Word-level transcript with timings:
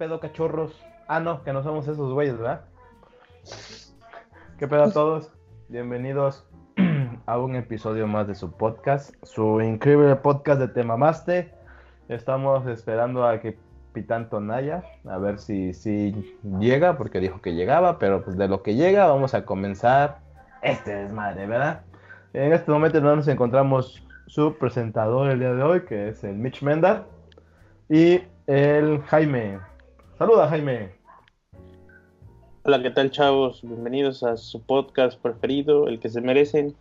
pedo, 0.00 0.18
cachorros? 0.18 0.82
Ah, 1.08 1.20
no, 1.20 1.44
que 1.44 1.52
no 1.52 1.62
somos 1.62 1.86
esos 1.86 2.14
güeyes, 2.14 2.38
¿verdad? 2.38 2.62
¿Qué 4.58 4.66
pedo 4.66 4.84
a 4.84 4.90
todos? 4.90 5.30
Bienvenidos 5.68 6.48
a 7.26 7.38
un 7.38 7.54
episodio 7.54 8.06
más 8.06 8.26
de 8.26 8.34
su 8.34 8.50
podcast, 8.50 9.14
su 9.24 9.60
increíble 9.60 10.16
podcast 10.16 10.58
de 10.58 10.68
Temamaste. 10.68 11.52
Estamos 12.08 12.66
esperando 12.66 13.26
a 13.26 13.40
que 13.40 13.58
Pitán 13.92 14.30
Tonaya, 14.30 14.84
a 15.06 15.18
ver 15.18 15.38
si, 15.38 15.74
si 15.74 16.34
llega, 16.58 16.96
porque 16.96 17.20
dijo 17.20 17.42
que 17.42 17.52
llegaba, 17.52 17.98
pero 17.98 18.24
pues 18.24 18.38
de 18.38 18.48
lo 18.48 18.62
que 18.62 18.76
llega 18.76 19.06
vamos 19.06 19.34
a 19.34 19.44
comenzar 19.44 20.20
este 20.62 20.94
desmadre, 20.94 21.46
¿verdad? 21.46 21.82
En 22.32 22.54
este 22.54 22.70
momento 22.70 23.02
nos 23.02 23.28
encontramos 23.28 24.02
su 24.26 24.56
presentador 24.56 25.30
el 25.30 25.40
día 25.40 25.52
de 25.52 25.62
hoy, 25.62 25.82
que 25.82 26.08
es 26.08 26.24
el 26.24 26.36
Mitch 26.36 26.62
Mendar, 26.62 27.04
y 27.90 28.22
el 28.46 29.02
Jaime. 29.02 29.58
Saluda, 30.20 30.48
Jaime. 30.48 30.90
Hola, 32.64 32.82
¿qué 32.82 32.90
tal, 32.90 33.10
chavos? 33.10 33.62
Bienvenidos 33.62 34.22
a 34.22 34.36
su 34.36 34.60
podcast 34.60 35.18
preferido, 35.18 35.88
el 35.88 35.98
que 35.98 36.10
se 36.10 36.20
merecen. 36.20 36.76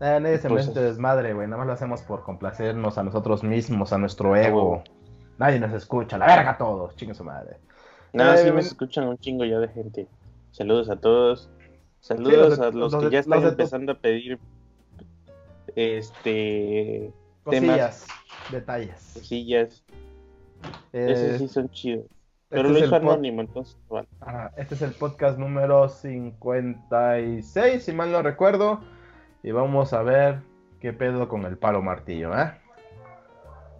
Eh, 0.00 0.18
nadie 0.20 0.38
se 0.38 0.48
merece 0.48 0.70
este 0.70 0.80
desmadre, 0.80 1.34
güey. 1.34 1.46
Nada 1.46 1.58
más 1.58 1.68
lo 1.68 1.72
hacemos 1.74 2.02
por 2.02 2.24
complacernos 2.24 2.98
a 2.98 3.04
nosotros 3.04 3.44
mismos, 3.44 3.92
a 3.92 3.98
nuestro 3.98 4.34
ego. 4.34 4.82
Nadie 5.38 5.60
nos 5.60 5.72
escucha, 5.72 6.18
la 6.18 6.26
verga 6.26 6.58
todos, 6.58 6.96
chingue 6.96 7.14
su 7.14 7.22
madre. 7.22 7.58
No, 8.12 8.34
eh, 8.34 8.38
sí 8.38 8.50
me 8.50 8.60
escuchan 8.60 9.06
un 9.06 9.18
chingo 9.18 9.44
ya 9.44 9.60
de 9.60 9.68
gente. 9.68 10.08
Saludos 10.50 10.90
a 10.90 10.96
todos. 10.96 11.48
Saludos 12.00 12.58
a 12.58 12.72
los, 12.72 12.92
que 12.96 13.08
ya 13.08 13.20
están 13.20 13.44
empezando 13.44 13.92
a 13.92 13.94
pedir 13.94 14.36
este 15.76 17.12
cosillas, 17.44 18.04
detalles. 18.50 19.12
Cosillas. 19.14 19.84
Eh, 20.92 21.06
Esos 21.08 21.38
sí 21.38 21.46
son 21.46 21.70
chidos. 21.70 22.17
Pero 22.50 22.68
este 22.68 22.80
lo 22.80 22.86
hizo 22.86 22.96
anónimo, 22.96 23.42
entonces 23.42 23.76
este 24.56 24.74
es 24.74 24.82
el 24.82 24.92
podcast 24.92 25.38
número 25.38 25.88
56, 25.88 27.84
si 27.84 27.92
mal 27.92 28.10
no 28.10 28.22
recuerdo. 28.22 28.80
Y 29.42 29.50
vamos 29.50 29.92
a 29.92 30.02
ver 30.02 30.40
qué 30.80 30.92
pedo 30.92 31.28
con 31.28 31.44
el 31.44 31.58
palo 31.58 31.82
martillo, 31.82 32.32
¿eh? 32.38 32.52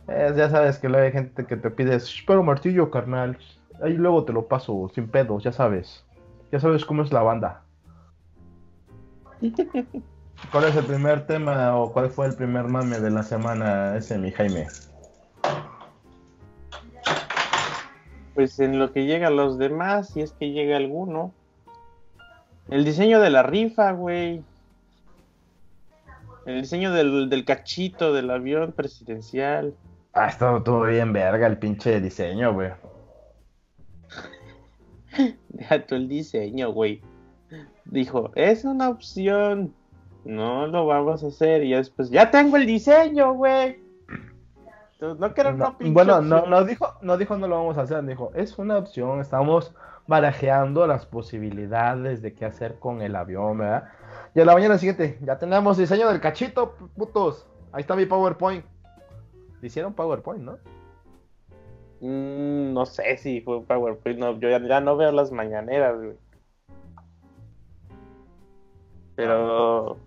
ya 0.07 0.49
sabes 0.49 0.79
que 0.79 0.87
hay 0.89 1.13
gente 1.13 1.45
que 1.45 1.57
te 1.57 1.71
pide 1.71 1.99
palo 2.27 2.43
martillo, 2.43 2.91
carnal. 2.91 3.39
Ahí 3.83 3.95
luego 3.95 4.25
te 4.25 4.33
lo 4.33 4.49
paso 4.49 4.91
sin 4.95 5.09
pedos, 5.09 5.45
ya 5.45 5.53
sabes. 5.53 6.05
Ya 6.53 6.61
sabes 6.61 6.85
cómo 6.85 7.03
es 7.03 7.13
la 7.13 7.23
banda. 7.23 7.63
¿Cuál 10.53 10.65
es 10.65 10.77
el 10.77 10.85
primer 10.85 11.27
tema 11.27 11.77
o 11.77 11.93
cuál 11.93 12.11
fue 12.11 12.27
el 12.27 12.35
primer 12.35 12.65
mame 12.65 13.01
de 13.01 13.11
la 13.11 13.23
semana 13.23 13.97
ese, 13.97 14.19
mi 14.19 14.31
Jaime? 14.31 14.67
Pues 18.39 18.61
en 18.61 18.79
lo 18.79 18.93
que 18.93 19.05
llega 19.05 19.27
a 19.27 19.31
los 19.33 19.59
demás, 19.59 20.11
si 20.11 20.21
es 20.21 20.31
que 20.31 20.53
llega 20.53 20.77
alguno. 20.77 21.33
El 22.69 22.85
diseño 22.85 23.19
de 23.19 23.31
la 23.31 23.43
rifa, 23.43 23.91
güey. 23.91 24.45
El 26.47 26.61
diseño 26.61 26.93
del, 26.93 27.45
cachito 27.45 28.13
del 28.13 28.31
avión 28.31 28.71
presidencial. 28.71 29.75
Ah, 30.13 30.29
estado 30.29 30.63
todo 30.63 30.83
bien 30.83 31.13
verga 31.13 31.49
el 31.49 31.59
pinche 31.59 32.01
diseño, 32.01 32.55
güey. 32.55 32.71
Deja 35.49 35.85
tú 35.85 35.97
el 35.97 36.07
diseño, 36.07 36.71
güey. 36.71 37.03
Dijo, 37.87 38.31
es 38.37 38.65
una 38.65 38.89
opción 38.89 39.75
no 40.25 40.69
lo 40.69 40.87
vamos 40.87 41.25
a 41.25 41.27
hacer. 41.27 41.65
Y 41.65 41.73
después, 41.73 42.09
ya 42.09 42.31
tengo 42.31 42.57
el 42.57 42.67
diseño, 42.67 43.33
güey. 43.33 43.88
No 45.01 45.33
quiero 45.33 45.53
no, 45.53 45.77
Bueno, 45.81 46.21
no, 46.21 46.47
no, 46.47 46.65
dijo, 46.65 46.95
no 47.03 47.17
dijo 47.17 47.37
no 47.37 47.47
lo 47.47 47.57
vamos 47.57 47.79
a 47.79 47.83
hacer, 47.83 48.05
dijo, 48.05 48.33
es 48.35 48.59
una 48.59 48.79
opción, 48.79 49.21
estamos 49.21 49.75
barajeando 50.09 50.87
las 50.87 51.07
posibilidades 51.07 52.23
de 52.23 52.35
qué 52.35 52.47
hacer 52.47 52.79
con 52.79 53.03
el 53.03 53.15
avión, 53.15 53.59
¿verdad? 53.59 53.91
Y 54.35 54.41
a 54.41 54.45
la 54.45 54.55
mañana 54.55 54.79
siguiente, 54.79 55.19
ya 55.23 55.39
tenemos 55.39 55.77
diseño 55.77 56.09
del 56.09 56.21
cachito, 56.21 56.75
putos. 56.97 57.47
Ahí 57.73 57.83
está 57.83 57.95
mi 57.95 58.07
PowerPoint. 58.07 58.65
Hicieron 59.63 59.93
PowerPoint, 59.93 60.43
¿no? 60.43 60.59
Mm, 62.01 62.73
no 62.73 62.87
sé 62.87 63.19
si 63.19 63.41
fue 63.41 63.63
PowerPoint, 63.63 64.19
no, 64.19 64.39
yo 64.39 64.49
ya, 64.49 64.67
ya, 64.67 64.81
no 64.81 64.97
veo 64.97 65.13
las 65.13 65.31
mañaneras, 65.31 65.97
güey. 65.97 66.17
Pero 69.15 69.99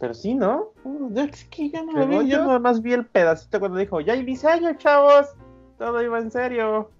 pero 0.00 0.14
sí, 0.14 0.34
¿no? 0.34 0.72
Es 1.14 1.44
que 1.44 1.68
ya 1.68 1.82
no 1.82 1.92
lo 1.92 2.08
vi, 2.08 2.30
yo 2.30 2.38
nada 2.38 2.58
más 2.58 2.80
vi 2.80 2.94
el 2.94 3.04
pedacito 3.04 3.60
cuando 3.60 3.76
dijo, 3.76 4.00
ya 4.00 4.14
hay 4.14 4.24
diseño, 4.24 4.72
chavos. 4.78 5.28
Todo 5.76 6.02
iba 6.02 6.18
en 6.18 6.30
serio. 6.30 6.90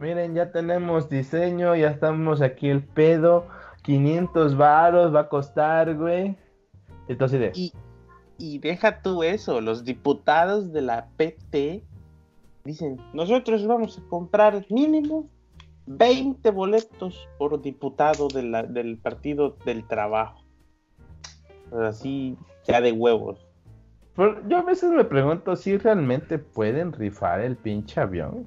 Miren, 0.00 0.34
ya 0.34 0.50
tenemos 0.50 1.10
diseño, 1.10 1.76
ya 1.76 1.90
estamos 1.90 2.40
aquí 2.40 2.70
el 2.70 2.82
pedo. 2.82 3.46
500 3.82 4.56
varos 4.56 5.14
va 5.14 5.20
a 5.20 5.28
costar, 5.28 5.94
güey. 5.94 6.36
Entonces, 7.06 7.38
de... 7.38 7.52
y, 7.54 7.72
y 8.38 8.58
deja 8.58 9.02
tú 9.02 9.22
eso, 9.22 9.60
los 9.60 9.84
diputados 9.84 10.72
de 10.72 10.82
la 10.82 11.08
PT 11.18 11.84
dicen, 12.64 12.98
nosotros 13.12 13.66
vamos 13.66 13.98
a 13.98 14.08
comprar 14.08 14.64
mínimo 14.70 15.28
20 15.84 16.50
boletos 16.50 17.28
por 17.38 17.60
diputado 17.60 18.28
del 18.28 18.98
Partido 19.02 19.56
del 19.66 19.86
Trabajo 19.86 20.45
así 21.72 22.36
ya 22.64 22.80
de 22.80 22.92
huevos. 22.92 23.46
yo 24.48 24.56
a 24.56 24.62
veces 24.62 24.90
me 24.90 25.04
pregunto 25.04 25.56
si 25.56 25.76
realmente 25.76 26.38
pueden 26.38 26.92
rifar 26.92 27.40
el 27.40 27.56
pinche 27.56 28.00
avión. 28.00 28.46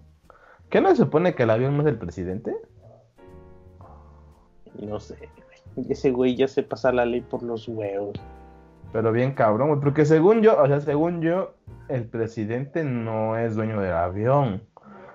¿Qué 0.69 0.81
no 0.81 0.89
se 0.89 0.97
supone 0.97 1.33
que 1.33 1.43
el 1.43 1.49
avión 1.49 1.73
no 1.73 1.79
es 1.79 1.85
del 1.85 1.97
presidente? 1.97 2.55
No 4.79 4.99
sé, 4.99 5.29
ese 5.89 6.11
güey 6.11 6.35
ya 6.35 6.47
se 6.47 6.63
pasa 6.63 6.91
la 6.91 7.05
ley 7.05 7.21
por 7.21 7.43
los 7.43 7.67
huevos. 7.67 8.19
Pero 8.91 9.11
bien 9.11 9.33
cabrón, 9.33 9.69
güey, 9.69 9.81
porque 9.81 10.05
según 10.05 10.41
yo, 10.41 10.61
o 10.61 10.67
sea, 10.67 10.79
según 10.81 11.21
yo, 11.21 11.53
el 11.89 12.05
presidente 12.05 12.83
no 12.83 13.37
es 13.37 13.55
dueño 13.55 13.79
del 13.81 13.93
avión. 13.93 14.63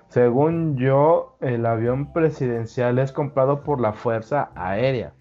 Según 0.07 0.77
yo, 0.77 1.37
el 1.41 1.65
avión 1.65 2.13
presidencial 2.13 2.99
es 2.99 3.11
comprado 3.11 3.63
por 3.63 3.81
la 3.81 3.93
Fuerza 3.93 4.49
Aérea 4.55 5.13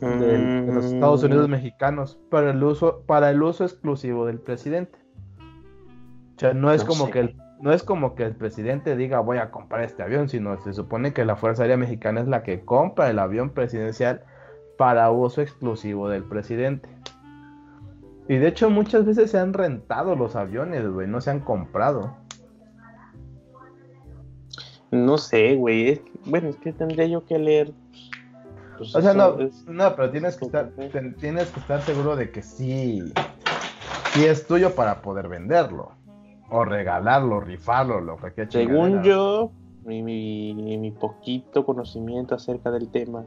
de, 0.00 0.72
los 0.72 0.86
Estados 0.86 1.22
Unidos 1.22 1.48
mm. 1.48 1.50
mexicanos 1.50 2.18
para 2.30 2.50
el 2.50 2.62
uso 2.62 3.02
para 3.06 3.30
el 3.30 3.42
uso 3.42 3.64
exclusivo 3.64 4.26
del 4.26 4.38
presidente. 4.38 4.98
O 6.36 6.40
sea, 6.40 6.54
no 6.54 6.72
es 6.72 6.84
como 6.84 7.10
que 7.10 7.20
el 7.20 7.36
no 7.60 7.72
es 7.72 7.82
como 7.82 8.14
que 8.14 8.24
el 8.24 8.34
presidente 8.34 8.96
diga 8.96 9.20
voy 9.20 9.38
a 9.38 9.50
comprar 9.50 9.84
este 9.84 10.02
avión, 10.02 10.28
sino 10.28 10.58
se 10.62 10.72
supone 10.72 11.12
que 11.12 11.24
la 11.24 11.36
Fuerza 11.36 11.62
Aérea 11.62 11.76
Mexicana 11.76 12.20
es 12.20 12.28
la 12.28 12.42
que 12.42 12.64
compra 12.64 13.10
el 13.10 13.18
avión 13.18 13.50
presidencial 13.50 14.22
para 14.78 15.10
uso 15.10 15.42
exclusivo 15.42 16.08
del 16.08 16.24
presidente. 16.24 16.88
Y 18.28 18.36
de 18.36 18.48
hecho 18.48 18.70
muchas 18.70 19.04
veces 19.04 19.30
se 19.30 19.38
han 19.38 19.52
rentado 19.52 20.16
los 20.16 20.36
aviones, 20.36 20.88
güey, 20.88 21.06
no 21.06 21.20
se 21.20 21.30
han 21.30 21.40
comprado. 21.40 22.16
No 24.90 25.18
sé, 25.18 25.56
güey. 25.56 26.00
Bueno, 26.24 26.48
es 26.48 26.56
que 26.56 26.72
tendría 26.72 27.06
yo 27.06 27.24
que 27.24 27.38
leer 27.38 27.72
pues 28.80 28.96
o 28.96 29.02
sea, 29.02 29.12
no, 29.12 29.36
no, 29.66 29.94
pero 29.94 30.10
tienes 30.10 30.38
que, 30.38 30.46
estar, 30.46 30.70
tienes 31.18 31.50
que 31.50 31.60
estar 31.60 31.82
seguro 31.82 32.16
de 32.16 32.30
que 32.30 32.40
sí, 32.40 33.12
sí 34.14 34.24
es 34.24 34.46
tuyo 34.46 34.74
para 34.74 35.02
poder 35.02 35.28
venderlo. 35.28 35.92
O 36.48 36.64
regalarlo, 36.64 37.40
rifarlo, 37.40 38.00
lo 38.00 38.16
que 38.16 38.46
Según 38.48 39.02
yo, 39.02 39.52
mi, 39.84 40.02
mi, 40.02 40.54
mi 40.54 40.90
poquito 40.92 41.66
conocimiento 41.66 42.34
acerca 42.34 42.70
del 42.70 42.90
tema, 42.90 43.26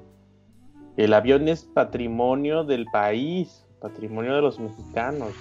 el 0.98 1.14
avión 1.14 1.48
es 1.48 1.66
patrimonio 1.66 2.64
del 2.64 2.88
país, 2.92 3.64
patrimonio 3.80 4.34
de 4.34 4.42
los 4.42 4.60
mexicanos. 4.60 5.34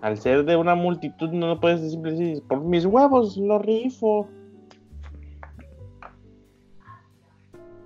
Al 0.00 0.16
ser 0.16 0.44
de 0.44 0.54
una 0.54 0.76
multitud, 0.76 1.30
no 1.30 1.58
puedes 1.58 1.82
decir, 1.82 2.40
por 2.46 2.60
mis 2.60 2.86
huevos 2.86 3.36
lo 3.36 3.58
rifo. 3.58 4.28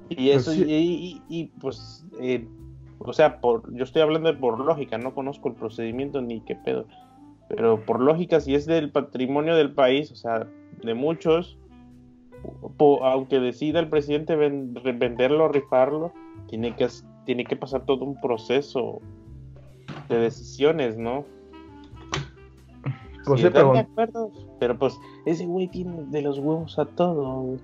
Y 0.09 0.33
pues 0.33 0.49
eso, 0.49 0.53
y, 0.57 1.53
pues, 1.61 2.07
eh, 2.21 2.47
o 2.99 3.13
sea, 3.13 3.41
por, 3.41 3.73
yo 3.75 3.85
estoy 3.85 4.03
hablando 4.03 4.33
de 4.33 4.39
por 4.39 4.59
lógica, 4.59 4.99
no 4.99 5.15
conozco 5.15 5.49
el 5.49 5.55
procedimiento 5.55 6.21
ni 6.21 6.41
qué 6.41 6.57
pedo. 6.57 6.87
Pero 7.49 7.85
por 7.85 8.01
lógica, 8.01 8.41
si 8.41 8.55
es 8.55 8.67
del 8.67 8.91
patrimonio 8.91 9.55
del 9.57 9.73
país, 9.73 10.11
o 10.13 10.17
sea, 10.17 10.47
de 10.83 10.95
muchos, 10.95 11.59
aunque 12.79 13.41
decida 13.41 13.81
el 13.81 13.89
presidente 13.89 14.37
venderlo, 14.37 15.49
rifarlo, 15.49 16.13
tiene 16.49 16.75
que, 16.77 16.89
tiene 17.25 17.45
que 17.45 17.57
pasar 17.57 17.85
todo 17.85 18.05
un 18.05 18.21
proceso 18.21 19.01
de 20.09 20.19
decisiones, 20.19 20.97
¿no? 20.97 21.25
Pues 23.25 23.43
pero... 23.43 24.33
pero 24.59 24.79
pues 24.79 24.99
ese 25.27 25.45
güey 25.45 25.69
tiene 25.69 26.05
de 26.07 26.23
los 26.23 26.39
huevos 26.39 26.79
a 26.79 26.87
todo. 26.87 27.57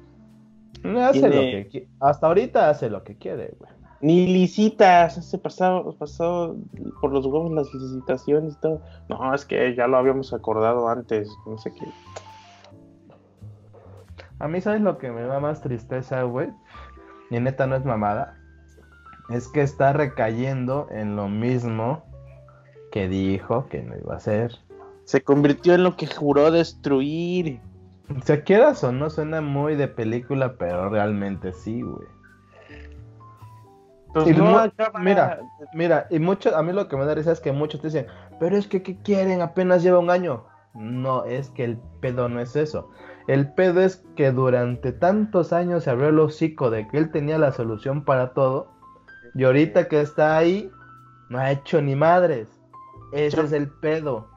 Hace 0.85 1.29
lo 1.29 1.41
que 1.71 1.89
hasta 2.01 2.27
ahorita 2.27 2.69
hace 2.69 2.91
lo 2.91 3.03
que 3.05 3.17
quiere, 3.17 3.55
güey. 3.59 3.73
Ni 4.01 4.27
licitas, 4.27 5.15
se 5.25 5.39
pasó, 5.39 5.97
pasó 5.99 6.57
por 7.01 7.11
los 7.11 7.25
huevos 7.25 7.51
las 7.53 7.73
licitaciones 7.73 8.53
y 8.55 8.61
todo. 8.61 8.83
No, 9.09 9.35
es 9.35 9.47
que 9.47 9.75
ya 9.75 9.87
lo 9.87 9.97
habíamos 9.97 10.35
acordado 10.35 10.89
antes, 10.89 11.31
no 11.47 11.57
sé 11.57 11.73
qué. 11.73 11.87
A 14.39 14.49
mí, 14.49 14.61
¿sabes 14.61 14.83
lo 14.83 14.99
que 14.99 15.11
me 15.11 15.23
da 15.23 15.41
más 15.41 15.63
tristeza, 15.63 16.23
güey? 16.25 16.51
Y 17.31 17.41
neta 17.41 17.67
no 17.67 17.77
es 17.77 17.85
mamada. 17.87 18.37
Es 19.31 19.49
que 19.49 19.63
está 19.63 19.95
recayendo 19.95 20.87
en 20.91 21.17
lo 21.17 21.29
mismo 21.29 22.05
que 22.93 23.09
dijo 23.09 23.69
que 23.69 23.83
no 23.83 23.97
iba 23.97 24.13
a 24.13 24.19
hacer. 24.19 24.59
Se 25.05 25.23
convirtió 25.23 25.75
en 25.75 25.85
lo 25.85 25.97
que 25.97 26.07
juró 26.07 26.51
destruir. 26.51 27.61
Se 28.25 28.43
quieras 28.43 28.85
o 28.85 28.93
no, 28.93 29.09
suena 29.11 29.41
muy 29.41 29.77
de 29.77 29.89
película, 29.89 30.57
pero 30.59 30.91
realmente 30.91 31.53
sí, 31.53 31.81
güey. 31.81 32.07
Pues 34.13 34.29
Y 34.29 34.33
no 34.33 34.71
mira, 35.01 35.41
mira, 35.73 36.07
y 36.09 36.21
mucho, 36.21 36.57
a 36.57 36.63
mí 36.63 36.73
lo 36.73 36.87
que 36.87 36.97
me 36.97 37.05
da 37.05 37.15
risa 37.15 37.33
es 37.33 37.41
que 37.41 37.51
muchos 37.51 37.81
te 37.81 37.89
dicen, 37.89 38.07
pero 38.39 38.57
es 38.57 38.69
que, 38.69 38.83
¿qué 38.83 38.97
quieren? 39.03 39.41
Apenas 39.43 39.83
lleva 39.83 39.99
un 39.99 40.11
año. 40.11 40.45
No, 40.75 41.25
es 41.25 41.51
que 41.51 41.65
el 41.65 41.79
pedo 42.01 42.29
no 42.29 42.41
es 42.41 42.55
eso. 42.57 42.91
El 43.27 43.53
pedo 43.55 43.81
es 43.81 44.05
que 44.17 44.31
durante 44.33 44.93
tantos 44.93 45.53
años 45.53 45.85
se 45.85 45.91
abrió 45.91 46.09
el 46.11 46.19
hocico 46.19 46.71
de 46.71 46.87
que 46.89 46.99
él 46.99 47.11
tenía 47.11 47.39
la 47.39 47.53
solución 47.53 48.05
para 48.05 48.35
todo, 48.35 48.69
y 49.35 49.45
ahorita 49.45 49.89
que 49.89 50.01
está 50.01 50.37
ahí, 50.37 50.71
no 51.29 51.39
ha 51.39 51.51
hecho 51.51 51.81
ni 51.83 51.97
madres. 51.97 52.49
Ese 53.13 53.39
Yo- 53.39 53.43
es 53.45 53.53
el 53.53 53.69
pedo. 53.69 54.29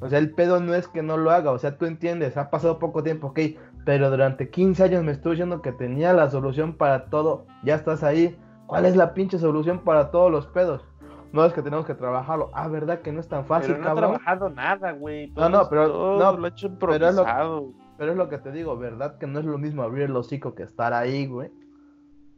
O 0.00 0.08
sea, 0.08 0.18
el 0.18 0.30
pedo 0.32 0.60
no 0.60 0.74
es 0.74 0.88
que 0.88 1.02
no 1.02 1.16
lo 1.16 1.30
haga, 1.30 1.50
o 1.52 1.58
sea, 1.58 1.78
tú 1.78 1.86
entiendes, 1.86 2.36
ha 2.36 2.50
pasado 2.50 2.78
poco 2.78 3.02
tiempo, 3.02 3.28
ok, 3.28 3.40
pero 3.86 4.10
durante 4.10 4.50
15 4.50 4.82
años 4.84 5.02
me 5.04 5.12
estuvo 5.12 5.30
diciendo 5.32 5.62
que 5.62 5.72
tenía 5.72 6.12
la 6.12 6.28
solución 6.28 6.74
para 6.74 7.06
todo, 7.06 7.46
ya 7.64 7.76
estás 7.76 8.02
ahí. 8.02 8.36
¿Cuál 8.66 8.84
es 8.84 8.96
la 8.96 9.14
pinche 9.14 9.38
solución 9.38 9.78
para 9.84 10.10
todos 10.10 10.30
los 10.30 10.46
pedos? 10.48 10.84
No 11.32 11.44
es 11.44 11.52
que 11.52 11.62
tenemos 11.62 11.86
que 11.86 11.94
trabajarlo. 11.94 12.50
Ah, 12.52 12.66
¿verdad 12.68 13.00
que 13.00 13.12
no 13.12 13.20
es 13.20 13.28
tan 13.28 13.46
fácil, 13.46 13.72
Pero 13.72 13.78
no 13.82 13.84
cabrón? 13.88 14.10
trabajado 14.16 14.50
nada, 14.50 14.92
güey. 14.92 15.30
No, 15.36 15.48
no, 15.48 15.68
pero- 15.68 15.88
todo 15.90 16.18
no, 16.32 16.38
lo 16.38 16.44
ha 16.44 16.48
hecho 16.48 16.70
pero 16.78 16.92
es 16.94 17.00
lo- 17.00 17.08
improvisado. 17.10 17.72
Pero 17.96 18.12
es 18.12 18.18
lo 18.18 18.28
que 18.28 18.38
te 18.38 18.52
digo, 18.52 18.76
¿verdad? 18.76 19.16
Que 19.18 19.26
no 19.26 19.38
es 19.38 19.44
lo 19.46 19.56
mismo 19.56 19.82
abrir 19.82 20.04
el 20.04 20.16
hocico 20.16 20.54
que 20.54 20.64
estar 20.64 20.92
ahí, 20.92 21.26
güey. 21.26 21.50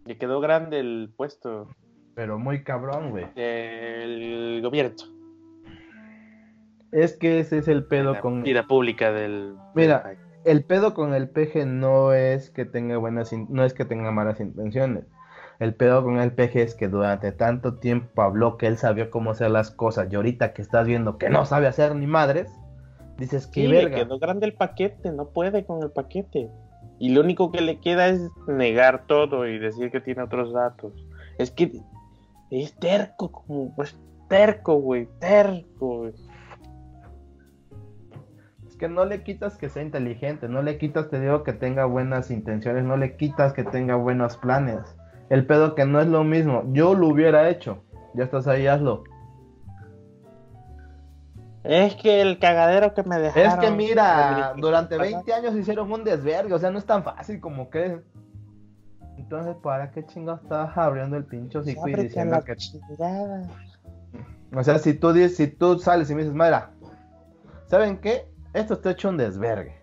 Le 0.05 0.17
quedó 0.19 0.41
grande 0.41 0.79
el 0.81 1.13
puesto 1.17 1.67
Pero 2.15 2.39
muy 2.39 2.63
cabrón, 2.63 3.11
güey. 3.11 3.27
del 3.35 4.61
gobierno. 4.63 4.95
Es 6.93 7.17
que 7.17 7.41
ese 7.41 7.59
es 7.59 7.69
el 7.69 7.85
pedo 7.85 8.15
la 8.15 8.21
con... 8.21 8.43
vida 8.43 8.65
pública 8.67 9.13
del. 9.13 9.55
Mira, 9.75 10.13
El 10.45 10.65
pedo 10.65 10.95
con 10.95 11.13
el 11.15 11.29
peje 11.29 11.67
no 11.67 12.13
es 12.13 12.51
que 12.51 12.65
tenga 12.65 12.97
buenas, 12.97 13.33
in- 13.33 13.47
no 13.51 13.65
es 13.65 13.75
que 13.75 13.85
tenga 13.85 14.11
malas 14.13 14.41
intenciones. 14.41 15.05
El 15.59 15.75
pedo 15.75 16.03
con 16.05 16.19
el 16.21 16.33
peje 16.33 16.63
es 16.63 16.75
que 16.75 16.89
durante 16.89 17.33
tanto 17.33 17.75
tiempo 17.79 18.23
habló 18.23 18.57
que 18.57 18.67
él 18.69 18.79
sabía 18.79 19.11
cómo 19.11 19.33
hacer 19.33 19.51
las 19.51 19.71
cosas 19.73 20.07
y 20.11 20.15
ahorita 20.17 20.53
que 20.55 20.63
estás 20.63 20.87
viendo 20.87 21.19
que 21.19 21.29
no 21.29 21.45
sabe 21.45 21.67
hacer 21.67 21.95
ni 21.97 22.07
madres, 22.07 22.49
dices 23.19 23.47
que 23.49 23.63
Sí, 23.63 23.67
le 23.67 23.79
verga. 23.85 23.97
quedó 23.99 24.19
grande 24.21 24.47
el 24.47 24.55
paquete, 24.55 25.11
no 25.13 25.29
puede 25.31 25.65
con 25.67 25.83
el 25.83 25.91
paquete. 25.91 26.49
Y 27.01 27.11
lo 27.11 27.21
único 27.21 27.51
que 27.53 27.61
le 27.61 27.81
queda 27.81 28.07
es 28.09 28.21
negar 28.47 29.07
todo 29.07 29.47
y 29.49 29.59
decir 29.59 29.91
que 29.91 30.01
tiene 30.01 30.23
otros 30.23 30.53
datos. 30.53 30.93
Es 31.39 31.51
que 31.51 31.73
es 32.51 32.75
terco, 32.79 33.31
como 33.31 33.75
pues 33.75 33.99
terco, 34.29 34.77
güey, 34.77 35.09
terco, 35.21 35.99
güey. 35.99 36.13
Que 38.79 38.89
no 38.89 39.05
le 39.05 39.23
quitas 39.23 39.57
que 39.57 39.69
sea 39.69 39.83
inteligente, 39.83 40.49
no 40.49 40.63
le 40.63 40.79
quitas, 40.79 41.11
te 41.11 41.21
digo, 41.21 41.43
que 41.43 41.53
tenga 41.53 41.85
buenas 41.85 42.31
intenciones, 42.31 42.85
no 42.85 42.97
le 42.97 43.17
quitas 43.17 43.53
que 43.53 43.65
tenga 43.65 43.97
buenos 43.97 44.37
planes. 44.37 44.97
El 45.31 45.47
pedo 45.47 45.75
que 45.75 45.85
no 45.85 46.01
es 46.01 46.07
lo 46.07 46.25
mismo, 46.25 46.63
yo 46.73 46.95
lo 46.95 47.09
hubiera 47.09 47.49
hecho. 47.49 47.83
Ya 48.15 48.25
estás 48.25 48.47
ahí, 48.47 48.67
hazlo. 48.67 49.05
Es 51.65 51.97
que 51.97 52.23
el 52.23 52.39
cagadero 52.39 52.95
que 52.95 53.03
me 53.03 53.19
dejaron. 53.19 53.53
Es 53.53 53.55
que 53.59 53.71
mira, 53.71 54.55
durante 54.57 54.97
pasada. 54.97 55.17
20 55.17 55.35
años 55.35 55.57
hicieron 55.57 55.93
un 55.93 56.05
desvergue, 56.05 56.55
o 56.55 56.59
sea, 56.59 56.71
no 56.71 56.79
es 56.79 56.87
tan 56.87 57.05
fácil 57.05 57.41
como 57.41 57.69
crees. 57.69 58.01
Entonces, 59.19 59.57
¿para 59.63 59.91
qué 59.91 60.07
chingados 60.07 60.43
estás 60.43 60.79
abriendo 60.79 61.17
el 61.17 61.25
pincho 61.25 61.59
hocico 61.59 61.89
y 61.89 61.95
diciendo 61.95 62.43
que... 62.43 62.57
chingada. 62.57 63.43
O 64.55 64.63
sea, 64.63 64.79
si 64.79 64.95
tú, 64.95 65.13
dices, 65.13 65.37
si 65.37 65.49
tú 65.49 65.79
sales 65.79 66.09
y 66.09 66.15
me 66.15 66.23
dices, 66.23 66.35
mira, 66.35 66.71
¿saben 67.67 67.99
qué? 67.99 68.27
Esto 68.59 68.75
está 68.75 68.91
hecho 68.91 69.09
un 69.09 69.17
desvergue. 69.17 69.81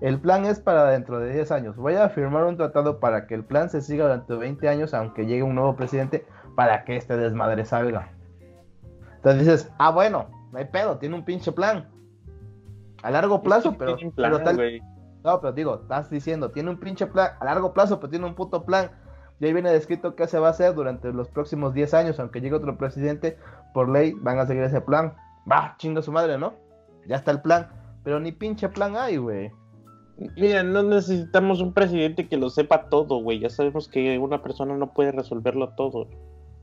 El 0.00 0.20
plan 0.20 0.44
es 0.44 0.60
para 0.60 0.84
dentro 0.90 1.18
de 1.18 1.32
10 1.34 1.50
años. 1.50 1.76
Voy 1.76 1.94
a 1.94 2.08
firmar 2.08 2.44
un 2.44 2.56
tratado 2.56 3.00
para 3.00 3.26
que 3.26 3.34
el 3.34 3.44
plan 3.44 3.68
se 3.68 3.80
siga 3.80 4.04
durante 4.04 4.34
20 4.34 4.68
años, 4.68 4.94
aunque 4.94 5.26
llegue 5.26 5.42
un 5.42 5.56
nuevo 5.56 5.74
presidente, 5.74 6.24
para 6.54 6.84
que 6.84 6.96
este 6.96 7.16
desmadre 7.16 7.64
salga. 7.64 8.12
Entonces 9.16 9.40
dices, 9.44 9.72
ah, 9.78 9.90
bueno, 9.90 10.28
no 10.52 10.58
hay 10.58 10.66
pedo, 10.66 10.98
tiene 10.98 11.16
un 11.16 11.24
pinche 11.24 11.50
plan. 11.50 11.88
A 13.02 13.10
largo 13.10 13.42
plazo, 13.42 13.76
pero, 13.76 13.96
plan, 13.96 14.30
pero 14.30 14.38
tal- 14.44 14.56
no, 15.24 15.40
pero 15.40 15.52
digo, 15.52 15.74
estás 15.82 16.08
diciendo, 16.10 16.52
tiene 16.52 16.70
un 16.70 16.78
pinche 16.78 17.06
plan 17.06 17.32
a 17.40 17.44
largo 17.44 17.72
plazo, 17.72 17.98
pero 17.98 18.10
tiene 18.10 18.26
un 18.26 18.34
puto 18.36 18.64
plan. 18.64 18.90
Y 19.40 19.46
ahí 19.46 19.52
viene 19.52 19.72
descrito 19.72 20.14
qué 20.14 20.26
se 20.28 20.38
va 20.38 20.48
a 20.48 20.50
hacer 20.50 20.74
durante 20.74 21.12
los 21.12 21.28
próximos 21.28 21.74
10 21.74 21.94
años, 21.94 22.20
aunque 22.20 22.40
llegue 22.40 22.54
otro 22.54 22.76
presidente, 22.78 23.36
por 23.74 23.88
ley 23.88 24.14
van 24.20 24.38
a 24.38 24.46
seguir 24.46 24.62
ese 24.62 24.80
plan. 24.80 25.14
Va, 25.50 25.74
chinga 25.78 26.02
su 26.02 26.12
madre, 26.12 26.38
¿no? 26.38 26.54
Ya 27.06 27.16
está 27.16 27.30
el 27.32 27.40
plan. 27.40 27.68
Pero 28.04 28.20
ni 28.20 28.32
pinche 28.32 28.68
plan 28.68 28.96
hay, 28.96 29.16
güey. 29.16 29.50
Mira, 30.36 30.62
no 30.64 30.82
necesitamos 30.82 31.60
un 31.60 31.72
presidente 31.72 32.26
que 32.28 32.36
lo 32.36 32.50
sepa 32.50 32.88
todo, 32.88 33.22
güey. 33.22 33.38
Ya 33.38 33.50
sabemos 33.50 33.88
que 33.88 34.18
una 34.18 34.42
persona 34.42 34.76
no 34.76 34.92
puede 34.92 35.12
resolverlo 35.12 35.70
todo. 35.76 36.08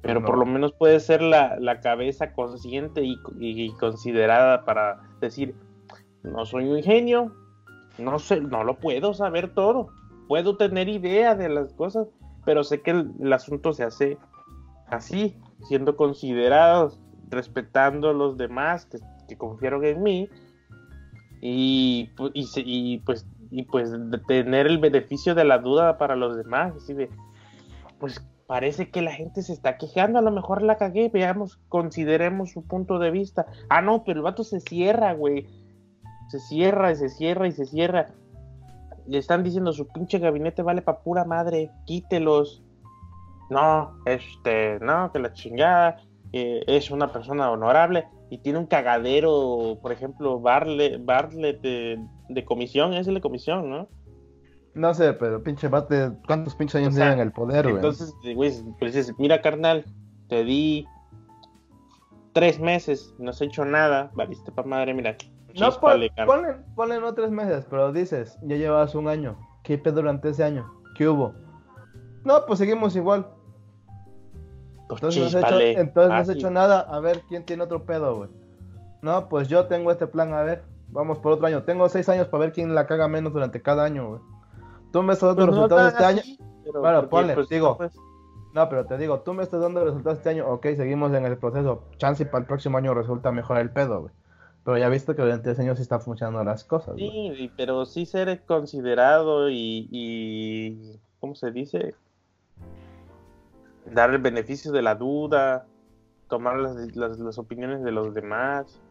Pero 0.02 0.20
No. 0.20 0.26
por 0.26 0.38
lo 0.38 0.46
menos 0.46 0.74
puede 0.74 1.00
ser 1.00 1.22
la, 1.22 1.58
la 1.60 1.80
cabeza 1.80 2.34
consciente 2.34 3.04
y, 3.04 3.18
y 3.40 3.72
considerada 3.74 4.66
para 4.66 5.02
decir, 5.22 5.56
no 6.24 6.46
soy 6.46 6.68
un 6.68 6.84
genio, 6.84 7.34
no 7.98 8.20
sé, 8.20 8.42
no 8.42 8.64
lo 8.64 8.78
puedo 8.80 9.14
saber 9.14 9.54
todo. 9.54 9.88
Puedo 10.28 10.58
tener 10.58 10.90
idea 10.90 11.36
de 11.36 11.50
las 11.50 11.74
cosas, 11.74 12.08
pero 12.46 12.64
sé 12.64 12.82
que 12.82 12.92
el, 12.92 13.12
el 13.22 13.32
asunto 13.34 13.74
se 13.74 13.84
hace 13.84 14.18
así, 14.88 15.38
siendo 15.68 15.96
considerados, 15.96 17.00
respetando 17.30 18.10
a 18.10 18.14
los 18.14 18.38
demás 18.38 18.86
que, 18.86 19.00
que 19.28 19.38
confiaron 19.38 19.86
en 19.86 20.04
mí 20.04 20.30
y, 21.48 22.10
y, 22.34 22.50
y, 22.56 22.98
pues 23.00 23.28
y 23.52 23.64
pues 23.64 23.92
de 23.92 24.18
tener 24.18 24.66
el 24.66 24.80
beneficio 24.80 25.36
de 25.36 25.46
la 25.46 25.60
duda 25.60 26.00
para 26.00 26.16
los 26.16 26.36
demás 26.36 26.74
así 26.76 26.96
de 26.96 27.12
pues 28.00 28.26
parece 28.48 28.90
que 28.90 29.04
la 29.04 29.12
gente 29.12 29.44
se 29.44 29.54
está 29.54 29.78
quejando 29.78 30.18
a 30.18 30.24
lo 30.24 30.32
mejor 30.32 30.64
la 30.64 30.78
cagué 30.78 31.10
veamos 31.10 31.60
consideremos 31.70 32.50
su 32.52 32.66
punto 32.66 32.98
de 32.98 33.12
vista. 33.12 33.46
Ah 33.70 33.82
no 33.82 34.04
pero 34.04 34.18
el 34.18 34.24
vato 34.24 34.44
se 34.44 34.60
cierra 34.60 35.14
güey. 35.14 35.48
Se 36.30 36.40
cierra 36.40 36.92
y 36.92 36.96
se 36.96 37.10
cierra 37.10 37.48
y 37.48 37.52
se 37.52 37.66
cierra. 37.66 38.08
Le 39.06 39.20
están 39.20 39.44
diciendo 39.44 39.72
su 39.72 39.88
pinche 39.88 40.18
gabinete 40.18 40.64
vale 40.64 40.82
pa' 40.82 41.04
pura 41.04 41.26
madre 41.26 41.70
quítelos. 41.86 42.64
No 43.52 44.00
este 44.06 44.80
no 44.80 45.12
que 45.12 45.20
la 45.20 45.32
chingada 45.34 45.98
eh, 46.34 46.64
es 46.66 46.90
una 46.90 47.12
persona 47.12 47.52
honorable 47.52 48.08
y 48.30 48.40
tiene 48.40 48.60
un 48.60 48.66
cagadero, 48.66 49.78
por 49.82 49.92
ejemplo, 49.92 50.40
Barlet, 50.40 51.04
Barlet 51.04 51.62
de, 51.62 52.00
de 52.30 52.46
comisión, 52.46 52.94
es 52.94 53.08
el 53.08 53.16
de 53.16 53.22
comisión, 53.22 53.70
¿no? 53.70 53.88
No 54.74 54.94
sé, 54.94 55.14
pero 55.14 55.42
pinche 55.42 55.70
bate, 55.70 56.12
¿cuántos 56.28 56.56
pinches 56.56 56.76
años 56.76 56.94
O 56.94 56.98
sea, 56.98 57.06
llevan 57.06 57.20
el 57.20 57.32
poder, 57.32 57.64
güey? 57.64 57.76
Entonces, 57.76 58.14
güey, 58.36 58.52
pues 58.78 58.94
dices, 58.94 59.14
mira, 59.18 59.42
carnal, 59.42 59.86
te 60.28 60.44
di 60.44 60.86
tres 62.34 62.60
meses, 62.60 63.14
no 63.18 63.30
has 63.30 63.42
hecho 63.42 63.64
nada, 63.64 64.12
valiste 64.16 64.52
pa' 64.52 64.64
madre, 64.64 64.94
mira. 64.94 65.16
no, 65.58 65.72
ponle, 65.80 66.12
ponle 66.76 67.00
no 67.00 67.14
tres 67.14 67.32
meses, 67.32 67.66
pero 67.70 67.94
dices, 67.94 68.38
ya 68.42 68.58
llevas 68.58 68.96
un 68.96 69.08
año. 69.08 69.38
¿Qué 69.64 69.78
pedo 69.78 69.96
durante 69.96 70.30
ese 70.30 70.44
año? 70.44 70.70
¿Qué 70.98 71.08
hubo? 71.08 71.34
No, 72.26 72.46
pues 72.46 72.60
seguimos 72.60 72.96
igual. 72.98 73.28
Pues 74.88 75.02
Entonces, 75.02 75.22
no 75.22 75.26
has, 75.28 75.34
hecho, 75.34 75.40
chíspale. 75.48 75.72
entonces 75.80 76.10
no 76.10 76.16
has 76.16 76.28
Fácil. 76.28 76.38
hecho 76.38 76.52
nada. 76.52 76.80
A 76.82 77.00
ver, 77.00 77.22
¿quién 77.28 77.44
tiene 77.46 77.64
otro 77.64 77.84
pedo, 77.86 78.16
güey? 78.16 78.30
No, 79.02 79.28
pues 79.30 79.48
yo 79.48 79.66
tengo 79.66 79.92
este 79.92 80.08
plan, 80.08 80.34
a 80.34 80.44
ver. 80.44 80.64
Vamos 80.90 81.18
por 81.20 81.32
otro 81.34 81.48
año. 81.48 81.64
Tengo 81.64 81.90
seis 81.90 82.08
años 82.10 82.28
para 82.28 82.42
ver 82.42 82.54
quién 82.54 82.74
la 82.76 82.86
caga 82.88 83.08
menos 83.08 83.34
durante 83.34 83.62
cada 83.62 83.84
año, 83.84 84.08
güey. 84.10 84.22
Tú 84.92 85.02
me 85.04 85.14
estás 85.14 85.30
dando 85.36 85.46
Pues 85.48 85.56
resultados 85.56 85.92
este 85.94 86.06
año. 86.06 86.22
pero 86.64 86.82
Bueno, 86.82 87.10
ponle, 87.10 87.34
pues, 87.34 87.50
digo. 87.50 87.78
pues, 87.78 87.92
No, 88.54 88.70
pero 88.70 88.86
te 88.86 88.98
digo, 88.98 89.20
tú 89.20 89.34
me 89.34 89.44
estás 89.44 89.60
dando 89.62 89.84
resultados 89.84 90.20
este 90.20 90.30
año. 90.30 90.48
Ok, 90.48 90.68
seguimos 90.76 91.12
en 91.14 91.26
el 91.26 91.38
proceso. 91.38 91.84
Chance 91.98 92.24
y 92.24 92.26
para 92.28 92.40
el 92.40 92.46
próximo 92.46 92.78
año 92.78 92.94
resulta 92.94 93.32
mejor 93.32 93.58
el 93.58 93.72
pedo, 93.72 94.02
güey. 94.02 94.14
Pero 94.64 94.78
ya 94.78 94.90
viste 94.90 95.14
que 95.16 95.22
durante 95.22 95.52
ese 95.52 95.62
año 95.64 95.76
sí 95.76 95.82
están 95.82 96.02
funcionando 96.02 96.44
las 96.44 96.64
cosas, 96.64 96.94
güey. 96.96 97.36
Sí, 97.36 97.52
pero 97.58 97.86
sí 97.86 98.06
ser 98.06 98.44
considerado 98.46 99.50
y, 99.50 99.88
y 99.92 101.00
¿cómo 101.20 101.36
se 101.36 101.52
dice? 101.52 101.94
Dar 103.92 104.12
el 104.12 104.20
beneficio 104.20 104.72
de 104.72 104.82
la 104.82 104.96
duda, 104.96 105.66
tomar 106.28 106.58
las, 106.58 106.76
las, 106.96 107.20
las 107.20 107.38
opiniones 107.38 107.84
de 107.84 107.92
los 107.92 108.14
demás, 108.14 108.82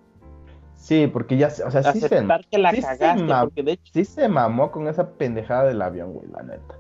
Sí, 0.77 1.07
porque 1.07 1.39
ya, 1.39 1.49
se- 1.49 1.65
o 1.65 1.71
sea, 1.71 1.83
sí 1.93 2.01
se, 2.01 2.07
aceptar 2.07 2.45
que 2.47 2.59
la 2.59 2.71
sí 2.73 2.83
cagaste, 2.83 3.33
porque 3.41 3.63
de 3.63 3.73
hecho 3.73 3.91
sí 3.95 4.05
se 4.05 4.29
mamó 4.29 4.71
con 4.71 4.87
esa 4.87 5.13
pendejada 5.13 5.65
del 5.65 5.81
avión, 5.81 6.13
güey, 6.13 6.29
la 6.29 6.43
neta. 6.43 6.75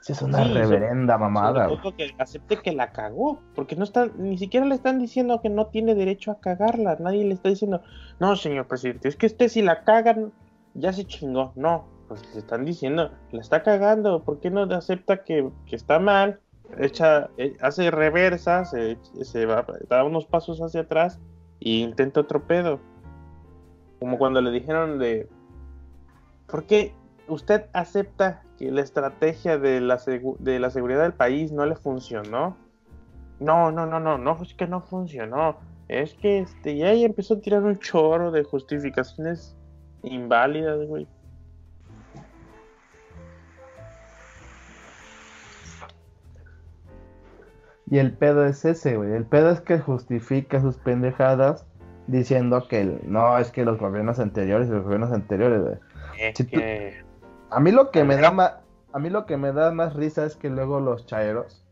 Sí, 0.00 0.12
es 0.12 0.22
una 0.22 0.44
reverenda 0.44 1.18
mamada. 1.18 1.68
que 1.96 2.14
acepte 2.18 2.58
que 2.58 2.72
la 2.72 2.92
cagó, 2.92 3.40
porque 3.54 3.74
no 3.74 3.84
está, 3.84 4.06
ni 4.16 4.38
siquiera 4.38 4.66
le 4.66 4.74
están 4.74 4.98
diciendo 4.98 5.40
que 5.40 5.48
no 5.48 5.66
tiene 5.66 5.94
derecho 5.94 6.30
a 6.30 6.40
cagarla. 6.40 6.96
Nadie 7.00 7.24
le 7.24 7.34
está 7.34 7.48
diciendo, 7.48 7.82
no, 8.20 8.36
señor 8.36 8.68
presidente, 8.68 9.08
es 9.08 9.16
que 9.16 9.26
usted 9.26 9.48
si 9.48 9.62
la 9.62 9.82
cagan, 9.82 10.32
ya 10.74 10.92
se 10.92 11.04
chingó. 11.04 11.52
No, 11.56 11.84
pues 12.06 12.22
le 12.34 12.40
están 12.40 12.64
diciendo, 12.64 13.10
la 13.32 13.40
está 13.40 13.64
cagando, 13.64 14.22
¿por 14.22 14.38
qué 14.38 14.50
no 14.50 14.62
acepta 14.62 15.24
que, 15.24 15.50
está 15.70 15.98
mal? 15.98 16.38
Echa, 16.78 17.30
eh, 17.36 17.56
hace 17.60 17.90
reversa, 17.90 18.64
se, 18.64 19.46
va, 19.46 19.66
da 19.88 20.04
unos 20.04 20.26
pasos 20.26 20.60
hacia 20.60 20.82
atrás 20.82 21.20
e 21.60 21.70
intenta 21.70 22.20
otro 22.20 22.46
pedo. 22.46 22.80
Como 23.98 24.18
cuando 24.18 24.40
le 24.40 24.50
dijeron 24.50 24.98
de, 24.98 25.28
¿por 26.46 26.64
qué 26.64 26.94
usted 27.28 27.66
acepta 27.72 28.42
que 28.58 28.70
la 28.70 28.82
estrategia 28.82 29.58
de 29.58 29.80
la, 29.80 30.00
de 30.38 30.58
la 30.58 30.70
seguridad 30.70 31.02
del 31.02 31.14
país 31.14 31.52
no 31.52 31.66
le 31.66 31.76
funcionó. 31.76 32.56
No, 33.40 33.72
no, 33.72 33.86
no, 33.86 33.98
no, 33.98 34.18
no, 34.18 34.38
es 34.42 34.54
que 34.54 34.66
no 34.66 34.80
funcionó. 34.80 35.56
Es 35.88 36.14
que 36.14 36.40
este, 36.40 36.76
ya 36.76 36.92
empezó 36.92 37.34
a 37.34 37.40
tirar 37.40 37.62
un 37.62 37.78
chorro 37.78 38.30
de 38.30 38.44
justificaciones 38.44 39.56
inválidas, 40.02 40.86
güey. 40.86 41.06
Y 47.92 47.98
el 47.98 48.14
pedo 48.14 48.46
es 48.46 48.64
ese, 48.64 48.96
güey. 48.96 49.12
El 49.12 49.26
pedo 49.26 49.50
es 49.50 49.60
que 49.60 49.78
justifica 49.78 50.62
sus 50.62 50.78
pendejadas 50.78 51.66
diciendo 52.06 52.66
que 52.66 52.84
no, 53.04 53.36
es 53.36 53.50
que 53.50 53.66
los 53.66 53.78
gobiernos 53.78 54.18
anteriores, 54.18 54.70
los 54.70 54.82
gobiernos 54.82 55.12
anteriores, 55.12 55.60
güey. 55.60 56.32
que... 56.46 57.04
A 57.50 57.60
mí 57.60 57.70
lo 57.70 57.90
que 57.90 58.04
me 58.04 58.16
da 58.16 58.30
más, 58.30 58.54
a 58.94 58.98
mí 58.98 59.10
lo 59.10 59.26
que 59.26 59.36
me 59.36 59.52
da 59.52 59.72
más 59.72 59.92
risa 59.92 60.24
es 60.24 60.36
que 60.36 60.48
luego 60.48 60.80
los 60.80 61.04
chairos, 61.04 61.66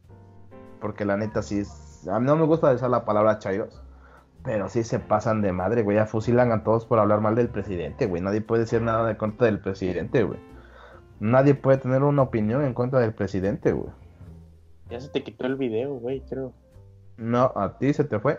porque 0.83 1.07
la 1.07 1.17
neta 1.17 1.41
sí 1.41 1.61
es, 1.61 2.07
a 2.07 2.21
mí 2.21 2.27
no 2.27 2.37
me 2.37 2.45
gusta 2.45 2.71
decir 2.71 2.91
la 2.91 3.07
palabra 3.07 3.39
chairos, 3.39 3.81
pero 4.45 4.69
sí 4.69 4.85
se 4.85 4.99
pasan 4.99 5.41
de 5.41 5.53
madre, 5.53 5.83
güey, 5.85 5.97
ya 5.97 6.05
fusilan 6.05 6.53
a 6.53 6.63
todos 6.65 6.85
por 6.85 6.99
hablar 6.99 7.23
mal 7.23 7.35
del 7.35 7.49
presidente, 7.49 8.05
güey, 8.05 8.21
nadie 8.21 8.43
puede 8.43 8.65
decir 8.65 8.83
nada 8.83 9.09
de 9.09 9.17
contra 9.17 9.47
del 9.47 9.61
presidente, 9.61 10.23
güey. 10.23 10.39
Nadie 11.19 11.55
puede 11.55 11.79
tener 11.79 12.03
una 12.03 12.21
opinión 12.21 12.63
en 12.63 12.75
contra 12.75 13.01
del 13.01 13.15
presidente, 13.15 13.73
güey. 13.73 13.91
Ya 14.91 15.01
se 15.01 15.09
te 15.09 15.23
quitó 15.23 15.47
el 15.47 15.57
video, 15.57 15.95
güey, 15.95 16.21
creo. 16.21 16.53
No, 17.17 17.53
a 17.55 17.79
ti 17.79 17.93
se 17.93 18.05
te 18.05 18.19
fue. 18.19 18.39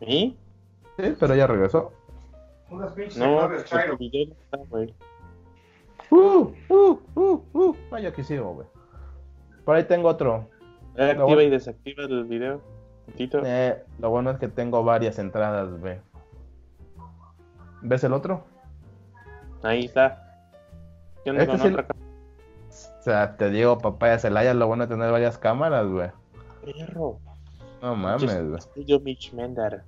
¿Sí? 0.00 0.36
Sí, 0.98 1.16
pero 1.18 1.34
ya 1.34 1.46
regresó. 1.46 1.92
no, 2.70 2.86
el 2.86 3.96
video 3.98 4.26
no 4.28 4.34
está, 4.34 4.56
güey. 4.68 4.94
Uh, 6.10 6.52
uh, 6.68 7.00
uh, 7.14 7.44
uh. 7.54 7.76
Aquí 8.06 8.22
sigo, 8.22 8.54
güey. 8.54 8.66
Por 9.64 9.76
ahí 9.76 9.84
tengo 9.84 10.08
otro. 10.08 10.48
Eh, 10.96 11.10
activa 11.10 11.42
y 11.42 11.50
desactiva 11.50 12.04
el 12.04 12.24
video. 12.24 12.60
Eh, 13.16 13.82
lo 13.98 14.10
bueno 14.10 14.30
es 14.30 14.38
que 14.38 14.48
tengo 14.48 14.82
varias 14.84 15.18
entradas, 15.18 15.70
güey. 15.80 15.98
¿Ves 17.82 18.04
el 18.04 18.12
otro? 18.12 18.44
Ahí 19.62 19.86
está. 19.86 20.20
¿Qué 21.22 21.30
onda 21.30 21.42
este 21.42 21.58
con 21.58 21.72
otra 21.72 21.86
O 23.04 23.10
sea, 23.10 23.36
te 23.36 23.50
digo, 23.50 23.76
papaya 23.76 24.18
Celaya, 24.18 24.54
lo 24.54 24.66
bueno 24.66 24.84
es 24.84 24.88
tener 24.88 25.12
varias 25.12 25.36
cámaras, 25.36 25.86
güey. 25.86 26.08
Perro. 26.64 27.18
No 27.82 27.94
mames, 27.96 28.48
güey. 28.48 28.56
Estudio 28.56 28.98
Mitch 28.98 29.34
Mendar. 29.34 29.84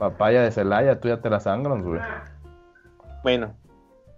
Papaya 0.00 0.42
de 0.42 0.50
Celaya, 0.50 0.98
tú 0.98 1.06
ya 1.06 1.20
te 1.20 1.30
la 1.30 1.38
sangras, 1.38 1.84
güey. 1.84 2.00
Bueno, 3.22 3.54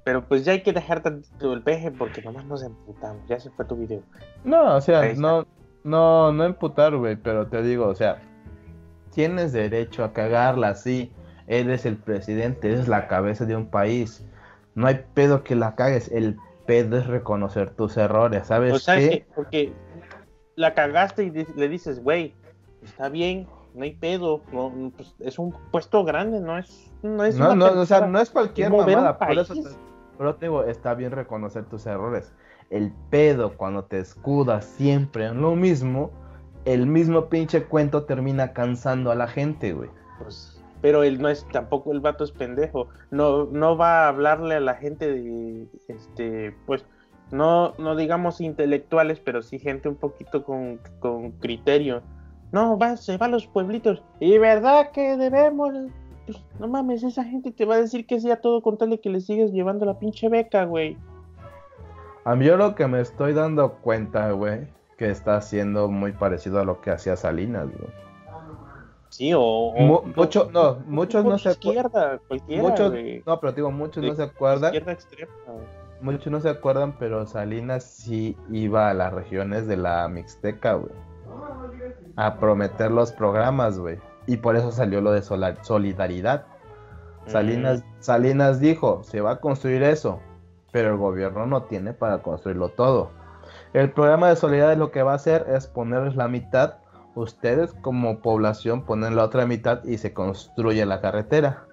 pero 0.05 0.25
pues 0.25 0.43
ya 0.43 0.53
hay 0.53 0.63
que 0.63 0.73
dejar 0.73 1.03
tanto 1.03 1.53
el 1.53 1.63
peje 1.63 1.91
porque 1.91 2.23
nomás 2.23 2.47
nos 2.47 2.63
emputamos. 2.63 3.21
Ya 3.29 3.39
se 3.39 3.51
fue 3.51 3.67
tu 3.67 3.77
video. 3.77 4.01
No, 4.43 4.77
o 4.77 4.81
sea, 4.81 5.13
no, 5.15 5.45
no, 5.83 6.33
no 6.33 6.45
emputar, 6.45 6.97
güey, 6.97 7.17
pero 7.17 7.47
te 7.49 7.61
digo, 7.61 7.89
o 7.89 7.95
sea, 7.95 8.23
tienes 9.13 9.53
derecho 9.53 10.03
a 10.03 10.15
cagarla 10.15 10.69
así. 10.69 11.13
Eres 11.47 11.85
el 11.85 11.99
presidente, 11.99 12.73
eres 12.73 12.89
la 12.89 13.07
cabeza 13.07 13.45
de 13.45 13.55
un 13.55 13.67
país. 13.67 14.25
No 14.75 14.87
hay 14.87 15.05
pedo 15.13 15.45
que 15.45 15.55
la 15.55 15.75
cagues. 15.75 16.11
El 16.11 16.39
pedo 16.67 16.99
es 16.99 17.07
reconocer 17.07 17.71
tus 17.71 17.97
errores, 17.97 18.47
¿sabes? 18.47 18.73
O 18.73 18.79
sea, 18.79 18.97
qué? 18.97 19.27
porque 19.35 19.73
la 20.57 20.75
cagaste 20.75 21.25
y 21.25 21.31
le 21.31 21.69
dices, 21.69 22.03
güey, 22.03 22.35
está 22.83 23.09
bien, 23.09 23.47
no 23.75 23.85
hay 23.85 23.93
pedo. 23.93 24.43
No, 24.53 24.93
pues, 24.97 25.15
es 25.21 25.39
un 25.39 25.55
puesto 25.71 26.05
grande, 26.05 26.41
no 26.41 26.59
es. 26.59 26.91
No, 27.03 27.25
es 27.25 27.37
no, 27.37 27.55
no 27.55 27.67
o 27.67 27.87
sea, 27.87 28.07
no 28.07 28.21
es 28.21 28.31
cualquier 28.31 28.71
mamada. 28.71 29.19
Por 29.19 29.39
eso, 29.39 29.55
pero 30.17 30.37
te 30.37 30.47
digo, 30.47 30.65
está 30.65 30.95
bien 30.95 31.13
reconocer 31.13 31.65
tus 31.65 31.87
errores. 31.87 32.33
El 32.71 32.93
pedo 33.11 33.57
cuando 33.57 33.85
te 33.85 33.99
escudas 33.99 34.65
siempre 34.65 35.27
en 35.27 35.41
lo 35.41 35.55
mismo, 35.55 36.11
el 36.65 36.87
mismo 36.87 37.29
pinche 37.29 37.65
cuento 37.65 38.05
termina 38.05 38.53
cansando 38.53 39.11
a 39.11 39.15
la 39.15 39.27
gente, 39.27 39.73
güey. 39.73 39.91
Pues, 40.19 40.54
pero 40.85 41.03
él 41.03 41.19
no 41.19 41.31
es, 41.31 41.49
tampoco 41.51 41.93
el 41.93 42.01
vato 42.01 42.25
es 42.25 42.31
pendejo. 42.31 42.89
No, 43.11 43.47
no 43.47 43.75
va 43.75 44.05
a 44.05 44.09
hablarle 44.09 44.57
a 44.57 44.61
la 44.61 44.75
gente 44.75 45.11
de, 45.11 45.67
este, 45.89 46.55
pues, 46.67 46.85
no, 47.31 47.73
no 47.79 47.97
digamos 47.97 48.43
intelectuales, 48.43 49.19
pero 49.19 49.41
sí 49.41 49.59
gente 49.59 49.89
un 49.89 49.97
poquito 49.97 50.45
con, 50.45 50.79
con 51.01 51.33
criterio. 51.39 52.03
No, 52.53 52.77
va, 52.77 52.99
se 52.99 53.17
va 53.17 53.25
a 53.25 53.29
los 53.31 53.47
pueblitos. 53.47 54.03
Y 54.21 54.37
verdad 54.37 54.91
que 54.91 55.17
debemos 55.17 55.73
pues, 56.27 56.45
no 56.61 56.69
mames, 56.69 57.03
esa 57.03 57.25
gente 57.25 57.51
te 57.51 57.65
va 57.65 57.77
a 57.77 57.81
decir 57.81 58.07
que 58.07 58.21
sea 58.21 58.43
todo 58.43 58.61
con 58.61 58.77
tal 58.77 58.91
de 58.91 59.01
que 59.01 59.09
le 59.09 59.23
sigues 59.23 59.53
llevando 59.53 59.87
la 59.87 59.99
pinche 59.99 60.29
beca, 60.29 60.67
güey. 60.67 60.99
A 62.27 62.37
mí 62.37 62.45
yo 62.45 62.59
lo 62.59 62.75
que 62.75 62.87
me 62.89 63.01
estoy 63.01 63.33
dando 63.33 63.77
cuenta, 63.77 64.33
güey, 64.33 64.69
que 64.99 65.09
está 65.09 65.39
haciendo 65.39 65.89
muy 65.89 66.13
parecido 66.13 66.61
a 66.61 66.67
lo 66.67 66.83
que 66.83 66.91
hacía 66.91 67.17
Salinas, 67.17 67.69
güey. 67.71 68.05
Sí, 69.15 69.33
o... 69.33 69.73
mucho, 70.17 70.51
no, 70.53 70.83
muchos 70.89 71.25
no 71.25 71.39
se 71.39 71.51
acuerdan. 71.51 72.21
Muchos, 72.49 72.93
no, 73.25 73.39
pero 73.39 73.53
digo, 73.53 73.71
muchos 73.71 74.03
no 74.03 74.13
se 74.17 74.25
acuerdan. 74.25 74.75
Extrema, 74.75 75.33
muchos 76.01 76.33
no 76.33 76.41
se 76.41 76.49
acuerdan, 76.49 76.97
pero 76.99 77.25
Salinas 77.25 77.85
sí 77.85 78.37
iba 78.51 78.91
a 78.91 78.95
las 78.95 79.13
regiones 79.13 79.69
de 79.69 79.77
la 79.77 80.09
Mixteca, 80.09 80.73
güey. 80.73 80.93
A 82.17 82.41
prometer 82.41 82.91
los 82.91 83.13
programas, 83.13 83.79
güey. 83.79 84.01
Y 84.27 84.39
por 84.39 84.57
eso 84.57 84.73
salió 84.73 85.01
lo 85.01 85.13
de 85.13 85.23
solidaridad. 85.23 86.47
Salinas, 87.27 87.83
mm. 87.83 87.85
Salinas 88.01 88.59
dijo, 88.59 89.05
se 89.05 89.21
va 89.21 89.35
a 89.35 89.41
construir 89.41 89.85
eso, 89.85 90.19
pero 90.73 90.91
el 90.91 90.97
gobierno 90.97 91.47
no 91.47 91.63
tiene 91.63 91.93
para 91.93 92.21
construirlo 92.21 92.71
todo. 92.71 93.11
El 93.75 93.93
programa 93.93 94.31
de 94.31 94.35
solidaridad 94.35 94.77
lo 94.77 94.91
que 94.91 95.05
va 95.05 95.13
a 95.13 95.17
hacer 95.17 95.47
es 95.51 95.69
ponerles 95.69 96.17
la 96.17 96.27
mitad, 96.27 96.79
ustedes 97.15 97.73
como 97.75 98.21
población 98.21 98.85
ponen 98.85 99.17
la 99.17 99.25
otra 99.25 99.47
mitad 99.47 99.85
y 99.85 99.99
se 99.99 100.13
construye 100.13 100.85
la 100.87 101.01
carretera. 101.01 101.67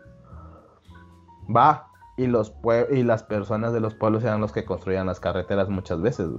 Va, 1.54 1.88
y, 2.18 2.28
los 2.28 2.54
y 2.92 3.04
las 3.04 3.24
personas 3.24 3.74
de 3.74 3.80
los 3.80 3.96
pueblos 3.96 4.24
eran 4.24 4.42
los 4.42 4.52
que 4.52 4.66
construían 4.66 5.08
las 5.08 5.20
carreteras 5.20 5.70
muchas 5.70 6.02
veces. 6.02 6.30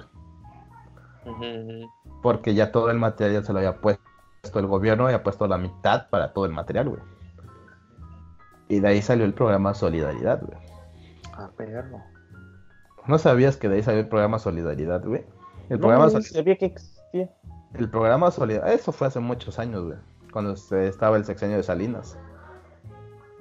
Porque 2.22 2.54
ya 2.54 2.72
todo 2.72 2.90
el 2.90 2.98
material 2.98 3.44
se 3.44 3.52
lo 3.52 3.58
había 3.58 3.80
puesto 3.80 4.02
el 4.54 4.66
gobierno 4.66 5.06
ha 5.06 5.22
puesto 5.22 5.46
la 5.46 5.56
mitad 5.56 6.08
para 6.10 6.32
todo 6.32 6.46
el 6.46 6.52
material, 6.52 6.88
güey. 6.88 7.02
Y 8.68 8.80
de 8.80 8.88
ahí 8.88 9.02
salió 9.02 9.24
el 9.24 9.34
programa 9.34 9.72
Solidaridad, 9.74 10.42
güey. 10.42 10.58
Ah, 11.34 11.50
perro. 11.56 12.00
¿No 13.06 13.18
sabías 13.18 13.56
que 13.56 13.68
de 13.68 13.76
ahí 13.76 13.82
salió 13.82 14.00
el 14.00 14.08
programa 14.08 14.38
Solidaridad, 14.38 15.04
güey? 15.04 15.24
El 15.68 15.78
programa 15.78 16.06
no 16.06 16.20
sabía 16.20 16.56
que 16.56 16.66
existía. 16.66 16.91
El 17.74 17.88
programa 17.88 18.30
Solidaridad, 18.30 18.74
eso 18.74 18.92
fue 18.92 19.06
hace 19.06 19.20
muchos 19.20 19.58
años, 19.58 19.84
güey. 19.84 19.98
Cuando 20.32 20.52
estaba 20.52 21.16
el 21.16 21.24
sexenio 21.24 21.56
de 21.56 21.62
Salinas. 21.62 22.18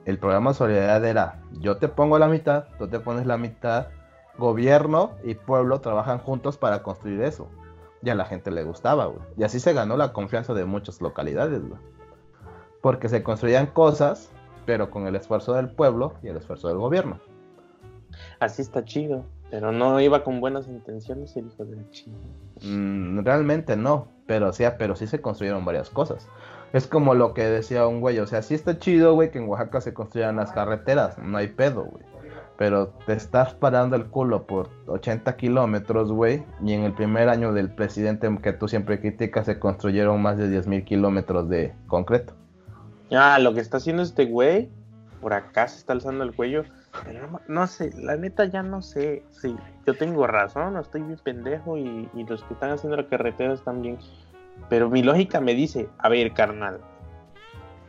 El 0.06 0.18
programa 0.18 0.54
Solidaridad 0.54 1.06
era, 1.06 1.40
yo 1.60 1.78
te 1.78 1.88
pongo 1.88 2.18
la 2.18 2.28
mitad, 2.28 2.66
tú 2.78 2.88
te 2.88 3.00
pones 3.00 3.26
la 3.26 3.38
mitad, 3.38 3.88
gobierno 4.38 5.12
y 5.24 5.36
pueblo 5.36 5.80
trabajan 5.82 6.20
juntos 6.20 6.58
para 6.58 6.82
construir 6.82 7.22
eso 7.22 7.48
y 8.02 8.10
a 8.10 8.16
la 8.16 8.26
gente 8.26 8.52
le 8.52 8.64
gustaba, 8.64 9.06
güey. 9.06 9.22
Y 9.38 9.44
así 9.44 9.60
se 9.60 9.74
ganó 9.74 9.98
la 9.98 10.14
confianza 10.14 10.54
de 10.54 10.66
muchas 10.66 11.02
localidades, 11.02 11.62
güey. 11.62 11.80
Porque 12.82 13.10
se 13.10 13.22
construían 13.22 13.68
cosas, 13.68 14.32
pero 14.66 14.90
con 14.90 15.08
el 15.08 15.16
esfuerzo 15.16 15.54
del 15.54 15.70
pueblo 15.70 16.14
y 16.24 16.28
el 16.28 16.38
esfuerzo 16.38 16.68
del 16.68 16.78
gobierno. 16.78 17.20
Así 18.40 18.62
está 18.62 18.84
chido, 18.84 19.26
pero 19.52 19.72
no 19.72 20.00
iba 20.00 20.24
con 20.24 20.42
buenas 20.42 20.68
intenciones 20.68 21.36
el 21.38 21.48
hijo 21.48 21.64
del 21.64 21.90
chido. 21.92 22.18
Mm, 22.63 23.20
realmente 23.24 23.75
no, 23.75 24.08
pero, 24.27 24.53
sea, 24.53 24.77
pero 24.77 24.96
sí 24.96 25.08
se 25.08 25.22
construyeron 25.22 25.65
varias 25.65 25.89
cosas. 25.89 26.27
Es 26.74 26.88
como 26.88 27.15
lo 27.15 27.34
que 27.34 27.44
decía 27.44 27.88
un 27.88 28.00
güey, 28.00 28.20
o 28.20 28.27
sea, 28.27 28.41
sí 28.41 28.53
está 28.53 28.80
chido, 28.80 29.13
güey, 29.13 29.32
que 29.32 29.39
en 29.39 29.50
Oaxaca 29.50 29.82
se 29.82 29.94
construyan 29.94 30.38
las 30.38 30.51
carreteras, 30.51 31.18
no 31.18 31.38
hay 31.38 31.48
pedo, 31.48 31.84
güey 31.84 32.12
pero 32.62 32.89
te 33.08 33.13
estás 33.13 33.56
parando 33.56 33.96
el 33.96 34.06
culo 34.06 34.46
por 34.46 34.70
80 34.86 35.36
kilómetros, 35.36 36.12
güey, 36.12 36.44
y 36.63 36.74
en 36.74 36.84
el 36.84 36.94
primer 36.94 37.27
año 37.27 37.53
del 37.53 37.74
presidente 37.74 38.30
que 38.44 38.53
tú 38.53 38.68
siempre 38.68 39.00
criticas 39.00 39.48
se 39.48 39.58
construyeron 39.58 40.22
más 40.22 40.38
de 40.38 40.48
10 40.48 40.68
mil 40.68 40.84
kilómetros 40.84 41.50
de 41.50 41.74
concreto. 41.88 42.36
Ah, 43.12 43.39
lo 43.39 43.56
que 43.56 43.62
está 43.62 43.77
haciendo 43.77 44.03
este 44.03 44.25
güey, 44.25 44.70
por 45.22 45.34
acá 45.34 45.68
se 45.68 45.80
está 45.80 45.94
alzando 45.94 46.24
el 46.24 46.36
cuello, 46.36 46.65
no, 47.48 47.67
sé, 47.67 47.91
la 47.98 48.15
neta 48.15 48.45
ya 48.45 48.63
no 48.63 48.81
sé 48.81 49.24
si 49.29 49.55
yo 49.86 49.95
tengo 49.95 50.27
razón 50.27 50.75
o 50.75 50.81
estoy 50.81 51.01
bien 51.01 51.19
pendejo 51.24 51.77
y, 51.77 52.10
y 52.13 52.24
los 52.25 52.43
que 52.43 52.53
están 52.53 52.71
haciendo 52.71 52.98
la 52.98 53.07
carretera 53.07 53.53
están 53.53 53.81
bien. 53.81 53.98
Pero 54.69 54.89
mi 54.89 55.01
lógica 55.01 55.41
me 55.41 55.53
dice, 55.53 55.89
a 55.98 56.10
ver, 56.10 56.33
carnal, 56.33 56.81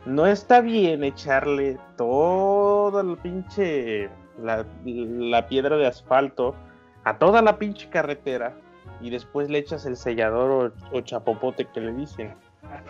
no 0.05 0.25
está 0.25 0.61
bien 0.61 1.03
echarle 1.03 1.77
todo 1.97 2.99
el 3.01 3.17
pinche, 3.17 4.09
la, 4.41 4.65
la 4.85 5.47
piedra 5.47 5.77
de 5.77 5.87
asfalto 5.87 6.55
a 7.03 7.17
toda 7.17 7.41
la 7.41 7.57
pinche 7.57 7.89
carretera 7.89 8.53
y 9.01 9.09
después 9.09 9.49
le 9.49 9.59
echas 9.59 9.85
el 9.85 9.97
sellador 9.97 10.73
o, 10.91 11.01
chapopote 11.01 11.65
que 11.65 11.81
le 11.81 11.93
dicen. 11.93 12.33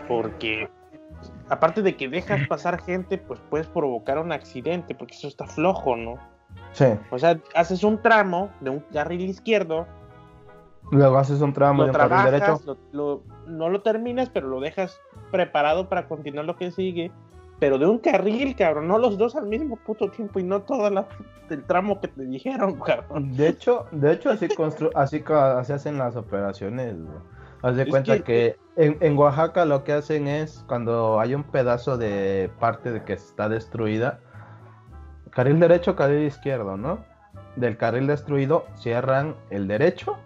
Porque 0.08 0.68
aparte 1.48 1.82
de 1.82 1.96
que 1.96 2.08
dejas 2.08 2.46
pasar 2.48 2.80
gente, 2.82 3.18
pues 3.18 3.40
puedes 3.50 3.66
provocar 3.66 4.18
un 4.18 4.32
accidente, 4.32 4.94
porque 4.94 5.14
eso 5.14 5.28
está 5.28 5.46
flojo, 5.46 5.96
¿no? 5.96 6.18
Sí. 6.72 6.86
O 7.10 7.18
sea, 7.18 7.38
haces 7.54 7.84
un 7.84 8.00
tramo 8.00 8.50
de 8.60 8.70
un 8.70 8.80
carril 8.92 9.22
izquierdo. 9.22 9.86
Luego 10.90 11.16
haces 11.16 11.40
un 11.40 11.52
tramo 11.52 11.84
de 11.84 11.90
un 11.90 11.96
carril 11.96 12.32
derecho. 12.32 12.78
no 12.92 13.68
lo 13.68 13.82
terminas, 13.82 14.28
pero 14.30 14.48
lo 14.48 14.60
dejas 14.60 15.00
preparado 15.30 15.88
para 15.88 16.06
continuar 16.06 16.44
lo 16.44 16.56
que 16.56 16.70
sigue 16.70 17.10
pero 17.58 17.78
de 17.78 17.86
un 17.86 17.98
carril, 17.98 18.54
cabrón, 18.56 18.88
no 18.88 18.98
los 18.98 19.16
dos 19.16 19.36
al 19.36 19.46
mismo 19.46 19.76
puto 19.76 20.10
tiempo 20.10 20.38
y 20.38 20.42
no 20.42 20.62
todo 20.62 21.06
el 21.48 21.64
tramo 21.64 22.00
que 22.00 22.08
te 22.08 22.26
dijeron, 22.26 22.78
cabrón. 22.80 23.34
De 23.36 23.48
hecho, 23.48 23.86
de 23.90 24.12
hecho 24.12 24.30
así 24.30 24.48
constru 24.48 24.90
así, 24.94 25.24
así 25.26 25.72
hacen 25.72 25.98
las 25.98 26.16
operaciones. 26.16 26.96
Haz 27.64 27.76
de 27.76 27.86
cuenta 27.86 28.18
que, 28.18 28.58
en, 28.76 28.98
en, 29.00 29.16
Oaxaca 29.16 29.64
lo 29.64 29.84
que 29.84 29.94
hacen 29.94 30.28
es 30.28 30.62
cuando 30.68 31.18
hay 31.18 31.34
un 31.34 31.44
pedazo 31.44 31.96
de 31.96 32.50
parte 32.60 32.92
de 32.92 33.04
que 33.04 33.14
está 33.14 33.48
destruida, 33.48 34.20
carril 35.30 35.58
derecho, 35.58 35.96
carril 35.96 36.26
izquierdo, 36.26 36.76
¿no? 36.76 36.98
Del 37.56 37.78
carril 37.78 38.06
destruido 38.06 38.66
cierran 38.76 39.34
el 39.48 39.66
derecho, 39.66 40.18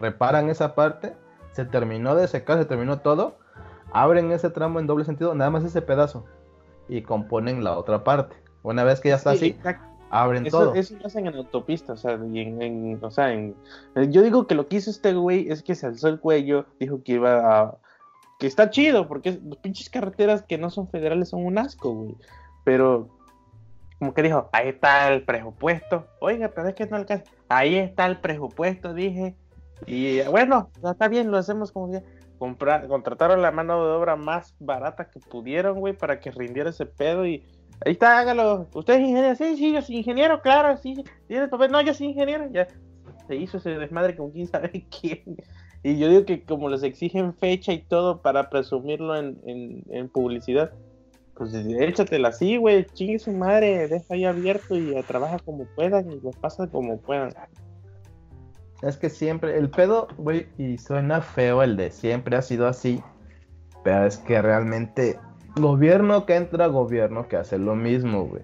reparan 0.00 0.48
esa 0.48 0.76
parte, 0.76 1.16
se 1.50 1.64
terminó 1.64 2.14
de 2.14 2.28
secar, 2.28 2.56
se 2.58 2.66
terminó 2.66 3.00
todo, 3.00 3.36
abren 3.92 4.30
ese 4.30 4.50
tramo 4.50 4.78
en 4.78 4.86
doble 4.86 5.04
sentido, 5.04 5.34
nada 5.34 5.50
más 5.50 5.64
ese 5.64 5.82
pedazo 5.82 6.24
y 6.88 7.02
componen 7.02 7.64
la 7.64 7.76
otra 7.76 8.04
parte. 8.04 8.36
Una 8.62 8.84
vez 8.84 9.00
que 9.00 9.08
ya 9.08 9.16
está 9.16 9.30
así, 9.30 9.58
abren 10.10 10.44
todo. 10.44 10.74
Eso 10.74 10.96
lo 11.00 11.06
hacen 11.06 11.26
en 11.26 11.34
autopista, 11.34 11.94
o 11.94 11.96
sea, 11.96 12.12
en, 12.12 12.98
o 13.02 13.10
sea 13.10 13.32
en, 13.32 13.54
yo 14.10 14.22
digo 14.22 14.46
que 14.46 14.54
lo 14.54 14.68
que 14.68 14.76
hizo 14.76 14.90
este 14.90 15.14
güey 15.14 15.50
es 15.50 15.62
que 15.62 15.74
se 15.74 15.86
alzó 15.86 16.08
el 16.08 16.20
cuello, 16.20 16.66
dijo 16.78 17.02
que 17.02 17.12
iba 17.12 17.60
a... 17.60 17.76
Que 18.38 18.46
está 18.46 18.68
chido, 18.68 19.08
porque 19.08 19.40
los 19.42 19.56
pinches 19.58 19.88
carreteras 19.88 20.42
que 20.42 20.58
no 20.58 20.68
son 20.68 20.88
federales 20.88 21.30
son 21.30 21.46
un 21.46 21.56
asco, 21.56 21.92
güey. 21.92 22.16
Pero, 22.64 23.08
como 23.98 24.12
que 24.12 24.22
dijo, 24.22 24.50
ahí 24.52 24.68
está 24.68 25.10
el 25.10 25.24
presupuesto. 25.24 26.06
Oiga, 26.20 26.50
pero 26.54 26.68
es 26.68 26.74
que 26.74 26.86
no 26.86 26.96
alcanza. 26.96 27.24
Ahí 27.48 27.76
está 27.76 28.04
el 28.04 28.18
presupuesto, 28.18 28.92
dije. 28.92 29.34
Y 29.86 30.20
bueno, 30.22 30.70
está 30.84 31.08
bien, 31.08 31.30
lo 31.30 31.38
hacemos 31.38 31.72
como 31.72 31.90
que 31.90 32.02
comprar, 32.38 32.86
contrataron 32.88 33.42
la 33.42 33.50
mano 33.50 33.86
de 33.86 33.92
obra 33.92 34.16
más 34.16 34.54
barata 34.58 35.10
que 35.10 35.20
pudieron, 35.20 35.80
güey, 35.80 35.94
para 35.94 36.20
que 36.20 36.30
rindiera 36.30 36.70
ese 36.70 36.86
pedo 36.86 37.26
y 37.26 37.42
ahí 37.84 37.92
está, 37.92 38.18
hágalo. 38.18 38.68
¿Usted 38.74 38.94
es 38.94 39.00
ingeniero? 39.00 39.34
Sí, 39.36 39.56
sí, 39.56 39.72
yo 39.72 39.82
soy 39.82 39.96
ingeniero, 39.96 40.40
claro, 40.40 40.76
sí. 40.78 41.04
¿Tiene 41.28 41.48
papel? 41.48 41.70
No, 41.70 41.80
yo 41.80 41.94
soy 41.94 42.08
ingeniero. 42.08 42.48
Ya 42.50 42.66
se 43.26 43.36
hizo 43.36 43.58
ese 43.58 43.70
desmadre 43.70 44.16
con 44.16 44.30
quién 44.30 44.46
sabe 44.46 44.86
quién. 45.00 45.36
Y 45.82 45.98
yo 45.98 46.08
digo 46.08 46.24
que 46.24 46.42
como 46.42 46.68
les 46.68 46.82
exigen 46.82 47.34
fecha 47.34 47.72
y 47.72 47.78
todo 47.82 48.20
para 48.22 48.50
presumirlo 48.50 49.16
en, 49.16 49.84
en, 49.88 50.08
publicidad, 50.08 50.72
pues 51.34 51.54
échatela 51.54 52.28
así, 52.28 52.56
güey, 52.56 52.86
chingue 52.94 53.18
su 53.18 53.30
madre, 53.30 53.86
deja 53.86 54.14
ahí 54.14 54.24
abierto 54.24 54.76
y 54.76 55.00
trabaja 55.02 55.38
como 55.38 55.64
puedan 55.76 56.10
y 56.10 56.20
lo 56.20 56.30
pasa 56.32 56.66
como 56.66 56.98
puedan. 56.98 57.32
Es 58.82 58.96
que 58.96 59.10
siempre, 59.10 59.56
el 59.56 59.70
pedo, 59.70 60.08
güey, 60.16 60.48
y 60.58 60.76
suena 60.78 61.20
feo 61.20 61.62
el 61.62 61.76
de 61.76 61.90
siempre 61.90 62.36
ha 62.36 62.42
sido 62.42 62.66
así, 62.66 63.00
pero 63.84 64.06
es 64.06 64.18
que 64.18 64.42
realmente 64.42 65.18
gobierno 65.56 66.26
que 66.26 66.36
entra, 66.36 66.66
gobierno 66.66 67.28
que 67.28 67.36
hace 67.36 67.58
lo 67.58 67.74
mismo, 67.74 68.24
güey. 68.26 68.42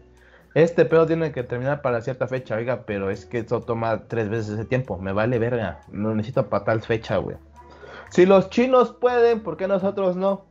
Este 0.55 0.85
pedo 0.85 1.07
tiene 1.07 1.33
que 1.33 1.42
terminar 1.42 1.81
para 1.81 2.03
cierta 2.03 2.27
fecha, 2.27 2.57
oiga, 2.57 2.85
pero 2.85 3.11
es 3.11 3.25
que 3.25 3.38
eso 3.38 3.61
toma 3.61 4.07
tres 4.07 4.29
veces 4.29 4.55
ese 4.55 4.64
tiempo, 4.66 4.98
me 4.98 5.12
vale 5.12 5.38
verga, 5.38 5.81
no 5.90 6.14
necesito 6.14 6.48
para 6.48 6.64
tal 6.64 6.83
fecha, 6.83 7.16
güey. 7.16 7.37
Si 8.11 8.27
los 8.27 8.51
chinos 8.51 8.92
pueden, 8.92 9.42
¿por 9.42 9.57
qué 9.57 9.66
nosotros 9.66 10.16
no? 10.16 10.44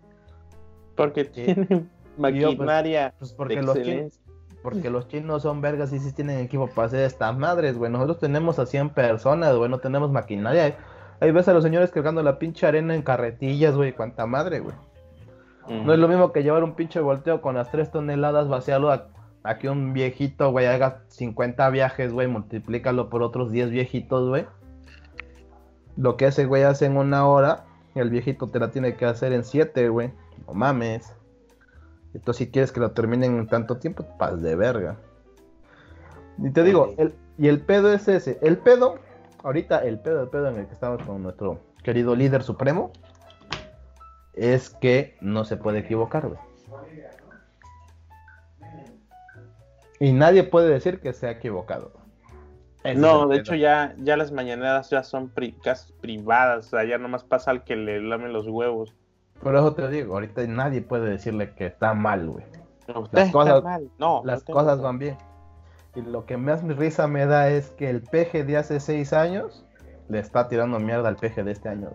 Porque 0.96 1.26
tienen 1.26 1.68
pues, 1.68 2.18
maquinaria. 2.18 3.14
Pues, 3.20 3.34
porque 3.34 3.62
los 3.62 3.80
chinos, 3.80 4.20
porque 4.64 4.90
los 4.90 5.08
chinos 5.08 5.44
son 5.44 5.62
vergas 5.62 5.94
y 5.94 6.00
sí 6.00 6.12
tienen 6.14 6.40
equipo 6.40 6.68
para 6.68 6.88
hacer 6.88 7.02
estas 7.02 7.38
madres, 7.38 7.78
güey. 7.78 7.92
Nosotros 7.92 8.20
tenemos 8.20 8.58
a 8.58 8.66
100 8.66 8.90
personas, 8.90 9.56
güey, 9.56 9.70
no 9.70 9.78
tenemos 9.78 10.12
maquinaria. 10.12 10.76
Ahí 11.20 11.32
ves 11.32 11.48
a 11.48 11.54
los 11.54 11.64
señores 11.64 11.92
cargando 11.92 12.24
la 12.24 12.40
pinche 12.40 12.66
arena 12.66 12.96
en 12.96 13.04
carretillas, 13.04 13.76
güey, 13.76 13.94
cuánta 13.94 14.26
madre, 14.26 14.60
güey. 14.60 14.76
No 15.72 15.94
es 15.94 16.00
lo 16.00 16.08
mismo 16.10 16.34
que 16.34 16.44
llevar 16.44 16.64
un 16.64 16.76
pinche 16.76 17.00
volteo 17.00 17.42
con 17.42 17.56
las 17.56 17.72
3 17.72 17.92
toneladas, 17.92 18.50
vaciarlo 18.50 18.92
a, 18.92 19.58
que 19.58 19.70
un 19.70 19.94
viejito, 19.94 20.52
güey, 20.52 20.66
haga 20.66 21.04
50 21.08 21.70
viajes, 21.70 22.12
güey, 22.12 22.28
multiplícalo 22.28 23.10
por 23.10 23.24
otros 23.24 23.52
10 23.52 23.70
viejitos, 23.70 24.28
güey. 24.28 24.46
Lo 25.96 26.18
que 26.18 26.26
ese 26.26 26.46
güey 26.46 26.64
hace 26.64 26.86
en 26.86 26.98
una 26.98 27.26
hora, 27.26 27.64
el 27.96 28.10
viejito 28.10 28.48
te 28.48 28.60
la 28.60 28.72
tiene 28.72 28.96
que 28.96 29.06
hacer 29.06 29.32
en 29.32 29.46
7, 29.46 29.88
güey. 29.90 30.12
No 30.46 30.54
mames. 30.54 31.16
Entonces, 32.14 32.46
si 32.46 32.52
quieres 32.52 32.74
que 32.74 32.82
lo 32.82 32.92
terminen 32.92 33.38
en 33.38 33.48
tanto 33.48 33.78
tiempo, 33.78 34.06
paz 34.18 34.42
de 34.42 34.56
verga. 34.56 34.98
Y 36.38 36.50
te 36.52 36.64
digo, 36.64 36.94
el, 36.98 37.16
y 37.38 37.48
el 37.48 37.62
pedo 37.62 37.94
es 37.94 38.08
ese. 38.08 38.38
El 38.42 38.58
pedo, 38.58 38.96
ahorita 39.44 39.80
el 39.86 40.00
pedo, 40.00 40.24
el 40.24 40.30
pedo 40.30 40.50
en 40.50 40.58
el 40.58 40.68
que 40.68 40.74
estamos 40.74 41.02
con 41.04 41.24
nuestro 41.24 41.62
querido 41.84 42.16
líder 42.16 42.44
supremo, 42.44 42.92
es 44.34 44.70
que 44.70 45.18
no 45.22 45.46
se 45.46 45.58
puede 45.58 45.80
equivocar, 45.80 46.28
güey. 46.28 46.40
Y 50.00 50.14
nadie 50.14 50.44
puede 50.44 50.70
decir 50.70 51.00
que 51.00 51.14
se 51.14 51.28
ha 51.28 51.32
equivocado. 51.32 51.92
no, 52.96 53.28
de 53.28 53.38
hecho 53.38 53.54
ya, 53.54 53.94
ya 54.00 54.18
las 54.18 54.32
mañaneras 54.32 54.90
ya 54.90 55.04
son 55.04 55.30
privadas, 55.30 56.68
o 56.68 56.70
sea, 56.72 56.84
ya 56.86 56.98
nomás 56.98 57.24
pasa 57.24 57.52
al 57.52 57.64
que 57.64 57.76
le 57.76 58.02
lamen 58.02 58.34
los 58.34 58.48
huevos. 58.48 58.96
Por 59.42 59.56
eso 59.56 59.74
te 59.74 59.88
digo, 59.90 60.16
ahorita 60.16 60.46
nadie 60.48 60.82
puede 60.82 61.10
decirle 61.10 61.54
que 61.54 61.68
está 61.68 61.94
mal, 61.94 62.28
güey. 62.28 62.46
Las 63.12 63.32
cosas, 63.32 63.64
No, 64.00 64.22
las 64.26 64.44
cosas 64.44 64.82
van 64.82 65.00
bien. 65.00 65.18
Y 65.96 66.02
lo 66.02 66.26
que 66.26 66.38
más 66.38 66.64
risa 66.64 67.08
me 67.08 67.26
da 67.26 67.50
es 67.50 67.70
que 67.72 67.90
el 67.90 68.02
peje 68.02 68.44
de 68.44 68.58
hace 68.58 68.80
seis 68.80 69.14
años 69.14 69.66
le 70.10 70.20
está 70.20 70.48
tirando 70.48 70.80
mierda 70.80 71.10
al 71.10 71.16
peje 71.16 71.44
de 71.44 71.52
este 71.52 71.70
año. 71.70 71.92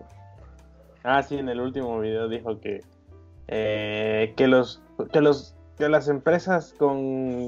Ah, 1.09 1.23
sí, 1.23 1.37
en 1.37 1.47
el 1.47 1.61
último 1.61 1.97
video 2.01 2.27
dijo 2.27 2.59
que 2.59 2.81
eh, 3.47 4.33
que 4.35 4.45
los 4.45 4.83
que 5.13 5.21
los 5.21 5.55
que 5.77 5.87
las 5.87 6.09
empresas 6.09 6.73
con 6.77 6.97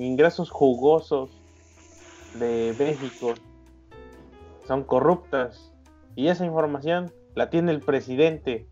ingresos 0.01 0.49
jugosos 0.49 1.29
de 2.35 2.73
México 2.79 3.33
son 4.65 4.85
corruptas 4.85 5.73
y 6.15 6.29
esa 6.29 6.45
información 6.45 7.11
la 7.35 7.49
tiene 7.49 7.73
el 7.73 7.81
presidente 7.81 8.65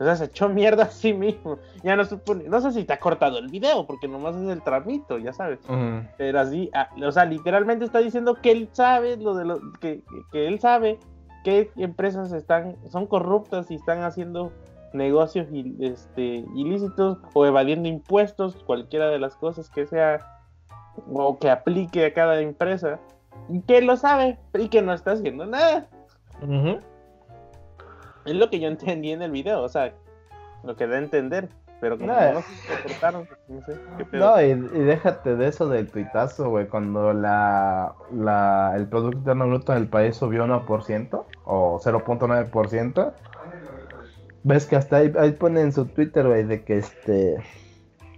o 0.00 0.04
sea, 0.04 0.16
se 0.16 0.24
echó 0.24 0.48
mierda 0.48 0.84
a 0.84 0.90
sí 0.90 1.12
mismo. 1.12 1.58
Ya 1.82 1.94
no 1.94 2.06
supone, 2.06 2.44
no 2.44 2.58
sé 2.62 2.72
si 2.72 2.84
te 2.84 2.94
ha 2.94 2.98
cortado 2.98 3.38
el 3.38 3.48
video, 3.48 3.86
porque 3.86 4.08
nomás 4.08 4.34
es 4.34 4.48
el 4.48 4.62
tramito, 4.62 5.18
ya 5.18 5.34
sabes. 5.34 5.60
Pero 6.16 6.40
así, 6.40 6.70
ah, 6.72 6.88
o 7.04 7.12
sea, 7.12 7.26
literalmente 7.26 7.84
está 7.84 7.98
diciendo 7.98 8.38
que 8.40 8.50
él 8.50 8.70
sabe 8.72 9.18
lo 9.18 9.34
de 9.34 9.44
lo 9.44 9.60
que, 9.78 10.02
que, 10.32 10.46
él 10.46 10.58
sabe 10.58 10.98
qué 11.44 11.70
empresas 11.76 12.32
están, 12.32 12.76
son 12.90 13.06
corruptas 13.06 13.70
y 13.70 13.76
están 13.76 14.02
haciendo 14.02 14.52
negocios 14.92 15.46
este, 15.80 16.44
ilícitos 16.54 17.18
o 17.34 17.46
evadiendo 17.46 17.88
impuestos, 17.88 18.56
cualquiera 18.64 19.08
de 19.08 19.18
las 19.18 19.36
cosas 19.36 19.70
que 19.70 19.86
sea 19.86 20.40
o 21.12 21.38
que 21.38 21.50
aplique 21.50 22.04
a 22.06 22.12
cada 22.12 22.40
empresa, 22.40 22.98
y 23.48 23.60
que 23.62 23.80
lo 23.80 23.96
sabe 23.96 24.38
y 24.54 24.68
que 24.68 24.82
no 24.82 24.92
está 24.92 25.12
haciendo 25.12 25.46
nada. 25.46 25.88
Es 28.26 28.34
lo 28.34 28.50
que 28.50 28.60
yo 28.60 28.68
entendí 28.68 29.12
en 29.12 29.22
el 29.22 29.30
video, 29.30 29.62
o 29.62 29.68
sea, 29.68 29.92
lo 30.62 30.76
que 30.76 30.86
da 30.86 30.96
a 30.96 30.98
entender. 30.98 31.48
Pero 31.80 31.96
como 31.96 32.12
no, 32.12 32.32
no 32.32 32.42
se 32.42 32.82
cortaron, 32.82 33.28
no 33.48 33.64
sé 33.64 33.80
qué 33.96 34.04
pedo. 34.04 34.26
No, 34.26 34.42
y, 34.42 34.50
y, 34.50 34.84
déjate 34.84 35.36
de 35.36 35.48
eso 35.48 35.68
del 35.68 35.90
tuitazo, 35.90 36.50
güey. 36.50 36.68
Cuando 36.68 37.12
la, 37.12 37.94
la, 38.12 38.74
el 38.76 38.86
Producto 38.86 39.18
Interno 39.18 39.46
Bruto 39.48 39.72
del 39.72 39.88
país 39.88 40.16
subió 40.16 40.44
1% 40.44 41.24
o 41.44 41.80
0.9%, 41.80 43.12
ves 44.42 44.66
que 44.66 44.76
hasta 44.76 44.98
ahí, 44.98 45.12
ahí 45.18 45.32
ponen 45.32 45.66
en 45.66 45.72
su 45.72 45.86
Twitter, 45.86 46.26
güey, 46.26 46.44
de 46.44 46.64
que 46.64 46.78
este. 46.78 47.36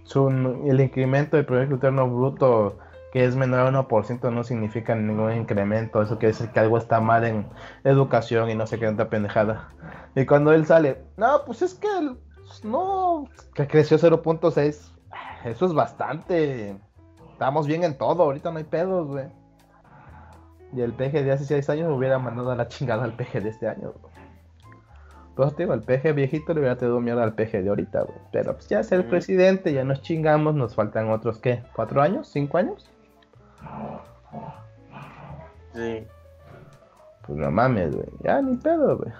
Su, 0.03 0.27
el 0.27 0.81
incremento 0.81 1.37
del 1.37 1.45
Producto 1.45 1.75
Interno 1.75 2.09
Bruto 2.09 2.77
que 3.13 3.25
es 3.25 3.35
menor 3.35 3.59
a 3.59 3.87
1% 3.87 4.33
no 4.33 4.43
significa 4.43 4.95
ningún 4.95 5.33
incremento. 5.33 6.01
Eso 6.01 6.17
quiere 6.17 6.33
decir 6.33 6.49
que 6.49 6.59
algo 6.59 6.79
está 6.79 6.99
mal 6.99 7.23
en 7.23 7.47
educación 7.83 8.49
y 8.49 8.55
no 8.55 8.65
sé 8.65 8.79
qué 8.79 8.87
tanta 8.87 9.07
pendejada. 9.07 9.69
Y 10.15 10.25
cuando 10.25 10.51
él 10.51 10.65
sale, 10.65 10.97
no, 11.15 11.45
pues 11.45 11.61
es 11.61 11.75
que 11.75 11.87
no, 12.63 13.27
que 13.53 13.67
creció 13.67 13.97
0.6. 13.97 14.91
Eso 15.45 15.65
es 15.65 15.73
bastante. 15.73 16.77
Estamos 17.31 17.67
bien 17.67 17.83
en 17.83 17.97
todo, 17.97 18.23
ahorita 18.23 18.51
no 18.51 18.57
hay 18.57 18.63
pedos, 18.63 19.07
güey. 19.07 19.25
Y 20.73 20.81
el 20.81 20.93
peje 20.93 21.23
de 21.23 21.31
hace 21.31 21.45
6 21.45 21.69
años 21.69 21.91
hubiera 21.95 22.17
mandado 22.19 22.51
a 22.51 22.55
la 22.55 22.67
chingada 22.67 23.03
al 23.03 23.15
peje 23.15 23.41
de 23.41 23.49
este 23.49 23.67
año. 23.67 23.93
Pues 25.35 25.55
te 25.55 25.63
digo, 25.63 25.73
el 25.73 25.81
peje 25.81 26.13
viejito 26.13 26.53
le 26.53 26.59
hubiera 26.59 26.77
tenido 26.77 26.99
mierda 26.99 27.23
al 27.23 27.33
peje 27.33 27.63
de 27.63 27.69
ahorita, 27.69 28.05
Pero 28.31 28.53
pues 28.53 28.67
ya 28.69 28.79
es 28.79 28.91
el 28.91 29.05
presidente, 29.05 29.73
ya 29.73 29.83
nos 29.83 30.01
chingamos, 30.01 30.53
nos 30.53 30.75
faltan 30.75 31.09
otros, 31.09 31.39
¿qué? 31.39 31.63
¿Cuatro 31.75 32.01
años? 32.01 32.27
¿Cinco 32.27 32.57
años? 32.59 32.89
Sí. 35.73 36.05
Pues 37.25 37.37
no 37.37 37.49
mames, 37.49 37.95
güey. 37.95 38.07
Ya 38.23 38.41
ni 38.41 38.57
pedo, 38.57 38.97
güey. 38.97 39.11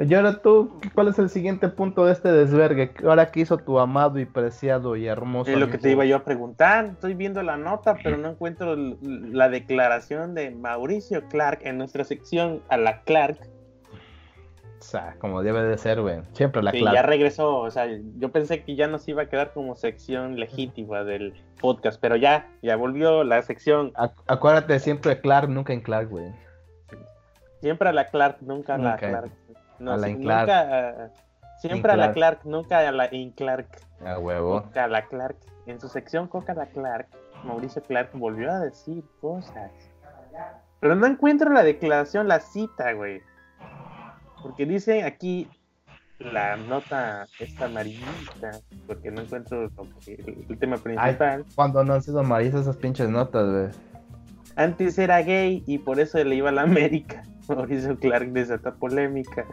Y 0.00 0.14
ahora 0.14 0.40
tú, 0.40 0.80
¿cuál 0.94 1.08
es 1.08 1.18
el 1.18 1.28
siguiente 1.28 1.68
punto 1.68 2.06
de 2.06 2.12
este 2.12 2.32
desvergue? 2.32 2.92
Ahora 3.04 3.30
que 3.30 3.40
hizo 3.40 3.58
tu 3.58 3.78
amado 3.78 4.18
y 4.18 4.24
preciado 4.24 4.96
y 4.96 5.06
hermoso. 5.06 5.50
Es 5.50 5.58
lo 5.58 5.68
que 5.68 5.76
te 5.76 5.90
iba 5.90 6.06
yo 6.06 6.16
a 6.16 6.24
preguntar. 6.24 6.86
Estoy 6.86 7.12
viendo 7.12 7.42
la 7.42 7.58
nota, 7.58 7.96
pero 8.02 8.16
no 8.16 8.30
encuentro 8.30 8.76
la 8.76 9.50
declaración 9.50 10.34
de 10.34 10.52
Mauricio 10.52 11.28
Clark 11.28 11.60
en 11.64 11.76
nuestra 11.76 12.04
sección 12.04 12.62
a 12.70 12.78
la 12.78 13.02
Clark. 13.02 13.36
O 14.78 14.82
sea, 14.82 15.16
como 15.18 15.42
debe 15.42 15.62
de 15.64 15.76
ser, 15.76 16.00
güey. 16.00 16.20
Siempre 16.32 16.62
la 16.62 16.70
sí, 16.70 16.82
ya 16.82 17.02
regresó. 17.02 17.58
O 17.58 17.70
sea, 17.70 17.86
yo 18.16 18.32
pensé 18.32 18.64
que 18.64 18.76
ya 18.76 18.86
nos 18.86 19.06
iba 19.06 19.24
a 19.24 19.28
quedar 19.28 19.52
como 19.52 19.74
sección 19.74 20.40
legítima 20.40 21.04
del 21.04 21.34
podcast, 21.60 22.00
pero 22.00 22.16
ya, 22.16 22.48
ya 22.62 22.74
volvió 22.76 23.22
la 23.22 23.42
sección. 23.42 23.92
acuérdate 24.26 24.78
siempre 24.78 25.20
Clark, 25.20 25.50
nunca 25.50 25.74
en 25.74 25.82
Clark, 25.82 26.08
güey. 26.08 26.32
Siempre 27.60 27.90
a 27.90 27.92
la 27.92 28.06
Clark, 28.06 28.38
nunca 28.40 28.76
a 28.76 28.78
la 28.78 28.96
Clark. 28.96 29.30
No, 29.80 29.92
a 29.92 29.96
la 29.96 30.08
Nunca, 30.08 31.10
siempre 31.58 31.92
a 31.92 31.96
la 31.96 32.12
Clark, 32.12 32.40
nunca 32.44 32.86
a 32.86 32.92
la 32.92 33.12
in 33.12 33.32
Clark. 33.32 33.66
A 34.04 34.18
huevo. 34.18 34.62
Coca 34.62 34.86
la 34.86 35.06
Clark. 35.06 35.36
En 35.66 35.80
su 35.80 35.88
sección 35.88 36.28
Coca 36.28 36.54
la 36.54 36.66
Clark, 36.66 37.08
Mauricio 37.44 37.82
Clark 37.82 38.10
volvió 38.14 38.50
a 38.50 38.60
decir 38.60 39.04
cosas. 39.20 39.70
Pero 40.80 40.94
no 40.94 41.06
encuentro 41.06 41.52
la 41.52 41.62
declaración, 41.62 42.28
la 42.28 42.40
cita, 42.40 42.92
güey. 42.92 43.22
Porque 44.42 44.64
dice 44.64 45.04
aquí 45.04 45.48
la 46.18 46.56
nota 46.56 47.26
esta 47.38 47.66
amarillita, 47.66 48.60
porque 48.86 49.10
no 49.10 49.22
encuentro 49.22 49.70
el, 50.06 50.58
tema 50.58 50.76
principal. 50.76 51.44
cuando 51.54 51.82
no 51.82 51.94
han 51.94 52.02
sido 52.02 52.20
amarillas 52.20 52.62
esas 52.62 52.76
pinches 52.76 53.08
notas, 53.08 53.48
güey. 53.48 53.68
Antes 54.56 54.98
era 54.98 55.22
gay 55.22 55.62
y 55.66 55.78
por 55.78 56.00
eso 56.00 56.22
le 56.22 56.34
iba 56.34 56.50
a 56.50 56.52
la 56.52 56.62
América. 56.62 57.22
Mauricio 57.56 57.98
Clark 57.98 58.32
desata 58.32 58.74
polémica. 58.74 59.46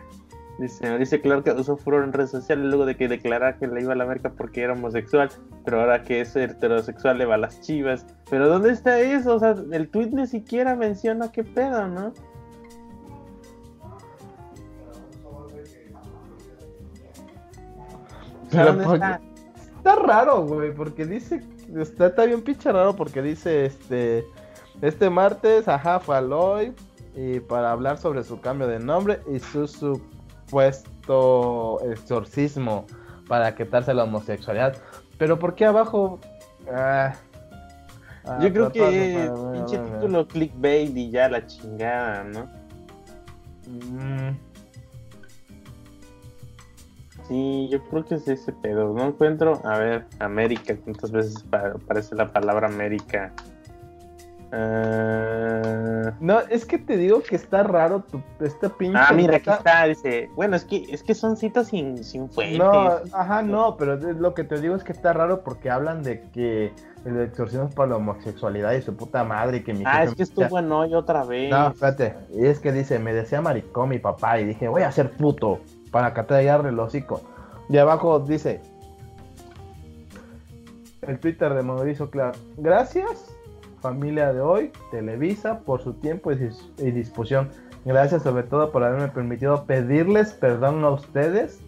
Dice, 0.60 0.90
Mauricio 0.90 1.22
Clark 1.22 1.46
usó 1.58 1.78
furor 1.78 2.04
en 2.04 2.14
redes 2.14 2.32
sociales 2.32 2.66
luego 2.66 2.86
de 2.86 2.98
que 2.98 3.08
declarara 3.08 3.58
que 3.58 3.68
le 3.68 3.82
iba 3.82 3.94
a 3.94 3.96
la 3.96 4.06
América 4.06 4.34
porque 4.36 4.64
era 4.64 4.74
homosexual, 4.74 5.30
pero 5.64 5.82
ahora 5.82 6.04
que 6.04 6.22
es 6.22 6.36
heterosexual 6.36 7.20
le 7.20 7.26
va 7.26 7.36
a 7.36 7.38
las 7.38 7.62
chivas. 7.62 8.08
Pero 8.30 8.50
¿dónde 8.50 8.72
está 8.72 9.00
eso? 9.00 9.36
O 9.36 9.40
sea, 9.40 9.56
el 9.72 9.90
tweet 9.90 10.10
ni 10.12 10.26
siquiera 10.26 10.76
menciona 10.76 11.32
qué 11.32 11.44
pedo, 11.44 11.88
¿no? 11.88 12.14
está? 18.52 19.22
está? 19.78 19.96
raro, 19.96 20.46
güey, 20.46 20.74
porque 20.74 21.06
dice, 21.06 21.44
está, 21.76 22.08
está 22.08 22.26
bien 22.26 22.42
pinche 22.42 22.72
raro 22.72 22.96
porque 22.96 23.22
dice, 23.22 23.66
este, 23.66 24.26
este 24.82 25.10
martes, 25.10 25.68
ajá, 25.68 26.00
fue 26.00 26.18
y 27.18 27.40
para 27.40 27.72
hablar 27.72 27.98
sobre 27.98 28.24
su 28.24 28.40
cambio 28.42 28.68
de 28.68 28.78
nombre 28.78 29.20
y 29.34 29.40
su 29.40 29.68
supuesto 29.68 30.92
exorcismo 31.92 32.86
para 33.28 33.56
quitarse 33.56 33.92
la 33.96 34.04
homosexualidad. 34.04 34.78
Pero 35.18 35.40
¿por 35.40 35.56
qué 35.56 35.66
abajo? 35.66 36.20
Ah, 36.72 37.16
ah, 38.24 38.38
yo 38.40 38.54
creo 38.54 38.72
que 38.72 39.32
pinche 39.52 39.80
título 39.80 40.28
clickbait 40.28 40.96
y 40.96 41.10
ya 41.10 41.28
la 41.28 41.44
chingada, 41.48 42.24
¿no? 42.24 42.48
Mm. 43.68 44.38
Sí, 47.28 47.68
yo 47.72 47.84
creo 47.90 48.06
que 48.06 48.14
es 48.16 48.28
ese 48.28 48.54
pedo. 48.54 48.94
No 48.94 49.08
encuentro, 49.08 49.60
a 49.66 49.80
ver, 49.80 50.06
América, 50.20 50.78
¿cuántas 50.84 51.12
veces 51.12 51.44
aparece 51.52 52.14
la 52.16 52.32
palabra 52.32 52.68
América? 52.68 53.34
Uh... 54.52 56.12
No, 56.20 56.40
es 56.40 56.66
que 56.66 56.78
te 56.78 56.98
digo 56.98 57.22
que 57.22 57.36
está 57.36 57.64
raro 57.64 58.02
tu, 58.02 58.22
esta 58.40 58.70
pinche. 58.70 58.98
Ah, 58.98 59.12
mira, 59.14 59.38
aquí 59.38 59.50
está, 59.50 59.86
dice. 59.86 60.30
Bueno, 60.36 60.56
es 60.56 60.64
que, 60.64 60.86
es 60.90 61.04
que 61.04 61.14
son 61.14 61.38
citas 61.38 61.68
sin, 61.68 62.04
sin 62.04 62.30
fuentes. 62.30 62.58
No, 62.58 63.00
ajá, 63.12 63.42
no, 63.42 63.78
pero 63.78 63.98
lo 63.98 64.34
que 64.34 64.44
te 64.44 64.60
digo 64.60 64.76
es 64.76 64.84
que 64.84 64.94
está 64.94 65.14
raro 65.14 65.44
porque 65.44 65.70
hablan 65.70 66.04
de 66.04 66.22
que 66.32 66.74
el 67.06 67.20
exorcismo 67.22 67.66
es 67.66 67.76
para 67.76 67.90
la 67.90 67.96
homosexualidad 67.98 68.74
y 68.74 68.82
su 68.82 68.96
puta 68.96 69.24
madre. 69.24 69.58
Y 69.58 69.64
que 69.64 69.74
mi 69.74 69.84
ah, 69.86 70.04
es 70.04 70.16
que 70.16 70.24
estuvo 70.24 70.58
en 70.58 70.72
hoy 70.72 70.94
otra 70.94 71.24
vez. 71.24 71.52
No, 71.52 71.68
espérate. 71.68 72.16
Y 72.34 72.46
es 72.46 72.60
que 72.60 72.72
dice, 72.72 73.00
me 73.00 73.14
decía 73.14 73.42
maricón 73.42 73.90
mi 73.90 74.00
papá 74.00 74.40
y 74.40 74.46
dije, 74.46 74.68
voy 74.68 74.84
a 74.84 74.92
ser 74.92 75.12
puto 75.12 75.60
para 75.92 76.14
catallarle 76.14 76.70
el 76.70 76.80
hocico. 76.80 77.22
Y 77.70 77.78
abajo 77.78 78.20
dice, 78.20 78.62
el 81.02 81.20
Twitter 81.20 81.54
de 81.54 81.64
Mauricio 81.64 82.10
Clark, 82.10 82.38
gracias 82.58 83.37
familia 83.82 84.34
de 84.34 84.42
hoy, 84.42 84.72
Televisa, 84.92 85.60
por 85.60 85.82
su 85.82 85.94
tiempo 85.94 86.32
y, 86.32 86.92
disposición. 86.92 87.50
Gracias 87.86 88.24
sobre 88.24 88.44
todo 88.44 88.72
por 88.72 88.84
haberme 88.84 89.08
permitido 89.10 89.66
pedirles 89.66 90.34
perdón 90.34 90.84
a 90.84 90.90
ustedes 90.90 91.62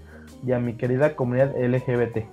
y 0.45 0.51
a 0.51 0.59
mi 0.59 0.73
querida 0.73 1.15
comunidad 1.15 1.55
LGBT. 1.55 2.25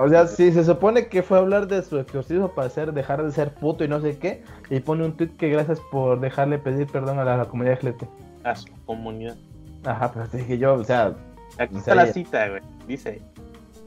O 0.00 0.08
sea, 0.08 0.28
si 0.28 0.52
se 0.52 0.62
supone 0.62 1.08
que 1.08 1.24
fue 1.24 1.38
a 1.38 1.40
hablar 1.40 1.66
de 1.66 1.82
su 1.82 1.98
exorcismo 1.98 2.50
para 2.50 2.68
hacer, 2.68 2.92
dejar 2.92 3.24
de 3.24 3.32
ser 3.32 3.52
puto 3.54 3.82
y 3.82 3.88
no 3.88 4.00
sé 4.00 4.16
qué, 4.16 4.44
y 4.70 4.78
pone 4.78 5.04
un 5.04 5.16
tweet 5.16 5.30
que 5.30 5.48
gracias 5.48 5.80
por 5.90 6.20
dejarle 6.20 6.58
pedir 6.58 6.86
perdón 6.86 7.18
a 7.18 7.24
la, 7.24 7.44
comunidad 7.46 7.82
LGBT. 7.82 8.04
A 8.44 8.54
su 8.54 8.68
comunidad. 8.86 9.36
Ajá, 9.84 10.12
pero 10.12 10.28
te 10.28 10.38
dije 10.38 10.58
yo, 10.58 10.74
o 10.74 10.84
sea. 10.84 11.14
Aquí 11.58 11.78
está 11.78 11.96
la 11.96 12.06
cita, 12.06 12.48
güey. 12.48 12.62
Dice: 12.86 13.20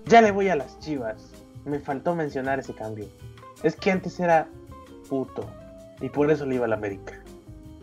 Ya 0.08 0.22
le 0.22 0.32
voy 0.32 0.50
a 0.50 0.58
las 0.58 0.78
chivas 0.80 1.31
me 1.66 1.80
faltó 1.80 2.16
mencionar 2.16 2.60
ese 2.60 2.74
cambio. 2.74 3.08
Es 3.64 3.76
que 3.76 3.92
antes 3.92 4.20
era 4.20 4.48
puto 5.10 5.46
y 6.02 6.10
por 6.10 6.32
eso 6.32 6.46
le 6.46 6.56
iba 6.56 6.66
a 6.66 6.70
la 6.70 6.76
América. 6.76 7.22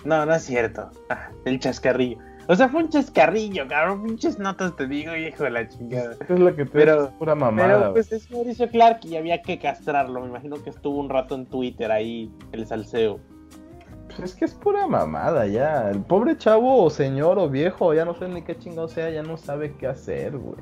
No, 0.04 0.24
no 0.24 0.34
es 0.34 0.42
cierto. 0.42 0.90
Ah, 1.10 1.30
el 1.44 1.58
chascarrillo. 1.60 2.18
O 2.50 2.54
sea, 2.54 2.68
fue 2.68 2.82
un 2.82 2.88
chascarrillo, 2.88 3.68
cabrón. 3.68 4.04
Pinches 4.04 4.38
notas 4.38 4.74
te 4.74 4.86
digo, 4.86 5.14
hijo 5.14 5.44
de 5.44 5.50
la 5.50 5.68
chingada. 5.68 6.16
Es 6.26 6.38
lo 6.38 6.56
que 6.56 6.64
te 6.64 6.70
pero, 6.70 7.04
es 7.04 7.10
pura 7.10 7.34
mamada. 7.34 7.78
Pero 7.78 7.92
pues 7.92 8.10
es 8.10 8.30
Mauricio 8.30 8.70
Clark 8.70 9.00
y 9.04 9.16
había 9.16 9.42
que 9.42 9.58
castrarlo. 9.58 10.20
Me 10.22 10.28
imagino 10.28 10.56
que 10.62 10.70
estuvo 10.70 10.98
un 10.98 11.10
rato 11.10 11.34
en 11.34 11.44
Twitter 11.44 11.92
ahí, 11.92 12.32
el 12.52 12.66
salseo. 12.66 13.20
Pues 14.06 14.30
es 14.30 14.34
que 14.34 14.46
es 14.46 14.54
pura 14.54 14.86
mamada 14.86 15.46
ya. 15.46 15.90
El 15.90 16.00
pobre 16.00 16.38
chavo 16.38 16.82
o 16.82 16.88
señor 16.88 17.38
o 17.38 17.50
viejo, 17.50 17.92
ya 17.92 18.06
no 18.06 18.14
sé 18.14 18.28
ni 18.28 18.40
qué 18.40 18.56
chingado 18.56 18.88
sea, 18.88 19.10
ya 19.10 19.22
no 19.22 19.36
sabe 19.36 19.74
qué 19.74 19.86
hacer, 19.86 20.38
güey. 20.38 20.56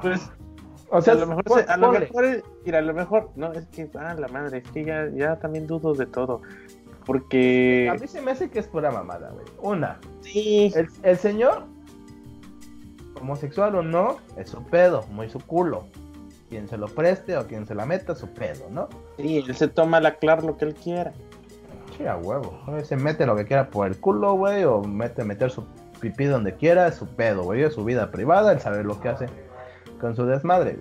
Pues 0.00 0.30
o 0.88 1.02
sea, 1.02 1.14
a 1.14 1.16
lo 1.16 1.26
mejor, 1.26 1.64
a 1.68 1.76
lo 1.76 1.92
mejor, 1.92 2.42
mira, 2.64 2.78
a 2.78 2.82
lo 2.82 2.94
mejor, 2.94 3.30
no, 3.34 3.52
es 3.52 3.66
que, 3.66 3.90
ah, 3.98 4.14
la 4.14 4.28
madre, 4.28 4.58
es 4.58 4.70
que 4.70 4.84
ya, 4.84 5.08
ya 5.08 5.36
también 5.36 5.66
dudo 5.66 5.94
de 5.94 6.06
todo. 6.06 6.42
Porque. 7.04 7.88
A 7.90 7.94
mí 7.94 8.06
se 8.06 8.20
me 8.20 8.32
hace 8.32 8.50
que 8.50 8.58
es 8.58 8.66
pura 8.66 8.90
mamada, 8.90 9.30
güey. 9.30 9.46
Una. 9.62 9.98
Sí. 10.20 10.72
El, 10.74 10.88
el, 11.02 11.16
señor, 11.16 11.64
homosexual 13.20 13.76
o 13.76 13.82
no, 13.82 14.18
es 14.36 14.50
su 14.50 14.62
pedo, 14.64 15.04
muy 15.10 15.28
su 15.28 15.40
culo. 15.40 15.86
Quien 16.48 16.68
se 16.68 16.76
lo 16.76 16.86
preste 16.86 17.36
o 17.36 17.46
quien 17.46 17.66
se 17.66 17.74
la 17.74 17.86
meta, 17.86 18.14
su 18.14 18.28
pedo, 18.28 18.68
¿no? 18.70 18.88
Sí, 19.16 19.38
él 19.38 19.56
se 19.56 19.66
toma 19.66 20.00
la 20.00 20.16
clar 20.16 20.44
lo 20.44 20.56
que 20.56 20.66
él 20.66 20.74
quiera. 20.74 21.12
Sí, 21.96 22.06
a 22.06 22.16
huevo. 22.16 22.60
Se 22.84 22.96
mete 22.96 23.26
lo 23.26 23.34
que 23.34 23.46
quiera 23.46 23.70
por 23.70 23.88
el 23.88 23.98
culo, 23.98 24.34
güey, 24.34 24.62
o 24.64 24.82
mete 24.82 25.24
meter 25.24 25.50
su 25.50 25.64
pipí 26.00 26.26
donde 26.26 26.54
quiera, 26.54 26.86
es 26.86 26.94
su 26.96 27.06
pedo, 27.06 27.42
güey. 27.42 27.62
Es 27.62 27.74
su 27.74 27.84
vida 27.84 28.12
privada, 28.12 28.52
él 28.52 28.60
sabe 28.60 28.84
lo 28.84 29.00
que 29.00 29.08
hace 29.08 29.26
con 29.98 30.16
su 30.16 30.26
desmadre. 30.26 30.78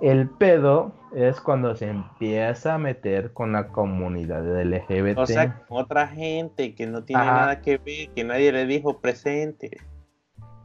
El 0.00 0.28
pedo 0.28 0.92
es 1.14 1.40
cuando 1.40 1.74
se 1.74 1.88
empieza 1.88 2.74
a 2.74 2.78
meter 2.78 3.32
con 3.32 3.52
la 3.52 3.68
comunidad 3.68 4.44
LGBT. 4.44 5.18
O 5.18 5.26
sea, 5.26 5.62
otra 5.68 6.06
gente 6.08 6.74
que 6.74 6.86
no 6.86 7.04
tiene 7.04 7.24
nada 7.24 7.60
que 7.60 7.78
ver, 7.78 8.08
que 8.14 8.24
nadie 8.24 8.52
le 8.52 8.66
dijo 8.66 9.00
presente. 9.00 9.78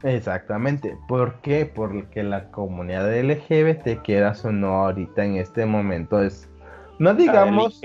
Exactamente. 0.02 0.96
¿Por 1.08 1.40
qué? 1.40 1.66
Porque 1.66 2.22
la 2.22 2.50
comunidad 2.50 3.12
LGBT, 3.12 4.02
quieras 4.02 4.44
o 4.44 4.52
no, 4.52 4.84
ahorita 4.84 5.24
en 5.24 5.36
este 5.36 5.66
momento 5.66 6.22
es. 6.22 6.48
No 6.98 7.14
digamos. 7.14 7.80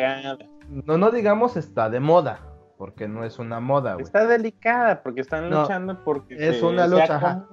No, 0.70 0.98
no 0.98 1.12
digamos 1.12 1.58
está 1.58 1.90
de 1.90 2.00
moda. 2.00 2.48
Porque 2.78 3.08
no 3.08 3.24
es 3.24 3.38
una 3.38 3.60
moda, 3.60 3.96
Está 4.00 4.26
delicada 4.26 5.04
porque 5.04 5.22
están 5.22 5.52
luchando 5.52 6.04
porque. 6.04 6.36
Es 6.40 6.64
una 6.64 6.88
lucha, 6.88 7.46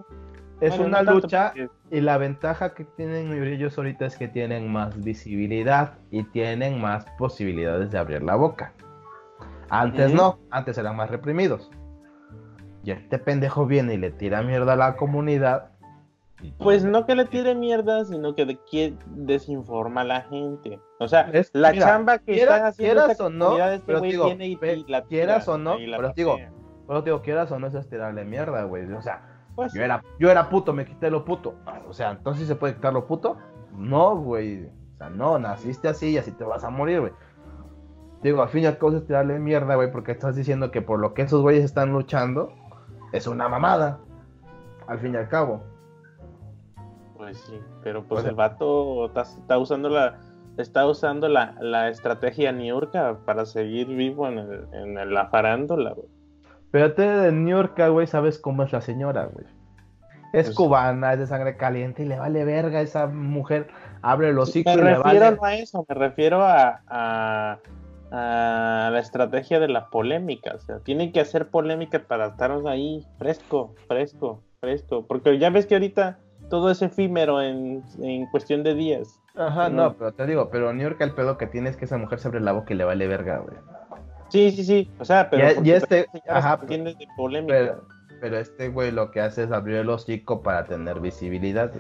es 0.60 0.78
una 0.78 1.02
lucha 1.02 1.52
y 1.90 2.00
la 2.00 2.18
ventaja 2.18 2.74
que 2.74 2.84
tienen 2.84 3.32
ellos 3.44 3.78
ahorita 3.78 4.06
es 4.06 4.16
que 4.16 4.28
tienen 4.28 4.70
más 4.72 5.02
visibilidad 5.02 5.94
y 6.10 6.24
tienen 6.24 6.80
más 6.80 7.06
posibilidades 7.18 7.90
de 7.90 7.98
abrir 7.98 8.22
la 8.22 8.34
boca. 8.34 8.72
Antes 9.70 10.12
no, 10.12 10.38
antes 10.50 10.78
eran 10.78 10.96
más 10.96 11.10
reprimidos. 11.10 11.70
Y 12.82 12.90
este 12.90 13.18
pendejo 13.18 13.66
viene 13.66 13.94
y 13.94 13.98
le 13.98 14.10
tira 14.10 14.42
mierda 14.42 14.72
a 14.72 14.76
la 14.76 14.96
comunidad 14.96 15.72
Pues 16.58 16.84
no 16.84 17.04
que 17.04 17.14
le 17.14 17.26
tire 17.26 17.54
mierda, 17.54 18.04
sino 18.04 18.34
que, 18.34 18.46
de, 18.46 18.58
que 18.70 18.94
desinforma 19.06 20.02
a 20.02 20.04
la 20.04 20.20
gente. 20.22 20.80
O 20.98 21.06
sea, 21.06 21.30
la 21.52 21.74
chamba 21.74 22.18
que 22.18 22.40
están 22.40 22.64
haciendo 22.64 23.02
quieras 23.02 23.20
o 23.20 23.30
no, 23.30 23.58
este 23.58 23.84
pero 23.86 24.00
digo, 24.00 24.26
tiene 24.26 24.46
y, 24.46 24.58
la 24.88 25.04
quieras 25.04 25.46
o 25.48 25.58
no, 25.58 25.76
pero 25.76 26.12
digo, 26.14 26.38
pero 26.86 27.02
digo, 27.02 27.22
quieras 27.22 27.52
o 27.52 27.58
no, 27.58 27.66
es 27.66 27.88
tirarle 27.88 28.24
mierda, 28.24 28.64
güey. 28.64 28.90
O 28.92 29.02
sea, 29.02 29.27
pues 29.58 29.72
yo, 29.72 29.82
era, 29.82 30.04
yo 30.20 30.30
era 30.30 30.48
puto, 30.48 30.72
me 30.72 30.86
quité 30.86 31.10
lo 31.10 31.24
puto. 31.24 31.56
O 31.88 31.92
sea, 31.92 32.12
entonces 32.12 32.46
se 32.46 32.54
puede 32.54 32.76
quitar 32.76 32.92
lo 32.92 33.08
puto. 33.08 33.38
No, 33.72 34.14
güey. 34.14 34.66
O 34.66 34.96
sea, 34.98 35.10
no, 35.10 35.36
naciste 35.36 35.88
así 35.88 36.10
y 36.10 36.16
así 36.16 36.30
te 36.30 36.44
vas 36.44 36.62
a 36.62 36.70
morir, 36.70 37.00
güey. 37.00 37.12
Digo, 38.22 38.40
al 38.40 38.50
fin 38.50 38.62
y 38.62 38.66
al 38.66 38.78
cabo 38.78 38.92
es 38.92 39.04
tirarle 39.04 39.40
mierda, 39.40 39.74
güey, 39.74 39.90
porque 39.90 40.12
estás 40.12 40.36
diciendo 40.36 40.70
que 40.70 40.80
por 40.80 41.00
lo 41.00 41.12
que 41.12 41.22
esos 41.22 41.42
güeyes 41.42 41.64
están 41.64 41.92
luchando, 41.92 42.52
es 43.12 43.26
una 43.26 43.48
mamada. 43.48 43.98
Al 44.86 45.00
fin 45.00 45.14
y 45.14 45.16
al 45.16 45.28
cabo. 45.28 45.60
Pues 47.16 47.36
sí, 47.38 47.58
pero 47.82 48.04
pues 48.04 48.24
el 48.26 48.36
vato 48.36 49.06
está, 49.06 49.58
usando 49.58 49.88
la 49.88 50.20
está 50.56 50.86
usando 50.86 51.28
la, 51.28 51.56
la 51.60 51.88
estrategia 51.88 52.52
Niurka 52.52 53.18
para 53.24 53.44
seguir 53.44 53.88
vivo 53.88 54.28
en, 54.28 54.38
el, 54.38 54.68
en 54.72 55.12
la 55.12 55.26
farándula, 55.26 55.94
güey. 55.94 56.17
Pero 56.70 56.92
te 56.92 57.02
de 57.02 57.32
Niurka, 57.32 57.88
güey, 57.88 58.06
sabes 58.06 58.38
cómo 58.38 58.62
es 58.62 58.72
la 58.72 58.80
señora, 58.80 59.26
güey. 59.26 59.46
Es 60.32 60.46
pues 60.46 60.56
cubana, 60.56 61.14
es 61.14 61.20
de 61.20 61.26
sangre 61.26 61.56
caliente 61.56 62.02
y 62.02 62.06
le 62.06 62.18
vale 62.18 62.44
verga 62.44 62.80
a 62.80 62.82
esa 62.82 63.06
mujer. 63.06 63.68
Abre 64.02 64.32
los 64.32 64.50
hocico 64.50 64.70
Me 64.74 64.94
refiero 64.94 65.30
no 65.30 65.44
a 65.44 65.54
eso, 65.54 65.86
me 65.88 65.94
refiero 65.94 66.42
a, 66.42 66.82
a, 66.86 67.58
a, 68.10 68.90
la 68.92 68.98
estrategia 68.98 69.58
de 69.58 69.68
la 69.68 69.88
polémica. 69.88 70.52
O 70.54 70.58
sea, 70.58 70.80
tienen 70.80 71.12
que 71.12 71.20
hacer 71.20 71.48
polémica 71.48 71.98
para 72.06 72.26
estarnos 72.26 72.66
ahí 72.66 73.06
fresco, 73.18 73.74
fresco, 73.86 74.42
fresco. 74.60 75.06
Porque 75.06 75.38
ya 75.38 75.48
ves 75.48 75.64
que 75.64 75.76
ahorita 75.76 76.18
todo 76.50 76.70
es 76.70 76.82
efímero 76.82 77.40
en, 77.40 77.82
en 78.02 78.26
cuestión 78.26 78.62
de 78.62 78.74
días. 78.74 79.18
Ajá, 79.34 79.70
no, 79.70 79.94
pero 79.94 80.12
te 80.12 80.26
digo, 80.26 80.50
pero 80.50 80.72
New 80.72 80.82
York 80.82 81.00
el 81.00 81.14
pedo 81.14 81.38
que 81.38 81.46
tiene 81.46 81.70
es 81.70 81.76
que 81.76 81.84
esa 81.84 81.96
mujer 81.96 82.18
se 82.18 82.28
abre 82.28 82.40
la 82.40 82.52
boca 82.52 82.74
y 82.74 82.76
le 82.76 82.84
vale 82.84 83.06
verga, 83.06 83.38
güey. 83.38 83.56
Sí, 84.28 84.50
sí, 84.52 84.64
sí. 84.64 84.90
O 84.98 85.04
sea, 85.04 85.28
pero. 85.30 85.62
Y, 85.62 85.70
este. 85.70 86.06
Ajá, 86.28 86.56
de 86.56 86.96
polémica. 87.16 87.78
Pero, 88.20 88.38
este 88.38 88.68
güey 88.68 88.90
lo 88.90 89.10
que 89.10 89.20
hace 89.20 89.44
es 89.44 89.52
abrir 89.52 89.76
el 89.76 89.90
hocico 89.90 90.42
para 90.42 90.64
tener 90.64 91.00
visibilidad, 91.00 91.70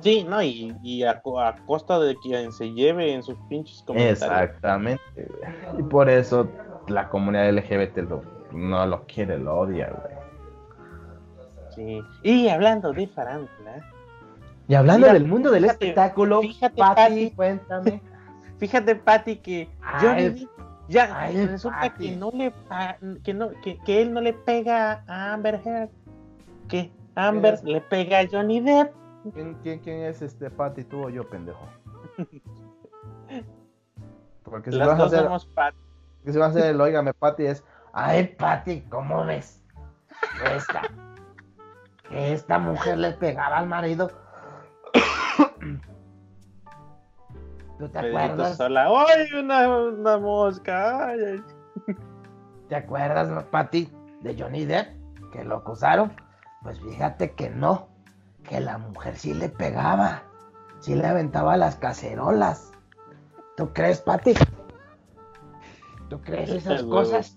Sí, 0.00 0.24
no, 0.26 0.42
y, 0.42 0.74
y 0.82 1.02
a, 1.02 1.20
costa 1.66 1.98
de 1.98 2.16
quien 2.16 2.50
se 2.52 2.72
lleve 2.72 3.12
en 3.12 3.22
sus 3.22 3.36
pinches 3.50 3.82
comentarios. 3.82 4.22
Exactamente, 4.22 5.02
güey. 5.16 5.80
Y 5.80 5.82
por 5.82 6.08
eso 6.08 6.48
la 6.88 7.10
comunidad 7.10 7.52
LGBT 7.52 7.98
no 8.52 8.86
lo 8.86 9.04
quiere, 9.04 9.38
lo 9.38 9.58
odia, 9.58 9.90
güey. 9.90 10.14
Sí. 11.74 12.02
Y 12.22 12.48
hablando 12.48 12.92
de 12.92 13.06
farándula. 13.08 13.84
Y 14.68 14.74
hablando 14.74 15.12
del 15.12 15.26
mundo 15.26 15.50
del 15.50 15.66
espectáculo, 15.66 16.40
fíjate, 16.40 16.76
Pati, 16.76 17.30
cuéntame. 17.32 18.00
Fíjate, 18.58 18.94
Pati, 18.94 19.36
que 19.36 19.68
Johnny 20.00 20.46
ya 20.90 21.30
resulta 21.46 21.94
que 21.94 22.16
no 22.16 22.30
le 22.32 22.52
que 23.22 23.32
no 23.32 23.50
que, 23.62 23.78
que, 23.78 24.02
él 24.02 24.12
no 24.12 24.20
le 24.20 24.32
pega 24.32 25.04
a 25.06 25.32
Amber 25.32 25.60
Heard, 25.64 25.90
que 26.68 26.92
Amber 27.14 27.62
le 27.64 27.80
pega 27.80 28.18
a 28.18 28.28
Johnny 28.30 28.60
Depp. 28.60 28.92
¿Quién, 29.32 29.54
quién, 29.62 29.78
quién 29.80 30.02
es 30.02 30.20
este 30.22 30.50
Patty, 30.50 30.84
tú 30.84 31.04
o 31.04 31.10
yo, 31.10 31.28
pendejo? 31.28 31.64
Porque 34.42 34.72
si 34.72 34.78
Las 34.78 34.88
vas 34.88 35.00
a 35.00 35.04
hacer, 35.04 35.22
somos 35.24 35.46
Patty. 35.46 35.78
Que 36.24 36.32
si 36.32 36.38
vas 36.38 36.48
a 36.48 36.58
hacer 36.58 36.74
el 36.74 36.80
oígame 36.80 37.14
Patty 37.14 37.46
es, 37.46 37.62
ay 37.92 38.34
Patty, 38.36 38.80
¿cómo 38.88 39.24
ves? 39.24 39.62
Esta, 40.56 40.82
que 42.08 42.32
esta 42.32 42.58
mujer 42.58 42.98
le 42.98 43.12
pegaba 43.12 43.58
al 43.58 43.68
marido. 43.68 44.10
¿Tú 47.80 47.88
te 47.88 47.98
acuerdas? 47.98 48.58
Sola. 48.58 48.88
¡Ay, 49.08 49.32
una, 49.32 50.18
mosca! 50.18 51.14
¿Te 52.68 52.76
acuerdas, 52.76 53.44
Pati, 53.44 53.90
de 54.20 54.38
Johnny 54.38 54.66
Depp? 54.66 54.88
Que 55.32 55.44
lo 55.44 55.56
acusaron. 55.56 56.12
Pues 56.62 56.78
fíjate 56.78 57.32
que 57.32 57.48
no. 57.48 57.88
Que 58.46 58.60
la 58.60 58.76
mujer 58.76 59.16
sí 59.16 59.32
le 59.32 59.48
pegaba. 59.48 60.24
Sí 60.80 60.94
le 60.94 61.06
aventaba 61.06 61.56
las 61.56 61.76
cacerolas. 61.76 62.70
¿Tú 63.56 63.72
crees, 63.72 64.02
Pati? 64.02 64.34
¿Tú 66.10 66.20
crees 66.20 66.50
esas 66.50 66.82
cosas? 66.82 67.34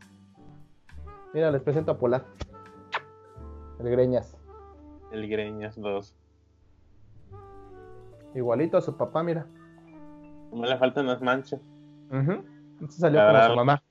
Mira, 1.34 1.52
les 1.52 1.62
presento 1.62 1.94
a 1.94 1.98
Polar. 1.98 2.26
El 3.80 3.90
Greñas. 3.90 4.38
El 5.10 5.30
Greñas 5.30 5.80
2. 5.80 6.18
Igualito 8.36 8.78
a 8.78 8.82
su 8.82 8.98
papá, 8.98 9.24
mira. 9.24 9.48
No 10.54 10.66
le 10.66 10.78
faltan 10.78 11.08
las 11.08 11.22
manchas. 11.22 11.60
Ese 12.82 13.00
salió 13.00 13.26
como 13.26 13.48
su 13.48 13.56
mamá. 13.56 13.84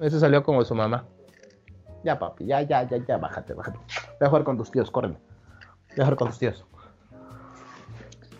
Ese 0.00 0.20
salió 0.20 0.42
como 0.42 0.64
su 0.64 0.74
mamá. 0.74 1.04
Ya, 2.02 2.18
papi, 2.18 2.46
ya, 2.46 2.62
ya, 2.62 2.82
ya, 2.88 2.96
ya, 3.04 3.18
bájate, 3.18 3.52
bájate. 3.52 3.78
Voy 3.78 4.26
a 4.26 4.28
jugar 4.28 4.44
con 4.44 4.56
tus 4.56 4.70
tíos, 4.70 4.90
córreme. 4.90 5.16
Voy 5.90 6.00
a 6.00 6.04
jugar 6.04 6.16
con 6.16 6.28
tus 6.28 6.38
tíos. 6.38 6.66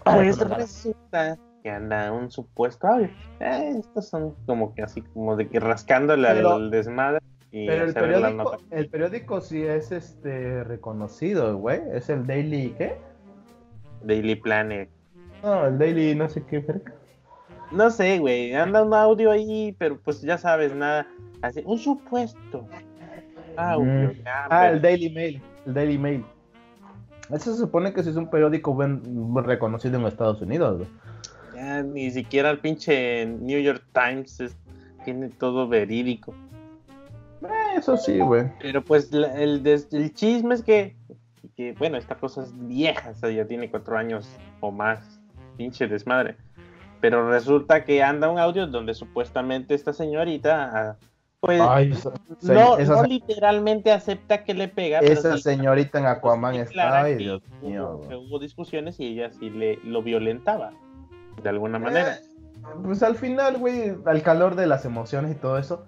Pues 0.05 0.39
resulta 0.39 1.39
que 1.63 1.71
anda 1.71 2.11
un 2.13 2.31
supuesto. 2.31 2.87
Ay, 2.87 3.15
eh, 3.41 3.75
estos 3.79 4.09
son 4.09 4.35
como 4.47 4.75
que 4.75 4.83
así, 4.83 5.03
como 5.03 5.37
de 5.37 5.49
que 5.49 5.61
rascándole 5.61 6.29
al 6.29 6.71
desmadre. 6.71 7.21
Y 7.53 7.67
pero 7.67 7.85
el 7.85 7.95
periódico, 7.95 8.57
el 8.71 8.89
periódico 8.89 9.41
sí 9.41 9.63
es 9.63 9.91
este 9.93 10.65
reconocido, 10.65 11.57
güey. 11.59 11.81
Es 11.93 12.09
el 12.09 12.27
Daily, 12.27 12.75
¿qué? 12.79 12.97
Daily 14.03 14.37
Planet. 14.37 14.89
No, 15.43 15.67
el 15.67 15.79
Daily 15.79 16.15
no 16.15 16.29
sé 16.29 16.45
qué, 16.45 16.65
no 17.71 17.91
sé, 17.91 18.19
güey, 18.19 18.55
anda 18.55 18.83
un 18.83 18.93
audio 18.95 19.31
ahí, 19.31 19.75
pero 19.79 19.99
pues 19.99 20.21
ya 20.23 20.39
sabes, 20.39 20.75
nada. 20.75 21.07
Así, 21.43 21.63
un 21.65 21.79
supuesto 21.79 22.67
audio. 23.57 24.09
Mm. 24.09 24.25
Ah, 24.25 24.71
el 24.71 24.83
Daily 24.83 25.11
Mail, 25.11 25.43
el 25.67 25.75
Daily 25.75 25.99
Mail. 25.99 26.25
Eso 27.31 27.53
se 27.53 27.59
supone 27.59 27.93
que 27.93 28.03
sí 28.03 28.11
es 28.11 28.17
un 28.17 28.29
periódico 28.29 28.75
buen, 28.75 29.03
reconocido 29.45 29.99
en 29.99 30.07
Estados 30.07 30.43
Unidos, 30.43 30.79
güey. 30.79 30.89
Ya, 31.55 31.83
ni 31.83 32.11
siquiera 32.11 32.51
el 32.51 32.59
pinche 32.59 33.27
New 33.27 33.61
York 33.61 33.85
Times 33.93 34.43
tiene 35.05 35.29
todo 35.29 35.69
verídico. 35.69 36.35
Eh, 37.43 37.77
eso 37.79 37.97
sí, 37.97 38.19
güey. 38.19 38.51
Pero 38.61 38.85
pues 38.85 39.13
el, 39.13 39.65
el, 39.65 40.15
chisme 40.15 40.55
es 40.55 40.63
que, 40.63 40.97
que, 41.57 41.73
bueno, 41.75 41.99
esta 41.99 42.17
cosa 42.17 42.43
es 42.43 42.53
vieja, 42.67 43.11
o 43.11 43.15
sea, 43.15 43.31
ya 43.31 43.47
tiene 43.47 43.71
cuatro 43.71 43.97
años 43.97 44.29
o 44.61 44.73
más. 44.73 45.21
Pinche 45.57 45.87
desmadre 45.87 46.37
pero 47.01 47.31
resulta 47.31 47.85
que 47.85 48.03
anda 48.03 48.31
un 48.31 48.39
audio 48.39 48.67
donde 48.67 48.95
supuestamente 48.95 49.75
esta 49.75 49.93
señorita, 49.93 50.71
ah, 50.73 50.97
pues, 51.41 51.59
no, 52.43 52.77
literalmente 53.05 53.91
acepta 53.91 54.45
que 54.45 54.53
le 54.53 54.69
pega. 54.69 54.99
Esa 55.01 55.39
señorita 55.39 55.99
en 55.99 56.07
Aquaman 56.07 56.57
está, 56.57 57.03
ay 57.03 57.17
Dios 57.17 57.43
mío. 57.63 58.01
Hubo, 58.11 58.39
discusiones 58.39 59.01
y 59.01 59.07
ella 59.07 59.31
sí 59.31 59.49
le 59.49 59.79
lo 59.85 60.03
violentaba, 60.03 60.73
de 61.43 61.49
alguna 61.49 61.79
eh, 61.79 61.81
manera. 61.81 62.19
pues 62.85 63.03
al 63.03 63.17
final, 63.17 63.57
güey, 63.59 63.95
al 64.05 64.23
calor 64.23 64.55
de 64.55 64.67
las 64.67 64.85
emociones 64.85 65.33
y 65.33 65.35
todo 65.37 65.57
eso, 65.57 65.87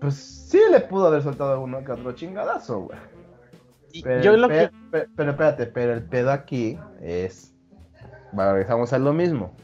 pues 0.00 0.14
sí 0.14 0.60
le 0.70 0.80
pudo 0.80 1.08
haber 1.08 1.22
soltado 1.22 1.60
uno 1.60 1.84
que 1.84 1.92
otro 1.92 2.12
chingadazo, 2.12 2.80
güey. 2.80 2.98
Pero, 4.02 4.22
yo 4.22 4.36
lo 4.38 4.48
que... 4.48 4.70
pero, 4.90 5.32
espérate, 5.32 5.66
pero 5.66 5.92
el 5.92 6.02
pedo 6.02 6.32
aquí 6.32 6.78
es, 7.02 7.54
regresamos 8.32 8.94
a 8.94 8.98
lo 8.98 9.12
mismo 9.12 9.54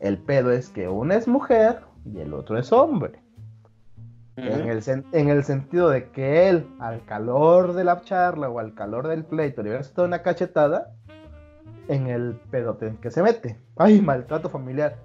el 0.00 0.18
pedo 0.18 0.52
es 0.52 0.68
que 0.68 0.88
una 0.88 1.16
es 1.16 1.28
mujer 1.28 1.80
y 2.04 2.20
el 2.20 2.34
otro 2.34 2.58
es 2.58 2.72
hombre. 2.72 3.20
en, 4.36 4.68
el 4.68 4.82
en, 5.12 5.28
el 5.28 5.44
sentido 5.44 5.90
de 5.90 6.10
que 6.10 6.48
él, 6.48 6.66
al 6.78 7.04
calor 7.04 7.72
de 7.72 7.84
la 7.84 8.00
charla 8.02 8.48
o 8.48 8.60
al 8.60 8.74
calor 8.74 9.08
del 9.08 9.24
pleito, 9.24 9.62
le 9.62 9.70
hubiera 9.70 9.80
estado 9.80 10.06
una 10.06 10.22
cachetada 10.22 10.92
en 11.88 12.06
el 12.06 12.34
pedo 12.50 12.78
que 12.78 13.10
se 13.10 13.22
mete. 13.22 13.58
Ay, 13.76 14.00
maltrato 14.00 14.48
familiar. 14.48 14.96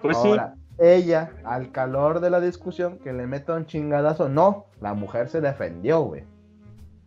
Pues 0.00 0.16
Ahora, 0.16 0.54
ella, 0.78 1.32
al 1.44 1.72
calor 1.72 2.20
de 2.20 2.30
la 2.30 2.40
discusión, 2.40 2.98
que 2.98 3.12
le 3.12 3.26
meta 3.26 3.54
un 3.54 3.66
chingadazo, 3.66 4.28
no, 4.28 4.66
la 4.80 4.94
mujer 4.94 5.28
se 5.28 5.40
defendió, 5.40 6.00
güey. 6.00 6.24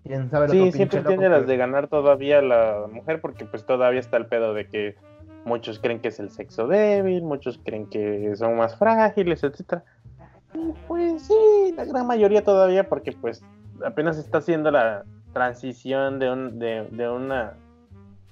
¿Quién 0.03 0.29
sabe 0.29 0.49
lo 0.49 0.53
sí, 0.53 0.71
siempre 0.73 1.01
tiene 1.01 1.29
las 1.29 1.47
de 1.47 1.57
ganar 1.57 1.87
todavía 1.87 2.41
la 2.41 2.85
mujer, 2.91 3.21
porque 3.21 3.45
pues 3.45 3.65
todavía 3.65 4.01
está 4.01 4.17
el 4.17 4.27
pedo 4.27 4.53
de 4.53 4.67
que 4.67 4.95
Muchos 5.45 5.79
creen 5.79 5.99
que 5.99 6.07
es 6.07 6.19
el 6.19 6.29
sexo 6.29 6.67
débil, 6.67 7.23
muchos 7.23 7.59
creen 7.63 7.87
que 7.87 8.35
son 8.35 8.55
más 8.55 8.77
frágiles, 8.77 9.43
etcétera. 9.43 9.83
pues 10.87 11.23
sí, 11.23 11.73
la 11.75 11.85
gran 11.85 12.07
mayoría 12.07 12.43
todavía, 12.43 12.87
porque 12.87 13.11
pues 13.11 13.43
apenas 13.85 14.17
está 14.17 14.37
haciendo 14.37 14.71
la 14.71 15.03
transición 15.33 16.19
de, 16.19 16.31
un, 16.31 16.59
de, 16.59 17.09
una 17.09 17.53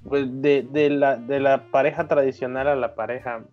pues 0.07 0.27
de, 0.41 0.67
de, 0.71 0.89
la, 0.89 1.17
de 1.17 1.39
la 1.39 1.63
pareja 1.71 2.07
tradicional 2.07 2.67
a 2.67 2.75
la 2.75 2.95
pareja 2.95 3.43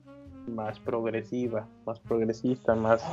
más 0.46 0.78
progresiva, 0.78 1.66
más 1.84 1.98
progresista, 2.00 2.74
más 2.74 3.04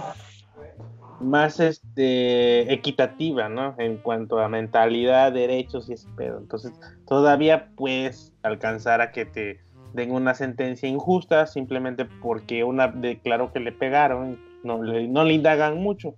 más 1.20 1.60
este 1.60 2.74
equitativa, 2.74 3.50
¿no? 3.50 3.76
En 3.78 3.98
cuanto 3.98 4.40
a 4.40 4.50
mentalidad, 4.50 5.32
derechos 5.32 5.90
y 5.90 5.94
ese 5.94 6.10
pedo. 6.16 6.40
Entonces, 6.40 6.74
todavía 7.08 7.70
puedes 7.76 8.34
alcanzar 8.44 9.02
a 9.02 9.12
que 9.12 9.26
te 9.26 9.60
den 9.96 10.12
una 10.12 10.34
sentencia 10.34 10.88
injusta 10.88 11.48
simplemente 11.48 12.06
porque 12.06 12.64
una 12.64 12.88
declaró 12.88 13.52
que 13.52 13.60
le 13.60 13.72
pegaron, 13.72 14.38
no 14.64 14.84
le, 14.84 15.08
no 15.08 15.24
le 15.24 15.34
indagan 15.34 15.78
mucho. 15.78 16.16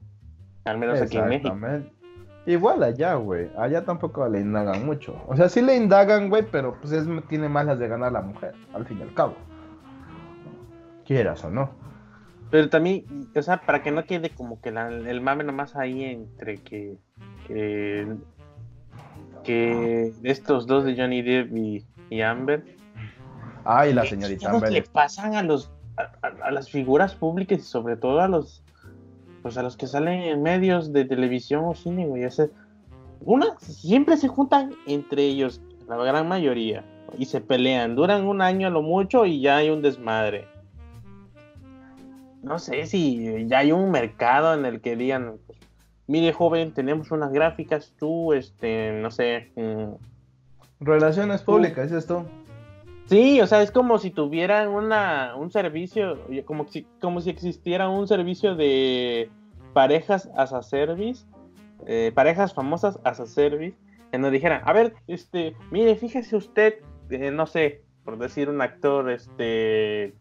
Al 0.66 0.78
menos 0.78 1.02
aquí 1.02 1.18
en 1.18 1.30
México. 1.30 1.58
Igual 2.48 2.82
allá, 2.82 3.16
güey. 3.16 3.50
Allá 3.58 3.84
tampoco 3.84 4.28
le 4.30 4.40
indagan 4.40 4.86
mucho. 4.86 5.22
O 5.28 5.36
sea, 5.36 5.50
sí 5.50 5.62
le 5.62 5.76
indagan, 5.76 6.30
güey, 6.30 6.44
pero 6.50 6.78
pues 6.80 6.94
es, 6.94 7.06
tiene 7.28 7.50
más 7.50 7.66
las 7.66 7.78
de 7.78 7.90
ganar 7.90 8.14
la 8.14 8.22
mujer, 8.22 8.54
al 8.74 8.86
fin 8.86 9.00
y 9.00 9.02
al 9.02 9.14
cabo. 9.14 9.36
Quieras 11.06 11.44
o 11.44 11.52
no. 11.52 11.70
Pero 12.50 12.70
también, 12.70 13.04
o 13.36 13.42
sea, 13.42 13.58
para 13.58 13.84
que 13.84 13.92
no 13.92 14.06
quede 14.06 14.30
como 14.30 14.62
que 14.62 14.70
el 14.70 15.20
mame 15.20 15.44
nomás 15.44 15.76
ahí 15.76 16.06
entre 16.06 16.58
que, 16.58 16.96
que, 19.44 20.14
estos 20.24 20.68
dos 20.68 20.86
de 20.86 20.96
Johnny 20.96 21.22
Depp 21.22 21.52
y, 22.10 22.22
Amber. 22.22 22.77
Ay, 23.66 23.94
la 23.94 24.06
señorita 24.06 24.50
Amber. 24.50 24.72
le 24.72 24.82
pasan 24.84 25.36
a 25.36 25.44
los 25.44 25.72
a, 25.98 26.52
las 26.52 26.70
figuras 26.70 27.16
públicas 27.16 27.60
y 27.60 27.64
sobre 27.64 27.98
todo 27.98 28.22
a 28.22 28.28
los 28.28 28.64
pues 29.42 29.58
a 29.58 29.64
los 29.64 29.78
que 29.78 29.88
salen 29.88 30.22
en 30.24 30.42
medios 30.42 30.92
de 30.94 31.06
televisión 31.06 31.64
o 31.66 31.74
cine, 31.74 32.06
güey. 32.06 32.24
Ese, 32.24 32.50
una, 33.22 33.58
siempre 33.60 34.18
se 34.18 34.28
juntan 34.28 34.72
entre 34.86 35.24
ellos, 35.24 35.62
la 35.88 35.96
gran 35.98 36.28
mayoría, 36.28 36.84
y 37.18 37.26
se 37.26 37.40
pelean. 37.40 37.96
Duran 37.96 38.26
un 38.26 38.42
año 38.42 38.68
a 38.68 38.72
lo 38.72 38.82
mucho 38.82 39.26
y 39.26 39.42
ya 39.42 39.58
hay 39.58 39.70
un 39.70 39.82
desmadre 39.82 40.48
no 42.48 42.60
sé 42.60 42.86
si 42.86 43.48
ya 43.48 43.60
hay 43.60 43.72
un 43.72 43.92
mercado 43.92 44.54
en 44.54 44.66
el 44.66 44.82
que 44.82 44.96
digan, 44.96 45.38
mire 46.08 46.34
joven, 46.34 46.74
tenemos 46.74 47.12
unas 47.12 47.32
gráficas, 47.32 47.94
tú, 48.00 48.34
este, 48.34 48.94
no 48.94 49.12
sé. 49.12 49.52
Mm, 49.56 49.96
Relaciones 50.80 51.42
públicas, 51.42 51.88
¿es 51.88 51.92
esto? 51.92 52.26
Sí, 53.08 53.40
o 53.40 53.48
sea, 53.48 53.62
es 53.62 53.72
como 53.72 53.98
si 54.00 54.12
tuvieran 54.12 54.68
una, 54.68 55.36
un 55.38 55.50
servicio, 55.50 56.20
como 56.46 56.68
si, 56.68 56.86
como 57.00 57.22
si 57.22 57.30
existiera 57.30 57.88
un 57.88 58.08
servicio 58.08 58.56
de 58.56 59.30
parejas 59.74 60.30
as 60.36 60.52
a 60.52 60.62
service, 60.62 61.26
eh, 61.86 62.12
parejas 62.14 62.54
famosas 62.54 63.00
as 63.06 63.22
a 63.22 63.26
service, 63.26 63.78
en 64.12 64.22
donde 64.22 64.36
dijeran, 64.36 64.62
a 64.66 64.74
ver, 64.74 64.94
este, 65.08 65.56
mire, 65.72 65.96
fíjese 65.96 66.36
usted, 66.36 66.76
eh, 67.10 67.32
no 67.32 67.48
sé, 67.48 67.82
por 68.04 68.18
decir 68.18 68.50
un 68.50 68.62
actor, 68.62 69.10
este, 69.10 70.14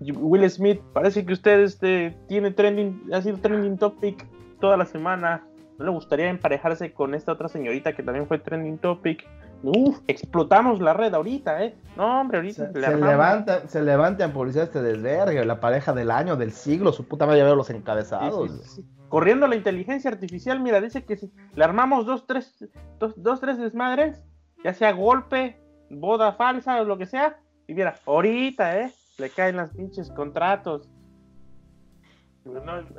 Will 0.00 0.48
Smith, 0.50 0.80
parece 0.94 1.24
que 1.26 1.34
usted 1.34 1.60
este, 1.60 2.16
tiene 2.28 2.50
trending, 2.50 3.10
ha 3.12 3.20
sido 3.20 3.38
trending 3.38 3.76
topic 3.76 4.26
toda 4.60 4.76
la 4.76 4.86
semana. 4.86 5.46
¿No 5.78 5.84
le 5.84 5.90
gustaría 5.90 6.30
emparejarse 6.30 6.92
con 6.92 7.14
esta 7.14 7.32
otra 7.32 7.48
señorita 7.48 7.94
que 7.94 8.02
también 8.02 8.26
fue 8.26 8.38
trending 8.38 8.78
topic? 8.78 9.26
Uf, 9.62 9.98
explotamos 10.06 10.80
la 10.80 10.92
red 10.92 11.14
ahorita, 11.14 11.64
¿eh? 11.64 11.74
No, 11.96 12.20
hombre, 12.20 12.38
ahorita 12.38 12.72
se, 12.72 12.80
se 12.80 12.96
levanta, 12.96 13.66
se 13.66 13.82
levantan 13.82 14.32
publicidad 14.32 14.64
este 14.64 14.82
desvergue, 14.82 15.44
la 15.44 15.60
pareja 15.60 15.92
del 15.92 16.10
año, 16.10 16.36
del 16.36 16.52
siglo, 16.52 16.92
su 16.92 17.06
puta 17.08 17.26
madre, 17.26 17.42
veo 17.42 17.56
los 17.56 17.70
encabezados. 17.70 18.80
Corriendo 19.08 19.46
la 19.46 19.56
inteligencia 19.56 20.10
artificial, 20.10 20.60
mira, 20.60 20.80
dice 20.80 21.04
que 21.04 21.16
si 21.16 21.32
le 21.54 21.64
armamos 21.64 22.06
dos, 22.06 22.26
tres, 22.26 22.68
dos, 22.98 23.14
dos, 23.16 23.40
tres 23.40 23.58
desmadres, 23.58 24.22
ya 24.62 24.74
sea 24.74 24.92
golpe, 24.92 25.60
boda 25.90 26.32
falsa 26.32 26.80
o 26.80 26.84
lo 26.84 26.98
que 26.98 27.06
sea, 27.06 27.38
y 27.66 27.74
mira, 27.74 27.94
ahorita, 28.04 28.80
¿eh? 28.80 28.92
le 29.18 29.30
caen 29.30 29.56
las 29.56 29.70
pinches 29.70 30.10
contratos. 30.10 30.88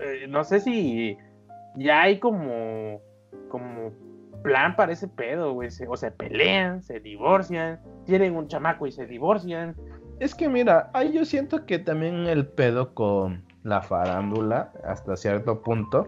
Eh, 0.01 0.27
no, 0.27 0.43
sé 0.43 0.59
si 0.59 1.17
ya 1.75 2.01
hay 2.01 2.19
como, 2.19 3.01
como 3.49 3.91
plan 4.47 4.75
para 4.75 4.93
ese 4.93 5.07
pedo, 5.07 5.53
güey. 5.53 5.69
o 5.87 5.97
se 5.97 6.11
pelean, 6.11 6.81
se 6.81 6.99
divorcian, 6.99 7.79
tienen 8.05 8.35
un 8.35 8.47
chamaco 8.47 8.87
y 8.87 8.91
se 8.91 9.05
divorcian. 9.05 9.75
Es 10.19 10.33
que 10.33 10.49
mira, 10.49 10.89
ahí 10.93 11.13
yo 11.13 11.25
siento 11.25 11.65
que 11.65 11.79
también 11.79 12.27
el 12.27 12.47
pedo 12.47 12.93
con 12.93 13.43
la 13.63 13.81
farándula, 13.81 14.71
hasta 14.83 15.15
cierto 15.15 15.61
punto, 15.61 16.07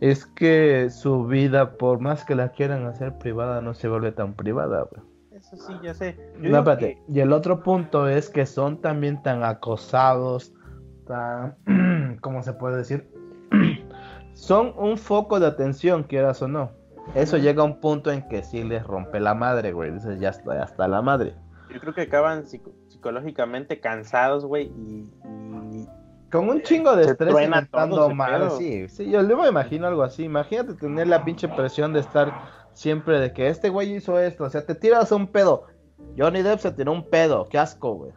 es 0.00 0.26
que 0.26 0.88
su 0.90 1.26
vida, 1.26 1.76
por 1.76 2.00
más 2.00 2.24
que 2.24 2.34
la 2.34 2.50
quieran 2.50 2.86
hacer 2.86 3.18
privada, 3.18 3.60
no 3.60 3.74
se 3.74 3.88
vuelve 3.88 4.12
tan 4.12 4.34
privada, 4.34 4.88
güey 4.90 5.10
eso 5.40 5.56
sí, 5.56 5.72
ya 5.82 5.94
sé. 5.94 6.18
Y 7.08 7.20
el 7.20 7.32
otro 7.32 7.62
punto 7.62 8.08
es 8.08 8.28
que 8.28 8.46
son 8.46 8.80
también 8.80 9.22
tan 9.22 9.42
acosados, 9.42 10.52
tan, 11.06 11.56
¿cómo 12.20 12.42
se 12.42 12.52
puede 12.52 12.76
decir? 12.76 13.10
son 14.34 14.74
un 14.76 14.98
foco 14.98 15.40
de 15.40 15.46
atención, 15.46 16.02
quieras 16.04 16.42
o 16.42 16.48
no. 16.48 16.72
Eso 17.14 17.38
llega 17.38 17.62
a 17.62 17.64
un 17.64 17.80
punto 17.80 18.10
en 18.10 18.28
que 18.28 18.42
sí 18.42 18.62
les 18.62 18.84
rompe 18.84 19.20
la 19.20 19.34
madre, 19.34 19.72
güey. 19.72 19.90
Dices, 19.90 20.20
ya 20.20 20.30
está, 20.30 20.54
ya 20.54 20.64
está 20.64 20.86
la 20.86 21.02
madre. 21.02 21.34
Yo 21.72 21.80
creo 21.80 21.94
que 21.94 22.02
acaban 22.02 22.46
psicológicamente 22.46 23.80
cansados, 23.80 24.44
güey, 24.44 24.66
y, 24.66 25.08
Con 26.30 26.48
un 26.48 26.62
chingo 26.62 26.96
de 26.96 27.04
estrés 27.04 27.34
intentando 27.42 28.10
mal, 28.10 28.50
sí, 28.52 28.88
sí, 28.88 29.10
yo 29.10 29.22
luego 29.22 29.48
imagino 29.48 29.86
algo 29.86 30.02
así. 30.02 30.24
Imagínate 30.24 30.74
tener 30.74 31.06
la 31.06 31.24
pinche 31.24 31.48
presión 31.48 31.92
de 31.92 32.00
estar 32.00 32.32
siempre 32.72 33.20
de 33.20 33.32
que 33.32 33.48
este 33.48 33.68
güey 33.68 33.94
hizo 33.94 34.18
esto. 34.18 34.44
O 34.44 34.50
sea, 34.50 34.64
te 34.64 34.74
tiras 34.74 35.12
un 35.12 35.26
pedo. 35.26 35.66
Johnny 36.16 36.42
Depp 36.42 36.60
se 36.60 36.72
tiró 36.72 36.92
un 36.92 37.08
pedo. 37.08 37.48
Qué 37.48 37.58
asco, 37.58 37.94
güey. 37.94 38.12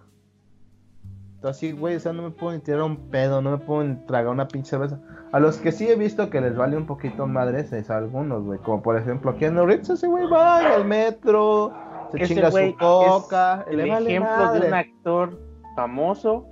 Así, 1.43 1.71
güey, 1.71 1.95
o 1.95 1.99
sea, 1.99 2.13
no 2.13 2.23
me 2.23 2.31
puedo 2.31 2.53
ni 2.53 2.59
tirar 2.59 2.83
un 2.83 3.09
pedo, 3.09 3.41
no 3.41 3.51
me 3.51 3.57
puedo 3.57 3.83
ni 3.83 3.95
tragar 4.05 4.31
una 4.31 4.47
pinche 4.47 4.69
cerveza. 4.69 4.99
A 5.31 5.39
los 5.39 5.57
que 5.57 5.71
sí 5.71 5.89
he 5.89 5.95
visto 5.95 6.29
que 6.29 6.39
les 6.39 6.55
vale 6.55 6.77
un 6.77 6.85
poquito 6.85 7.27
madres 7.27 7.73
es 7.73 7.89
a 7.89 7.97
algunos, 7.97 8.43
güey. 8.43 8.59
Como 8.59 8.81
por 8.81 8.97
ejemplo, 8.97 9.35
Keanu 9.35 9.65
Reeves, 9.65 9.89
ese 9.89 10.07
güey 10.07 10.27
va 10.27 10.73
al 10.73 10.85
metro, 10.85 11.73
se 12.11 12.27
chinga 12.27 12.51
su 12.51 12.75
coca. 12.77 13.65
el 13.69 13.79
ejemplo 13.79 14.53
de 14.53 14.67
un 14.67 14.73
actor 14.73 15.39
famoso 15.75 16.47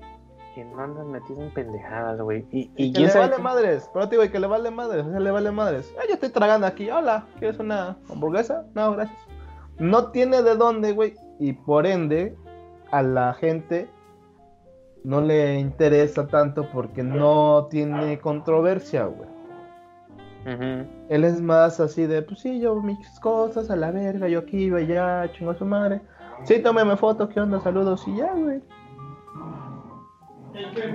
que 0.55 0.65
no 0.65 0.81
andan 0.81 1.11
metidos 1.11 1.43
en 1.43 1.53
pendejadas, 1.53 2.19
güey. 2.19 2.45
Y, 2.51 2.71
y, 2.75 2.91
que 2.91 3.07
le 3.07 3.13
vale 3.13 3.37
madres, 3.37 3.89
pero 3.93 4.09
te 4.09 4.17
digo, 4.17 4.29
que 4.29 4.39
le 4.39 4.47
vale 4.47 4.71
madres, 4.71 5.05
o 5.05 5.11
sea, 5.11 5.19
le 5.19 5.31
vale 5.31 5.51
madres. 5.51 5.93
Ah, 5.97 6.03
yo 6.07 6.15
estoy 6.15 6.29
tragando 6.29 6.67
aquí, 6.67 6.89
hola, 6.89 7.25
¿quieres 7.39 7.59
una 7.59 7.97
hamburguesa? 8.09 8.65
No, 8.73 8.91
gracias. 8.93 9.17
No 9.79 10.11
tiene 10.11 10.41
de 10.41 10.55
dónde, 10.55 10.91
güey, 10.91 11.15
y 11.39 11.53
por 11.53 11.87
ende, 11.87 12.35
a 12.91 13.01
la 13.01 13.33
gente 13.33 13.87
no 15.03 15.21
le 15.21 15.59
interesa 15.59 16.27
tanto 16.27 16.69
porque 16.71 17.03
no 17.03 17.67
tiene 17.69 18.19
controversia, 18.19 19.05
güey. 19.05 19.29
Él 21.09 21.23
es 21.23 21.39
más 21.39 21.79
así 21.79 22.07
de, 22.07 22.23
pues 22.23 22.39
sí, 22.39 22.59
yo 22.59 22.75
mis 22.81 22.97
cosas 23.19 23.69
a 23.69 23.75
la 23.75 23.91
verga, 23.91 24.27
yo 24.27 24.39
aquí, 24.39 24.63
iba 24.65 24.79
allá, 24.79 25.31
chingo 25.33 25.51
a 25.51 25.55
su 25.55 25.65
madre. 25.65 26.01
Sí, 26.45 26.59
tómeme 26.59 26.97
foto, 26.97 27.29
¿qué 27.29 27.39
onda? 27.39 27.59
Saludos 27.59 28.07
y 28.07 28.17
ya, 28.17 28.33
güey. 28.33 28.61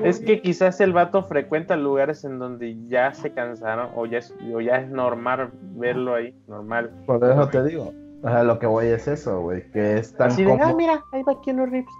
Es 0.03 0.21
que 0.21 0.43
quizás 0.43 0.81
el 0.81 0.93
vato 0.93 1.23
frecuenta 1.23 1.77
lugares 1.77 2.25
en 2.25 2.39
donde 2.39 2.77
ya 2.89 3.13
se 3.15 3.33
cansaron 3.33 3.91
o 3.95 4.07
ya 4.07 4.19
es, 4.19 4.35
ya 4.65 4.77
es 4.77 4.91
normal 4.91 5.51
verlo 5.77 6.15
ahí, 6.15 6.35
normal. 6.47 6.91
Por 7.07 7.23
eso 7.25 7.49
te 7.49 7.65
digo. 7.65 7.93
O 8.23 8.29
sea, 8.29 8.43
lo 8.43 8.59
que 8.59 8.67
voy 8.67 8.87
es 8.87 9.07
eso, 9.07 9.41
güey, 9.41 9.71
que 9.71 9.99
es 9.99 10.15
tan 10.17 10.29
Así 10.29 10.45
de, 10.45 10.53
ah, 10.53 10.75
mira, 10.77 11.05
ahí 11.13 11.23
va 11.23 11.41
Keanu 11.41 11.67
Rips. 11.67 11.93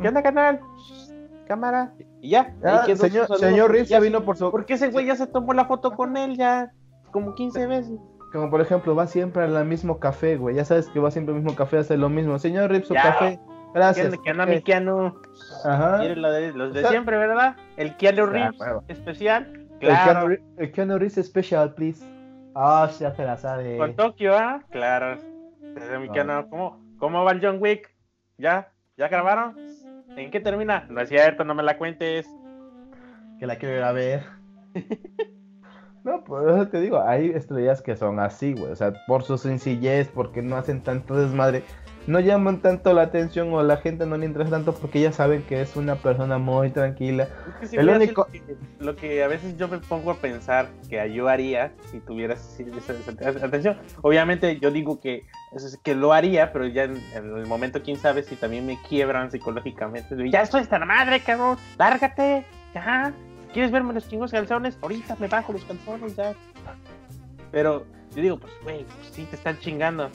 ¿Qué 0.00 0.08
onda, 0.08 0.22
canal? 0.22 0.60
Cámara. 1.46 1.92
Y 2.20 2.30
ya. 2.30 2.54
Ah, 2.64 2.84
señor, 2.94 3.38
señor 3.38 3.70
Rips 3.70 3.88
ya 3.88 4.00
vino 4.00 4.24
por 4.24 4.36
su... 4.36 4.50
Porque 4.50 4.74
ese 4.74 4.90
güey 4.90 5.06
ya 5.06 5.16
se 5.16 5.26
tomó 5.26 5.52
la 5.54 5.66
foto 5.66 5.92
con 5.92 6.16
él 6.16 6.36
ya 6.36 6.72
como 7.10 7.34
15 7.34 7.66
veces. 7.66 7.98
Como 8.32 8.50
por 8.50 8.60
ejemplo, 8.60 8.94
va 8.94 9.06
siempre 9.06 9.44
al 9.44 9.64
mismo 9.64 9.98
café, 9.98 10.36
güey. 10.36 10.56
Ya 10.56 10.64
sabes 10.64 10.88
que 10.88 11.00
va 11.00 11.10
siempre 11.10 11.34
al 11.34 11.40
mismo 11.40 11.56
café, 11.56 11.78
hace 11.78 11.96
lo 11.96 12.08
mismo. 12.08 12.38
Señor 12.38 12.70
Rips, 12.70 12.88
su 12.88 12.94
café. 12.94 13.40
Gracias. 13.72 14.14
Keanu, 14.24 14.46
mi 14.46 14.62
Keanu. 14.62 15.14
Ajá. 15.64 16.02
Lo 16.02 16.30
de, 16.30 16.52
los 16.52 16.74
de 16.74 16.86
siempre, 16.88 17.16
¿verdad? 17.16 17.56
El 17.76 17.96
Keanu 17.96 18.26
Reeves 18.26 18.58
especial. 18.88 19.66
Claro. 19.80 20.36
El 20.56 20.72
Keanu, 20.72 20.98
Reeves 20.98 21.18
especial, 21.18 21.74
please. 21.74 22.04
Ah, 22.54 22.90
ya 22.98 23.14
se 23.14 23.24
la 23.24 23.36
sabe. 23.36 23.76
Con 23.78 23.94
Tokio, 23.94 24.36
¿ah? 24.36 24.62
Claro. 24.70 25.18
Mi 26.00 26.08
Keanu, 26.08 26.48
¿cómo, 26.48 26.80
¿Cómo 26.98 27.24
va 27.24 27.32
el 27.32 27.40
John 27.44 27.58
Wick? 27.60 27.94
¿Ya? 28.38 28.72
¿Ya 28.96 29.08
grabaron? 29.08 29.56
¿En 30.16 30.30
qué 30.30 30.40
termina? 30.40 30.86
No 30.88 31.00
es 31.00 31.08
cierto, 31.08 31.44
no 31.44 31.54
me 31.54 31.62
la 31.62 31.78
cuentes. 31.78 32.26
Que 33.38 33.46
la 33.46 33.56
quiero 33.56 33.76
ir 33.76 33.82
a 33.82 33.92
ver. 33.92 34.24
No, 36.04 36.22
por 36.22 36.48
eso 36.48 36.68
te 36.68 36.80
digo, 36.80 37.00
hay 37.00 37.30
estrellas 37.30 37.82
que 37.82 37.96
son 37.96 38.20
así, 38.20 38.52
güey. 38.52 38.70
O 38.70 38.76
sea, 38.76 38.92
por 39.08 39.24
su 39.24 39.36
sencillez, 39.36 40.06
porque 40.06 40.40
no 40.40 40.54
hacen 40.56 40.80
tanto 40.80 41.16
desmadre 41.16 41.64
no 42.06 42.20
llaman 42.20 42.60
tanto 42.60 42.92
la 42.92 43.02
atención 43.02 43.52
o 43.52 43.62
la 43.62 43.78
gente 43.78 44.06
no 44.06 44.16
le 44.16 44.26
interesa 44.26 44.52
tanto 44.52 44.74
porque 44.74 45.00
ya 45.00 45.12
saben 45.12 45.42
que 45.42 45.60
es 45.60 45.76
una 45.76 45.96
persona 45.96 46.38
muy 46.38 46.70
tranquila. 46.70 47.28
el 47.72 47.88
único... 47.88 48.28
lo 48.78 48.94
que 48.96 49.22
a 49.24 49.28
veces 49.28 49.56
yo 49.56 49.68
me 49.68 49.78
pongo 49.78 50.12
a 50.12 50.16
pensar 50.16 50.68
que 50.88 51.12
yo 51.12 51.28
haría 51.28 51.72
si 51.90 52.00
tuviera 52.00 52.34
esa, 52.34 53.46
atención. 53.46 53.76
Obviamente 54.02 54.58
yo 54.60 54.70
digo 54.70 55.00
que, 55.00 55.24
que 55.82 55.94
lo 55.94 56.12
haría, 56.12 56.52
pero 56.52 56.66
ya 56.66 56.84
en, 56.84 56.96
el 57.14 57.46
momento 57.46 57.82
quién 57.82 57.96
sabe 57.96 58.22
si 58.22 58.36
también 58.36 58.66
me 58.66 58.78
quiebran 58.88 59.30
psicológicamente. 59.30 60.16
Ya 60.30 60.42
estoy 60.42 60.62
esta 60.62 60.78
madre, 60.78 61.20
cabrón, 61.20 61.56
lárgate, 61.78 62.44
ya. 62.74 63.12
¿quieres 63.52 63.70
verme 63.70 63.94
los 63.94 64.06
chingos 64.06 64.32
calzones? 64.32 64.78
Ahorita 64.82 65.16
me 65.18 65.28
bajo 65.28 65.52
los 65.54 65.64
calzones 65.64 66.14
ya. 66.14 66.34
Pero 67.50 67.86
yo 68.14 68.22
digo, 68.22 68.38
pues, 68.38 68.52
güey, 68.62 68.84
pues 68.84 69.08
sí 69.12 69.24
te 69.24 69.36
están 69.36 69.58
chingando. 69.60 70.10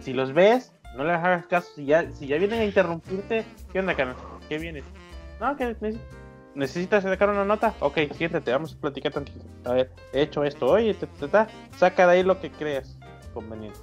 Si 0.00 0.12
los 0.12 0.34
ves, 0.34 0.72
no 0.96 1.04
les 1.04 1.16
hagas 1.16 1.46
caso. 1.46 1.68
Si 1.74 1.84
ya, 1.84 2.10
si 2.10 2.26
ya 2.26 2.38
vienen 2.38 2.60
a 2.60 2.64
interrumpirte, 2.64 3.44
¿qué 3.72 3.80
onda, 3.80 3.94
carnal? 3.94 4.16
¿Qué 4.48 4.58
vienes? 4.58 4.84
No, 5.40 5.56
que 5.56 5.74
necesitas 6.54 7.02
sacar 7.02 7.30
una 7.30 7.44
nota. 7.44 7.74
Ok, 7.80 7.98
siéntate, 8.14 8.52
vamos 8.52 8.74
a 8.74 8.80
platicar 8.80 9.12
tantito. 9.12 9.40
A 9.64 9.72
ver, 9.72 9.90
he 10.12 10.22
hecho 10.22 10.44
esto, 10.44 10.66
oye, 10.66 10.94
te, 10.94 11.08
saca 11.76 12.06
de 12.06 12.12
ahí 12.12 12.22
lo 12.22 12.40
que 12.40 12.50
creas 12.50 12.98
conveniente. 13.32 13.78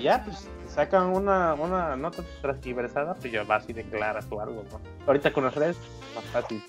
Ya, 0.00 0.24
pues, 0.24 0.48
sacan 0.68 1.06
una, 1.06 1.54
una 1.54 1.96
nota 1.96 2.22
transversada, 2.40 3.14
pues 3.14 3.32
ya 3.32 3.42
vas 3.42 3.68
y 3.68 3.72
declaras 3.72 4.26
o 4.30 4.40
algo, 4.40 4.64
¿no? 4.70 4.80
Ahorita 5.06 5.32
con 5.32 5.44
las 5.44 5.54
redes, 5.54 5.76
más 6.14 6.24
fácil. 6.26 6.62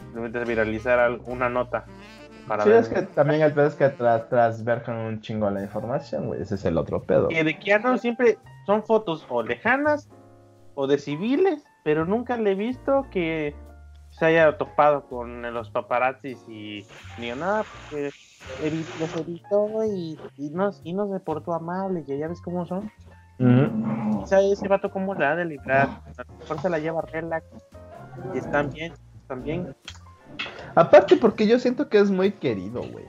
Simplemente 0.00 0.44
viralizar 0.44 1.18
una 1.26 1.48
nota. 1.48 1.86
Para 2.46 2.64
sí, 2.64 2.70
es 2.70 2.88
que 2.88 3.02
también 3.02 3.40
el 3.40 3.52
pedo 3.52 3.66
es 3.66 3.74
que 3.74 3.88
tras, 3.88 4.28
transverjan 4.28 4.96
un 4.96 5.20
chingo 5.20 5.48
la 5.50 5.62
información, 5.62 6.26
güey. 6.26 6.42
Ese 6.42 6.56
es 6.56 6.64
el 6.64 6.76
otro 6.76 7.02
pedo. 7.02 7.30
Y 7.30 7.42
de 7.42 7.58
que 7.58 7.78
no 7.78 7.96
siempre 7.98 8.38
son 8.66 8.84
fotos 8.84 9.26
o 9.28 9.42
lejanas 9.42 10.08
o 10.74 10.86
de 10.86 10.98
civiles, 10.98 11.64
pero 11.84 12.04
nunca 12.04 12.36
le 12.36 12.52
he 12.52 12.54
visto 12.54 13.06
que 13.10 13.54
se 14.10 14.26
haya 14.26 14.56
topado 14.58 15.06
con 15.06 15.42
los 15.54 15.70
paparazzis 15.70 16.44
y 16.48 16.86
ni 17.18 17.30
nada, 17.30 17.64
porque 17.64 18.10
los 19.00 19.16
evitó 19.16 19.84
y, 19.84 20.18
y, 20.36 20.50
nos, 20.50 20.80
y 20.84 20.92
nos 20.92 21.10
deportó 21.10 21.54
amable, 21.54 22.04
que 22.04 22.18
ya 22.18 22.28
ves 22.28 22.40
cómo 22.40 22.66
son. 22.66 22.90
Uh 23.38 24.04
ese 24.32 24.68
vato 24.68 24.90
como 24.90 25.14
la 25.14 25.36
de 25.36 25.44
librar, 25.44 25.88
a 26.16 26.22
lo 26.26 26.38
mejor 26.38 26.60
se 26.60 26.70
la 26.70 26.78
lleva 26.78 27.02
relax 27.02 27.44
y 28.32 28.38
están 28.38 28.70
bien, 28.70 28.92
están 29.20 29.42
bien. 29.42 29.74
Aparte 30.74 31.16
porque 31.16 31.46
yo 31.46 31.58
siento 31.58 31.88
que 31.88 31.98
es 31.98 32.10
muy 32.10 32.32
querido, 32.32 32.82
güey. 32.82 33.06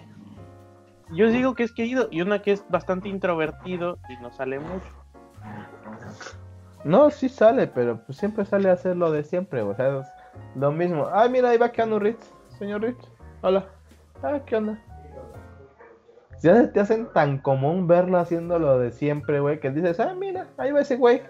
Yo 1.11 1.29
digo 1.29 1.53
que 1.55 1.63
es 1.63 1.71
querido 1.71 2.07
y 2.11 2.21
una 2.21 2.41
que 2.41 2.51
es 2.51 2.65
bastante 2.69 3.09
introvertido 3.09 3.97
y 4.09 4.21
no 4.21 4.31
sale 4.31 4.59
mucho. 4.59 4.87
No, 6.83 7.09
sí 7.09 7.29
sale, 7.29 7.67
pero 7.67 8.03
pues 8.05 8.17
siempre 8.17 8.45
sale 8.45 8.69
a 8.69 8.73
hacer 8.73 8.95
lo 8.95 9.11
de 9.11 9.23
siempre, 9.23 9.61
o 9.61 9.75
sea, 9.75 9.99
es 9.99 10.07
lo 10.55 10.71
mismo. 10.71 11.07
Ay, 11.11 11.29
mira, 11.29 11.49
ahí 11.49 11.57
va 11.57 11.71
Keanu 11.71 11.99
Ritz, 11.99 12.31
señor 12.59 12.81
Ritz. 12.81 13.09
Hola. 13.41 13.65
Ah, 14.21 14.39
¿qué 14.45 14.55
onda? 14.55 14.79
Ya 16.41 16.71
te 16.71 16.79
hacen 16.79 17.07
tan 17.13 17.39
común 17.39 17.87
verlo 17.87 18.17
haciendo 18.17 18.59
lo 18.59 18.77
de 18.77 18.91
siempre, 18.91 19.39
güey, 19.39 19.59
que 19.59 19.71
dices, 19.71 19.99
ah, 19.99 20.13
mira, 20.15 20.47
ahí 20.57 20.71
va 20.71 20.81
ese 20.81 20.95
güey. 20.95 21.21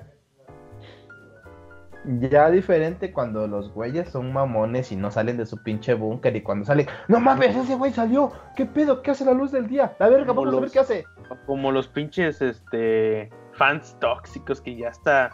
Ya 2.20 2.52
diferente 2.52 3.12
cuando 3.12 3.48
los 3.48 3.74
güeyes 3.74 4.10
son 4.10 4.32
mamones 4.32 4.92
y 4.92 4.96
no 4.96 5.10
salen 5.10 5.38
de 5.38 5.46
su 5.46 5.62
pinche 5.64 5.94
búnker 5.96 6.36
y 6.36 6.42
cuando 6.42 6.66
salen, 6.66 6.88
no 7.08 7.20
mames, 7.20 7.56
ese 7.56 7.76
güey 7.76 7.92
salió, 7.92 8.32
¿qué 8.56 8.66
pedo? 8.66 9.02
¿Qué 9.02 9.12
hace 9.12 9.26
la 9.26 9.34
luz 9.34 9.52
del 9.52 9.68
día? 9.68 9.96
La 9.98 10.10
verga, 10.10 10.34
vamos 10.34 10.54
a 10.54 10.60
ver 10.60 10.72
qué 10.72 10.80
hace. 10.80 11.06
Como 11.48 11.72
los 11.72 11.88
pinches, 11.88 12.42
este, 12.42 13.30
fans 13.54 13.98
tóxicos 14.00 14.62
que 14.62 14.76
ya 14.76 14.90
está 14.90 15.32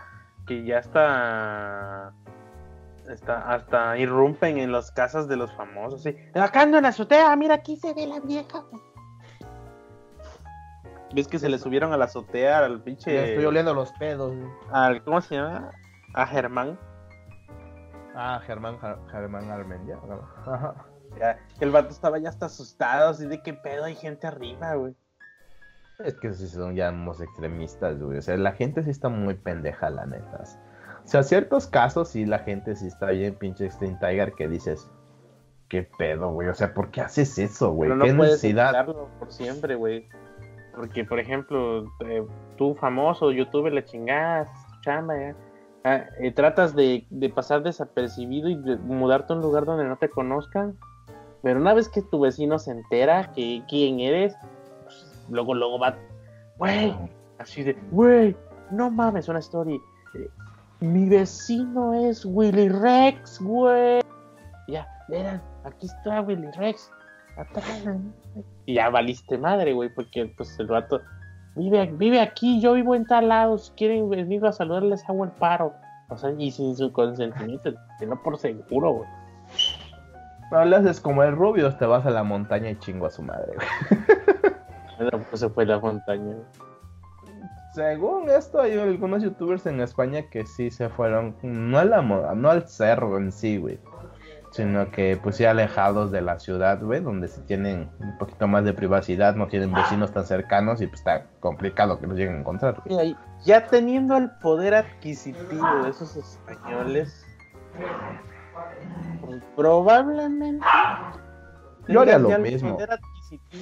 que 0.47 0.63
ya 0.63 0.80
está 0.80 2.13
está, 3.09 3.51
hasta 3.51 3.97
irrumpen 3.97 4.57
en 4.57 4.72
las 4.72 4.91
casas 4.91 5.28
de 5.28 5.36
los 5.36 5.51
famosos. 5.53 6.03
¿sí? 6.03 6.15
Acá 6.34 6.61
ando 6.61 6.78
en 6.78 6.84
la 6.84 6.89
azotea, 6.89 7.36
mira 7.36 7.55
aquí 7.55 7.76
se 7.76 7.93
ve 7.93 8.07
la 8.07 8.19
vieja. 8.19 8.63
¿Ves 11.13 11.28
que 11.28 11.39
se 11.39 11.49
le 11.49 11.57
subieron 11.57 11.91
a 11.91 11.97
la 11.97 12.05
azotea 12.05 12.59
al 12.59 12.82
pinche. 12.82 13.32
estoy 13.32 13.45
oliendo 13.45 13.74
los 13.74 13.91
pedos. 13.93 14.34
Al, 14.72 15.03
¿Cómo 15.03 15.19
se 15.19 15.36
llama? 15.36 15.72
A 16.14 16.26
Germán. 16.26 16.78
Ah, 18.16 18.41
Germán, 18.45 18.78
Germán 19.09 19.49
Armendia. 19.49 19.97
Ajá. 20.45 20.76
Ya, 21.20 21.38
el 21.59 21.72
vato 21.72 21.89
estaba 21.89 22.20
ya 22.20 22.30
hasta 22.30 22.45
asustado, 22.45 23.09
así 23.09 23.26
de 23.26 23.41
qué 23.41 23.53
pedo 23.53 23.86
hay 23.86 23.95
gente 23.95 24.28
arriba, 24.28 24.76
güey. 24.76 24.95
Es 25.99 26.16
que 26.16 26.34
si 26.34 26.47
son 26.47 26.76
ya 26.76 26.93
extremistas, 27.20 28.01
güey. 28.01 28.18
O 28.18 28.22
sea, 28.22 28.38
la 28.38 28.53
gente 28.53 28.84
sí 28.84 28.89
está 28.89 29.09
muy 29.09 29.36
pendeja, 29.36 29.89
la 29.89 30.05
neta. 30.05 30.43
O 31.03 31.07
sea, 31.07 31.24
ciertos 31.24 31.68
casos 31.68 32.09
sí 32.09 32.26
la 32.26 32.39
gente 32.39 32.76
sí 32.76 32.88
está 32.88 33.07
bien 33.07 33.36
pinche 33.36 33.66
Extreme 33.66 33.97
Tiger 33.99 34.34
que 34.34 34.47
dices, 34.47 34.89
¿qué 35.70 35.84
pedo, 35.97 36.32
güey? 36.32 36.47
O 36.47 36.53
sea, 36.53 36.74
¿por 36.74 36.91
qué 36.91 37.01
haces 37.01 37.38
eso, 37.38 37.72
güey? 37.72 37.89
no 37.89 38.03
¿Qué 38.03 38.14
necesidad? 38.14 38.86
por 38.86 39.32
siempre, 39.32 39.76
güey. 39.76 40.07
Porque, 40.76 41.03
por 41.03 41.20
ejemplo, 41.20 41.86
eh, 42.05 42.26
tú 42.57 42.76
famoso, 42.76 43.32
youtuber, 43.32 43.74
le 43.74 43.84
chingas, 43.84 44.49
chamba, 44.82 45.18
ya. 45.18 45.36
Ah, 45.84 46.05
eh, 46.19 46.32
tratas 46.32 46.75
de, 46.75 47.07
pasar 47.34 47.63
desapercibido 47.63 48.49
y 48.49 48.55
de 48.55 48.77
mudarte 48.77 49.34
a 49.34 49.36
un 49.36 49.41
lugar 49.41 49.65
donde 49.65 49.86
no 49.86 49.97
te 49.97 50.09
conozcan. 50.09 50.77
Pero 51.41 51.59
una 51.59 51.73
vez 51.73 51.89
que 51.89 52.03
tu 52.03 52.19
vecino 52.19 52.59
se 52.59 52.71
entera 52.71 53.32
que 53.34 53.63
quién 53.67 53.99
eres, 53.99 54.36
luego, 55.29 55.55
luego 55.55 55.79
va, 55.79 55.97
güey, 56.59 56.95
así 57.39 57.63
de, 57.63 57.75
güey, 57.89 58.36
no 58.69 58.91
mames, 58.91 59.27
una 59.27 59.39
story. 59.39 59.82
Eh, 60.13 60.29
mi 60.82 61.09
vecino 61.09 61.95
es 61.95 62.25
Willy 62.25 62.69
Rex, 62.69 63.41
güey. 63.41 64.01
Ya, 64.67 64.88
verán, 65.09 65.41
aquí 65.63 65.88
está 65.88 66.21
Willy 66.21 66.51
Rex. 66.57 66.91
Y 68.67 68.75
ya 68.75 68.89
valiste 68.89 69.38
madre, 69.38 69.73
güey, 69.73 69.89
porque 69.89 70.32
pues 70.38 70.59
el 70.59 70.67
rato 70.67 71.01
vive, 71.56 71.88
vive 71.93 72.20
aquí, 72.20 72.62
yo 72.62 72.74
vivo 72.74 72.95
en 72.95 73.06
tal 73.06 73.30
lado, 73.30 73.58
si 73.58 73.72
quieren 73.74 74.10
venir 74.10 74.45
a 74.45 74.52
saludarles 74.52 75.08
hago 75.08 75.24
el 75.26 75.32
paro. 75.32 75.74
O 76.10 76.18
sea, 76.18 76.32
y 76.38 76.52
sin 76.52 76.76
su 76.76 76.91
consentimiento, 76.91 77.72
no 78.06 78.22
por 78.22 78.38
seguro, 78.38 78.91
güey. 78.91 79.10
No 80.52 80.66
le 80.66 80.76
haces 80.76 80.99
como 80.99 81.24
el 81.24 81.34
rubio, 81.36 81.74
te 81.78 81.86
vas 81.86 82.06
a 82.06 82.10
la 82.10 82.24
montaña 82.24 82.70
y 82.70 82.76
chingo 82.80 83.06
a 83.06 83.10
su 83.10 83.24
madre, 83.24 83.54
güey. 83.56 85.10
pues 85.30 85.39
se 85.39 85.49
fue 85.49 85.66
la 85.66 85.80
montaña. 85.80 86.36
Según 87.74 88.30
esto, 88.30 88.60
hay 88.60 88.78
algunos 88.78 89.24
youtubers 89.24 89.66
en 89.66 89.80
España 89.80 90.24
que 90.30 90.45
sí 90.45 90.70
se 90.70 90.89
fueron, 90.89 91.38
no 91.41 91.78
a 91.78 91.86
la 91.86 92.02
no 92.02 92.49
al 92.49 92.68
cerro 92.68 93.18
en 93.18 93.32
sí, 93.32 93.58
güey. 93.58 93.80
Sino 94.52 94.91
que 94.91 95.18
pues 95.22 95.38
sí 95.38 95.45
alejados 95.45 96.12
de 96.12 96.22
la 96.22 96.38
ciudad, 96.38 96.82
güey, 96.82 96.99
donde 96.99 97.30
se 97.30 97.41
tienen 97.41 97.89
un 97.99 98.18
poquito 98.18 98.47
más 98.47 98.66
de 98.66 98.74
privacidad, 98.74 99.36
no 99.36 99.47
tienen 99.47 99.74
vecinos 99.74 100.12
tan 100.12 100.26
cercanos 100.26 100.82
y 100.82 100.88
pues 100.88 100.99
está 100.99 101.26
complicado 101.39 101.99
que 101.99 102.08
los 102.08 102.18
lleguen 102.18 102.36
a 102.36 102.39
encontrar. 102.39 102.84
ya 103.45 103.66
teniendo 103.68 104.18
el 104.18 104.30
poder 104.41 104.76
adquisitivo 104.76 105.84
de 105.84 105.89
esos 105.89 106.18
españoles, 106.18 107.26
probablemente 109.56 110.66
yo 111.88 112.02
haría 112.02 112.20
lo 112.20 112.38
mismo 112.39 112.78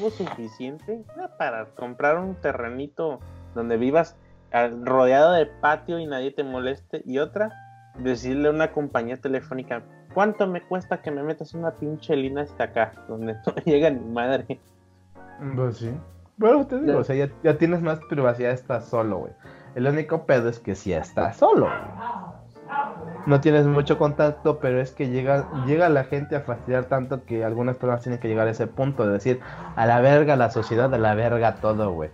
suficiente 0.09 1.03
para 1.37 1.65
comprar 1.75 2.17
un 2.17 2.35
terrenito 2.35 3.19
donde 3.55 3.77
vivas 3.77 4.17
rodeado 4.83 5.33
de 5.33 5.45
patio 5.45 5.99
y 5.99 6.05
nadie 6.05 6.31
te 6.31 6.43
moleste. 6.43 7.01
Y 7.05 7.19
otra, 7.19 7.51
decirle 7.97 8.49
a 8.49 8.51
una 8.51 8.71
compañía 8.71 9.17
telefónica, 9.17 9.83
¿cuánto 10.13 10.47
me 10.47 10.61
cuesta 10.61 11.01
que 11.01 11.11
me 11.11 11.23
metas 11.23 11.53
una 11.53 11.71
pinche 11.71 12.15
línea 12.15 12.43
hasta 12.43 12.65
acá? 12.65 12.91
Donde 13.07 13.33
no 13.33 13.55
llega 13.65 13.89
ni 13.89 14.05
madre. 14.05 14.59
Pues 15.55 15.77
sí. 15.77 15.91
Bueno, 16.37 16.65
te 16.65 16.79
digo, 16.79 16.99
o 16.99 17.03
sea, 17.03 17.29
ya, 17.43 17.57
tienes 17.57 17.81
más 17.81 17.99
privacidad, 18.09 18.51
estás 18.51 18.85
solo, 18.85 19.17
güey. 19.19 19.33
El 19.75 19.87
único 19.87 20.25
pedo 20.25 20.49
es 20.49 20.59
que 20.59 20.73
si 20.73 20.93
estás 20.93 21.37
solo 21.37 21.67
no 23.25 23.41
tienes 23.41 23.65
mucho 23.65 23.97
contacto, 23.97 24.59
pero 24.59 24.81
es 24.81 24.91
que 24.91 25.09
llega, 25.09 25.47
llega 25.65 25.89
la 25.89 26.03
gente 26.03 26.35
a 26.35 26.41
fastidiar 26.41 26.85
tanto 26.85 27.25
que 27.25 27.43
algunas 27.43 27.75
personas 27.75 28.01
tienen 28.01 28.19
que 28.19 28.27
llegar 28.27 28.47
a 28.47 28.51
ese 28.51 28.67
punto 28.67 29.05
de 29.05 29.13
decir, 29.13 29.39
a 29.75 29.85
la 29.85 30.01
verga 30.01 30.35
la 30.35 30.49
sociedad, 30.49 30.93
a 30.93 30.97
la 30.97 31.15
verga 31.15 31.55
todo, 31.55 31.91
güey. 31.91 32.09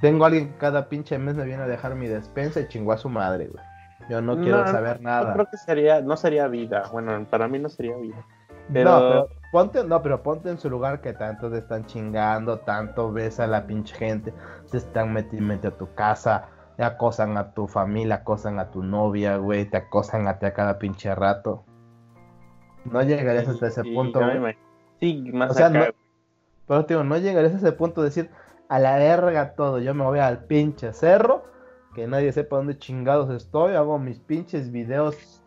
Tengo 0.00 0.24
a 0.24 0.28
alguien 0.28 0.50
que 0.50 0.58
cada 0.58 0.88
pinche 0.88 1.18
mes 1.18 1.34
me 1.34 1.44
viene 1.44 1.62
a 1.62 1.66
dejar 1.66 1.94
mi 1.94 2.06
despensa 2.06 2.60
y 2.60 2.68
chingó 2.68 2.92
a 2.92 2.98
su 2.98 3.08
madre, 3.08 3.48
güey. 3.48 3.64
Yo 4.10 4.20
no, 4.20 4.40
quiero 4.40 4.66
saber 4.66 5.00
nada. 5.00 5.28
No 5.28 5.34
creo 5.34 5.46
que 5.50 5.56
sería, 5.56 6.00
no 6.00 6.16
sería 6.16 6.48
vida. 6.48 6.82
Bueno, 6.90 7.24
para 7.30 7.46
mí 7.46 7.60
no 7.60 7.68
sería 7.68 7.96
vida. 7.96 8.26
Pero... 8.72 8.90
No, 8.90 8.98
pero 8.98 9.28
ponte, 9.52 9.84
no, 9.84 10.02
pero 10.02 10.22
ponte 10.22 10.50
en 10.50 10.58
su 10.58 10.68
lugar 10.68 11.00
que 11.00 11.12
tanto 11.12 11.48
te 11.48 11.58
están 11.58 11.86
chingando, 11.86 12.58
tanto 12.58 13.12
ves 13.12 13.38
a 13.38 13.46
la 13.46 13.66
pinche 13.66 13.94
gente, 13.94 14.34
se 14.66 14.78
están 14.78 15.12
metiendo 15.12 15.68
a 15.68 15.70
tu 15.70 15.94
casa, 15.94 16.48
te 16.76 16.82
acosan 16.82 17.36
a 17.36 17.52
tu 17.52 17.68
familia, 17.68 18.16
acosan 18.16 18.58
a 18.58 18.72
tu 18.72 18.82
novia, 18.82 19.36
güey, 19.36 19.64
te 19.64 19.76
acosan 19.76 20.26
a 20.26 20.40
ti 20.40 20.46
a 20.46 20.54
cada 20.54 20.78
pinche 20.78 21.14
rato. 21.14 21.64
No 22.84 23.02
llegarías 23.02 23.46
hasta 23.46 23.68
ese 23.68 23.84
punto. 23.84 24.20
Sí, 24.98 25.30
más 25.32 25.52
o 25.52 25.54
sea, 25.54 25.68
No, 25.68 25.84
pero 26.66 26.82
digo, 26.82 27.04
no 27.04 27.16
llegarías 27.16 27.54
a 27.54 27.58
ese 27.58 27.72
punto 27.72 28.00
de 28.00 28.08
decir, 28.08 28.30
a 28.68 28.78
la 28.80 28.96
verga 28.96 29.54
todo, 29.54 29.78
yo 29.78 29.94
me 29.94 30.04
voy 30.04 30.18
al 30.18 30.44
pinche 30.44 30.92
cerro, 30.92 31.44
que 31.94 32.06
nadie 32.06 32.32
sepa 32.32 32.56
dónde 32.56 32.78
chingados 32.78 33.30
estoy, 33.30 33.74
hago 33.74 33.98
mis 33.98 34.18
pinches 34.18 34.70
videos 34.70 35.42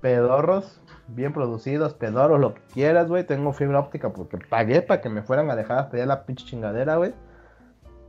pedorros, 0.00 0.80
bien 1.08 1.32
producidos, 1.32 1.94
pedorros, 1.94 2.40
lo 2.40 2.54
que 2.54 2.60
quieras, 2.72 3.08
güey, 3.08 3.24
tengo 3.24 3.52
fibra 3.52 3.80
óptica 3.80 4.12
porque 4.12 4.38
pagué 4.38 4.82
para 4.82 5.00
que 5.00 5.08
me 5.08 5.22
fueran 5.22 5.50
a 5.50 5.56
dejar 5.56 5.78
hasta 5.78 5.96
allá 5.96 6.06
la 6.06 6.24
pinche 6.24 6.44
chingadera, 6.44 6.96
güey 6.96 7.12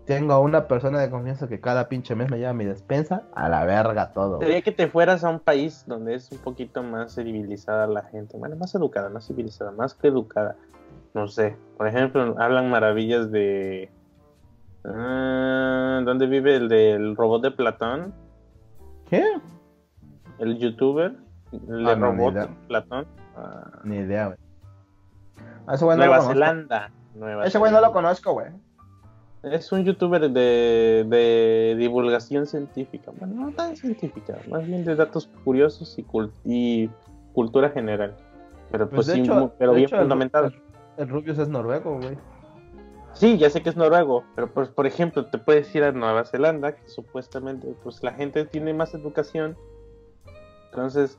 tengo 0.09 0.33
a 0.33 0.39
una 0.39 0.67
persona 0.67 0.99
de 0.99 1.11
confianza 1.11 1.47
que 1.47 1.61
cada 1.61 1.87
pinche 1.87 2.15
mes 2.15 2.31
me 2.31 2.39
lleva 2.39 2.51
mi 2.51 2.65
despensa, 2.65 3.21
a 3.35 3.47
la 3.47 3.63
verga 3.63 4.11
todo. 4.11 4.39
Sería 4.39 4.63
que 4.63 4.71
te 4.71 4.87
fueras 4.87 5.23
a 5.23 5.29
un 5.29 5.39
país 5.39 5.83
donde 5.85 6.15
es 6.15 6.31
un 6.31 6.39
poquito 6.39 6.81
más 6.81 7.13
civilizada 7.13 7.85
la 7.85 8.01
gente, 8.01 8.35
bueno, 8.35 8.55
más 8.55 8.73
educada, 8.73 9.09
más 9.09 9.27
civilizada, 9.27 9.69
más 9.71 9.93
que 9.93 10.07
educada. 10.07 10.55
No 11.13 11.27
sé, 11.27 11.55
por 11.77 11.87
ejemplo, 11.87 12.35
hablan 12.39 12.71
maravillas 12.71 13.29
de... 13.29 13.91
Ah, 14.95 16.01
¿Dónde 16.05 16.27
vive 16.27 16.55
el 16.55 16.67
del 16.69 17.15
robot 17.15 17.43
de 17.43 17.51
Platón? 17.51 18.13
¿Qué? 19.09 19.23
El 20.39 20.57
youtuber, 20.57 21.13
el 21.51 21.85
Ah, 21.87 21.89
de 21.91 21.95
no, 21.97 22.11
ni 22.13 22.17
robot 22.17 22.33
de 22.33 22.47
Platón. 22.67 23.07
Ah, 23.35 23.79
Ni 23.83 23.97
idea, 23.97 24.27
güey. 24.27 24.37
Ese 25.73 25.85
güey 25.85 25.97
no 25.97 26.03
lo 26.03 26.09
Nueva 26.09 26.17
conozco. 26.23 26.33
Zelanda. 26.33 26.91
Nueva 27.15 27.45
ese 27.45 27.57
güey 27.57 27.71
no 27.71 27.81
lo 27.81 27.91
conozco, 27.91 28.33
güey. 28.33 28.47
Es 29.43 29.71
un 29.71 29.85
youtuber 29.85 30.29
de, 30.31 31.05
de 31.07 31.75
divulgación 31.77 32.45
científica. 32.45 33.11
Bueno, 33.17 33.45
no 33.45 33.51
tan 33.53 33.75
científica, 33.77 34.35
más 34.49 34.65
bien 34.67 34.83
de 34.83 34.95
datos 34.95 35.29
curiosos 35.45 35.97
y, 35.97 36.03
cul- 36.03 36.31
y 36.43 36.89
cultura 37.33 37.69
general. 37.69 38.15
Pero 38.71 38.89
pues, 38.89 39.07
de 39.07 39.13
sí, 39.13 39.21
hecho- 39.21 39.53
pero 39.57 39.71
de 39.71 39.77
bien 39.77 39.87
hecho, 39.87 39.97
fundamentado. 39.97 40.47
El, 40.47 40.61
el 40.97 41.07
Rubius 41.09 41.37
es 41.39 41.47
noruego, 41.47 41.97
güey. 41.99 42.17
Sí, 43.13 43.37
ya 43.37 43.49
sé 43.49 43.61
que 43.61 43.69
es 43.69 43.75
noruego, 43.75 44.23
pero 44.35 44.51
pues 44.53 44.69
por 44.69 44.87
ejemplo 44.87 45.25
te 45.25 45.37
puedes 45.37 45.73
ir 45.75 45.83
a 45.83 45.91
Nueva 45.91 46.25
Zelanda, 46.25 46.73
que 46.75 46.87
supuestamente 46.87 47.75
pues 47.83 48.01
la 48.03 48.13
gente 48.13 48.45
tiene 48.45 48.73
más 48.73 48.93
educación. 48.93 49.57
Entonces, 50.69 51.17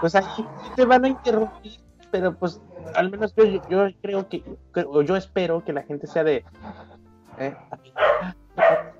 pues 0.00 0.14
aquí 0.14 0.46
te 0.76 0.84
van 0.84 1.04
a 1.04 1.08
interrumpir, 1.08 1.80
pero 2.10 2.34
pues 2.34 2.60
al 2.94 3.10
menos 3.10 3.34
yo, 3.34 3.44
yo 3.44 3.88
creo 4.00 4.28
que, 4.28 4.42
o 4.86 5.02
yo 5.02 5.16
espero 5.16 5.64
que 5.64 5.72
la 5.72 5.82
gente 5.82 6.06
sea 6.06 6.24
de... 6.24 6.44
eh, 7.38 7.56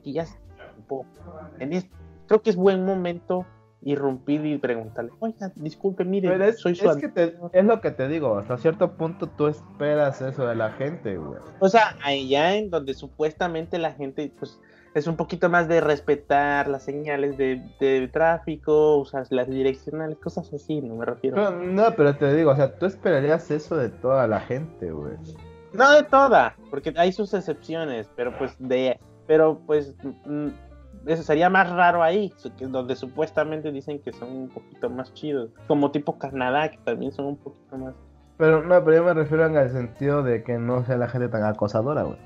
ya. 0.05 0.27
En 1.61 1.91
creo 2.27 2.43
que 2.43 2.51
es 2.51 2.57
buen 2.57 2.85
momento 2.85 3.47
irrumpir 3.85 4.45
y 4.47 4.57
preguntarle, 4.59 5.11
oiga, 5.21 5.53
disculpe, 5.57 6.05
mire, 6.05 6.29
Pero 6.31 6.45
es, 6.47 6.59
soy 6.61 6.75
su 6.75 6.89
es 6.91 6.97
que 6.97 7.09
te- 7.09 7.37
es 7.53 7.65
lo 7.65 7.81
que 7.81 7.91
te 7.91 8.09
digo, 8.09 8.37
hasta 8.39 8.57
cierto 8.57 8.93
punto 8.93 9.27
tú 9.29 9.47
esperas 9.47 10.21
eso 10.23 10.47
de 10.47 10.55
la 10.55 10.71
gente, 10.73 11.17
güey. 11.17 11.39
O 11.61 11.69
sea, 11.69 11.95
allá 12.03 12.57
en 12.57 12.71
donde 12.71 12.95
supuestamente 12.95 13.79
la 13.79 13.93
gente, 13.93 14.33
pues, 14.39 14.59
es 14.95 15.07
un 15.07 15.17
poquito 15.17 15.51
más 15.51 15.67
de 15.69 15.81
respetar 15.81 16.69
las 16.69 16.85
señales 16.85 17.37
de, 17.37 17.63
de 17.81 18.09
tráfico, 18.09 18.97
usar 18.97 19.27
las 19.31 19.49
direccionales, 19.49 20.17
cosas 20.19 20.53
así, 20.55 20.81
no 20.81 20.95
me 20.95 21.05
refiero. 21.05 21.37
Pero, 21.37 21.51
no, 21.51 21.91
pero 21.97 22.17
te 22.17 22.33
digo, 22.35 22.53
o 22.53 22.57
sea, 22.57 22.79
tú 22.79 22.87
esperarías 22.87 23.51
eso 23.51 23.77
de 23.77 23.89
toda 23.89 24.27
la 24.29 24.41
gente, 24.41 24.91
güey. 24.93 25.15
No 25.73 25.91
de 25.91 26.05
toda, 26.05 26.55
porque 26.71 26.95
hay 26.97 27.11
sus 27.13 27.35
excepciones, 27.35 28.09
pero 28.15 28.39
pues 28.39 28.55
de, 28.61 28.99
pero 29.27 29.59
pues 29.67 29.97
mm, 30.25 30.49
eso 31.07 31.23
sería 31.23 31.49
más 31.51 31.71
raro 31.71 32.03
ahí, 32.03 32.33
donde 32.61 32.97
supuestamente 32.97 33.71
dicen 33.73 34.01
que 34.01 34.13
son 34.13 34.31
un 34.31 34.49
poquito 34.49 34.89
más 34.91 35.13
chidos, 35.15 35.51
como 35.67 35.91
tipo 35.91 36.19
Canadá, 36.19 36.71
que 36.71 36.79
también 36.79 37.13
son 37.13 37.27
un 37.27 37.37
poquito 37.37 37.79
más. 37.79 37.95
Pero 38.37 38.63
no, 38.63 38.85
pero 38.85 38.97
yo 38.97 39.05
me 39.05 39.15
refiero 39.15 39.47
en 39.47 39.57
el 39.57 39.71
sentido 39.71 40.23
de 40.23 40.43
que 40.43 40.59
no 40.59 40.85
sea 40.85 40.97
la 40.97 41.09
gente 41.09 41.29
tan 41.29 41.45
acosadora, 41.45 42.03
güey. 42.03 42.19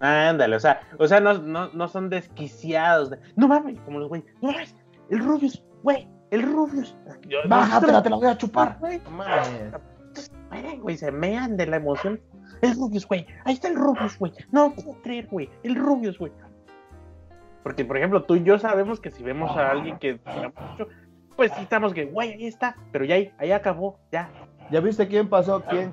Ándale, 0.00 0.56
o 0.56 0.60
sea, 0.60 0.80
o 0.98 1.06
sea, 1.06 1.20
no, 1.20 1.34
no, 1.38 1.68
no 1.72 1.88
son 1.88 2.08
desquiciados. 2.10 3.10
de, 3.10 3.18
no 3.36 3.46
mames, 3.48 3.78
como 3.80 3.98
los 4.00 4.08
güey, 4.08 4.24
no 4.40 4.50
mames, 4.50 4.74
el 5.10 5.18
Rubius, 5.20 5.62
güey, 5.82 6.08
el 6.30 6.42
Rubius. 6.42 6.96
Yo- 7.28 7.38
Bájatela, 7.48 8.02
te 8.02 8.10
la 8.10 8.16
voy 8.16 8.26
a 8.26 8.36
chupar. 8.36 8.78
Güey, 8.80 9.00
No 9.04 9.10
mames. 9.10 9.72
güey, 10.80 10.96
se 10.96 11.12
mean 11.12 11.56
de 11.56 11.66
la 11.66 11.76
emoción. 11.76 12.20
El 12.62 12.74
Rubius, 12.76 13.06
güey, 13.06 13.26
ahí 13.44 13.54
está 13.54 13.68
el 13.68 13.76
Rubius, 13.76 14.18
güey. 14.18 14.32
No 14.52 14.72
puedo 14.74 15.00
creer, 15.02 15.26
güey, 15.30 15.48
el 15.64 15.74
Rubius, 15.76 16.18
güey. 16.18 16.32
Porque, 17.62 17.84
por 17.84 17.96
ejemplo, 17.96 18.22
tú 18.24 18.34
y 18.36 18.42
yo 18.42 18.58
sabemos 18.58 19.00
que 19.00 19.10
si 19.10 19.22
vemos 19.22 19.56
a 19.56 19.70
alguien 19.70 19.98
que 19.98 20.18
mucho, 20.70 20.88
pues 21.36 21.52
sí 21.52 21.62
estamos 21.62 21.94
que, 21.94 22.06
güey, 22.06 22.32
ahí 22.32 22.46
está, 22.46 22.76
pero 22.90 23.04
ya 23.04 23.14
ahí, 23.16 23.32
ahí 23.38 23.52
acabó, 23.52 23.98
ya. 24.10 24.28
¿Ya 24.70 24.80
viste 24.80 25.06
quién 25.06 25.28
pasó? 25.28 25.62
¿Quién? 25.62 25.92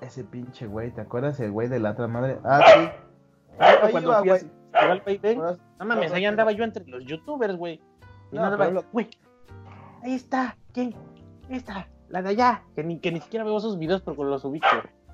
Ese 0.00 0.24
pinche 0.24 0.66
güey, 0.66 0.90
¿te 0.90 1.00
acuerdas 1.00 1.40
el 1.40 1.50
güey 1.50 1.68
de 1.68 1.80
la 1.80 1.90
otra 1.92 2.06
madre? 2.06 2.38
Ah, 2.44 2.60
sí. 2.66 2.88
Ahí 3.58 3.90
Cuando 3.90 4.10
iba, 4.10 4.18
fui 4.20 4.28
güey. 4.28 4.40
Ahora- 5.36 5.56
No 5.78 5.86
mames, 5.86 6.12
ahí 6.12 6.24
andaba 6.26 6.52
yo 6.52 6.64
entre 6.64 6.84
los 6.86 7.04
youtubers, 7.04 7.56
güey. 7.56 7.80
Y 8.30 8.36
No, 8.36 8.44
andaba, 8.44 8.64
pero 8.66 8.80
lo- 8.82 8.84
güey, 8.92 9.08
ahí 10.02 10.12
está, 10.14 10.56
¿quién? 10.72 10.94
Ahí 11.48 11.56
está, 11.56 11.88
la 12.08 12.20
de 12.22 12.28
allá, 12.30 12.62
que 12.74 12.84
ni, 12.84 12.98
que 12.98 13.10
ni 13.10 13.20
siquiera 13.20 13.44
veo 13.44 13.58
sus 13.58 13.78
videos 13.78 14.02
porque 14.02 14.22
los 14.24 14.44
ubico. 14.44 14.66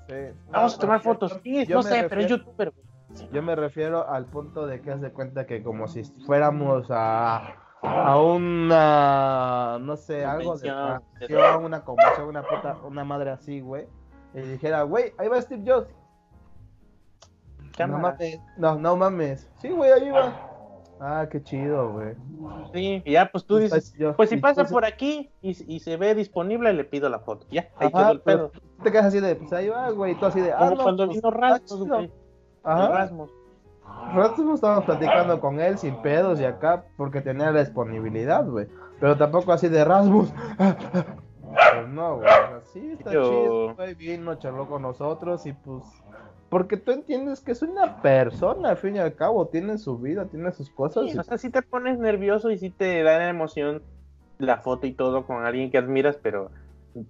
Sí. 0.09 0.15
Vamos 0.51 0.73
No, 0.73 0.77
a 0.79 0.81
tomar 0.81 1.01
fotos. 1.01 1.41
No 1.69 1.83
sé, 1.83 2.07
pero 2.09 2.21
es 2.21 2.27
youtuber, 2.27 2.71
güey. 2.73 2.87
Yo 3.33 3.43
me 3.43 3.55
refiero 3.55 4.09
al 4.09 4.27
punto 4.27 4.67
de 4.67 4.81
que 4.81 4.91
haz 4.91 5.01
de 5.01 5.13
cuenta 5.13 5.47
que 5.47 5.63
como 5.63 5.89
si 5.89 6.05
fuéramos 6.27 6.87
a, 6.91 7.57
a 7.83 8.21
una, 8.21 9.79
no 9.81 9.97
sé, 9.97 10.25
algo 10.25 10.57
de 10.57 10.69
canción, 10.69 11.65
una 11.65 11.85
convención, 11.85 12.29
una 12.29 12.43
puta, 12.43 12.79
una 12.85 13.05
madre 13.05 13.31
así, 13.31 13.61
güey. 13.61 13.87
Y 14.35 14.41
dijera, 14.41 14.83
güey, 14.83 15.13
ahí 15.19 15.29
va 15.29 15.41
Steve 15.41 15.63
Jobs. 15.67 15.89
No 17.79 17.99
mames, 17.99 18.41
no, 18.57 18.77
no 18.77 18.97
mames. 18.97 19.51
Sí, 19.61 19.71
güey, 19.71 19.91
ahí 19.93 20.11
va. 20.11 20.49
Ah, 21.01 21.27
qué 21.29 21.43
chido, 21.43 21.93
güey. 21.93 22.15
Sí, 22.73 23.03
y 23.05 23.13
ya, 23.13 23.31
pues 23.33 23.45
tú 23.45 23.57
dices, 23.57 23.93
pues 24.17 24.31
si 24.31 24.37
pasa 24.37 24.65
por 24.65 24.85
aquí 24.85 25.33
y, 25.41 25.75
y 25.75 25.81
se 25.81 25.97
ve 25.97 26.15
disponible, 26.15 26.73
le 26.73 26.85
pido 26.85 27.09
la 27.09 27.19
foto. 27.19 27.45
Ya, 27.51 27.69
ahí 27.77 27.91
Ajá, 27.93 28.05
quedó 28.05 28.13
el 28.13 28.21
pedo. 28.21 28.53
Te 28.85 28.93
quedas 28.93 29.07
así 29.07 29.19
de, 29.19 29.35
pues 29.35 29.53
ahí 29.53 29.69
va, 29.69 29.91
güey. 29.91 30.15
Tú 30.15 30.27
así 30.27 30.41
de, 30.41 30.53
ah, 30.53 30.59
Como 30.59 30.77
no, 30.77 30.83
cuando 30.85 31.07
pues, 31.07 31.21
vino 31.21 31.87
güey. 31.97 32.13
Ajá. 32.65 32.89
Rasmus. 32.89 33.31
Rasmus 34.15 34.55
estábamos 34.55 34.85
platicando 34.85 35.41
con 35.41 35.61
él 35.61 35.79
sin 35.79 35.97
pedos 36.03 36.41
y 36.41 36.45
acá 36.45 36.85
porque 36.97 37.21
tenía 37.21 37.51
la 37.51 37.61
disponibilidad, 37.61 38.45
güey. 38.47 38.69
Pero 39.01 39.17
tampoco 39.17 39.53
así 39.53 39.69
de 39.69 39.85
Rasmus. 39.85 40.33
Pues 40.57 41.89
no, 41.89 42.17
güey. 42.17 42.27
o 42.29 42.31
sea, 42.31 42.61
sí, 42.73 42.93
está 42.99 43.13
Yo- 43.13 43.23
chido, 43.23 43.75
güey. 43.75 43.95
Vino, 43.95 44.35
charló 44.37 44.67
con 44.69 44.83
nosotros 44.83 45.45
y 45.47 45.53
pues. 45.53 45.83
Porque 46.49 46.77
tú 46.77 46.93
entiendes 46.93 47.41
que 47.41 47.53
es 47.53 47.63
una 47.63 48.03
persona, 48.03 48.71
al 48.71 48.77
fin 48.77 48.97
y 48.97 48.99
al 48.99 49.15
cabo. 49.15 49.47
Tiene 49.49 49.79
su 49.79 49.99
vida, 49.99 50.27
tiene 50.27 50.53
sus 50.53 50.71
cosas. 50.71 51.05
Sí, 51.07 51.13
y- 51.17 51.19
o 51.19 51.23
sea, 51.23 51.39
sí 51.39 51.51
te 51.51 51.63
pones 51.63 51.99
nervioso 51.99 52.51
y 52.51 52.59
sí 52.59 52.71
te 52.71 53.03
da 53.03 53.19
la 53.19 53.29
emoción 53.29 53.83
la 54.39 54.59
foto 54.59 54.87
y 54.87 54.93
todo 54.93 55.25
con 55.27 55.45
alguien 55.47 55.71
que 55.71 55.79
admiras, 55.79 56.19
pero, 56.23 56.51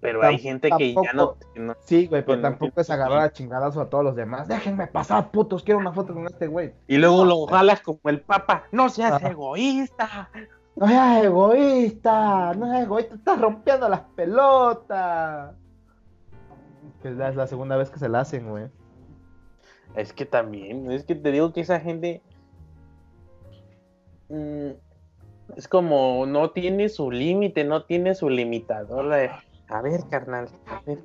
pero 0.00 0.22
hay 0.22 0.38
gente 0.38 0.70
que 0.78 0.94
ya 0.94 1.12
no, 1.12 1.36
que 1.54 1.60
no- 1.60 1.74
Sí, 1.80 2.06
güey, 2.06 2.24
pero 2.24 2.40
tampoco 2.40 2.80
es 2.80 2.90
agarrar 2.90 3.18
a 3.20 3.32
chingadazo 3.32 3.80
a 3.80 3.90
todos 3.90 4.04
los 4.04 4.14
demás. 4.16 4.46
Déjenme 4.48 4.86
pasar, 4.86 5.30
putos. 5.30 5.62
Quiero 5.62 5.80
una 5.80 5.92
foto 5.92 6.14
con 6.14 6.26
este 6.26 6.46
güey. 6.46 6.72
Y 6.86 6.98
luego 6.98 7.24
lo 7.24 7.46
jalas 7.46 7.80
como 7.80 7.98
el 8.04 8.20
papa. 8.20 8.64
No 8.70 8.88
seas 8.88 9.12
Ajá. 9.14 9.28
egoísta. 9.30 10.30
No 10.76 10.86
seas 10.88 11.24
egoísta, 11.24 12.54
no 12.54 12.66
seas 12.70 12.82
egoísta, 12.84 13.14
estás 13.16 13.40
rompiendo 13.40 13.88
las 13.88 14.00
pelotas. 14.16 15.54
Es 17.04 17.16
la, 17.16 17.28
es 17.28 17.36
la 17.36 17.46
segunda 17.46 17.76
vez 17.76 17.90
que 17.90 17.98
se 17.98 18.08
la 18.08 18.20
hacen, 18.20 18.48
güey. 18.48 18.68
Es 19.96 20.12
que 20.14 20.24
también, 20.24 20.90
es 20.90 21.04
que 21.04 21.14
te 21.14 21.30
digo 21.32 21.52
que 21.52 21.60
esa 21.60 21.78
gente 21.80 22.22
mm, 24.30 24.70
es 25.56 25.68
como 25.68 26.24
no 26.26 26.50
tiene 26.52 26.88
su 26.88 27.10
límite, 27.10 27.64
no 27.64 27.84
tiene 27.84 28.14
su 28.14 28.30
limitador. 28.30 29.04
la 29.04 29.42
a 29.68 29.80
ver, 29.82 30.00
carnal, 30.10 30.48
a 30.66 30.80
ver, 30.86 30.98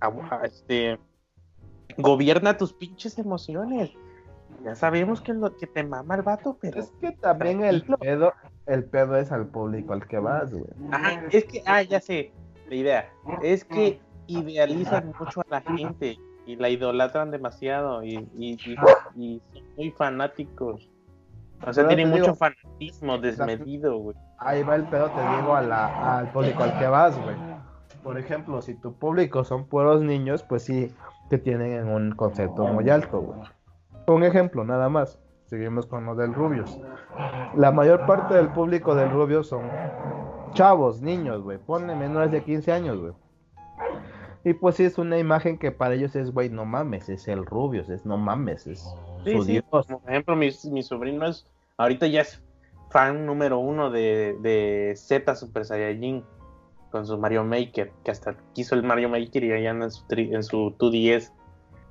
a- 0.00 0.40
este, 0.44 0.98
gobierna 1.96 2.56
tus 2.56 2.72
pinches 2.72 3.18
emociones. 3.18 3.90
Ya 4.64 4.74
sabemos 4.74 5.20
que, 5.20 5.34
lo, 5.34 5.56
que 5.56 5.66
te 5.66 5.84
mama 5.84 6.16
el 6.16 6.22
vato, 6.22 6.56
pero 6.60 6.80
Es 6.80 6.90
que 7.00 7.12
también 7.12 7.62
el 7.64 7.84
pedo, 7.84 8.32
el 8.66 8.84
pedo 8.84 9.16
es 9.16 9.30
al 9.30 9.46
público 9.46 9.92
al 9.92 10.06
que 10.06 10.18
vas, 10.18 10.52
güey. 10.52 10.64
Ajá, 10.90 11.22
es 11.30 11.44
que, 11.44 11.62
ah, 11.66 11.82
ya 11.82 12.00
sé, 12.00 12.32
la 12.68 12.74
idea, 12.74 13.12
es 13.42 13.64
que 13.64 14.00
idealizan 14.26 15.12
mucho 15.18 15.40
a 15.40 15.44
la 15.48 15.60
gente 15.60 16.18
y 16.44 16.56
la 16.56 16.70
idolatran 16.70 17.30
demasiado 17.30 18.02
y, 18.02 18.14
y, 18.36 18.58
y- 18.64 18.76
y 19.16 19.42
son 19.54 19.64
muy 19.76 19.90
fanáticos. 19.92 20.90
O 21.66 21.72
sea, 21.72 21.86
te 21.88 21.96
mucho 22.06 22.22
digo- 22.24 22.34
fanatismo 22.34 23.18
desmedido, 23.18 23.96
güey. 23.98 24.16
Ahí 24.38 24.62
va 24.62 24.76
el 24.76 24.84
pedo, 24.84 25.10
te 25.10 25.20
digo, 25.20 25.54
a 25.54 25.62
la- 25.62 26.18
al 26.18 26.30
público 26.32 26.62
al 26.62 26.78
que 26.78 26.86
vas, 26.86 27.20
güey. 27.22 27.36
Por 28.08 28.16
ejemplo, 28.16 28.62
si 28.62 28.72
tu 28.72 28.94
público 28.94 29.44
son 29.44 29.66
puros 29.66 30.00
niños, 30.00 30.42
pues 30.42 30.62
sí, 30.62 30.90
te 31.28 31.36
tienen 31.36 31.72
en 31.72 31.88
un 31.88 32.12
concepto 32.12 32.66
muy 32.66 32.88
alto, 32.88 33.20
güey. 33.20 33.40
Un 34.06 34.24
ejemplo, 34.24 34.64
nada 34.64 34.88
más. 34.88 35.18
Seguimos 35.44 35.84
con 35.84 36.06
lo 36.06 36.14
del 36.14 36.32
Rubius. 36.32 36.80
La 37.54 37.70
mayor 37.70 38.06
parte 38.06 38.32
del 38.32 38.48
público 38.48 38.94
del 38.94 39.10
Rubius 39.10 39.48
son 39.48 39.68
chavos, 40.54 41.02
niños, 41.02 41.42
güey. 41.42 41.58
Ponle 41.58 41.94
menores 41.94 42.32
de 42.32 42.42
15 42.42 42.72
años, 42.72 42.98
güey. 42.98 43.12
Y 44.42 44.54
pues 44.54 44.76
sí, 44.76 44.84
es 44.84 44.96
una 44.96 45.18
imagen 45.18 45.58
que 45.58 45.70
para 45.70 45.92
ellos 45.92 46.16
es, 46.16 46.32
güey, 46.32 46.48
no 46.48 46.64
mames, 46.64 47.10
es 47.10 47.28
el 47.28 47.44
Rubius, 47.44 47.90
es 47.90 48.06
no 48.06 48.16
mames, 48.16 48.66
es 48.66 48.90
Sí, 49.22 49.32
su 49.32 49.42
sí. 49.42 49.52
Dios. 49.52 49.64
Por 49.68 49.84
ejemplo, 50.06 50.34
mi, 50.34 50.48
mi 50.72 50.82
sobrino 50.82 51.26
es, 51.26 51.46
ahorita 51.76 52.06
ya 52.06 52.22
es 52.22 52.42
fan 52.88 53.26
número 53.26 53.58
uno 53.58 53.90
de, 53.90 54.38
de 54.40 54.94
Z 54.96 55.34
Super 55.34 55.66
Saiyajin 55.66 56.24
con 56.90 57.06
su 57.06 57.18
Mario 57.18 57.44
Maker, 57.44 57.92
que 58.04 58.10
hasta 58.10 58.34
quiso 58.54 58.74
el 58.74 58.82
Mario 58.82 59.08
Maker 59.08 59.44
y 59.44 59.66
anda 59.66 59.86
en 59.86 59.90
su, 59.90 60.04
tri- 60.06 60.34
en 60.34 60.42
su 60.42 60.74
2DS. 60.78 61.32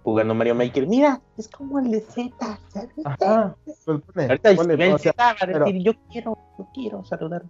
jugando 0.04 0.34
Mario 0.34 0.56
Maker. 0.56 0.88
Mira, 0.88 1.22
es 1.38 1.50
como 1.50 1.80
el 1.80 1.92
de 1.92 2.00
Z. 2.00 2.34
Ajá. 3.04 3.56
Pues 3.66 3.78
pone, 3.86 4.26
Ahorita 4.28 4.52
o 4.52 4.98
sea, 4.98 5.12
Z 5.12 5.24
va 5.24 5.30
a 5.32 5.36
pero- 5.46 5.66
decir, 5.66 5.84
yo 5.84 5.92
quiero, 6.10 6.38
yo 6.58 6.68
quiero 6.74 7.04
saludarlo. 7.04 7.50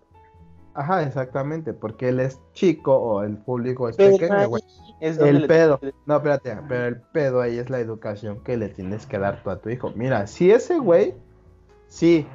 Ajá, 0.74 1.04
exactamente, 1.04 1.74
porque 1.74 2.10
él 2.10 2.20
es 2.20 2.40
chico 2.54 2.96
o 2.96 3.24
el 3.24 3.38
público 3.38 3.90
es 3.90 3.96
Pero 3.96 4.18
pequeño, 4.18 4.48
güey. 4.50 4.64
es 5.00 5.18
El 5.20 5.42
le- 5.42 5.48
pedo, 5.48 5.80
no, 6.06 6.16
espérate, 6.18 6.56
pero 6.68 6.86
el 6.86 7.02
pedo 7.02 7.42
ahí 7.42 7.58
es 7.58 7.70
la 7.72 7.80
educación 7.80 8.44
que 8.44 8.58
le 8.58 8.70
tienes 8.70 9.06
que 9.08 9.18
dar 9.20 9.42
tú 9.44 9.50
a 9.52 9.60
tu 9.60 9.70
hijo. 9.70 9.92
Mira, 9.96 10.26
si 10.28 10.52
ese 10.52 10.78
güey, 10.80 11.16
sí, 11.88 12.28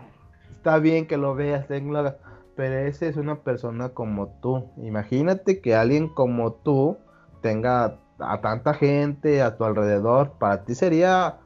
está 0.57 0.79
bien 0.79 1.07
que 1.07 1.17
lo 1.17 1.35
veas, 1.37 1.67
ten 1.69 1.93
la- 1.93 2.17
pero 2.63 2.79
ese 2.79 3.09
es 3.09 3.17
una 3.17 3.43
persona 3.43 3.89
como 3.89 4.29
tú. 4.41 4.71
Imagínate 4.77 5.61
que 5.61 5.75
alguien 5.75 6.07
como 6.07 6.53
tú 6.53 6.97
tenga 7.41 7.99
a 8.21 8.41
tanta 8.41 8.73
gente 8.73 9.43
a 9.43 9.57
tu 9.57 9.65
alrededor, 9.65 10.35
para 10.39 10.65
ti 10.65 10.77
sería 10.77 11.39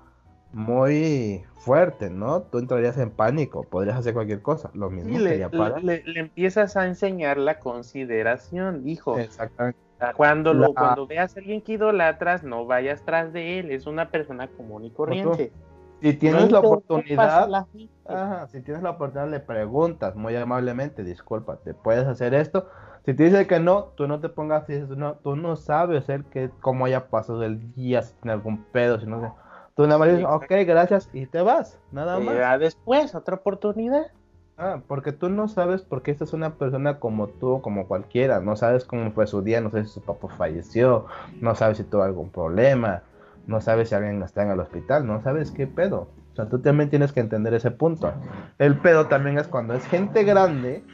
muy 0.53 1.43
fuerte, 1.61 2.11
¿no? 2.11 2.43
Tú 2.43 2.59
entrarías 2.59 2.99
en 2.99 3.13
pánico, 3.13 3.63
podrías 3.65 3.97
hacer 3.97 4.13
cualquier 4.13 4.43
cosa. 4.43 4.71
Lo 4.75 4.91
mismo 4.91 5.15
Sí, 5.15 5.25
le, 5.25 5.31
sería 5.31 5.49
para... 5.49 5.79
le- 5.81 6.03
le 6.05 6.21
empiezas 6.21 6.77
a 6.77 6.87
enseñar 6.87 7.39
la 7.39 7.61
consideración, 7.61 8.87
hijo. 8.87 9.17
Exactamente. 9.19 9.79
Cuando, 10.19 10.53
lo, 10.53 10.61
La- 10.61 10.75
cuando 10.75 11.07
veas 11.07 11.35
a 11.35 11.41
alguien 11.41 11.63
que 11.63 11.73
idolatras, 11.73 12.43
no 12.43 12.67
vayas 12.67 13.03
tras 13.07 13.33
de 13.33 13.61
él, 13.61 13.71
es 13.71 13.87
una 13.87 14.11
persona 14.11 14.49
común 14.49 14.85
y 14.85 14.91
corriente. 14.91 15.51
Si 16.01 16.13
tienes 16.15 16.51
la 16.53 16.61
oportunidad. 16.61 17.51
Ajá, 18.09 18.47
si 18.49 18.61
tienes 18.61 18.83
la 18.83 18.91
oportunidad 18.91 19.29
le 19.29 19.41
preguntas 19.41 20.15
muy 20.15 20.37
amablemente, 20.37 21.03
disculpa, 21.03 21.57
¿te 21.57 21.75
puedes 21.75 22.07
hacer 22.07 22.35
esto? 22.35 22.69
Si 23.05 23.15
te 23.15 23.25
dice 23.25 23.47
que 23.47 23.59
no, 23.59 23.93
tú 23.97 24.07
no 24.07 24.21
te 24.21 24.29
pongas, 24.29 24.67
dices, 24.67 24.89
no, 24.91 25.15
tú 25.15 25.35
no 25.35 25.57
sabes 25.57 26.09
el 26.09 26.25
que, 26.27 26.51
cómo 26.61 26.85
haya 26.85 27.09
pasado 27.09 27.43
el 27.43 27.75
día, 27.75 28.03
si 28.03 28.15
tiene 28.15 28.33
algún 28.33 28.63
pedo, 28.65 29.01
si 29.01 29.07
no 29.07 29.21
sé. 29.21 29.29
Tú 29.75 29.83
nada 29.87 29.99
más 29.99 30.09
Sí, 30.09 30.15
dices, 30.17 30.29
ok, 30.31 30.43
exacto. 30.43 30.67
gracias, 30.67 31.11
y 31.13 31.27
te 31.27 31.43
vas, 31.43 31.79
nada 31.91 32.19
más. 32.21 32.37
Ya 32.37 32.59
después, 32.59 33.15
otra 33.15 33.37
oportunidad. 33.37 34.07
Ah, 34.59 34.81
porque 34.87 35.13
tú 35.13 35.29
no 35.29 35.49
sabes 35.49 35.83
porque 35.83 36.11
esta 36.11 36.25
es 36.25 36.33
una 36.33 36.55
persona 36.55 36.99
como 36.99 37.29
tú, 37.29 37.61
como 37.61 37.87
cualquiera, 37.87 38.41
no 38.41 38.57
sabes 38.57 38.85
cómo 38.85 39.11
fue 39.13 39.27
su 39.27 39.43
día, 39.43 39.61
no 39.61 39.71
sabes 39.71 39.89
si 39.89 39.95
su 39.95 40.01
papá 40.01 40.29
falleció, 40.29 41.07
no 41.43 41.55
sabes 41.55 41.77
si 41.77 41.85
tuvo 41.85 42.03
algún 42.05 42.31
problema, 42.31 43.03
no 43.47 43.61
sabes 43.61 43.89
si 43.91 43.95
alguien 43.95 44.23
está 44.23 44.43
en 44.43 44.51
el 44.51 44.61
hospital, 44.61 45.07
no 45.07 45.21
sabes 45.23 45.51
qué 45.51 45.67
pedo. 45.67 46.09
O 46.33 46.37
sea, 46.37 46.49
tú 46.49 46.59
también 46.61 46.91
tienes 46.91 47.13
que 47.13 47.21
entender 47.21 47.55
ese 47.55 47.71
punto. 47.71 48.13
El 48.59 48.77
pedo 48.79 49.07
también 49.07 49.39
es 49.39 49.49
cuando 49.49 49.75
es 49.75 49.85
gente 49.87 50.25
grande, 50.25 50.85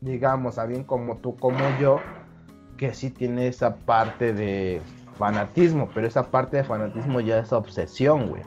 digamos, 0.00 0.58
alguien 0.58 0.84
como 0.84 1.16
tú, 1.18 1.36
como 1.36 1.58
yo, 1.78 2.00
que 2.76 2.94
sí 2.94 3.10
tiene 3.10 3.46
esa 3.48 3.76
parte 3.76 4.32
de 4.32 4.80
fanatismo, 5.18 5.88
pero 5.94 6.06
esa 6.06 6.30
parte 6.30 6.56
de 6.58 6.64
fanatismo 6.64 7.20
ya 7.20 7.38
es 7.38 7.52
obsesión, 7.52 8.28
güey. 8.28 8.42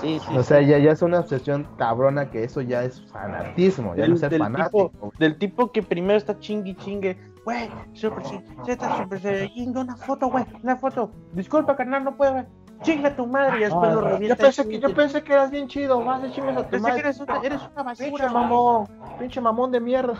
Sí, 0.00 0.20
sí. 0.20 0.36
O 0.36 0.42
sea, 0.44 0.60
ya, 0.62 0.78
ya 0.78 0.92
es 0.92 1.02
una 1.02 1.18
obsesión 1.18 1.66
cabrona 1.76 2.30
que 2.30 2.44
eso 2.44 2.60
ya 2.60 2.84
es 2.84 3.00
fanatismo, 3.10 3.96
ya 3.96 4.02
Del- 4.02 4.14
no 4.14 4.28
del 4.28 4.38
fanático. 4.40 4.90
tipo, 4.92 5.12
del 5.18 5.38
tipo 5.38 5.72
que 5.72 5.82
primero 5.82 6.16
está 6.16 6.38
chingue 6.38 6.70
y 6.70 6.74
chingue. 6.76 7.16
Güey, 7.48 7.70
Super 7.94 8.22
Z 8.66 8.98
Super 8.98 9.20
Saiyajin, 9.22 9.74
una 9.74 9.96
foto, 9.96 10.28
güey, 10.28 10.44
una 10.62 10.76
foto. 10.76 11.10
Disculpa, 11.32 11.76
carnal, 11.76 12.04
no 12.04 12.14
puedo, 12.14 12.32
güey. 12.32 12.44
Chinga 12.82 13.16
tu 13.16 13.26
madre 13.26 13.56
y 13.56 13.60
después 13.60 13.94
lo 13.94 14.02
revienta. 14.02 14.36
yo, 14.36 14.42
pensé 14.42 14.68
que, 14.68 14.78
yo 14.78 14.88
dice, 14.88 14.94
pensé 14.94 15.22
que 15.22 15.32
eras 15.32 15.50
bien 15.50 15.66
chido, 15.66 16.04
vas 16.04 16.20
de 16.20 16.30
chingas 16.30 16.58
a 16.58 16.64
tu 16.64 16.70
Pensé 16.72 16.84
que 16.84 16.90
madre. 16.90 17.00
eres 17.00 17.20
una, 17.20 17.40
eres 17.42 17.62
una 17.72 17.82
basura, 17.84 18.10
Pinche 18.10 18.28
mamón, 18.28 18.86
pinche 19.18 19.40
mamón 19.40 19.72
de 19.72 19.80
mierda. 19.80 20.14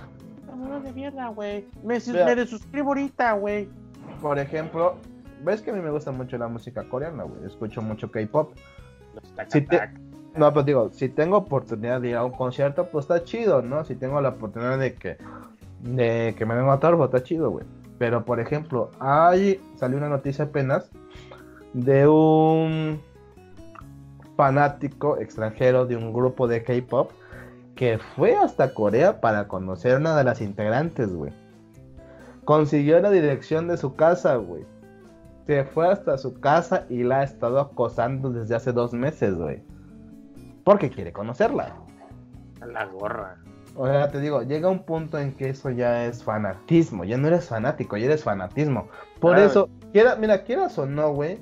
Mamón 0.46 0.82
de 0.82 0.92
mierda, 0.94 1.28
güey. 1.28 1.68
Me, 1.82 1.98
me 2.00 2.34
desuscribo 2.34 2.88
ahorita, 2.88 3.32
güey. 3.34 3.68
Por 4.22 4.38
ejemplo, 4.38 4.96
ves 5.44 5.60
que 5.60 5.70
a 5.70 5.74
mí 5.74 5.82
me 5.82 5.90
gusta 5.90 6.10
mucho 6.10 6.38
la 6.38 6.48
música 6.48 6.88
coreana, 6.88 7.24
güey. 7.24 7.44
Escucho 7.44 7.82
mucho 7.82 8.10
K-pop. 8.10 8.54
Si 9.48 9.60
te-. 9.60 9.90
No, 10.34 10.50
pues 10.54 10.64
digo, 10.64 10.88
si 10.94 11.10
tengo 11.10 11.36
oportunidad 11.36 12.00
de 12.00 12.08
ir 12.08 12.16
a 12.16 12.24
un 12.24 12.32
concierto, 12.32 12.88
pues 12.88 13.04
está 13.04 13.22
chido, 13.22 13.60
¿no? 13.60 13.84
Si 13.84 13.96
tengo 13.96 14.18
la 14.22 14.30
oportunidad 14.30 14.78
de 14.78 14.94
que, 14.94 15.18
de 15.82 16.34
que 16.36 16.46
me 16.46 16.54
den 16.54 16.68
a 16.68 16.78
pues 16.78 17.00
está 17.00 17.22
chido, 17.22 17.50
güey. 17.50 17.64
Pero, 17.98 18.24
por 18.24 18.40
ejemplo, 18.40 18.90
ahí 19.00 19.60
salió 19.76 19.98
una 19.98 20.08
noticia 20.08 20.46
apenas 20.46 20.90
de 21.72 22.06
un 22.06 23.00
fanático 24.36 25.18
extranjero 25.18 25.84
de 25.84 25.96
un 25.96 26.12
grupo 26.12 26.46
de 26.46 26.62
K-pop 26.62 27.10
que 27.74 27.98
fue 28.16 28.36
hasta 28.36 28.72
Corea 28.72 29.20
para 29.20 29.48
conocer 29.48 29.94
a 29.94 29.98
una 29.98 30.16
de 30.16 30.24
las 30.24 30.40
integrantes, 30.40 31.12
güey. 31.12 31.32
Consiguió 32.44 33.00
la 33.00 33.10
dirección 33.10 33.68
de 33.68 33.76
su 33.76 33.94
casa, 33.94 34.36
güey. 34.36 34.64
Se 35.46 35.64
fue 35.64 35.88
hasta 35.88 36.18
su 36.18 36.40
casa 36.40 36.86
y 36.88 37.02
la 37.02 37.20
ha 37.20 37.22
estado 37.22 37.60
acosando 37.60 38.30
desde 38.30 38.54
hace 38.54 38.72
dos 38.72 38.92
meses, 38.92 39.34
güey. 39.34 39.62
Porque 40.64 40.90
quiere 40.90 41.12
conocerla. 41.12 41.76
La 42.66 42.86
gorra. 42.86 43.38
O 43.80 43.86
sea, 43.86 44.10
te 44.10 44.20
digo, 44.20 44.42
llega 44.42 44.68
un 44.68 44.80
punto 44.80 45.18
en 45.18 45.32
que 45.32 45.50
eso 45.50 45.70
ya 45.70 46.04
es 46.06 46.24
fanatismo. 46.24 47.04
Ya 47.04 47.16
no 47.16 47.28
eres 47.28 47.46
fanático, 47.48 47.96
ya 47.96 48.06
eres 48.06 48.24
fanatismo. 48.24 48.88
Por 49.20 49.38
eso, 49.38 49.68
quiera, 49.92 50.16
mira, 50.16 50.42
quieras 50.42 50.76
o 50.78 50.86
no, 50.86 51.12
güey. 51.14 51.38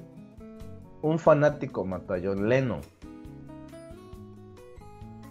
Un 1.01 1.18
fanático 1.18 1.84
mató 1.87 2.12
a 2.12 2.18
John 2.22 2.47
Lennon. 2.49 2.80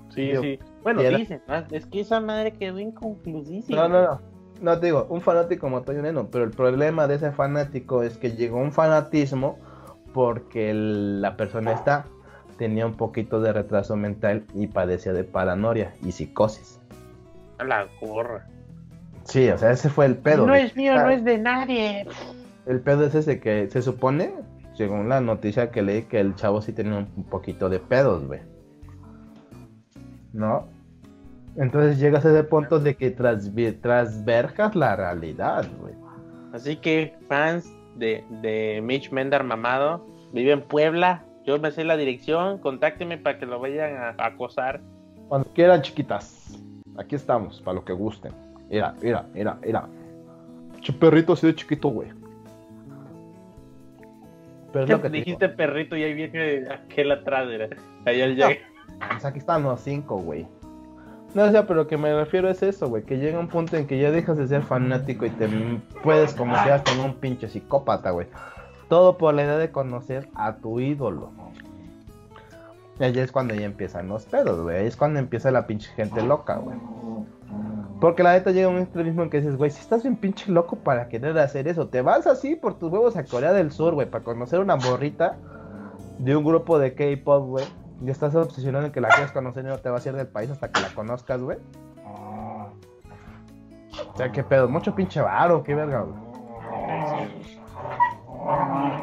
Sí, 0.09 0.21
Digo, 0.29 0.41
sí. 0.41 0.59
Bueno, 0.81 1.01
era- 1.01 1.17
dicen, 1.17 1.41
es 1.71 1.85
que 1.85 1.99
esa 1.99 2.19
madre 2.21 2.53
quedó 2.53 2.79
inconclusísima. 2.79 3.87
No, 3.87 3.89
no, 3.89 4.01
no. 4.01 4.21
No 4.61 4.79
te 4.79 4.85
digo, 4.87 5.05
un 5.09 5.21
fanático 5.21 5.69
mató 5.69 5.91
a 5.91 5.95
John 5.95 6.05
Lennon. 6.05 6.27
Pero 6.31 6.43
el 6.45 6.51
problema 6.51 7.07
de 7.07 7.15
ese 7.15 7.31
fanático 7.31 8.01
es 8.03 8.17
que 8.17 8.31
llegó 8.31 8.57
un 8.57 8.71
fanatismo 8.71 9.59
porque 10.13 10.71
el- 10.71 11.21
la 11.21 11.35
persona 11.37 11.73
esta 11.73 12.05
tenía 12.57 12.85
un 12.85 12.93
poquito 12.95 13.41
de 13.41 13.51
retraso 13.51 13.97
mental 13.97 14.45
y 14.55 14.67
padecía 14.67 15.11
de 15.13 15.25
paranoia 15.25 15.93
y 16.01 16.13
psicosis. 16.13 16.79
A 17.57 17.63
la 17.63 17.87
gorra. 18.01 18.47
Sí, 19.23 19.49
o 19.49 19.57
sea, 19.57 19.71
ese 19.71 19.89
fue 19.89 20.05
el 20.05 20.17
pedo. 20.17 20.45
no 20.45 20.53
de- 20.53 20.63
es 20.63 20.75
mío, 20.75 20.93
no 20.95 21.09
es 21.09 21.23
de 21.23 21.37
nadie. 21.37 22.07
El 22.65 22.79
pedo 22.81 23.05
es 23.05 23.15
ese 23.15 23.39
que 23.39 23.69
se 23.69 23.81
supone, 23.81 24.33
según 24.73 25.09
la 25.09 25.21
noticia 25.21 25.71
que 25.71 25.81
leí, 25.81 26.03
que 26.03 26.19
el 26.19 26.35
chavo 26.35 26.61
sí 26.61 26.73
tenía 26.73 26.97
un 27.15 27.23
poquito 27.23 27.69
de 27.69 27.79
pedos, 27.79 28.25
güey. 28.27 28.41
¿No? 30.33 30.67
Entonces 31.57 31.99
llegas 31.99 32.25
a 32.25 32.31
ese 32.31 32.43
punto 32.43 32.79
de 32.79 32.95
que 32.97 33.11
trasverjas 33.11 34.75
la 34.75 34.95
realidad, 34.95 35.65
güey. 35.79 35.93
Así 36.51 36.75
que, 36.75 37.15
fans 37.29 37.71
de, 37.95 38.23
de 38.41 38.81
Mitch 38.83 39.11
Mendar 39.11 39.43
Mamado, 39.43 40.05
vive 40.33 40.51
en 40.51 40.61
Puebla. 40.61 41.23
Yo 41.45 41.59
me 41.59 41.71
sé 41.71 41.83
la 41.85 41.95
dirección, 41.95 42.57
contáctenme 42.57 43.17
para 43.17 43.37
que 43.39 43.45
lo 43.45 43.59
vayan 43.59 43.95
a, 43.95 44.15
a 44.17 44.25
acosar. 44.27 44.81
Cuando 45.29 45.47
quieran, 45.53 45.81
chiquitas. 45.81 46.59
Aquí 46.97 47.15
estamos, 47.15 47.61
para 47.61 47.75
lo 47.75 47.85
que 47.85 47.93
gusten. 47.93 48.31
Mira, 48.69 48.95
mira, 49.01 49.25
mira, 49.33 49.57
mira. 49.63 49.87
Che 50.81 50.93
perrito 50.93 51.33
así 51.33 51.47
de 51.47 51.55
chiquito, 51.55 51.89
güey. 51.89 52.09
Pero 54.71 54.85
es 54.85 54.91
lo 54.91 55.01
que 55.01 55.09
digo. 55.09 55.25
Dijiste 55.25 55.49
perrito 55.49 55.95
y 55.95 56.03
ahí 56.03 56.13
viene 56.13 56.65
aquel 56.69 57.11
atrás. 57.11 57.47
mira. 57.47 57.69
Ahí 58.05 58.21
él 58.21 58.35
llega. 58.35 58.57
Pues 59.09 59.25
aquí 59.25 59.39
están 59.39 59.63
los 59.63 59.79
cinco, 59.81 60.17
güey. 60.17 60.47
No, 61.33 61.43
o 61.43 61.51
sea, 61.51 61.67
pero 61.67 61.81
lo 61.81 61.87
que 61.87 61.97
me 61.97 62.13
refiero 62.13 62.49
es 62.49 62.63
eso, 62.63 62.87
güey. 62.87 63.03
Que 63.03 63.17
llega 63.17 63.37
un 63.37 63.49
punto 63.49 63.75
en 63.75 63.87
que 63.87 63.99
ya 63.99 64.09
dejas 64.09 64.37
de 64.37 64.47
ser 64.47 64.63
fanático 64.63 65.25
y 65.25 65.29
te 65.31 65.49
puedes 66.01 66.33
convertir 66.33 66.93
en 66.93 66.99
un 67.01 67.15
pinche 67.15 67.49
psicópata, 67.49 68.11
güey. 68.11 68.27
Todo 68.87 69.17
por 69.17 69.33
la 69.33 69.43
idea 69.43 69.57
de 69.57 69.69
conocer 69.69 70.29
a 70.35 70.55
tu 70.55 70.79
ídolo. 70.79 71.31
Y 72.99 73.03
ahí 73.03 73.19
es 73.19 73.31
cuando 73.31 73.53
ya 73.53 73.65
empiezan 73.65 74.07
los 74.07 74.25
pedos, 74.25 74.61
güey. 74.61 74.77
Ahí 74.77 74.87
es 74.87 74.95
cuando 74.95 75.19
empieza 75.19 75.51
la 75.51 75.67
pinche 75.67 75.91
gente 75.91 76.21
loca, 76.21 76.55
güey. 76.55 76.77
Porque 77.99 78.23
la 78.23 78.33
neta 78.33 78.51
llega 78.51 78.67
un 78.67 78.77
extremismo 78.77 79.23
en 79.23 79.29
que 79.29 79.37
dices, 79.37 79.57
güey, 79.57 79.71
si 79.71 79.81
estás 79.81 80.03
bien 80.03 80.15
pinche 80.15 80.51
loco 80.51 80.77
para 80.77 81.07
querer 81.07 81.37
hacer 81.39 81.67
eso, 81.67 81.87
te 81.87 82.01
vas 82.01 82.27
así 82.27 82.55
por 82.55 82.77
tus 82.77 82.91
huevos 82.91 83.17
a 83.17 83.25
Corea 83.25 83.53
del 83.53 83.71
Sur, 83.71 83.93
güey, 83.93 84.09
para 84.09 84.23
conocer 84.23 84.59
una 84.59 84.75
morrita 84.75 85.37
de 86.19 86.35
un 86.35 86.43
grupo 86.43 86.79
de 86.79 86.93
K-pop, 86.93 87.47
güey. 87.47 87.65
Y 88.01 88.09
estás 88.09 88.35
obsesionado 88.35 88.85
en 88.85 88.91
que 88.91 89.01
la 89.01 89.09
quieres 89.09 89.31
conocer 89.31 89.63
y 89.65 89.67
no 89.67 89.77
te 89.77 89.89
vas 89.89 90.05
a 90.05 90.09
ir 90.09 90.15
del 90.15 90.27
país 90.27 90.49
hasta 90.49 90.69
que 90.69 90.81
la 90.81 90.89
conozcas, 90.89 91.41
güey. 91.41 91.57
O 94.13 94.17
sea, 94.17 94.31
qué 94.31 94.43
pedo, 94.43 94.67
mucho 94.67 94.93
pinche 94.93 95.21
varo, 95.21 95.63
qué 95.63 95.73
verga, 95.73 96.01
güey. 96.01 96.19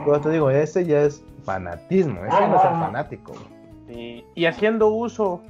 Pero 0.04 0.20
te 0.20 0.30
digo, 0.30 0.50
ese 0.50 0.84
ya 0.84 1.02
es 1.02 1.24
fanatismo, 1.44 2.24
ese 2.24 2.48
no 2.48 2.56
es 2.56 2.64
el 2.64 2.70
fanático, 2.70 3.32
güey. 3.32 3.61
Y, 3.94 4.24
y 4.34 4.46
haciendo 4.46 4.88
uso 4.88 5.42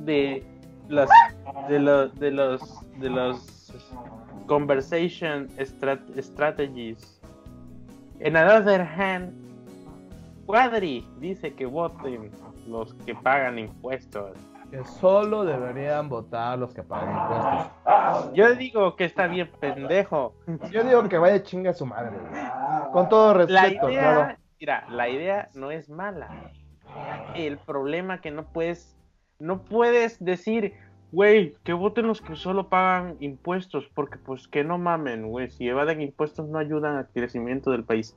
de 0.00 0.42
las 0.88 1.08
de 1.68 1.78
los 1.78 2.14
de 2.18 2.30
los 2.30 3.00
de 3.00 3.10
los 3.10 3.72
conversation 4.46 5.48
strat- 5.58 6.20
strategies. 6.22 7.20
En 8.20 8.36
another 8.36 8.80
hand, 8.82 9.32
Cuadri 10.46 11.06
dice 11.18 11.54
que 11.54 11.66
voten 11.66 12.30
los 12.68 12.94
que 12.94 13.14
pagan 13.14 13.58
impuestos. 13.58 14.36
Que 14.70 14.82
solo 14.84 15.44
deberían 15.44 16.08
votar 16.08 16.58
los 16.58 16.72
que 16.74 16.82
pagan 16.82 17.10
impuestos. 17.16 18.34
Yo 18.34 18.54
digo 18.54 18.96
que 18.96 19.04
está 19.04 19.26
bien 19.26 19.50
pendejo. 19.60 20.34
Yo 20.70 20.82
digo 20.84 21.08
que 21.08 21.18
vaya 21.18 21.42
chinga 21.42 21.70
a 21.70 21.74
su 21.74 21.86
madre. 21.86 22.16
Con 22.92 23.08
todo 23.08 23.34
La 23.46 23.62
respeto, 23.62 23.90
idea 23.90 24.00
claro. 24.14 24.36
mira, 24.60 24.86
la 24.90 25.08
idea 25.08 25.48
no 25.54 25.70
es 25.70 25.88
mala. 25.88 26.28
El 27.34 27.58
problema 27.58 28.20
que 28.20 28.30
no 28.30 28.44
puedes, 28.44 28.96
no 29.38 29.62
puedes 29.62 30.22
decir, 30.24 30.74
güey, 31.12 31.56
que 31.64 31.72
voten 31.72 32.06
los 32.06 32.20
que 32.20 32.36
solo 32.36 32.68
pagan 32.68 33.16
impuestos, 33.20 33.88
porque 33.94 34.18
pues 34.18 34.48
que 34.48 34.64
no 34.64 34.78
mamen, 34.78 35.28
güey, 35.28 35.50
si 35.50 35.68
evaden 35.68 36.00
impuestos 36.00 36.48
no 36.48 36.58
ayudan 36.58 36.96
al 36.96 37.08
crecimiento 37.08 37.70
del 37.70 37.84
país. 37.84 38.16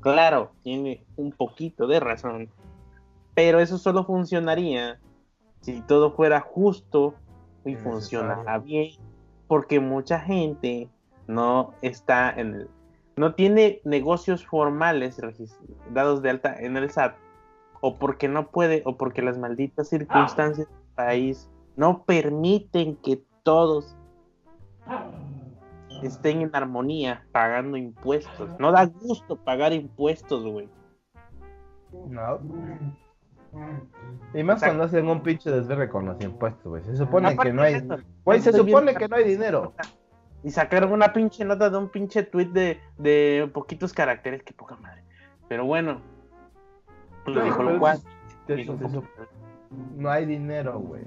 Claro, 0.00 0.52
tiene 0.62 1.04
un 1.16 1.32
poquito 1.32 1.86
de 1.86 2.00
razón, 2.00 2.50
pero 3.34 3.60
eso 3.60 3.78
solo 3.78 4.04
funcionaría 4.04 4.98
si 5.60 5.80
todo 5.82 6.12
fuera 6.12 6.40
justo 6.40 7.14
y 7.64 7.74
funcionara 7.76 8.58
bien, 8.58 8.92
porque 9.46 9.80
mucha 9.80 10.20
gente 10.20 10.88
no 11.26 11.74
está 11.82 12.30
en 12.30 12.54
el, 12.54 12.70
no 13.16 13.34
tiene 13.34 13.80
negocios 13.84 14.46
formales 14.46 15.20
dados 15.92 16.22
de 16.22 16.30
alta 16.30 16.54
en 16.58 16.76
el 16.76 16.90
SAT, 16.90 17.16
o 17.80 17.96
porque 17.96 18.28
no 18.28 18.50
puede, 18.50 18.82
o 18.84 18.96
porque 18.96 19.22
las 19.22 19.38
malditas 19.38 19.88
circunstancias 19.88 20.68
del 20.68 20.94
país 20.94 21.48
no 21.76 22.04
permiten 22.04 22.96
que 22.96 23.22
todos 23.42 23.96
estén 26.02 26.42
en 26.42 26.50
armonía 26.54 27.26
pagando 27.32 27.76
impuestos. 27.76 28.50
No 28.58 28.72
da 28.72 28.86
gusto 28.86 29.36
pagar 29.36 29.72
impuestos, 29.72 30.44
güey. 30.44 30.68
No. 32.08 32.40
Y 34.34 34.42
más 34.42 34.62
cuando 34.62 34.84
hacen 34.84 35.08
un 35.08 35.22
pinche 35.22 35.50
desvergue 35.50 35.88
con 35.88 36.06
los 36.06 36.20
impuestos, 36.22 36.64
güey. 36.64 36.82
Se 36.84 36.96
supone 36.96 37.36
que 37.36 37.52
no 37.52 37.62
hay. 37.62 37.82
Güey, 38.24 38.40
se 38.40 38.52
supone 38.52 38.94
que 38.94 39.08
no 39.08 39.16
hay 39.16 39.24
dinero. 39.24 39.72
Y 40.44 40.50
sacaron 40.50 40.92
una 40.92 41.12
pinche 41.12 41.44
nota 41.44 41.70
de 41.70 41.78
un 41.78 41.88
pinche 41.88 42.22
tweet 42.22 42.48
de, 42.48 42.80
de 42.98 43.50
poquitos 43.52 43.92
caracteres, 43.92 44.42
que 44.42 44.52
poca 44.52 44.76
madre. 44.76 45.02
Pero 45.48 45.64
bueno, 45.64 46.00
lo 47.28 47.44
dijo 47.44 47.62
lo 47.62 47.78
cual. 47.78 48.00
No 49.96 50.10
hay 50.10 50.26
dinero, 50.26 50.78
güey. 50.78 51.02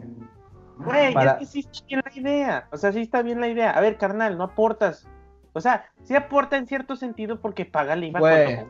Güey, 0.77 1.13
es 1.15 1.33
que 1.33 1.45
sí 1.45 1.59
está 1.59 1.85
bien 1.87 2.01
la 2.03 2.19
idea. 2.19 2.67
O 2.71 2.77
sea, 2.77 2.91
sí 2.91 3.01
está 3.01 3.21
bien 3.21 3.41
la 3.41 3.47
idea. 3.47 3.71
A 3.71 3.81
ver, 3.81 3.97
carnal, 3.97 4.37
no 4.37 4.45
aportas. 4.45 5.07
O 5.53 5.61
sea, 5.61 5.85
sí 6.03 6.15
aporta 6.15 6.57
en 6.57 6.67
cierto 6.67 6.95
sentido 6.95 7.39
porque 7.39 7.65
paga 7.65 7.93
el 7.93 8.05
IVA. 8.05 8.65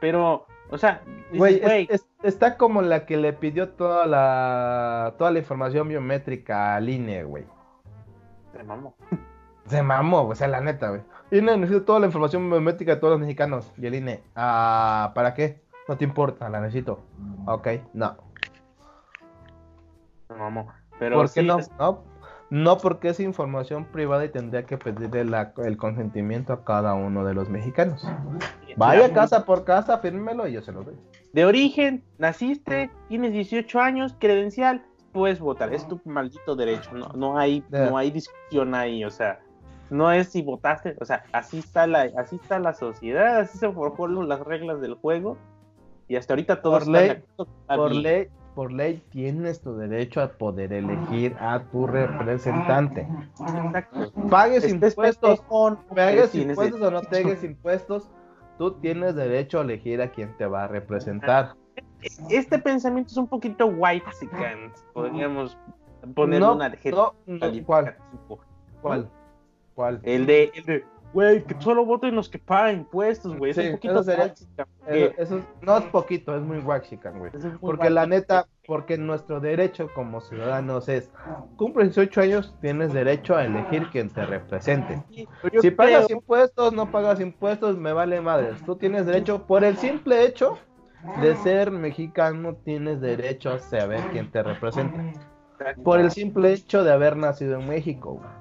Pero, 0.00 0.46
o 0.70 0.78
sea, 0.78 1.02
güey, 1.34 1.60
está 2.22 2.56
como 2.56 2.80
la 2.82 3.04
que 3.04 3.16
le 3.16 3.32
pidió 3.32 3.70
toda 3.70 4.06
la 4.06 5.14
toda 5.18 5.30
la 5.30 5.40
información 5.40 5.88
biométrica 5.88 6.76
al 6.76 6.88
INE, 6.88 7.24
güey. 7.24 7.44
Se 8.52 8.62
mamó. 8.62 8.94
Se 9.66 9.82
mamó, 9.82 10.22
o 10.26 10.34
sea, 10.34 10.48
la 10.48 10.60
neta, 10.60 10.88
güey. 10.88 11.02
INE 11.30 11.56
necesito 11.58 11.84
toda 11.84 12.00
la 12.00 12.06
información 12.06 12.48
biométrica 12.48 12.94
de 12.94 13.00
todos 13.00 13.12
los 13.12 13.20
mexicanos. 13.20 13.72
Y 13.76 13.86
el 13.86 13.94
INE, 13.94 14.22
ah, 14.34 15.12
¿para 15.14 15.34
qué? 15.34 15.60
No 15.90 15.98
te 15.98 16.04
importa, 16.04 16.48
la 16.48 16.60
necesito. 16.60 17.00
Ok, 17.46 17.66
no. 17.94 18.16
Se 20.28 20.34
mamó. 20.34 20.68
¿Por 21.00 21.32
qué 21.32 21.42
no? 21.42 21.58
no? 21.80 22.04
No, 22.48 22.78
porque 22.78 23.08
es 23.08 23.18
información 23.18 23.86
privada 23.86 24.24
y 24.24 24.28
tendría 24.28 24.62
que 24.62 24.78
pedirle 24.78 25.48
el 25.56 25.76
consentimiento 25.76 26.52
a 26.52 26.64
cada 26.64 26.94
uno 26.94 27.24
de 27.24 27.34
los 27.34 27.48
mexicanos. 27.48 28.06
Vaya 28.76 29.12
casa 29.12 29.44
por 29.44 29.64
casa, 29.64 29.98
fírmelo 29.98 30.46
y 30.46 30.52
yo 30.52 30.62
se 30.62 30.70
lo 30.70 30.84
doy. 30.84 30.94
De 31.32 31.44
origen, 31.44 32.04
naciste, 32.18 32.88
tienes 33.08 33.32
18 33.32 33.80
años, 33.80 34.14
credencial, 34.20 34.84
puedes 35.10 35.40
votar. 35.40 35.74
Es 35.74 35.88
tu 35.88 36.00
maldito 36.04 36.54
derecho. 36.54 36.92
No, 36.92 37.08
no, 37.16 37.36
hay, 37.36 37.64
no 37.68 37.98
hay 37.98 38.12
discusión 38.12 38.76
ahí. 38.76 39.04
O 39.04 39.10
sea, 39.10 39.40
no 39.90 40.12
es 40.12 40.28
si 40.28 40.42
votaste. 40.42 40.96
O 41.00 41.04
sea, 41.04 41.24
así 41.32 41.58
está 41.58 41.88
la, 41.88 42.08
así 42.16 42.36
está 42.36 42.60
la 42.60 42.74
sociedad, 42.74 43.40
así 43.40 43.58
se 43.58 43.72
forjó 43.72 44.06
las 44.06 44.38
reglas 44.38 44.80
del 44.80 44.94
juego. 44.94 45.36
Y 46.10 46.16
hasta 46.16 46.32
ahorita 46.32 46.60
todo 46.60 46.72
por 46.72 46.88
ley, 46.88 47.22
por 47.68 47.94
ley, 47.94 48.28
por 48.56 48.72
ley 48.72 49.00
tienes 49.10 49.60
tu 49.60 49.76
derecho 49.76 50.20
a 50.20 50.26
poder 50.32 50.72
elegir 50.72 51.36
a 51.38 51.62
tu 51.70 51.86
representante. 51.86 53.06
Pagues 54.28 54.68
impuestos, 54.68 55.40
pagues 55.94 56.34
impuestos 56.34 56.82
o 56.82 56.90
no 56.90 57.00
pagues 57.02 57.44
impuestos, 57.44 58.10
tú 58.58 58.72
tienes 58.80 59.14
derecho 59.14 59.60
a 59.60 59.62
elegir 59.62 60.02
a 60.02 60.10
quien 60.10 60.36
te 60.36 60.46
va 60.46 60.64
a 60.64 60.66
representar. 60.66 61.54
Este 62.28 62.58
pensamiento 62.58 63.12
es 63.12 63.16
un 63.16 63.28
poquito 63.28 63.66
white, 63.66 64.04
podríamos 64.92 65.56
poner 66.16 66.42
un 66.42 66.60
adjetivo. 66.60 67.14
¿Cuál? 67.64 67.94
¿Cuál? 68.82 69.08
¿Cuál? 69.76 70.00
El 70.02 70.26
de, 70.26 70.50
el 70.56 70.64
de 70.64 70.84
Güey, 71.12 71.42
que 71.42 71.56
solo 71.58 71.84
voten 71.84 72.14
los 72.14 72.28
que 72.28 72.38
pagan 72.38 72.78
impuestos, 72.78 73.36
güey. 73.36 73.50
es 73.50 73.58
un 73.58 73.72
poquito 73.72 74.02
eso, 75.18 75.40
no 75.60 75.78
es 75.78 75.84
poquito, 75.86 76.36
es 76.36 76.42
muy 76.42 76.58
waxican, 76.58 77.18
güey. 77.18 77.32
porque 77.60 77.90
la 77.90 78.06
neta, 78.06 78.46
porque 78.66 78.96
nuestro 78.96 79.40
derecho 79.40 79.88
como 79.92 80.20
ciudadanos 80.20 80.88
es, 80.88 81.10
cumples 81.56 81.94
18 81.94 82.20
años, 82.20 82.54
tienes 82.60 82.92
derecho 82.92 83.34
a 83.34 83.44
elegir 83.44 83.88
quien 83.90 84.08
te 84.08 84.24
represente. 84.24 85.02
Si 85.60 85.70
pagas 85.72 86.08
impuestos, 86.10 86.72
no 86.72 86.90
pagas 86.90 87.18
impuestos, 87.20 87.76
me 87.76 87.92
vale 87.92 88.20
madres. 88.20 88.64
Tú 88.64 88.76
tienes 88.76 89.04
derecho, 89.04 89.46
por 89.46 89.64
el 89.64 89.76
simple 89.76 90.24
hecho 90.24 90.58
de 91.20 91.34
ser 91.36 91.72
mexicano, 91.72 92.54
tienes 92.64 93.00
derecho 93.00 93.50
a 93.50 93.58
saber 93.58 94.00
quién 94.12 94.30
te 94.30 94.44
representa. 94.44 95.02
Por 95.82 95.98
el 95.98 96.10
simple 96.10 96.52
hecho 96.52 96.84
de 96.84 96.92
haber 96.92 97.16
nacido 97.16 97.58
en 97.58 97.68
México, 97.68 98.14
güey. 98.14 98.39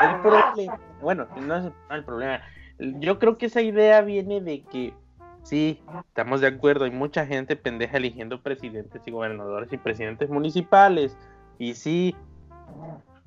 El 0.00 0.20
problema, 0.20 0.78
bueno, 1.00 1.26
no 1.40 1.56
es 1.56 1.72
el 1.90 2.04
problema. 2.04 2.40
Yo 2.78 3.18
creo 3.18 3.36
que 3.38 3.46
esa 3.46 3.60
idea 3.60 4.00
viene 4.00 4.40
de 4.40 4.62
que 4.62 4.94
sí, 5.42 5.82
estamos 6.08 6.40
de 6.40 6.48
acuerdo, 6.48 6.84
hay 6.84 6.90
mucha 6.90 7.26
gente 7.26 7.56
pendeja 7.56 7.96
eligiendo 7.96 8.42
presidentes 8.42 9.02
y 9.04 9.10
gobernadores 9.10 9.72
y 9.72 9.78
presidentes 9.78 10.30
municipales. 10.30 11.16
Y 11.58 11.74
sí, 11.74 12.14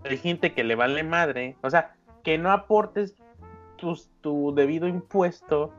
hay 0.03 0.17
gente 0.17 0.53
que 0.53 0.63
le 0.63 0.75
vale 0.75 1.03
madre. 1.03 1.55
O 1.61 1.69
sea, 1.69 1.95
que 2.23 2.37
no 2.37 2.51
aportes 2.51 3.15
tu 4.21 4.53
debido 4.55 4.87
impuesto 4.87 5.73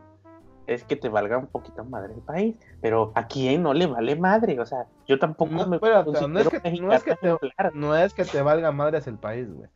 es 0.66 0.84
que 0.84 0.96
te 0.96 1.08
valga 1.08 1.38
un 1.38 1.46
poquito 1.46 1.84
madre 1.84 2.14
el 2.14 2.20
país. 2.20 2.56
Pero 2.80 3.12
a 3.14 3.26
quién 3.26 3.62
no 3.62 3.74
le 3.74 3.86
vale 3.86 4.16
madre. 4.16 4.58
O 4.60 4.66
sea, 4.66 4.86
yo 5.06 5.18
tampoco 5.18 5.52
no, 5.52 5.66
me. 5.66 5.78
no, 5.78 6.40
es 6.40 6.48
que, 6.48 6.80
no, 6.80 6.92
es 6.92 7.02
que 7.02 7.16
te, 7.16 7.36
no 7.74 7.96
es 7.96 8.14
que 8.14 8.24
te 8.24 8.42
valga 8.42 8.72
madres 8.72 9.06
el 9.06 9.18
país, 9.18 9.52
güey. 9.52 9.68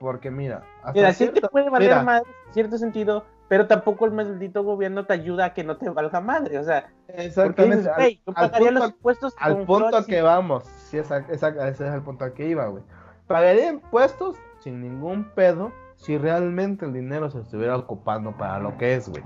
Porque 0.00 0.30
mira, 0.30 0.64
mira, 0.94 1.12
sí 1.12 1.28
te 1.28 1.42
puede 1.42 1.68
valer 1.68 2.02
madre 2.02 2.24
en 2.46 2.54
cierto 2.54 2.78
sentido, 2.78 3.26
pero 3.48 3.66
tampoco 3.66 4.06
el 4.06 4.12
maldito 4.12 4.64
gobierno 4.64 5.04
te 5.04 5.12
ayuda 5.12 5.44
a 5.44 5.52
que 5.52 5.62
no 5.62 5.76
te 5.76 5.90
valga 5.90 6.22
madre, 6.22 6.58
o 6.58 6.64
sea, 6.64 6.90
exactamente. 7.08 8.18
yo 8.26 8.32
pagaría 8.32 8.70
los 8.70 8.86
impuestos 8.86 9.34
al 9.38 9.66
punto 9.66 10.02
que 10.06 10.22
vamos, 10.22 10.64
sí, 10.64 10.96
ese 10.96 11.68
es 11.68 11.80
el 11.80 12.00
punto 12.00 12.24
al 12.24 12.32
que 12.32 12.48
iba, 12.48 12.66
güey. 12.68 12.82
Pagaría 13.26 13.68
impuestos 13.68 14.36
sin 14.60 14.80
ningún 14.80 15.24
pedo 15.34 15.70
si 15.96 16.16
realmente 16.16 16.86
el 16.86 16.94
dinero 16.94 17.30
se 17.30 17.40
estuviera 17.40 17.76
ocupando 17.76 18.34
para 18.38 18.58
lo 18.58 18.78
que 18.78 18.94
es, 18.94 19.06
güey. 19.06 19.22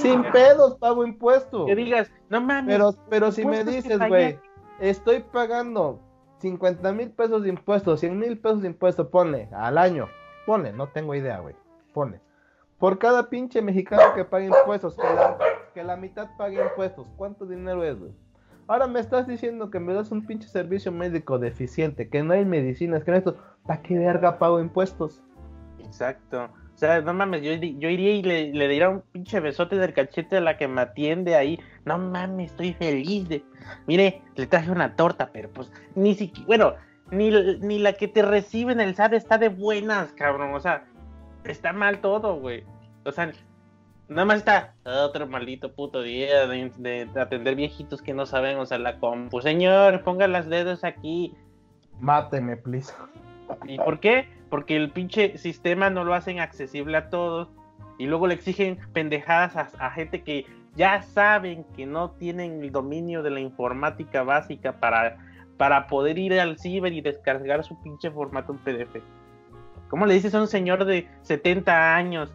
sin 0.00 0.22
pedos 0.32 0.78
pago 0.78 1.04
impuestos. 1.04 1.66
Que 1.66 1.76
digas, 1.76 2.10
no 2.30 2.40
mames. 2.40 2.74
Pero, 2.74 2.94
pero 3.10 3.30
si 3.30 3.44
me 3.44 3.64
dices, 3.64 3.98
güey, 4.08 4.38
estoy 4.80 5.20
pagando 5.30 6.00
50 6.44 6.92
mil 6.92 7.10
pesos 7.10 7.42
de 7.42 7.48
impuestos, 7.48 8.00
100 8.00 8.18
mil 8.18 8.38
pesos 8.38 8.60
de 8.60 8.68
impuestos, 8.68 9.06
ponle 9.06 9.48
al 9.52 9.78
año. 9.78 10.08
Ponle, 10.44 10.74
no 10.74 10.88
tengo 10.88 11.14
idea, 11.14 11.38
güey. 11.38 11.54
Ponle. 11.94 12.20
Por 12.78 12.98
cada 12.98 13.30
pinche 13.30 13.62
mexicano 13.62 14.02
que 14.14 14.26
pague 14.26 14.44
impuestos, 14.44 14.94
que 15.72 15.82
la, 15.82 15.96
mitad 15.96 16.28
pague 16.36 16.62
impuestos, 16.62 17.08
¿cuánto 17.16 17.46
dinero 17.46 17.82
es, 17.82 17.98
güey? 17.98 18.12
Ahora 18.66 18.86
me 18.86 19.00
estás 19.00 19.26
diciendo 19.26 19.70
que 19.70 19.80
me 19.80 19.94
das 19.94 20.10
un 20.10 20.26
pinche 20.26 20.46
servicio 20.46 20.92
médico 20.92 21.38
deficiente, 21.38 22.10
que 22.10 22.22
no 22.22 22.34
hay 22.34 22.44
medicinas, 22.44 23.04
que 23.04 23.10
no 23.10 23.16
esto. 23.16 23.36
¿Para 23.66 23.80
qué 23.80 23.98
verga 23.98 24.38
pago 24.38 24.60
impuestos? 24.60 25.22
Exacto. 25.78 26.44
O 26.74 26.76
sea, 26.76 27.00
no 27.00 27.14
mames, 27.14 27.40
yo, 27.40 27.52
yo 27.54 27.88
iría 27.88 28.12
y 28.12 28.22
le, 28.22 28.52
le 28.52 28.68
diría 28.68 28.90
un 28.90 29.00
pinche 29.00 29.40
besote 29.40 29.76
del 29.76 29.94
cachete 29.94 30.36
a 30.36 30.40
la 30.42 30.58
que 30.58 30.68
me 30.68 30.82
atiende 30.82 31.36
ahí. 31.36 31.58
No 31.84 31.98
mames, 31.98 32.50
estoy 32.50 32.72
feliz 32.74 33.28
de. 33.28 33.44
Mire, 33.86 34.22
le 34.36 34.46
traje 34.46 34.70
una 34.70 34.96
torta, 34.96 35.30
pero 35.32 35.50
pues 35.50 35.72
ni 35.94 36.14
siquiera. 36.14 36.46
Bueno, 36.46 36.74
ni, 37.10 37.30
ni 37.58 37.78
la 37.78 37.92
que 37.94 38.08
te 38.08 38.22
recibe 38.22 38.72
en 38.72 38.80
el 38.80 38.94
SAT 38.94 39.14
está 39.14 39.38
de 39.38 39.48
buenas, 39.48 40.12
cabrón. 40.12 40.54
O 40.54 40.60
sea, 40.60 40.84
está 41.44 41.72
mal 41.72 42.00
todo, 42.00 42.36
güey. 42.36 42.64
O 43.04 43.12
sea, 43.12 43.32
nada 44.08 44.24
más 44.24 44.38
está 44.38 44.74
otro 44.84 45.26
maldito 45.26 45.74
puto 45.74 46.02
día 46.02 46.46
de, 46.46 46.70
de, 46.78 47.20
atender 47.20 47.54
viejitos 47.54 48.00
que 48.00 48.14
no 48.14 48.24
saben 48.26 48.58
usar 48.58 48.80
la 48.80 48.98
compu. 48.98 49.40
Señor, 49.40 50.02
ponga 50.02 50.26
las 50.26 50.48
dedos 50.48 50.84
aquí. 50.84 51.34
Máteme, 52.00 52.56
please. 52.56 52.92
¿Y 53.66 53.76
por 53.76 54.00
qué? 54.00 54.26
porque 54.54 54.76
el 54.76 54.92
pinche 54.92 55.36
sistema 55.36 55.90
no 55.90 56.04
lo 56.04 56.14
hacen 56.14 56.38
accesible 56.38 56.96
a 56.96 57.10
todos 57.10 57.48
y 57.98 58.06
luego 58.06 58.28
le 58.28 58.34
exigen 58.34 58.78
pendejadas 58.92 59.56
a, 59.56 59.90
gente 59.90 60.22
que 60.22 60.46
ya 60.76 61.02
saben 61.02 61.64
que 61.76 61.86
no 61.86 62.10
tienen 62.12 62.62
el 62.62 62.72
dominio 62.72 63.22
de 63.22 63.30
la 63.30 63.40
informática 63.40 64.22
básica 64.22 64.80
para, 64.80 65.16
para 65.56 65.86
poder 65.86 66.18
ir 66.18 66.38
al 66.40 66.58
ciber 66.58 66.92
y 66.92 67.00
descargar 67.00 67.64
su 67.64 67.80
pinche 67.82 68.10
formato 68.10 68.52
en 68.52 68.58
PDF. 68.58 69.02
¿Cómo 69.88 70.06
le 70.06 70.14
dices 70.14 70.34
a 70.34 70.40
un 70.40 70.48
señor 70.48 70.84
de 70.84 71.08
70 71.22 71.94
años 71.94 72.34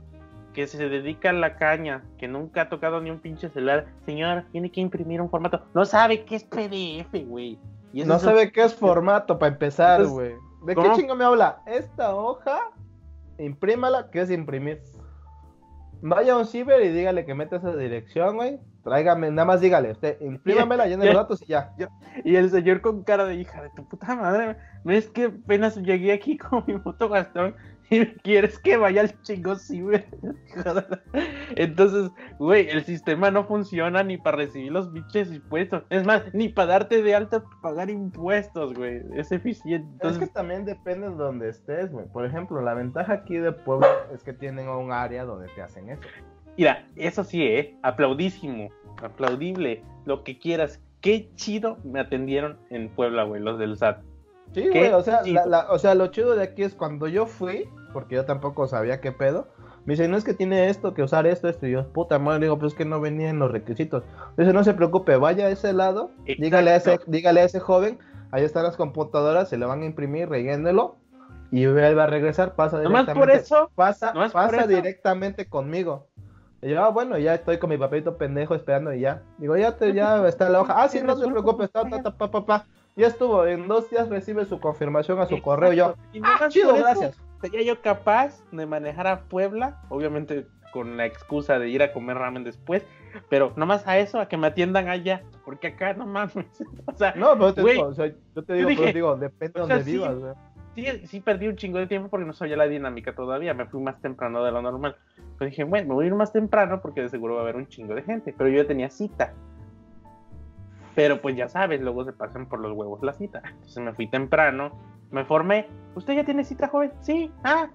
que 0.53 0.67
se 0.67 0.89
dedica 0.89 1.29
a 1.29 1.33
la 1.33 1.55
caña, 1.57 2.03
que 2.17 2.27
nunca 2.27 2.63
ha 2.63 2.69
tocado 2.69 3.01
ni 3.01 3.09
un 3.09 3.19
pinche 3.19 3.49
celular, 3.49 3.87
señor, 4.05 4.45
tiene 4.51 4.71
que 4.71 4.81
imprimir 4.81 5.21
un 5.21 5.29
formato. 5.29 5.63
No 5.73 5.85
sabe 5.85 6.25
qué 6.25 6.35
es 6.35 6.43
PDF, 6.43 7.27
güey. 7.27 7.59
No 7.93 8.19
sabe 8.19 8.51
qué 8.51 8.63
es 8.63 8.75
formato 8.75 9.37
para 9.37 9.53
empezar, 9.53 10.05
güey. 10.05 10.33
¿De 10.65 10.75
qué 10.75 10.91
chingo 10.95 11.15
me 11.15 11.23
habla? 11.23 11.61
Esta 11.65 12.15
hoja, 12.15 12.71
imprímala, 13.37 14.09
¿qué 14.11 14.21
es 14.21 14.31
imprimir? 14.31 14.81
Vaya 16.01 16.33
a 16.33 16.37
un 16.37 16.45
ciber 16.45 16.81
y 16.83 16.89
dígale 16.89 17.25
que 17.25 17.35
meta 17.35 17.57
esa 17.57 17.75
dirección, 17.75 18.35
güey. 18.37 18.59
Tráigame, 18.83 19.29
nada 19.31 19.45
más 19.45 19.61
dígale, 19.61 19.91
usted, 19.91 20.19
imprímamela, 20.21 20.87
llene 20.87 21.05
los 21.05 21.15
datos 21.15 21.41
y 21.41 21.47
ya. 21.47 21.73
Y 22.23 22.35
el 22.35 22.49
señor 22.49 22.81
con 22.81 23.03
cara 23.03 23.25
de 23.25 23.35
hija 23.35 23.61
de 23.61 23.69
tu 23.75 23.87
puta 23.87 24.15
madre, 24.15 24.55
¿ves 24.83 25.09
que 25.09 25.25
apenas 25.25 25.75
llegué 25.77 26.13
aquí 26.13 26.37
con 26.37 26.63
mi 26.65 26.75
moto 26.75 27.09
Gastón 27.09 27.55
y 27.78 27.78
quieres 28.23 28.59
que 28.59 28.77
vaya 28.77 29.01
al 29.01 29.21
chingo 29.21 29.55
ciber? 29.55 30.05
Entonces, 31.55 32.11
güey, 32.37 32.69
el 32.69 32.83
sistema 32.83 33.31
no 33.31 33.45
funciona 33.45 34.03
ni 34.03 34.17
para 34.17 34.37
recibir 34.37 34.71
los 34.71 34.91
biches 34.91 35.31
impuestos. 35.31 35.83
Es 35.89 36.05
más, 36.05 36.23
ni 36.33 36.49
para 36.49 36.73
darte 36.73 37.01
de 37.01 37.15
alta 37.15 37.43
pagar 37.61 37.89
impuestos, 37.89 38.73
güey. 38.73 39.01
Es 39.13 39.31
eficiente. 39.31 39.87
Entonces... 39.93 40.21
Es 40.21 40.27
que 40.29 40.33
también 40.33 40.65
depende 40.65 41.09
de 41.09 41.15
donde 41.15 41.49
estés, 41.49 41.91
güey. 41.91 42.05
Por 42.07 42.25
ejemplo, 42.25 42.61
la 42.61 42.73
ventaja 42.73 43.13
aquí 43.13 43.37
de 43.37 43.51
Puebla 43.51 43.89
es 44.13 44.23
que 44.23 44.33
tienen 44.33 44.69
un 44.69 44.91
área 44.91 45.25
donde 45.25 45.47
te 45.49 45.61
hacen 45.61 45.89
eso. 45.89 46.01
Mira, 46.57 46.85
eso 46.95 47.23
sí, 47.23 47.41
¿eh? 47.43 47.77
Aplaudísimo, 47.83 48.69
aplaudible, 49.01 49.83
lo 50.05 50.23
que 50.23 50.37
quieras. 50.37 50.81
Qué 51.01 51.29
chido 51.35 51.77
me 51.85 52.01
atendieron 52.01 52.59
en 52.69 52.89
Puebla, 52.89 53.23
güey, 53.23 53.41
los 53.41 53.57
del 53.57 53.77
SAT. 53.77 54.01
Sí, 54.53 54.67
güey, 54.67 54.89
o 54.89 55.01
sea, 55.01 55.21
o 55.69 55.79
sea, 55.79 55.95
lo 55.95 56.07
chido 56.07 56.35
de 56.35 56.43
aquí 56.43 56.63
es 56.63 56.73
cuando 56.73 57.07
yo 57.07 57.27
fui, 57.27 57.69
porque 57.93 58.15
yo 58.15 58.25
tampoco 58.25 58.67
sabía 58.67 59.01
qué 59.01 59.11
pedo, 59.11 59.47
me 59.85 59.93
dice, 59.93 60.07
no 60.07 60.17
es 60.17 60.23
que 60.23 60.33
tiene 60.33 60.69
esto, 60.69 60.93
que 60.93 61.03
usar 61.03 61.25
esto, 61.25 61.49
esto, 61.49 61.67
y 61.67 61.71
yo, 61.71 61.87
puta 61.91 62.19
madre, 62.19 62.41
digo, 62.41 62.59
pues 62.59 62.73
es 62.73 62.77
que 62.77 62.85
no 62.85 63.01
venían 63.01 63.39
los 63.39 63.51
requisitos. 63.51 64.03
Dice, 64.37 64.53
no 64.53 64.63
se 64.63 64.73
preocupe, 64.73 65.15
vaya 65.15 65.47
a 65.47 65.49
ese 65.49 65.73
lado, 65.73 66.11
dígale 66.25 66.71
a 66.71 66.75
ese, 66.75 66.99
dígale 67.07 67.41
a 67.41 67.45
ese 67.45 67.59
joven, 67.59 67.97
ahí 68.31 68.43
están 68.43 68.63
las 68.63 68.77
computadoras, 68.77 69.49
se 69.49 69.57
le 69.57 69.65
van 69.65 69.81
a 69.81 69.85
imprimir, 69.85 70.29
rellénelo, 70.29 70.97
y 71.51 71.63
él 71.63 71.97
va 71.97 72.03
a 72.03 72.07
regresar, 72.07 72.55
pasa 72.55 72.79
directamente. 72.79 73.13
por 73.13 73.31
eso, 73.31 73.71
pasa, 73.75 74.13
pasa 74.31 74.67
directamente 74.67 75.47
conmigo. 75.47 76.07
Y 76.61 76.69
yo, 76.69 76.83
ah, 76.83 76.89
bueno, 76.89 77.17
ya 77.17 77.35
estoy 77.35 77.57
con 77.57 77.69
mi 77.69 77.77
papelito 77.77 78.17
pendejo 78.17 78.53
esperando 78.53 78.93
y 78.93 78.99
ya. 79.01 79.23
Digo, 79.37 79.55
ya, 79.55 79.77
te, 79.77 79.93
ya 79.93 80.27
está 80.27 80.49
la 80.49 80.61
hoja. 80.61 80.75
Ah, 80.77 80.89
sí, 80.89 80.99
no 81.01 81.15
se 81.15 81.25
preocupe, 81.25 81.63
está, 81.63 81.83
ta, 81.89 82.11
pa, 82.11 82.29
pa, 82.29 82.45
pa. 82.45 82.65
Ya 82.97 83.07
estuvo, 83.07 83.45
en 83.45 83.67
dos 83.67 83.89
días 83.89 84.09
recibe 84.09 84.43
su 84.45 84.59
confirmación 84.59 85.19
a 85.19 85.25
su 85.25 85.41
correo. 85.41 85.71
Yo, 85.71 85.95
ah, 86.21 86.47
chido, 86.49 86.75
gracias. 86.75 87.17
Sería 87.41 87.61
yo 87.61 87.81
capaz 87.81 88.41
de 88.51 88.65
manejar 88.65 89.07
a 89.07 89.21
Puebla, 89.21 89.81
obviamente 89.89 90.45
con 90.71 90.97
la 90.97 91.05
excusa 91.05 91.59
de 91.59 91.69
ir 91.69 91.81
a 91.81 91.93
comer 91.93 92.17
ramen 92.17 92.43
después, 92.43 92.85
pero 93.29 93.53
nomás 93.55 93.87
a 93.87 93.97
eso, 93.97 94.19
a 94.19 94.27
que 94.27 94.37
me 94.37 94.47
atiendan 94.47 94.87
allá, 94.87 95.23
porque 95.45 95.67
acá 95.67 95.93
no 95.93 96.05
mames. 96.05 96.35
o 96.85 96.93
sea, 96.93 97.13
no, 97.15 97.33
pero 97.33 97.53
te 97.53 97.63
digo, 97.63 97.87
o 97.87 97.93
sea, 97.93 98.11
yo 98.35 98.43
te 98.43 98.53
digo, 98.53 98.69
yo 98.69 98.93
digo, 98.93 99.15
depende 99.17 99.53
de 99.53 99.67
donde 99.67 99.83
vivas, 99.83 100.15
sí, 100.75 100.85
sí, 100.85 101.07
sí, 101.07 101.19
perdí 101.21 101.47
un 101.47 101.55
chingo 101.55 101.79
de 101.79 101.87
tiempo 101.87 102.09
porque 102.09 102.25
no 102.25 102.33
sabía 102.33 102.57
la 102.57 102.67
dinámica 102.67 103.13
todavía, 103.13 103.53
me 103.53 103.65
fui 103.65 103.81
más 103.81 103.99
temprano 104.01 104.43
de 104.43 104.51
lo 104.51 104.61
normal. 104.61 104.95
Entonces 105.17 105.51
dije, 105.51 105.63
bueno, 105.63 105.89
me 105.89 105.93
voy 105.95 106.05
a 106.05 106.07
ir 106.07 106.15
más 106.15 106.31
temprano 106.31 106.81
porque 106.81 107.01
de 107.01 107.09
seguro 107.09 107.35
va 107.35 107.41
a 107.41 107.43
haber 107.43 107.55
un 107.55 107.67
chingo 107.67 107.95
de 107.95 108.03
gente, 108.03 108.33
pero 108.37 108.49
yo 108.49 108.61
ya 108.61 108.67
tenía 108.67 108.89
cita. 108.89 109.33
Pero 110.95 111.21
pues 111.21 111.35
ya 111.35 111.47
sabes, 111.47 111.81
luego 111.81 112.03
se 112.03 112.11
pasan 112.11 112.47
por 112.47 112.59
los 112.59 112.73
huevos 112.73 113.01
la 113.03 113.13
cita. 113.13 113.41
Entonces 113.45 113.83
me 113.83 113.93
fui 113.93 114.07
temprano, 114.07 114.71
me 115.11 115.25
formé. 115.25 115.67
¿Usted 115.95 116.13
ya 116.13 116.23
tiene 116.23 116.43
cita, 116.43 116.67
joven? 116.67 116.91
Sí, 117.01 117.31
ah, 117.43 117.69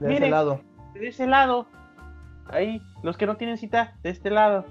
de 0.00 0.14
ese 0.14 0.28
lado. 0.28 0.60
De 0.94 1.08
ese 1.08 1.26
lado. 1.26 1.66
Ahí, 2.48 2.80
los 3.02 3.16
que 3.16 3.26
no 3.26 3.36
tienen 3.36 3.56
cita, 3.56 3.94
de 4.02 4.10
este 4.10 4.30
lado. 4.30 4.64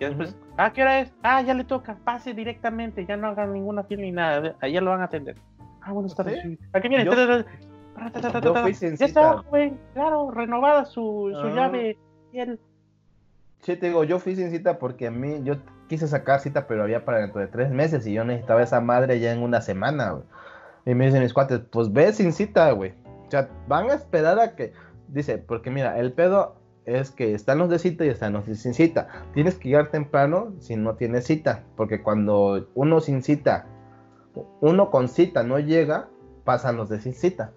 Y 0.00 0.04
después, 0.04 0.36
ah, 0.56 0.72
¿qué 0.72 0.82
hora 0.82 1.00
es? 1.00 1.12
Ah, 1.22 1.42
ya 1.42 1.54
le 1.54 1.64
toca, 1.64 1.96
pase 2.04 2.34
directamente, 2.34 3.04
ya 3.06 3.16
no 3.16 3.28
hagan 3.28 3.52
ninguna 3.52 3.84
fila 3.84 4.02
ni 4.02 4.12
nada, 4.12 4.56
allá 4.60 4.80
lo 4.80 4.90
van 4.90 5.02
a 5.02 5.04
atender. 5.04 5.36
Ah, 5.82 5.92
buenas 5.92 6.14
tardes. 6.14 6.38
¿A 6.72 6.80
qué 6.80 6.88
viene? 6.88 7.04
Yo, 7.04 7.12
fui 8.62 8.74
sin 8.74 8.96
ya 8.96 9.06
está, 9.06 9.42
güey, 9.50 9.74
claro, 9.92 10.30
renovada 10.30 10.86
su, 10.86 11.30
su 11.34 11.46
ah. 11.46 11.54
llave. 11.54 11.98
Sí, 13.60 13.76
te 13.76 13.86
digo, 13.86 14.04
yo 14.04 14.18
fui 14.18 14.36
sin 14.36 14.50
cita 14.50 14.78
porque 14.78 15.08
a 15.08 15.10
mí, 15.10 15.40
yo 15.44 15.56
quise 15.88 16.08
sacar 16.08 16.40
cita, 16.40 16.66
pero 16.66 16.82
había 16.82 17.04
para 17.04 17.18
dentro 17.18 17.40
de 17.40 17.48
tres 17.48 17.70
meses 17.70 18.06
y 18.06 18.14
yo 18.14 18.24
necesitaba 18.24 18.62
esa 18.62 18.80
madre 18.80 19.20
ya 19.20 19.32
en 19.32 19.42
una 19.42 19.60
semana, 19.60 20.12
güey. 20.12 20.24
Y 20.86 20.94
me 20.94 21.06
dicen 21.06 21.22
mis 21.22 21.32
cuates, 21.32 21.60
pues 21.70 21.92
ve 21.92 22.12
sin 22.12 22.32
cita, 22.32 22.70
güey. 22.72 22.94
O 23.26 23.30
sea, 23.30 23.48
van 23.68 23.90
a 23.90 23.94
esperar 23.94 24.38
a 24.38 24.56
que, 24.56 24.72
dice, 25.08 25.38
porque 25.38 25.70
mira, 25.70 25.98
el 25.98 26.12
pedo 26.12 26.56
es 26.84 27.10
que 27.10 27.34
están 27.34 27.58
los 27.58 27.68
de 27.68 27.78
cita 27.78 28.04
y 28.04 28.08
están 28.08 28.32
los 28.32 28.46
de 28.46 28.54
sin 28.54 28.74
cita. 28.74 29.08
Tienes 29.34 29.56
que 29.56 29.68
llegar 29.68 29.90
temprano 29.90 30.54
si 30.58 30.76
no 30.76 30.94
tienes 30.96 31.26
cita, 31.26 31.64
porque 31.76 32.02
cuando 32.02 32.68
uno 32.74 33.00
sin 33.00 33.22
cita 33.22 33.66
uno 34.60 34.90
con 34.90 35.08
cita 35.08 35.42
no 35.42 35.58
llega, 35.58 36.08
pasan 36.44 36.76
los 36.76 36.88
de 36.88 37.00
sin 37.00 37.14
cita. 37.14 37.52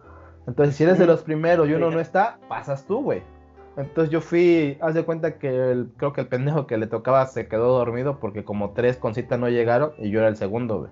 Entonces, 0.47 0.76
si 0.76 0.84
eres 0.84 0.99
de 0.99 1.05
los 1.05 1.21
primeros 1.21 1.69
y 1.69 1.74
uno 1.74 1.89
no 1.91 1.99
está, 1.99 2.39
pasas 2.49 2.86
tú, 2.86 3.01
güey. 3.01 3.24
Entonces 3.76 4.11
yo 4.11 4.21
fui, 4.21 4.78
haz 4.82 4.93
de 4.93 5.03
cuenta 5.03 5.39
que 5.39 5.71
el, 5.71 5.91
creo 5.97 6.13
que 6.13 6.21
el 6.21 6.28
pendejo 6.28 6.67
que 6.67 6.78
le 6.78 6.86
tocaba 6.86 7.26
se 7.26 7.47
quedó 7.47 7.69
dormido 7.69 8.19
porque 8.19 8.43
como 8.43 8.71
tres 8.71 8.97
con 8.97 9.15
cita 9.15 9.38
no 9.38 9.49
llegaron 9.49 9.93
y 9.97 10.11
yo 10.11 10.19
era 10.19 10.28
el 10.28 10.36
segundo, 10.36 10.80
güey. 10.80 10.91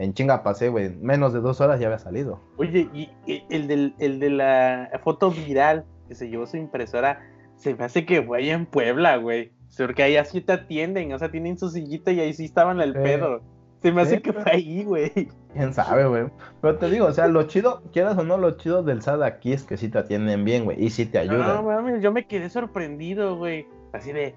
En 0.00 0.14
chinga 0.14 0.42
pasé, 0.42 0.70
güey. 0.70 0.96
Menos 0.96 1.34
de 1.34 1.40
dos 1.40 1.60
horas 1.60 1.78
ya 1.78 1.88
había 1.88 1.98
salido. 1.98 2.40
Oye, 2.56 2.88
y, 2.94 3.10
el, 3.50 3.68
del, 3.68 3.94
el 3.98 4.18
de 4.18 4.30
la 4.30 4.88
foto 5.04 5.30
viral 5.30 5.84
que 6.08 6.14
se 6.14 6.30
llevó 6.30 6.46
su 6.46 6.56
impresora, 6.56 7.20
se 7.56 7.74
me 7.74 7.84
hace 7.84 8.06
que 8.06 8.22
fue 8.22 8.38
allá 8.38 8.54
en 8.54 8.64
Puebla, 8.64 9.18
güey. 9.18 9.52
Porque 9.76 10.02
ahí 10.02 10.16
así 10.16 10.40
te 10.40 10.54
atienden, 10.54 11.12
o 11.12 11.18
sea, 11.18 11.30
tienen 11.30 11.58
su 11.58 11.68
sillita 11.68 12.12
y 12.12 12.20
ahí 12.20 12.32
sí 12.32 12.46
estaban 12.46 12.80
el 12.80 12.94
pedo. 12.94 13.42
Se 13.82 13.92
me 13.92 14.00
hace 14.00 14.22
que 14.22 14.32
fue 14.32 14.50
ahí, 14.50 14.84
güey. 14.84 15.28
Quién 15.52 15.74
sabe, 15.74 16.06
güey. 16.06 16.24
Pero 16.62 16.78
te 16.78 16.88
digo, 16.88 17.04
o 17.04 17.12
sea, 17.12 17.28
lo 17.28 17.42
chido, 17.42 17.82
quieras 17.92 18.16
o 18.16 18.24
no, 18.24 18.38
lo 18.38 18.52
chido 18.52 18.82
del 18.82 19.02
SAD 19.02 19.22
aquí 19.22 19.52
es 19.52 19.64
que 19.64 19.76
sí 19.76 19.90
te 19.90 19.98
atienden 19.98 20.44
bien, 20.46 20.64
güey. 20.64 20.82
Y 20.82 20.88
sí 20.88 21.04
te 21.04 21.18
ayudan. 21.18 21.64
No, 21.64 21.96
yo 21.98 22.10
me 22.10 22.26
quedé 22.26 22.48
sorprendido, 22.48 23.36
güey. 23.36 23.66
Así 23.92 24.12
de. 24.12 24.34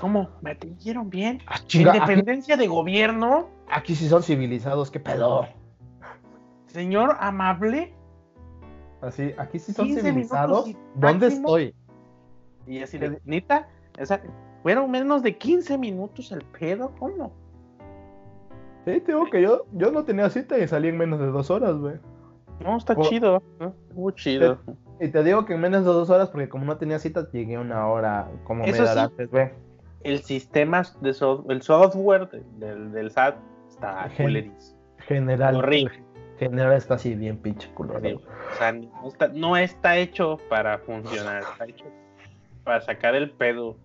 ¿Cómo? 0.00 0.30
¿Me 0.40 0.52
atendieron 0.52 1.10
bien? 1.10 1.40
Ah, 1.46 1.60
¿Independencia 1.72 2.56
de 2.56 2.66
gobierno? 2.66 3.48
Aquí 3.68 3.94
sí 3.94 4.08
son 4.08 4.22
civilizados, 4.22 4.90
qué 4.90 5.00
pedo. 5.00 5.46
Señor 6.66 7.16
amable. 7.20 7.94
Así, 9.00 9.32
aquí 9.36 9.58
sí 9.58 9.72
son 9.72 9.88
civilizados. 9.88 10.70
¿Dónde 10.94 11.28
estoy? 11.28 11.74
Y 12.66 12.80
así 12.80 12.98
de, 12.98 13.20
neta, 13.24 13.68
o 14.00 14.06
sea, 14.06 14.22
fueron 14.62 14.90
menos 14.90 15.22
de 15.22 15.36
15 15.36 15.76
minutos 15.78 16.30
el 16.30 16.42
pedo, 16.58 16.92
¿cómo? 16.98 17.32
Sí, 18.84 19.00
te 19.00 19.12
digo 19.12 19.26
que 19.30 19.42
yo, 19.42 19.66
yo 19.72 19.90
no 19.90 20.04
tenía 20.04 20.30
cita 20.30 20.58
y 20.58 20.66
salí 20.68 20.88
en 20.88 20.98
menos 20.98 21.20
de 21.20 21.26
dos 21.26 21.50
horas, 21.50 21.76
güey. 21.76 21.96
No, 22.60 22.76
está 22.76 22.94
chido, 22.96 23.42
muy 23.94 24.12
chido. 24.14 24.58
y 25.00 25.08
te 25.08 25.24
digo 25.24 25.44
que 25.44 25.54
en 25.54 25.60
menos 25.60 25.84
de 25.84 25.90
dos 25.90 26.10
horas, 26.10 26.30
porque 26.30 26.48
como 26.48 26.64
no 26.64 26.76
tenía 26.76 26.98
cita, 26.98 27.28
llegué 27.32 27.58
una 27.58 27.88
hora 27.88 28.30
como 28.44 28.64
media 28.64 28.82
hora 28.82 29.02
antes, 29.04 29.30
güey. 29.30 29.50
El 30.04 30.22
sistema 30.22 30.82
de 31.00 31.10
el 31.48 31.62
software 31.62 32.28
del, 32.58 32.92
del 32.92 33.10
SAT 33.10 33.36
está 33.68 34.08
Gen 34.10 34.54
General. 35.06 35.56
Horrible. 35.56 36.02
General 36.38 36.76
está 36.76 36.94
así 36.94 37.14
bien 37.14 37.38
pinche 37.38 37.68
culero. 37.74 38.18
O 38.18 38.54
sea, 38.58 38.72
no 38.72 39.08
está, 39.08 39.28
no 39.28 39.56
está 39.56 39.96
hecho 39.96 40.38
para 40.48 40.78
funcionar, 40.78 41.42
está 41.42 41.64
hecho 41.66 41.84
para 42.64 42.80
sacar 42.80 43.14
el 43.14 43.30
pedo 43.30 43.76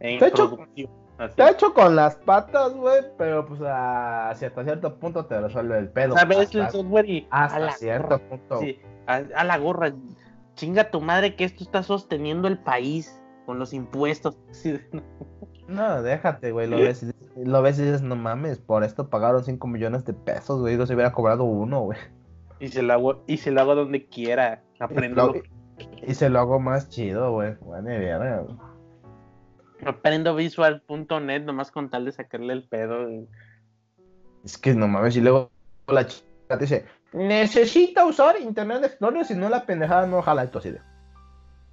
está 0.00 1.50
hecho 1.50 1.72
con 1.72 1.96
las 1.96 2.16
patas, 2.16 2.74
güey, 2.74 3.02
pero 3.16 3.46
pues 3.46 3.60
a, 3.62 4.30
hasta 4.30 4.64
cierto 4.64 4.98
punto 4.98 5.24
te 5.26 5.40
resuelve 5.40 5.78
el 5.78 5.88
pedo. 5.88 6.14
¿Sabes 6.16 6.54
el 6.54 6.68
software 6.70 7.08
y 7.08 7.26
hasta 7.30 7.72
cierto 7.72 8.18
punto. 8.18 8.60
Sí, 8.60 8.78
a, 9.06 9.20
la 9.20 9.58
gorra. 9.58 9.92
Chinga 10.54 10.90
tu 10.90 11.00
madre 11.00 11.36
que 11.36 11.44
esto 11.44 11.64
está 11.64 11.82
sosteniendo 11.82 12.48
el 12.48 12.58
país 12.58 13.20
con 13.44 13.58
los 13.58 13.72
impuestos. 13.72 14.36
No, 14.92 15.02
déjate, 15.68 16.52
güey, 16.52 16.68
lo 16.68 16.76
ves, 16.76 17.04
lo 17.36 17.62
ves 17.62 17.78
y 17.78 17.82
dices, 17.82 18.02
no 18.02 18.16
mames, 18.16 18.58
por 18.58 18.84
esto 18.84 19.08
pagaron 19.08 19.44
5 19.44 19.66
millones 19.66 20.04
de 20.04 20.12
pesos, 20.12 20.60
güey, 20.60 20.76
no 20.76 20.86
se 20.86 20.94
hubiera 20.94 21.12
cobrado 21.12 21.44
uno, 21.44 21.80
güey. 21.80 21.98
Y 22.60 22.68
se 22.68 22.82
lo 22.82 22.92
hago, 22.92 23.24
y 23.26 23.36
se 23.38 23.50
lo 23.50 23.60
hago 23.60 23.74
donde 23.74 24.06
quiera, 24.06 24.62
aprendo. 24.80 25.34
Y, 26.06 26.14
se 26.14 26.30
lo 26.30 26.38
hago 26.38 26.58
más 26.58 26.88
chido, 26.88 27.32
güey, 27.32 27.54
bueno, 27.60 27.90
güey. 27.90 28.56
Aprendo 29.84 30.34
visual.net 30.34 31.42
nomás 31.42 31.70
con 31.70 31.90
tal 31.90 32.06
de 32.06 32.12
sacarle 32.12 32.54
el 32.54 32.66
pedo. 32.66 33.08
Es 34.44 34.56
que 34.56 34.74
no 34.74 34.88
mames, 34.88 35.16
y 35.16 35.20
luego 35.20 35.50
la 35.88 36.06
chica 36.06 36.24
te 36.48 36.58
dice, 36.58 36.86
necesita 37.12 38.06
usar 38.06 38.40
Internet 38.40 38.84
Explorer, 38.84 39.24
si 39.24 39.34
no 39.34 39.48
la 39.48 39.66
pendejada 39.66 40.06
no 40.06 40.22
jala 40.22 40.44
esto 40.44 40.58
así 40.58 40.70
de. 40.70 40.80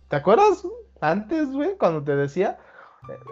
¿Te 0.09 0.17
acuerdas 0.17 0.63
antes, 0.99 1.51
güey, 1.51 1.77
cuando 1.77 2.03
te 2.03 2.15
decía, 2.15 2.57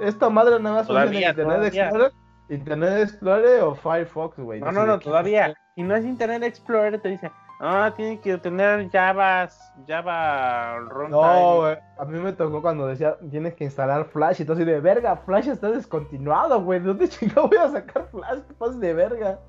esta 0.01 0.29
madre 0.29 0.59
nada 0.59 0.77
más 0.77 0.89
usa 0.89 1.05
Internet 1.05 1.73
Explorer? 1.73 2.11
Internet 2.49 3.03
Explorer 3.03 3.61
o 3.61 3.75
Firefox, 3.75 4.37
güey. 4.39 4.59
No, 4.59 4.71
no, 4.71 4.85
no, 4.85 4.99
todavía. 4.99 5.53
Y 5.75 5.83
no 5.83 5.95
es 5.95 6.05
Internet 6.05 6.43
Explorer, 6.43 7.01
te 7.01 7.09
dice, 7.09 7.31
Ah, 7.63 7.93
tiene 7.95 8.19
que 8.19 8.39
tener 8.39 8.89
Java, 8.89 9.47
Java 9.87 10.79
runtime. 10.79 11.09
No, 11.11 11.57
güey. 11.57 11.77
A 11.99 12.05
mí 12.05 12.19
me 12.19 12.33
tocó 12.33 12.59
cuando 12.59 12.87
decía, 12.87 13.17
tienes 13.29 13.53
que 13.53 13.65
instalar 13.65 14.05
Flash 14.05 14.41
y 14.41 14.45
todo 14.45 14.55
así 14.55 14.65
de 14.65 14.79
verga. 14.79 15.15
Flash 15.15 15.47
está 15.47 15.69
descontinuado, 15.69 16.59
güey. 16.63 16.79
¿De 16.79 16.87
dónde 16.87 17.07
chingado 17.09 17.47
voy 17.47 17.59
a 17.59 17.69
sacar 17.69 18.07
Flash? 18.07 18.39
¿Qué 18.47 18.53
pasa 18.55 18.79
de 18.79 18.93
verga? 18.95 19.39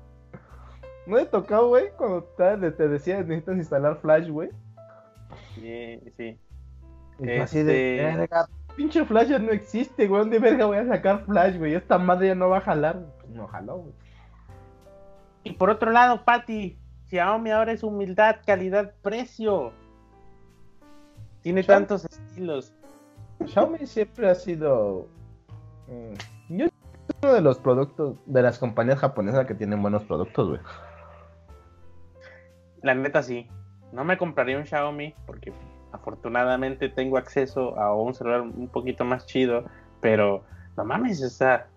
¿No 1.07 1.17
te 1.17 1.25
tocó, 1.25 1.69
güey? 1.69 1.89
Cuando 1.97 2.23
te, 2.37 2.87
decía 2.87 3.17
necesitas 3.17 3.57
instalar 3.57 3.97
Flash, 3.97 4.29
güey. 4.29 4.51
Sí, 5.55 5.99
sí. 6.15 6.39
Y 7.17 7.31
así 7.39 7.63
de 7.63 7.95
este 7.97 8.17
verga. 8.17 8.47
Pinche 8.75 9.05
Flash 9.05 9.29
ya 9.29 9.39
no 9.39 9.51
existe, 9.51 10.07
güey. 10.07 10.21
¿Dónde 10.21 10.39
verga 10.39 10.65
voy 10.65 10.77
a 10.77 10.87
sacar 10.87 11.25
Flash, 11.25 11.57
güey? 11.57 11.75
Esta 11.75 11.97
madre 11.97 12.27
ya 12.27 12.35
no 12.35 12.49
va 12.49 12.57
a 12.57 12.61
jalar. 12.61 12.99
Pues 13.19 13.29
no 13.29 13.47
jaló, 13.47 13.77
güey. 13.77 13.93
Y 15.43 15.53
por 15.53 15.69
otro 15.69 15.91
lado, 15.91 16.23
Patty, 16.23 16.77
Xiaomi 17.09 17.51
ahora 17.51 17.73
es 17.73 17.83
humildad, 17.83 18.37
calidad, 18.45 18.93
precio. 19.01 19.73
Tiene 21.41 21.63
tantos 21.63 22.05
estilos. 22.05 22.73
Xiaomi 23.45 23.85
siempre 23.85 24.29
ha 24.29 24.35
sido. 24.35 25.07
Mm, 25.87 26.57
yo 26.57 26.67
uno 27.21 27.33
de 27.33 27.41
los 27.41 27.59
productos 27.59 28.17
de 28.25 28.41
las 28.41 28.57
compañías 28.57 28.99
japonesas 28.99 29.45
que 29.45 29.53
tienen 29.53 29.81
buenos 29.81 30.03
productos, 30.03 30.49
güey. 30.49 30.61
La 32.81 32.95
neta 32.95 33.21
sí. 33.21 33.47
No 33.91 34.03
me 34.03 34.17
compraría 34.17 34.57
un 34.57 34.65
Xiaomi 34.65 35.13
porque 35.25 35.53
afortunadamente 35.93 36.89
tengo 36.89 37.17
acceso 37.17 37.79
a 37.79 37.95
un 37.95 38.13
celular 38.13 38.41
un 38.41 38.67
poquito 38.67 39.05
más 39.05 39.25
chido, 39.25 39.63
pero 40.01 40.43
no 40.75 40.83
mames, 40.83 41.23
o 41.23 41.29
sea, 41.29 41.67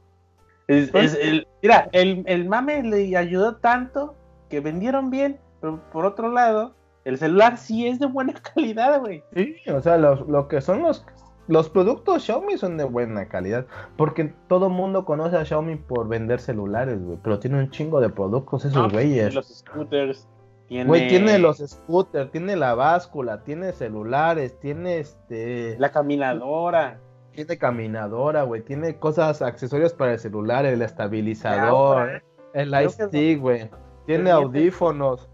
es, 0.66 0.90
el, 0.94 1.46
mira, 1.62 1.88
el, 1.92 2.24
el 2.26 2.48
mame 2.48 2.82
le 2.82 3.16
ayudó 3.16 3.56
tanto 3.56 4.16
que 4.50 4.60
vendieron 4.60 5.10
bien, 5.10 5.38
pero 5.60 5.80
por 5.92 6.04
otro 6.04 6.32
lado, 6.32 6.74
el 7.04 7.18
celular 7.18 7.56
sí 7.56 7.86
es 7.86 8.00
de 8.00 8.06
buena 8.06 8.34
calidad, 8.54 9.00
güey. 9.00 9.22
Sí, 9.34 9.56
o 9.70 9.80
sea, 9.80 9.96
lo 9.96 10.48
que 10.48 10.60
son 10.60 10.82
los, 10.82 11.04
los 11.48 11.68
productos 11.68 12.24
Xiaomi 12.24 12.58
son 12.58 12.76
de 12.76 12.84
buena 12.84 13.28
calidad, 13.28 13.66
porque 13.96 14.34
todo 14.48 14.68
mundo 14.68 15.04
conoce 15.04 15.36
a 15.36 15.44
Xiaomi 15.44 15.76
por 15.76 16.08
vender 16.08 16.40
celulares, 16.40 17.00
güey, 17.02 17.18
pero 17.22 17.38
tiene 17.38 17.58
un 17.58 17.70
chingo 17.70 18.00
de 18.00 18.08
productos 18.08 18.64
esos 18.64 18.92
güeyes. 18.92 19.34
Los 19.34 19.48
scooters. 19.48 20.28
Tiene... 20.68 20.88
Güey, 20.88 21.08
tiene 21.08 21.38
los 21.38 21.58
scooters, 21.58 22.30
tiene 22.32 22.56
la 22.56 22.74
báscula, 22.74 23.42
tiene 23.44 23.72
celulares, 23.72 24.58
tiene 24.58 24.98
este... 24.98 25.76
La 25.78 25.90
caminadora. 25.90 26.98
Tiene 27.32 27.56
caminadora, 27.58 28.42
güey, 28.42 28.62
tiene 28.62 28.98
cosas, 28.98 29.42
accesorios 29.42 29.92
para 29.92 30.14
el 30.14 30.18
celular, 30.18 30.64
el 30.66 30.82
estabilizador, 30.82 32.22
el 32.54 32.90
stick, 32.90 33.40
güey. 33.40 33.70
Tiene 34.06 34.30
audífonos. 34.30 35.28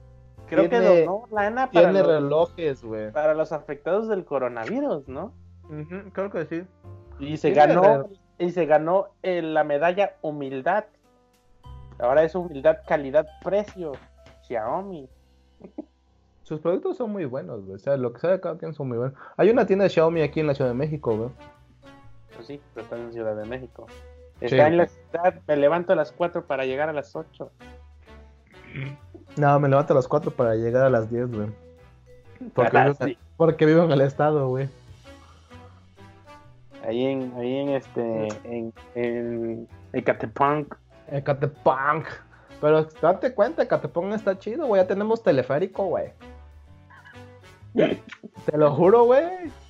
Creo 0.48 0.68
que 0.68 0.80
donó 0.80 1.24
lana 1.30 1.70
para 1.70 1.90
tiene 1.92 2.02
relojes, 2.02 2.82
güey. 2.82 3.10
Para 3.12 3.34
los 3.34 3.52
afectados 3.52 4.08
del 4.08 4.24
coronavirus, 4.24 5.08
¿no? 5.08 5.32
creo 6.12 6.30
que 6.30 6.44
sí. 6.44 6.64
Y 7.18 7.36
se 7.38 7.52
ganó 7.52 8.08
y 8.38 8.50
se 8.50 8.66
ganó 8.66 9.08
eh, 9.22 9.40
la 9.40 9.64
medalla 9.64 10.16
humildad. 10.20 10.84
Ahora 11.98 12.24
es 12.24 12.34
humildad, 12.34 12.78
calidad, 12.86 13.26
precio. 13.42 13.92
Xiaomi. 14.42 15.08
Sus 16.42 16.60
productos 16.60 16.96
son 16.96 17.10
muy 17.12 17.24
buenos, 17.24 17.64
güey. 17.64 17.76
O 17.76 17.78
sea, 17.78 17.96
lo 17.96 18.12
que 18.12 18.20
sabe 18.20 18.40
cada 18.40 18.58
quien 18.58 18.74
son 18.74 18.88
muy 18.88 18.98
buenos. 18.98 19.16
Hay 19.36 19.50
una 19.50 19.66
tienda 19.66 19.84
de 19.84 19.90
Xiaomi 19.90 20.22
aquí 20.22 20.40
en 20.40 20.48
la 20.48 20.54
Ciudad 20.54 20.70
de 20.70 20.76
México, 20.76 21.16
güey. 21.16 21.30
Pues 22.34 22.46
sí, 22.46 22.60
pero 22.74 22.84
está 22.84 22.98
en 22.98 23.12
Ciudad 23.12 23.36
de 23.36 23.44
México. 23.44 23.86
Está 24.40 24.66
en 24.66 24.76
la 24.76 24.86
ciudad, 24.86 25.34
me 25.46 25.56
levanto 25.56 25.92
a 25.92 25.96
las 25.96 26.10
4 26.10 26.46
para 26.46 26.64
llegar 26.64 26.88
a 26.88 26.92
las 26.92 27.14
8. 27.14 27.50
No, 29.36 29.60
me 29.60 29.68
levanto 29.68 29.92
a 29.92 29.96
las 29.96 30.08
4 30.08 30.32
para 30.32 30.56
llegar 30.56 30.84
a 30.84 30.90
las 30.90 31.10
10, 31.10 31.30
güey. 31.30 31.48
Porque, 32.54 32.78
vivo, 32.80 33.18
porque 33.36 33.66
vivo 33.66 33.84
en 33.84 33.92
el 33.92 34.00
estado, 34.00 34.48
güey. 34.48 34.68
Ahí 36.84 37.06
en, 37.06 37.32
ahí 37.36 37.58
en 37.58 37.68
este, 37.68 38.28
en, 38.42 38.72
en 38.96 39.68
Ecatepunk. 39.92 40.74
Ecatepunk. 41.06 42.06
Pero 42.60 42.84
date 43.00 43.32
cuenta, 43.34 43.62
Ecatepunk 43.62 44.12
está 44.12 44.36
chido, 44.38 44.66
güey. 44.66 44.82
Ya 44.82 44.88
tenemos 44.88 45.22
teleférico, 45.22 45.84
güey. 45.86 46.12
Te 47.74 48.56
lo 48.56 48.72
juro, 48.72 49.04
güey. 49.04 49.24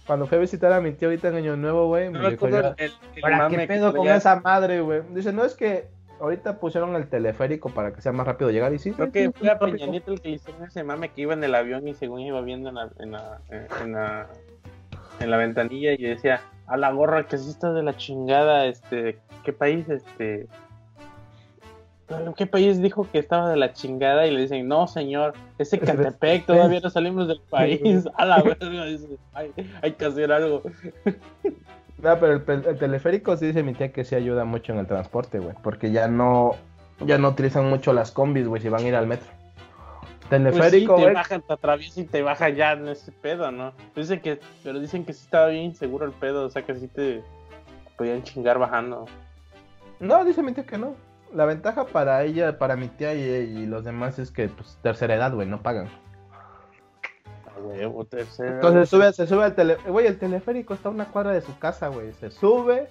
Cuando 0.07 0.26
fui 0.26 0.38
a 0.38 0.40
visitar 0.40 0.72
a 0.72 0.80
mi 0.80 0.92
tío 0.92 1.09
ahorita 1.09 1.28
en 1.28 1.36
Año 1.36 1.57
Nuevo, 1.57 1.86
güey, 1.86 2.11
me 2.11 2.30
dijo 2.30 2.48
¿para 2.48 3.48
qué 3.48 3.66
pedo 3.66 3.94
con 3.94 4.09
esa 4.09 4.40
madre, 4.40 4.80
güey? 4.80 5.03
Dice, 5.14 5.32
no, 5.32 5.44
es 5.44 5.55
que 5.55 5.88
ahorita 6.20 6.59
pusieron 6.59 6.94
el 6.96 7.09
teleférico 7.09 7.70
para 7.70 7.92
que 7.92 8.00
sea 8.00 8.12
más 8.12 8.26
rápido 8.26 8.50
llegar 8.50 8.72
y 8.72 8.78
sí. 8.78 8.92
Creo 8.92 9.12
que 9.12 9.30
fue 9.30 9.50
a 9.50 9.59
Peña 9.59 9.86
el 9.86 10.20
que 10.20 10.28
le 10.28 10.34
hicieron 10.36 10.64
ese 10.64 10.84
mame 10.84 11.11
que 11.11 11.22
iba 11.22 11.34
en 11.34 11.44
el 11.44 11.55
avión 11.55 11.86
y 11.86 11.94
según 11.94 12.20
iba 12.20 12.40
viendo 12.40 12.68
en 12.68 12.76
la, 12.76 12.90
en 12.98 13.12
la, 13.12 13.40
en 13.50 13.92
la, 13.92 14.28
en 15.20 15.30
la 15.30 15.36
ventanilla 15.36 15.92
y 15.92 16.03
decía, 16.03 16.40
a 16.66 16.76
la 16.76 16.92
gorra 16.92 17.26
que 17.26 17.38
sí 17.38 17.50
está 17.50 17.72
de 17.72 17.82
la 17.82 17.96
chingada, 17.96 18.66
este, 18.66 19.18
¿qué 19.44 19.53
país, 19.53 19.88
este? 19.88 20.48
¿Qué 22.36 22.46
país 22.46 22.80
dijo 22.80 23.06
que 23.10 23.18
estaba 23.18 23.50
de 23.50 23.56
la 23.56 23.72
chingada? 23.72 24.26
Y 24.26 24.30
le 24.30 24.40
dicen, 24.40 24.66
no, 24.68 24.86
señor, 24.86 25.34
ese 25.58 25.78
Catepec, 25.78 26.46
todavía 26.46 26.80
no 26.80 26.90
salimos 26.90 27.28
del 27.28 27.40
país. 27.40 28.08
A 28.16 28.24
la 28.24 28.42
verga, 28.42 28.84
dice, 28.84 29.06
hay, 29.32 29.92
que 29.92 30.04
hacer 30.04 30.32
algo. 30.32 30.62
No, 31.98 32.18
pero 32.18 32.32
el, 32.32 32.78
teleférico 32.78 33.36
sí 33.36 33.46
dice 33.46 33.62
mi 33.62 33.74
tía 33.74 33.92
que 33.92 34.04
sí 34.04 34.14
ayuda 34.14 34.44
mucho 34.44 34.72
en 34.72 34.80
el 34.80 34.86
transporte, 34.86 35.38
güey. 35.38 35.54
Porque 35.62 35.92
ya 35.92 36.08
no, 36.08 36.56
ya 37.00 37.18
no 37.18 37.28
utilizan 37.28 37.68
mucho 37.68 37.92
las 37.92 38.10
combis, 38.10 38.48
güey, 38.48 38.60
si 38.60 38.68
van 38.68 38.84
a 38.84 38.88
ir 38.88 38.94
al 38.96 39.06
metro. 39.06 39.28
Teleférico, 40.28 40.94
pues 40.94 41.04
sí, 41.04 41.10
te 41.10 41.14
bajan, 41.14 41.42
te 41.42 41.52
atraviesa 41.52 42.00
y 42.00 42.04
te 42.04 42.22
baja 42.22 42.48
ya 42.48 42.72
en 42.72 42.88
ese 42.88 43.12
pedo, 43.12 43.50
¿no? 43.52 43.72
Dicen 43.94 44.20
que, 44.20 44.40
pero 44.64 44.80
dicen 44.80 45.04
que 45.04 45.12
sí 45.12 45.24
estaba 45.24 45.48
bien 45.48 45.74
seguro 45.74 46.06
el 46.06 46.12
pedo, 46.12 46.46
o 46.46 46.50
sea 46.50 46.62
que 46.62 46.74
sí 46.74 46.88
te 46.88 47.22
podían 47.98 48.22
chingar 48.22 48.58
bajando. 48.58 49.06
No, 50.00 50.24
dice 50.24 50.42
mi 50.42 50.52
tía 50.52 50.64
que 50.64 50.78
no. 50.78 50.96
La 51.34 51.44
ventaja 51.46 51.86
para 51.86 52.22
ella, 52.24 52.58
para 52.58 52.76
mi 52.76 52.88
tía 52.88 53.14
y, 53.14 53.66
los 53.66 53.84
demás 53.84 54.18
es 54.18 54.30
que, 54.30 54.48
pues, 54.48 54.78
tercera 54.82 55.14
edad, 55.14 55.32
güey, 55.32 55.48
no 55.48 55.62
pagan. 55.62 55.88
Entonces 58.38 58.88
sube, 58.88 59.12
se 59.12 59.26
sube 59.26 59.44
al 59.44 59.54
teleférico. 59.54 59.92
Güey, 59.92 60.06
el 60.06 60.18
teleférico 60.18 60.74
está 60.74 60.88
a 60.88 60.92
una 60.92 61.06
cuadra 61.06 61.32
de 61.32 61.40
su 61.40 61.56
casa, 61.58 61.88
güey. 61.88 62.12
Se 62.14 62.30
sube, 62.30 62.88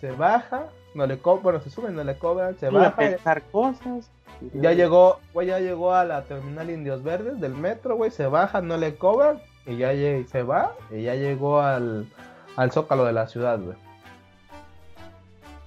se 0.00 0.12
baja, 0.12 0.66
no 0.94 1.06
le 1.06 1.18
cobran, 1.18 1.42
bueno, 1.42 1.60
se 1.60 1.70
sube, 1.70 1.90
no 1.90 2.04
le 2.04 2.16
cobran, 2.16 2.56
se 2.56 2.70
baja. 2.70 2.96
pensar 2.96 3.42
cosas. 3.50 4.10
Ya 4.54 4.72
llegó, 4.72 5.20
güey, 5.32 5.48
ya 5.48 5.60
llegó 5.60 5.94
a 5.94 6.04
la 6.04 6.22
terminal 6.22 6.70
Indios 6.70 7.02
Verdes 7.02 7.40
del 7.40 7.54
metro, 7.54 7.96
güey, 7.96 8.10
se 8.10 8.26
baja, 8.26 8.60
no 8.60 8.76
le 8.76 8.96
cobran, 8.96 9.40
y 9.66 9.76
ya 9.76 9.92
se 10.26 10.42
va, 10.42 10.74
y 10.90 11.02
ya 11.02 11.14
llegó 11.14 11.60
al, 11.60 12.08
al 12.56 12.72
zócalo 12.72 13.04
de 13.04 13.12
la 13.12 13.28
ciudad, 13.28 13.60
güey. 13.60 13.76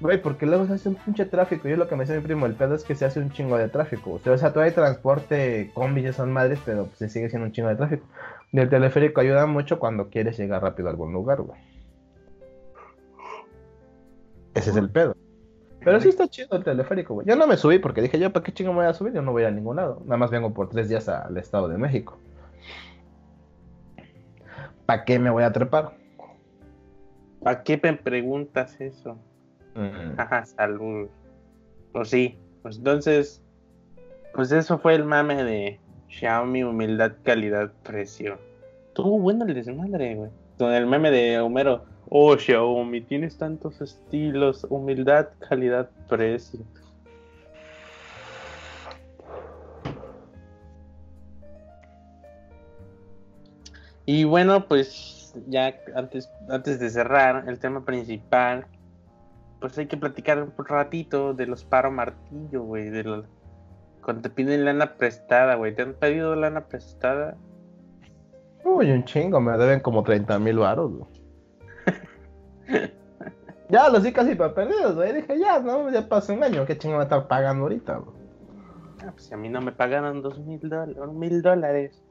Güey, 0.01 0.21
porque 0.21 0.45
luego 0.45 0.65
se 0.65 0.73
hace 0.73 0.89
un 0.89 0.95
pinche 0.95 1.25
tráfico. 1.25 1.69
Yo 1.69 1.77
lo 1.77 1.87
que 1.87 1.95
me 1.95 2.03
dice 2.03 2.17
mi 2.17 2.21
primo, 2.21 2.45
el 2.45 2.55
pedo 2.55 2.75
es 2.75 2.83
que 2.83 2.95
se 2.95 3.05
hace 3.05 3.19
un 3.19 3.31
chingo 3.31 3.57
de 3.57 3.69
tráfico. 3.69 4.19
O 4.25 4.37
sea, 4.37 4.51
todavía 4.51 4.71
hay 4.71 4.75
transporte, 4.75 5.71
combis, 5.73 6.15
son 6.15 6.33
madres, 6.33 6.59
pero 6.65 6.89
se 6.95 7.07
sigue 7.07 7.29
siendo 7.29 7.47
un 7.47 7.53
chingo 7.53 7.69
de 7.69 7.77
tráfico. 7.77 8.05
Y 8.51 8.59
el 8.59 8.69
teleférico 8.69 9.21
ayuda 9.21 9.45
mucho 9.45 9.79
cuando 9.79 10.09
quieres 10.09 10.37
llegar 10.37 10.61
rápido 10.61 10.89
a 10.89 10.91
algún 10.91 11.13
lugar, 11.13 11.41
güey. 11.41 11.59
Ese 14.53 14.69
es 14.71 14.75
el 14.75 14.89
pedo. 14.89 15.15
Pero 15.79 16.01
sí 16.01 16.09
está 16.09 16.27
chido 16.27 16.57
el 16.57 16.63
teleférico, 16.63 17.13
güey. 17.13 17.27
Yo 17.27 17.35
no 17.35 17.47
me 17.47 17.57
subí 17.57 17.79
porque 17.79 18.01
dije, 18.01 18.19
yo, 18.19 18.33
¿para 18.33 18.43
qué 18.43 18.51
chingo 18.51 18.73
me 18.73 18.79
voy 18.79 18.87
a 18.87 18.93
subir? 18.93 19.13
Yo 19.13 19.21
no 19.21 19.31
voy 19.31 19.43
a 19.43 19.51
ningún 19.51 19.77
lado. 19.77 20.01
Nada 20.03 20.17
más 20.17 20.31
vengo 20.31 20.53
por 20.53 20.67
tres 20.69 20.89
días 20.89 21.07
al 21.07 21.37
Estado 21.37 21.67
de 21.69 21.77
México. 21.77 22.17
¿Para 24.85 25.05
qué 25.05 25.19
me 25.19 25.29
voy 25.29 25.43
a 25.43 25.51
trepar? 25.51 25.93
¿Para 27.41 27.63
qué 27.63 27.79
me 27.81 27.93
preguntas 27.93 28.79
eso? 28.81 29.17
Ajá, 30.17 30.45
salud. 30.45 31.09
Pues 31.91 32.09
sí, 32.09 32.37
pues 32.61 32.77
entonces, 32.77 33.41
pues 34.33 34.51
eso 34.51 34.79
fue 34.79 34.95
el 34.95 35.03
mame 35.03 35.43
de 35.43 35.79
Xiaomi, 36.09 36.63
humildad, 36.63 37.13
calidad, 37.23 37.71
precio. 37.83 38.37
Tuvo 38.93 39.19
bueno 39.19 39.45
el 39.45 39.53
desmadre, 39.53 40.15
güey. 40.15 40.29
Con 40.57 40.71
el 40.71 40.85
meme 40.85 41.11
de 41.11 41.39
Homero, 41.39 41.83
oh 42.09 42.37
Xiaomi, 42.37 43.01
tienes 43.01 43.37
tantos 43.37 43.81
estilos, 43.81 44.65
humildad, 44.69 45.29
calidad, 45.49 45.89
precio. 46.07 46.61
Y 54.05 54.23
bueno, 54.23 54.67
pues 54.67 55.33
ya 55.47 55.73
antes, 55.95 56.31
antes 56.47 56.79
de 56.79 56.89
cerrar 56.89 57.45
el 57.49 57.59
tema 57.59 57.83
principal, 57.83 58.65
pues 59.59 59.77
hay 59.77 59.87
que 59.87 59.97
platicar 59.97 60.41
un 60.41 60.53
ratito 60.57 61.33
de 61.33 61.47
los 61.47 61.63
paro 61.63 61.91
martillo, 61.91 62.63
güey, 62.63 62.89
de 62.89 63.03
los 63.03 63.25
cuando 64.01 64.21
te 64.21 64.29
piden 64.29 64.65
lana 64.65 64.97
prestada, 64.97 65.55
güey, 65.55 65.75
¿te 65.75 65.81
han 65.81 65.95
pedido 65.95 66.35
lana 66.35 66.67
prestada? 66.67 67.35
Uy, 68.63 68.91
un 68.91 69.03
chingo, 69.03 69.41
me 69.41 69.57
deben 69.57 69.79
como 69.79 70.03
30 70.03 70.37
mil 70.37 70.59
baros, 70.59 70.91
güey. 70.91 71.09
ya 73.69 73.89
los 73.89 74.03
di 74.03 74.13
casi 74.13 74.35
para 74.35 74.53
perdidos, 74.53 74.95
güey. 74.95 75.11
Dije, 75.11 75.39
ya, 75.39 75.59
no, 75.59 75.89
ya 75.89 76.07
pasó 76.07 76.33
un 76.33 76.43
año, 76.43 76.65
¿qué 76.67 76.77
chingo 76.77 76.95
me 76.95 77.01
a 77.01 77.03
estar 77.05 77.27
pagando 77.27 77.63
ahorita, 77.63 77.97
güey? 77.97 78.15
Ah, 79.03 79.11
pues 79.11 79.23
si 79.25 79.33
a 79.33 79.37
mí 79.37 79.49
no 79.49 79.59
me 79.61 79.71
pagaron 79.71 80.21
dos 80.21 80.39
mil 80.39 80.61
mil 81.13 81.41
dólares 81.41 82.04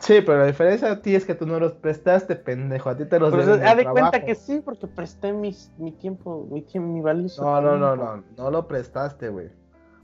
Sí, 0.00 0.20
pero 0.20 0.40
la 0.40 0.46
diferencia 0.46 0.90
a 0.92 1.00
ti 1.00 1.14
es 1.14 1.24
que 1.24 1.34
tú 1.34 1.46
no 1.46 1.58
los 1.58 1.72
prestaste, 1.72 2.36
pendejo. 2.36 2.90
A 2.90 2.96
ti 2.96 3.06
te 3.06 3.18
los 3.18 3.32
Pues, 3.32 3.46
deben 3.46 3.62
en 3.62 3.66
haz 3.68 3.76
de 3.78 3.84
cuenta 3.86 4.24
que 4.24 4.34
sí, 4.34 4.60
porque 4.62 4.86
presté 4.86 5.32
mis, 5.32 5.72
mi 5.78 5.90
tiempo, 5.92 6.46
mi 6.50 6.60
tiempo, 6.62 6.88
mi 6.92 7.00
valioso 7.00 7.42
No, 7.42 7.60
no, 7.62 7.76
no, 7.78 7.96
no, 7.96 8.22
no 8.36 8.50
lo 8.50 8.68
prestaste, 8.68 9.30
güey. 9.30 9.50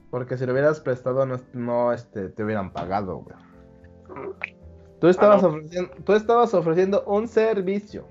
Porque 0.09 0.37
si 0.37 0.45
lo 0.45 0.53
hubieras 0.53 0.79
prestado, 0.79 1.25
no, 1.25 1.39
no 1.53 1.93
este, 1.93 2.29
te 2.29 2.43
hubieran 2.43 2.71
pagado, 2.73 3.17
güey. 3.17 3.35
Tú 4.99 5.07
estabas, 5.07 5.43
Ah, 5.43 5.47
no. 5.47 5.53
ofreciendo, 5.55 5.91
tú 6.03 6.13
estabas 6.13 6.53
ofreciendo 6.53 7.03
un 7.05 7.27
servicio. 7.27 8.07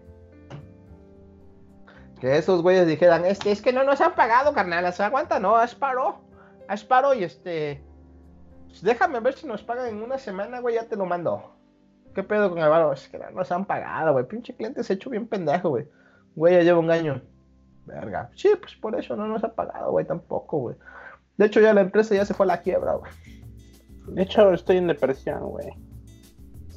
Que 2.20 2.36
esos 2.36 2.62
güeyes 2.62 2.86
dijeran, 2.86 3.24
este, 3.24 3.50
es 3.50 3.60
que 3.60 3.72
no 3.72 3.82
nos 3.82 4.00
han 4.00 4.14
pagado, 4.14 4.52
carnal, 4.52 4.92
se 4.92 5.02
aguanta, 5.02 5.40
no, 5.40 5.56
haz 5.56 5.74
paro, 5.74 6.20
haz 6.68 6.84
paro 6.84 7.14
y 7.14 7.24
este, 7.24 7.82
pues 8.68 8.82
déjame 8.82 9.18
ver 9.18 9.34
si 9.34 9.46
nos 9.48 9.62
pagan 9.64 9.86
en 9.88 10.02
una 10.02 10.18
semana, 10.18 10.60
güey, 10.60 10.76
ya 10.76 10.86
te 10.86 10.94
lo 10.96 11.04
mando. 11.06 11.56
¿Qué 12.14 12.22
pedo 12.22 12.50
con 12.50 12.58
el 12.58 12.68
varo? 12.68 12.92
Es 12.92 13.08
que 13.08 13.18
no 13.18 13.30
nos 13.30 13.50
han 13.52 13.64
pagado, 13.64 14.12
güey, 14.12 14.26
pinche 14.26 14.54
cliente 14.54 14.82
se 14.84 14.92
ha 14.92 14.96
hecho 14.96 15.10
bien 15.10 15.26
pendejo, 15.26 15.70
güey. 15.70 15.88
Güey, 16.34 16.54
ya 16.54 16.62
lleva 16.62 16.78
un 16.78 16.90
año. 16.90 17.22
Verga. 17.86 18.30
Sí, 18.34 18.50
pues 18.60 18.74
por 18.76 18.98
eso 18.98 19.16
no 19.16 19.26
nos 19.26 19.42
ha 19.44 19.54
pagado, 19.54 19.90
güey, 19.90 20.06
tampoco, 20.06 20.58
güey. 20.58 20.76
De 21.36 21.46
hecho, 21.46 21.60
ya 21.60 21.74
la 21.74 21.80
empresa 21.80 22.14
ya 22.14 22.24
se 22.24 22.34
fue 22.34 22.44
a 22.46 22.48
la 22.48 22.62
quiebra, 22.62 22.94
güey. 22.94 23.12
De 24.08 24.22
hecho, 24.22 24.52
estoy 24.52 24.76
en 24.76 24.86
depresión, 24.88 25.40
güey. 25.48 25.68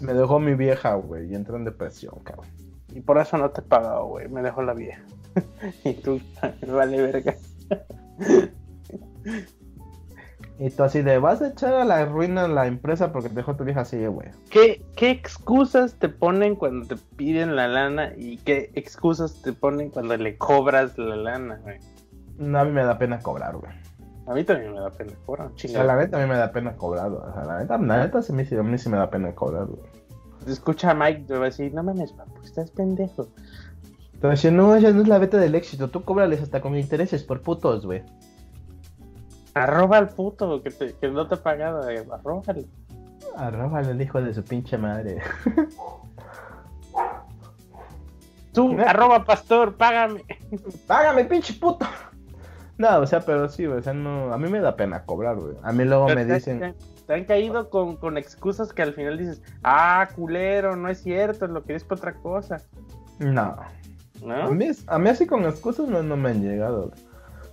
Me 0.02 0.14
dejó 0.14 0.40
mi 0.40 0.56
vieja, 0.56 0.96
güey, 0.96 1.32
y 1.32 1.36
entré 1.36 1.56
en 1.56 1.66
depresión, 1.66 2.20
cabrón. 2.24 2.48
Y 2.94 3.02
por 3.02 3.18
eso 3.18 3.38
no 3.38 3.50
te 3.52 3.62
he 3.62 3.64
pagado, 3.64 4.06
güey. 4.08 4.28
Me 4.30 4.42
dejó 4.42 4.62
la 4.62 4.74
vieja. 4.74 5.02
y 5.84 5.94
tú, 5.94 6.22
vale 6.68 7.02
verga. 7.02 7.36
Y 10.58 10.70
tú 10.70 10.84
así 10.84 11.02
de, 11.02 11.18
vas 11.20 11.42
a 11.42 11.50
echar 11.50 11.74
a 11.74 11.84
la 11.84 12.06
ruina 12.06 12.48
la 12.48 12.66
empresa 12.66 13.12
porque 13.12 13.28
te 13.28 13.36
dejó 13.36 13.56
tu 13.56 13.66
vieja 13.66 13.82
así, 13.82 14.06
güey. 14.06 14.30
¿Qué, 14.50 14.86
¿Qué 14.96 15.10
excusas 15.12 15.96
te 15.96 16.08
ponen 16.08 16.56
cuando 16.56 16.88
te 16.88 16.96
piden 17.18 17.58
la 17.58 17.68
lana? 17.68 18.14
¿Y 18.16 18.38
qué 18.38 18.72
excusas 18.74 19.42
te 19.42 19.52
ponen 19.52 19.90
cuando 19.90 20.16
le 20.16 20.38
cobras 20.38 20.98
la 20.98 21.18
lana, 21.18 21.60
güey? 21.62 21.80
No, 22.38 22.60
a 22.60 22.66
mí 22.66 22.72
me 22.72 22.86
da 22.86 22.98
pena 22.98 23.20
cobrar, 23.20 23.58
güey. 23.58 23.72
A 24.28 24.34
mí 24.34 24.44
también 24.44 24.74
me 24.74 24.80
da 24.80 24.90
pena 24.90 25.12
cobrar, 25.26 25.48
O 25.48 25.50
sea, 25.50 25.56
chingada. 25.58 25.86
la 25.86 25.96
neta 25.98 26.18
a 26.18 26.22
mí 26.22 26.28
me 26.30 26.38
da 26.38 26.52
pena 26.52 26.76
cobrar, 26.76 27.12
güey. 27.12 27.22
O 27.22 27.34
sea, 27.34 27.44
la 27.44 27.60
neta, 27.60 27.78
la 27.78 27.98
neta 27.98 28.22
sí 28.22 28.32
a 28.32 28.64
mí 28.64 28.78
sí 28.78 28.90
me 28.90 28.98
da 28.98 29.10
pena 29.10 29.36
cobrar, 29.36 29.66
güey. 29.66 29.82
Escucha 30.48 30.92
a 30.92 30.94
Mike, 30.94 31.26
te 31.28 31.34
va 31.34 31.42
a 31.42 31.46
decir, 31.46 31.74
no 31.74 31.84
mames, 31.84 32.14
papu, 32.14 32.42
estás 32.44 32.72
pendejo. 32.72 33.28
Entonces, 34.14 34.52
no, 34.52 34.76
ella 34.76 34.92
no 34.92 35.02
es 35.02 35.08
la 35.08 35.18
beta 35.18 35.38
del 35.38 35.56
éxito. 35.56 35.90
Tú 35.90 36.04
cóbrales 36.04 36.42
hasta 36.42 36.62
con 36.62 36.78
intereses 36.78 37.24
por 37.24 37.42
putos, 37.42 37.86
güey. 37.86 38.04
Arroba 39.56 39.98
al 39.98 40.10
puto 40.10 40.62
que, 40.62 40.70
te- 40.70 40.94
que 40.96 41.08
no 41.10 41.28
te 41.28 41.36
ha 41.36 41.42
pagado, 41.42 41.90
eh, 41.90 42.06
arróbale. 42.12 42.66
Arróbale 43.38 43.92
el 43.92 44.02
hijo 44.02 44.22
de 44.22 44.34
su 44.34 44.44
pinche 44.44 44.78
madre. 44.78 45.20
Tú, 48.54 48.78
arroba 48.88 49.24
pastor, 49.24 49.76
págame. 49.76 50.24
¡Págame, 50.88 51.26
pinche 51.26 51.54
puto! 51.54 51.86
No, 52.78 53.00
o 53.00 53.08
sea, 53.08 53.22
pero 53.22 53.48
sí. 53.50 53.66
O 53.66 53.82
sea, 53.82 53.94
no. 53.94 54.34
A 54.34 54.38
mí 54.38 54.50
me 54.50 54.60
da 54.60 54.76
pena 54.76 55.04
cobrar, 55.06 55.38
güey. 55.38 55.56
A 55.64 55.72
mí 55.72 55.86
luego 55.86 56.08
me 56.10 56.26
dicen. 56.26 56.60
Te, 56.60 56.74
te 57.08 57.14
han 57.14 57.24
caído 57.26 57.70
con, 57.70 57.96
con 57.96 58.18
excusas 58.18 58.74
que 58.74 58.82
al 58.82 58.94
final 58.94 59.18
dices, 59.18 59.42
ah, 59.64 60.08
culero, 60.16 60.76
no 60.76 60.90
es 60.90 61.02
cierto, 61.02 61.48
lo 61.48 61.64
querías 61.64 61.84
para 61.86 62.00
otra 62.00 62.14
cosa. 62.16 62.58
No. 63.20 63.42
A 63.42 63.70
¿No? 64.22 64.52
mí, 64.52 64.66
es- 64.66 64.84
a 64.88 64.98
mí 65.00 65.10
así 65.10 65.26
con 65.26 65.46
excusas 65.46 65.88
no, 65.88 66.04
no 66.04 66.18
me 66.18 66.32
han 66.32 66.42
llegado. 66.42 66.90
güey. 66.90 67.05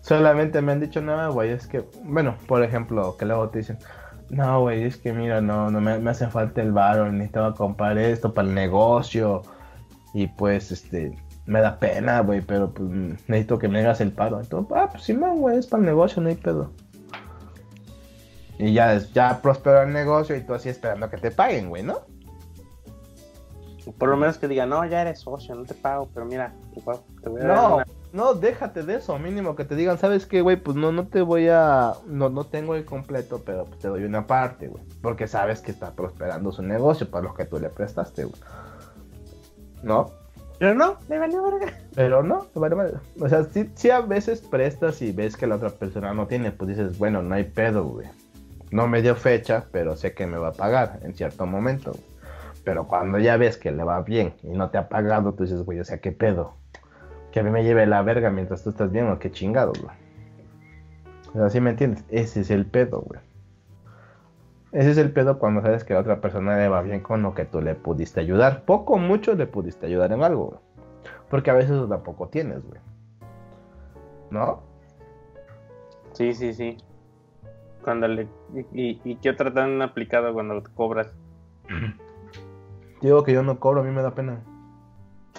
Solamente 0.03 0.61
me 0.61 0.73
han 0.73 0.81
dicho, 0.81 1.01
no, 1.01 1.33
güey, 1.33 1.51
es 1.51 1.67
que, 1.67 1.85
bueno, 2.05 2.37
por 2.47 2.63
ejemplo, 2.63 3.17
que 3.17 3.25
luego 3.25 3.49
te 3.49 3.59
dicen, 3.59 3.79
no, 4.31 4.61
güey, 4.63 4.83
es 4.85 4.97
que 4.97 5.13
mira, 5.13 5.41
no, 5.41 5.71
no 5.71 5.81
me, 5.81 5.99
me 5.99 6.11
hace 6.11 6.27
falta 6.27 6.61
el 6.61 6.73
varo, 6.73 7.11
necesitaba 7.11 7.55
comprar 7.55 7.97
esto 7.99 8.35
para 8.35 8.49
el 8.49 8.55
negocio. 8.55 9.43
Y 10.13 10.27
pues, 10.27 10.73
este, 10.73 11.17
me 11.47 11.61
da 11.61 11.79
pena, 11.79 12.21
güey, 12.21 12.41
pero 12.41 12.71
pues 12.73 12.89
necesito 12.91 13.59
que 13.59 13.69
me 13.69 13.79
hagas 13.81 14.01
el 14.01 14.13
paro. 14.13 14.41
Entonces, 14.41 14.73
ah, 14.77 14.89
pues 14.91 15.05
sí, 15.05 15.15
man, 15.15 15.39
güey, 15.39 15.59
es 15.59 15.67
para 15.67 15.81
el 15.83 15.87
negocio, 15.87 16.21
no 16.21 16.29
hay 16.29 16.35
pedo. 16.35 16.71
Y 18.59 18.73
ya, 18.73 18.99
ya 18.99 19.41
prosperó 19.41 19.83
el 19.83 19.93
negocio 19.93 20.37
y 20.37 20.41
tú 20.43 20.55
así 20.55 20.69
esperando 20.69 21.09
que 21.11 21.17
te 21.17 21.31
paguen, 21.31 21.69
güey, 21.69 21.83
¿no? 21.83 22.01
Por 23.99 24.09
lo 24.09 24.17
menos 24.17 24.39
que 24.39 24.47
diga, 24.47 24.67
no, 24.67 24.85
ya 24.87 25.01
eres 25.03 25.21
socio, 25.21 25.55
no 25.55 25.65
te 25.65 25.75
pago, 25.75 26.09
pero 26.15 26.27
mira, 26.27 26.53
te 26.75 27.29
voy 27.29 27.41
a 27.41 27.45
dar 27.45 27.57
No, 27.57 27.75
una- 27.77 27.87
no, 28.13 28.35
déjate 28.35 28.83
de 28.83 28.97
eso, 28.97 29.19
mínimo 29.19 29.57
que 29.57 29.65
te 29.65 29.75
digan, 29.75 29.99
¿sabes 29.99 30.27
qué, 30.27 30.43
güey? 30.43 30.57
Pues 30.57 30.77
no, 30.77 30.93
no 30.93 31.07
te 31.07 31.23
voy 31.23 31.49
a, 31.49 31.95
no, 32.07 32.29
no 32.29 32.45
tengo 32.45 32.75
el 32.75 32.85
completo, 32.85 33.43
pero 33.45 33.65
pues 33.65 33.79
te 33.79 33.89
doy 33.89 34.05
una 34.05 34.27
parte, 34.27 34.69
güey. 34.69 34.85
Porque 35.01 35.27
sabes 35.27 35.61
que 35.61 35.71
está 35.71 35.93
prosperando 35.93 36.53
su 36.53 36.63
negocio 36.63 37.11
para 37.11 37.25
lo 37.25 37.35
que 37.35 37.47
tú 37.47 37.59
le 37.59 37.71
prestaste, 37.71 38.25
güey. 38.25 38.41
¿No? 39.83 40.11
Pero 40.59 40.75
no, 40.75 40.99
me 41.09 41.19
valió 41.19 41.43
verga. 41.43 41.73
Pero 41.95 42.23
no, 42.23 42.47
te 42.53 42.61
vale 42.61 42.77
madre. 42.77 42.99
O 43.19 43.29
sea, 43.29 43.45
si, 43.45 43.71
si 43.75 43.91
a 43.91 44.01
veces 44.01 44.43
prestas 44.43 45.01
y 45.03 45.11
ves 45.11 45.37
que 45.37 45.47
la 45.47 45.57
otra 45.57 45.71
persona 45.71 46.13
no 46.15 46.27
tiene, 46.27 46.53
pues 46.53 46.69
dices, 46.69 46.99
bueno, 46.99 47.23
no 47.23 47.35
hay 47.35 47.45
pedo, 47.45 47.85
güey. 47.85 48.07
No 48.71 48.87
me 48.87 49.03
dio 49.03 49.17
fecha, 49.17 49.67
pero 49.73 49.97
sé 49.97 50.15
que 50.15 50.27
me 50.27 50.39
va 50.39 50.49
a 50.49 50.53
pagar 50.53 51.01
en 51.03 51.15
cierto 51.15 51.47
momento. 51.47 51.93
güey. 51.93 52.05
Pero 52.65 52.87
cuando 52.87 53.19
ya 53.19 53.37
ves 53.37 53.57
que 53.57 53.73
le 53.73 53.83
va 53.83 54.03
bien 54.03 54.35
y 54.43 54.51
no 54.51 54.71
te 54.71 54.79
ha 54.79 54.89
pagado, 54.89 55.33
tú 55.33 55.45
dices, 55.45 55.63
güey, 55.63 55.81
o 55.81 55.85
sea, 55.85 55.99
¿qué 55.99 56.13
pedo? 56.13 56.62
Que 57.33 57.41
a 57.41 57.43
mí 57.43 57.51
me 57.51 57.65
lleve 57.65 57.87
la 57.87 58.03
verga 58.03 58.31
mientras 58.31 58.63
tú 58.63 58.71
estás 58.71 58.93
bien 58.93 59.09
o 59.09 59.19
qué 59.19 59.31
chingado, 59.31 59.73
güey. 59.83 59.97
O 61.35 61.39
sea, 61.39 61.49
¿sí 61.49 61.61
me 61.61 61.71
entiendes? 61.71 62.05
Ese 62.11 62.41
es 62.41 62.51
el 62.51 62.67
pedo, 62.67 63.01
güey. 63.01 63.21
Ese 64.73 64.91
es 64.91 64.99
el 64.99 65.13
pedo 65.13 65.39
cuando 65.39 65.63
sabes 65.63 65.85
que 65.85 65.95
la 65.95 66.01
otra 66.01 66.21
persona 66.21 66.57
le 66.57 66.69
va 66.69 66.83
bien 66.83 67.01
con 67.01 67.23
lo 67.23 67.35
que 67.35 67.45
tú 67.45 67.61
le 67.61 67.75
pudiste 67.75 68.21
ayudar. 68.21 68.65
Poco 68.65 68.95
o 68.95 68.99
mucho 68.99 69.35
le 69.35 69.47
pudiste 69.47 69.87
ayudar 69.87 70.13
en 70.13 70.23
algo, 70.23 70.47
güey. 70.47 70.61
Porque 71.31 71.51
a 71.51 71.55
veces 71.55 71.89
tampoco 71.89 72.29
tienes, 72.29 72.63
güey. 72.67 72.81
¿No? 74.31 74.63
Sí, 76.13 76.35
sí, 76.35 76.53
sí. 76.53 76.77
Cuando 77.83 78.09
le... 78.09 78.29
¿Y, 78.73 79.17
qué 79.17 79.31
otra 79.31 79.53
tan 79.53 79.81
aplicado 79.81 80.33
cuando 80.35 80.63
te 80.63 80.71
cobras? 80.73 81.13
Digo 83.01 83.25
que 83.25 83.33
yo 83.33 83.43
no 83.43 83.59
cobro, 83.59 83.81
a 83.81 83.85
mí 83.85 83.91
me 83.91 84.03
da 84.03 84.15
pena. 84.15 84.41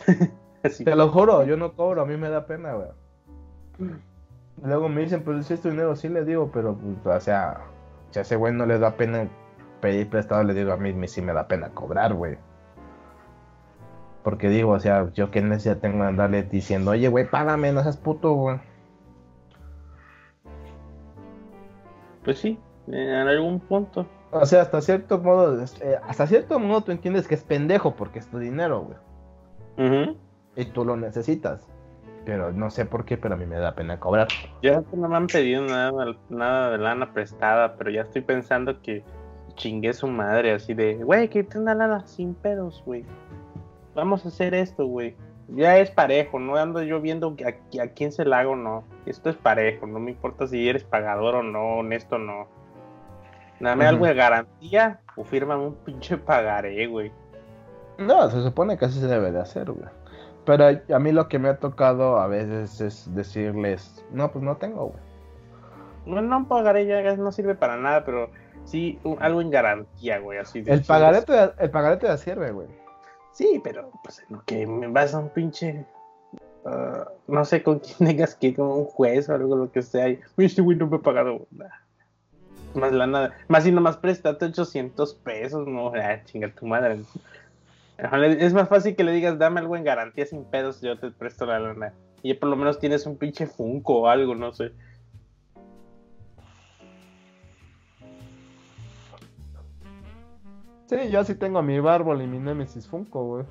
Te 0.84 0.96
lo 0.96 1.10
juro, 1.10 1.44
yo 1.44 1.58
no 1.58 1.74
cobro, 1.74 2.02
a 2.02 2.06
mí 2.06 2.18
me 2.18 2.30
da 2.30 2.46
pena, 2.46 2.74
güey. 2.74 3.92
Luego 4.64 4.88
me 4.88 5.02
dicen, 5.02 5.24
pues 5.24 5.46
si 5.46 5.56
es 5.56 5.62
tu 5.62 5.70
dinero, 5.70 5.96
sí 5.96 6.08
le 6.10 6.24
digo, 6.24 6.50
pero, 6.54 6.76
pues, 7.04 7.18
o 7.18 7.20
sea, 7.20 7.62
si 8.12 8.20
a 8.20 8.22
ese 8.22 8.36
güey 8.36 8.54
no 8.54 8.66
le 8.66 8.80
da 8.80 8.96
pena 8.96 9.28
pedir 9.82 10.10
prestado, 10.10 10.44
le 10.44 10.54
digo 10.54 10.72
a 10.72 10.78
mí, 10.78 11.08
sí 11.08 11.22
me 11.22 11.34
da 11.34 11.48
pena 11.48 11.70
cobrar, 11.70 12.14
güey. 12.14 12.38
Porque 14.24 14.48
digo, 14.48 14.72
o 14.72 14.80
sea, 14.80 15.12
yo 15.12 15.32
qué 15.32 15.42
necesidad 15.42 15.80
tengo 15.80 16.04
de 16.04 16.10
andarle 16.10 16.44
diciendo, 16.44 16.92
oye, 16.92 17.10
güey, 17.10 17.30
págame, 17.30 17.74
no 17.74 17.84
seas 17.84 17.98
puto, 17.98 18.34
güey. 18.34 18.58
Pues 22.24 22.40
sí, 22.40 22.58
en 22.88 23.28
algún 23.28 23.60
punto. 23.60 24.08
O 24.32 24.46
sea, 24.46 24.62
hasta 24.62 24.80
cierto 24.80 25.20
modo, 25.20 25.62
eh, 25.62 26.00
hasta 26.08 26.26
cierto 26.26 26.58
modo 26.58 26.82
tú 26.82 26.92
entiendes 26.94 27.28
que 27.28 27.36
es 27.36 27.44
pendejo 27.44 27.96
porque 27.96 28.20
es 28.20 28.28
tu 28.28 28.40
dinero, 28.40 28.82
güey. 28.82 28.98
Ujú. 29.88 30.18
Y 30.56 30.66
tú 30.66 30.86
lo 30.86 30.96
necesitas. 30.96 31.68
Pero 32.26 32.52
no 32.52 32.70
sé 32.70 32.86
por 32.86 33.04
qué, 33.06 33.18
pero 33.18 33.36
a 33.36 33.38
mí 33.38 33.46
me 33.46 33.58
da 33.58 33.76
pena 33.76 34.00
cobrar. 34.00 34.28
Ya 34.62 34.82
no 34.94 35.10
me 35.10 35.16
han 35.16 35.28
pedido 35.28 35.62
nada, 35.64 36.16
nada 36.30 36.72
de 36.72 36.78
lana 36.78 37.14
prestada, 37.14 37.76
pero 37.76 37.90
ya 37.92 38.02
estoy 38.02 38.22
pensando 38.22 38.82
que 38.82 39.04
chingue 39.56 39.94
su 39.94 40.08
madre, 40.08 40.54
así 40.54 40.74
de, 40.74 40.96
güey, 40.96 41.30
que 41.30 41.46
una 41.56 41.76
lana 41.76 42.08
sin 42.08 42.34
pedos, 42.34 42.82
güey. 42.86 43.06
Vamos 43.94 44.26
a 44.26 44.30
hacer 44.30 44.54
esto, 44.54 44.86
güey. 44.86 45.16
Ya 45.50 45.78
es 45.78 45.92
parejo, 45.92 46.40
no 46.40 46.56
ando 46.56 46.82
yo 46.82 47.02
viendo 47.02 47.36
a, 47.46 47.84
a 47.84 47.88
quién 47.90 48.12
se 48.12 48.26
la 48.26 48.40
hago 48.40 48.52
o 48.52 48.56
no. 48.56 48.86
Esto 49.06 49.30
es 49.30 49.36
parejo, 49.36 49.86
no 49.86 50.00
me 50.00 50.12
importa 50.12 50.48
si 50.48 50.68
eres 50.68 50.84
pagador 50.84 51.36
o 51.36 51.44
no, 51.44 51.80
honesto 51.80 52.16
o 52.16 52.20
no. 52.20 52.48
Dame 53.60 53.86
algo 53.86 54.06
de 54.06 54.14
garantía 54.14 55.00
o 55.16 55.24
fírmame 55.24 55.68
un 55.68 55.76
pinche 55.76 56.18
pagaré, 56.18 56.88
güey. 56.88 57.12
No, 57.98 58.30
se 58.30 58.42
supone 58.42 58.78
que 58.78 58.86
así 58.86 59.00
se 59.00 59.08
debe 59.08 59.32
de 59.32 59.40
hacer, 59.40 59.72
güey. 59.72 59.88
Pero 60.46 60.66
a 60.68 61.00
mí 61.00 61.12
lo 61.12 61.28
que 61.30 61.40
me 61.40 61.50
ha 61.50 61.58
tocado 61.58 62.18
a 62.20 62.28
veces 62.28 62.82
es 62.82 63.16
decirles, 63.16 64.04
no, 64.12 64.32
pues 64.32 64.44
no 64.44 64.58
tengo, 64.58 64.88
güey. 64.88 65.00
No, 66.06 66.22
no 66.22 66.48
pagaré 66.48 66.86
ya 66.86 67.16
no 67.16 67.32
sirve 67.32 67.56
para 67.56 67.78
nada, 67.78 68.04
pero 68.04 68.30
sí 68.66 69.00
un- 69.06 69.22
algo 69.24 69.40
en 69.42 69.50
garantía, 69.52 70.20
güey. 70.20 70.38
Así 70.40 70.62
de 70.62 70.74
El 70.74 70.82
pagaré, 70.84 71.22
te, 71.22 71.34
el 71.64 71.70
pagaré 71.72 71.96
te 71.98 72.08
da 72.08 72.18
sirve, 72.18 72.52
güey. 72.52 72.68
Sí, 73.32 73.62
pero 73.64 73.90
pues 74.04 74.22
lo 74.30 74.44
que 74.46 74.68
me 74.68 74.88
vas 74.88 75.14
a 75.16 75.20
un 75.20 75.30
pinche. 75.30 75.86
ah, 76.66 77.08
no 77.28 77.46
sé 77.46 77.64
con 77.64 77.80
quién 77.80 77.96
tengas 78.18 78.36
que 78.36 78.48
ir, 78.48 78.56
como 78.58 78.76
un 78.76 78.86
juez 78.86 79.30
o 79.30 79.34
algo, 79.36 79.56
lo 79.56 79.72
que 79.72 79.82
sea. 79.82 80.10
Y, 80.10 80.20
"Uy, 80.38 80.46
este 80.46 80.62
güey 80.62 80.78
no 80.78 80.88
me 80.88 80.98
ha 80.98 81.00
pagado. 81.00 81.48
Nah. 81.52 81.68
Más 82.76 82.92
lana, 82.92 83.32
más 83.48 83.66
y 83.68 83.72
nomás 83.72 83.98
préstate 83.98 84.46
800 84.46 85.14
pesos, 85.14 85.68
no, 85.68 85.90
ah, 85.96 86.22
chinga 86.26 86.50
tu 86.54 86.66
madre. 86.66 87.00
Es 87.98 88.54
más 88.54 88.70
fácil 88.70 88.96
que 88.96 89.04
le 89.04 89.12
digas, 89.12 89.38
dame 89.38 89.60
algo 89.60 89.76
en 89.76 89.84
garantía 89.84 90.26
sin 90.26 90.46
pedos, 90.46 90.82
yo 90.82 90.98
te 90.98 91.12
presto 91.12 91.46
la 91.46 91.60
lana. 91.60 91.94
Y 92.22 92.34
por 92.34 92.50
lo 92.50 92.56
menos 92.56 92.80
tienes 92.80 93.06
un 93.06 93.18
pinche 93.18 93.48
Funko 93.48 94.02
o 94.02 94.08
algo, 94.08 94.34
no 94.36 94.52
sé. 94.52 94.72
Sí, 100.88 101.10
yo 101.10 101.20
así 101.20 101.36
tengo 101.36 101.62
mi 101.62 101.80
Bárbol 101.80 102.22
y 102.22 102.28
mi 102.28 102.40
Nemesis 102.40 102.88
Funko, 102.88 103.26
güey. 103.26 103.46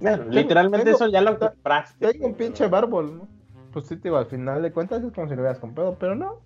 Bueno, 0.00 0.24
literalmente 0.24 0.90
eso 0.90 1.06
ya 1.06 1.20
lo 1.20 1.38
compraste. 1.38 2.12
Tengo 2.12 2.26
un 2.26 2.34
pinche 2.34 2.66
Bárbol, 2.66 3.18
¿no? 3.18 3.28
Pues 3.72 3.86
sí, 3.86 3.96
digo, 3.96 4.16
al 4.16 4.26
final 4.26 4.62
de 4.62 4.72
cuentas 4.72 5.02
es 5.02 5.12
como 5.12 5.28
si 5.28 5.34
lo 5.34 5.42
hubieras 5.42 5.58
comprado, 5.58 5.96
pero 5.98 6.14
no. 6.14 6.40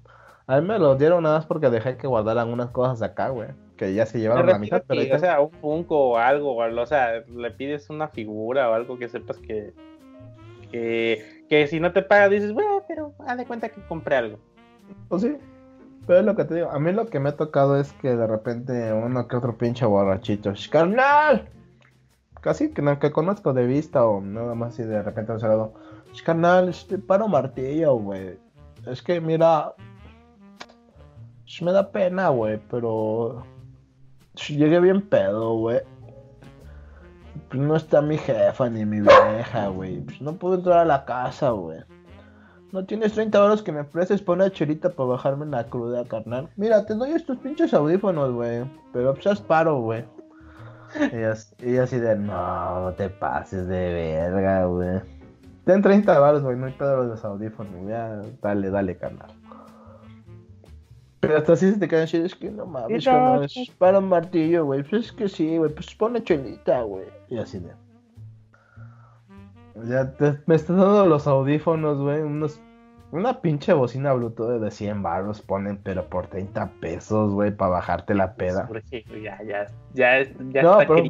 A 0.47 0.61
mí 0.61 0.67
me 0.67 0.79
lo 0.79 0.95
dieron 0.95 1.25
nada 1.25 1.39
más 1.39 1.47
porque 1.47 1.71
dejé 1.71 1.97
que 1.97 2.07
guardaran 2.07 2.49
unas 2.49 2.71
cosas 2.71 3.03
acá, 3.03 3.31
güey. 3.31 3.49
Que 3.77 3.95
ya 3.95 4.07
se 4.07 4.21
llevaron 4.21 4.47
la 4.47 4.59
mitad, 4.59 4.83
pero. 4.87 5.17
o 5.17 5.19
sea, 5.19 5.41
un 5.41 5.51
Funko 5.51 6.11
o 6.11 6.17
algo, 6.19 6.57
o 6.57 6.87
sea, 6.87 7.25
le 7.29 7.51
pides 7.51 7.91
una 7.91 8.09
figura 8.09 8.71
o 8.71 8.75
algo 8.75 8.99
que 8.99 9.09
sepas 9.09 9.39
que. 9.39 9.75
Que, 10.71 11.45
que 11.49 11.67
si 11.67 11.79
no 11.79 11.93
te 11.93 12.03
paga 12.03 12.29
dices, 12.29 12.53
güey, 12.53 12.67
pero 12.89 13.13
haz 13.27 13.39
de 13.39 13.47
cuenta 13.47 13.69
que 13.69 13.81
compré 13.83 14.17
algo. 14.17 14.39
Pues 15.09 15.23
sí. 15.23 15.37
Pero 16.07 16.21
es 16.21 16.25
lo 16.25 16.37
que 16.37 16.45
te 16.45 16.55
digo, 16.55 16.71
a 16.71 16.79
mí 16.79 16.93
lo 16.93 17.07
que 17.07 17.19
me 17.19 17.31
ha 17.31 17.37
tocado 17.37 17.79
es 17.79 17.93
que 17.95 18.15
de 18.15 18.27
repente 18.27 18.93
uno 18.93 19.27
que 19.27 19.37
otro 19.37 19.59
pinche 19.59 19.85
borrachito, 19.85 20.53
carnal, 20.71 21.49
casi 22.41 22.71
que 22.73 22.81
no 22.81 22.99
que 23.01 23.11
conozco 23.11 23.53
de 23.53 23.67
vista 23.67 24.07
o 24.07 24.21
nada 24.21 24.55
más 24.55 24.79
y 24.79 24.85
de 24.85 25.03
repente 25.03 25.33
un 25.33 25.41
saludo, 25.41 25.75
carnal, 26.25 26.69
este 26.69 26.99
paro 26.99 27.27
martillo, 27.27 27.97
güey. 27.97 28.39
Es 28.87 29.03
que 29.03 29.21
mira, 29.21 29.75
me 31.65 31.73
da 31.73 31.91
pena, 31.91 32.29
güey, 32.29 32.61
pero 32.71 33.45
llegué 34.49 34.81
bien 34.81 35.03
pedo, 35.03 35.55
güey. 35.55 35.81
Pues 37.49 37.63
no 37.63 37.77
está 37.77 38.03
mi 38.03 38.19
jefa 38.19 38.69
ni 38.69 38.85
mi 38.85 39.01
vieja, 39.01 39.69
güey. 39.69 40.01
Pues 40.01 40.21
no 40.21 40.35
puedo 40.35 40.57
entrar 40.57 40.79
a 40.79 40.85
la 40.85 41.05
casa, 41.05 41.51
güey. 41.51 41.81
No 42.73 42.85
tienes 42.85 43.13
30 43.13 43.43
horas 43.43 43.63
que 43.63 43.73
me 43.73 43.85
prestes 43.85 44.21
para 44.21 44.45
una 44.45 44.51
chelita 44.51 44.91
para 44.91 45.11
bajarme 45.11 45.47
la 45.47 45.65
cruda, 45.65 46.05
carnal. 46.05 46.49
Mira, 46.57 46.85
te 46.85 46.95
doy 46.95 47.13
estos 47.13 47.39
pinches 47.39 47.73
audífonos, 47.73 48.33
güey. 48.33 48.65
Pero 48.93 49.15
pues 49.15 49.41
paro, 49.41 49.81
güey. 49.81 50.05
Y, 51.63 51.77
así 51.77 51.99
de, 51.99 52.17
no, 52.17 52.93
te 52.97 53.09
pases 53.09 53.67
de 53.69 53.93
verga, 53.93 54.65
güey. 54.67 55.01
Ten 55.65 55.83
30 55.83 56.19
baros, 56.19 56.43
güey, 56.43 56.57
no 56.57 56.67
hay 56.67 56.73
pedo 56.73 57.03
de 57.03 57.09
los 57.09 57.25
audífonos. 57.25 57.89
Ya, 57.89 58.23
dale, 58.43 58.71
dale, 58.71 58.97
carnal. 58.97 59.31
Pero 61.21 61.39
hasta 61.39 61.55
así 61.55 61.71
se 61.71 61.79
te 61.79 61.89
quedan 61.89 62.07
chidos, 62.07 62.33
es 62.33 62.35
que 62.35 62.51
no 62.51 62.67
mames, 62.67 63.07
es 63.07 63.71
para 63.71 63.99
un 63.99 64.09
martillo, 64.09 64.65
güey. 64.67 64.83
Pues 64.83 65.07
es 65.07 65.13
que 65.13 65.29
sí, 65.29 65.57
güey, 65.57 65.73
pues 65.73 65.95
pone 65.95 66.23
chelita, 66.23 66.83
güey. 66.83 67.07
Y 67.29 67.39
así 67.39 67.59
de. 67.59 67.73
Ya 69.85 70.11
te, 70.13 70.39
me 70.47 70.55
estás 70.55 70.77
dando 70.77 71.07
los 71.07 71.27
audífonos, 71.27 71.99
güey. 71.99 72.23
Unos, 72.23 72.61
una 73.13 73.41
pinche 73.41 73.73
bocina 73.73 74.13
Bluetooth 74.13 74.61
de 74.61 74.71
100 74.71 75.03
baros 75.03 75.43
ponen, 75.43 75.79
pero 75.79 76.09
por 76.09 76.27
30 76.27 76.71
pesos, 76.81 77.33
güey, 77.33 77.51
para 77.51 77.73
bajarte 77.73 78.15
la 78.15 78.35
peda. 78.35 78.69
ya, 79.23 79.43
ya, 79.43 79.67
ya, 79.95 80.23
ya 80.51 80.63
no, 80.63 80.81
está 80.81 80.95
pero, 80.95 81.05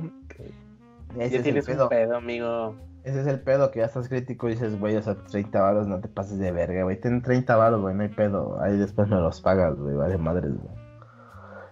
ya 1.16 1.42
tienes 1.42 1.68
un 1.68 1.88
pedo, 1.88 2.16
amigo. 2.16 2.74
Ese 3.06 3.20
es 3.20 3.26
el 3.28 3.38
pedo, 3.38 3.70
que 3.70 3.78
ya 3.78 3.84
estás 3.84 4.08
crítico 4.08 4.48
y 4.48 4.54
dices, 4.54 4.80
güey, 4.80 4.96
o 4.96 5.02
sea, 5.02 5.14
30 5.14 5.60
baros, 5.62 5.86
no 5.86 6.00
te 6.00 6.08
pases 6.08 6.40
de 6.40 6.50
verga, 6.50 6.82
güey. 6.82 7.00
Ten 7.00 7.22
30 7.22 7.54
baros, 7.54 7.80
güey, 7.80 7.94
no 7.94 8.02
hay 8.02 8.08
pedo. 8.08 8.60
Ahí 8.60 8.76
después 8.76 9.06
me 9.06 9.14
los 9.14 9.40
pagas, 9.40 9.76
güey, 9.76 9.94
vale 9.94 10.18
madres, 10.18 10.50
güey. 10.52 10.74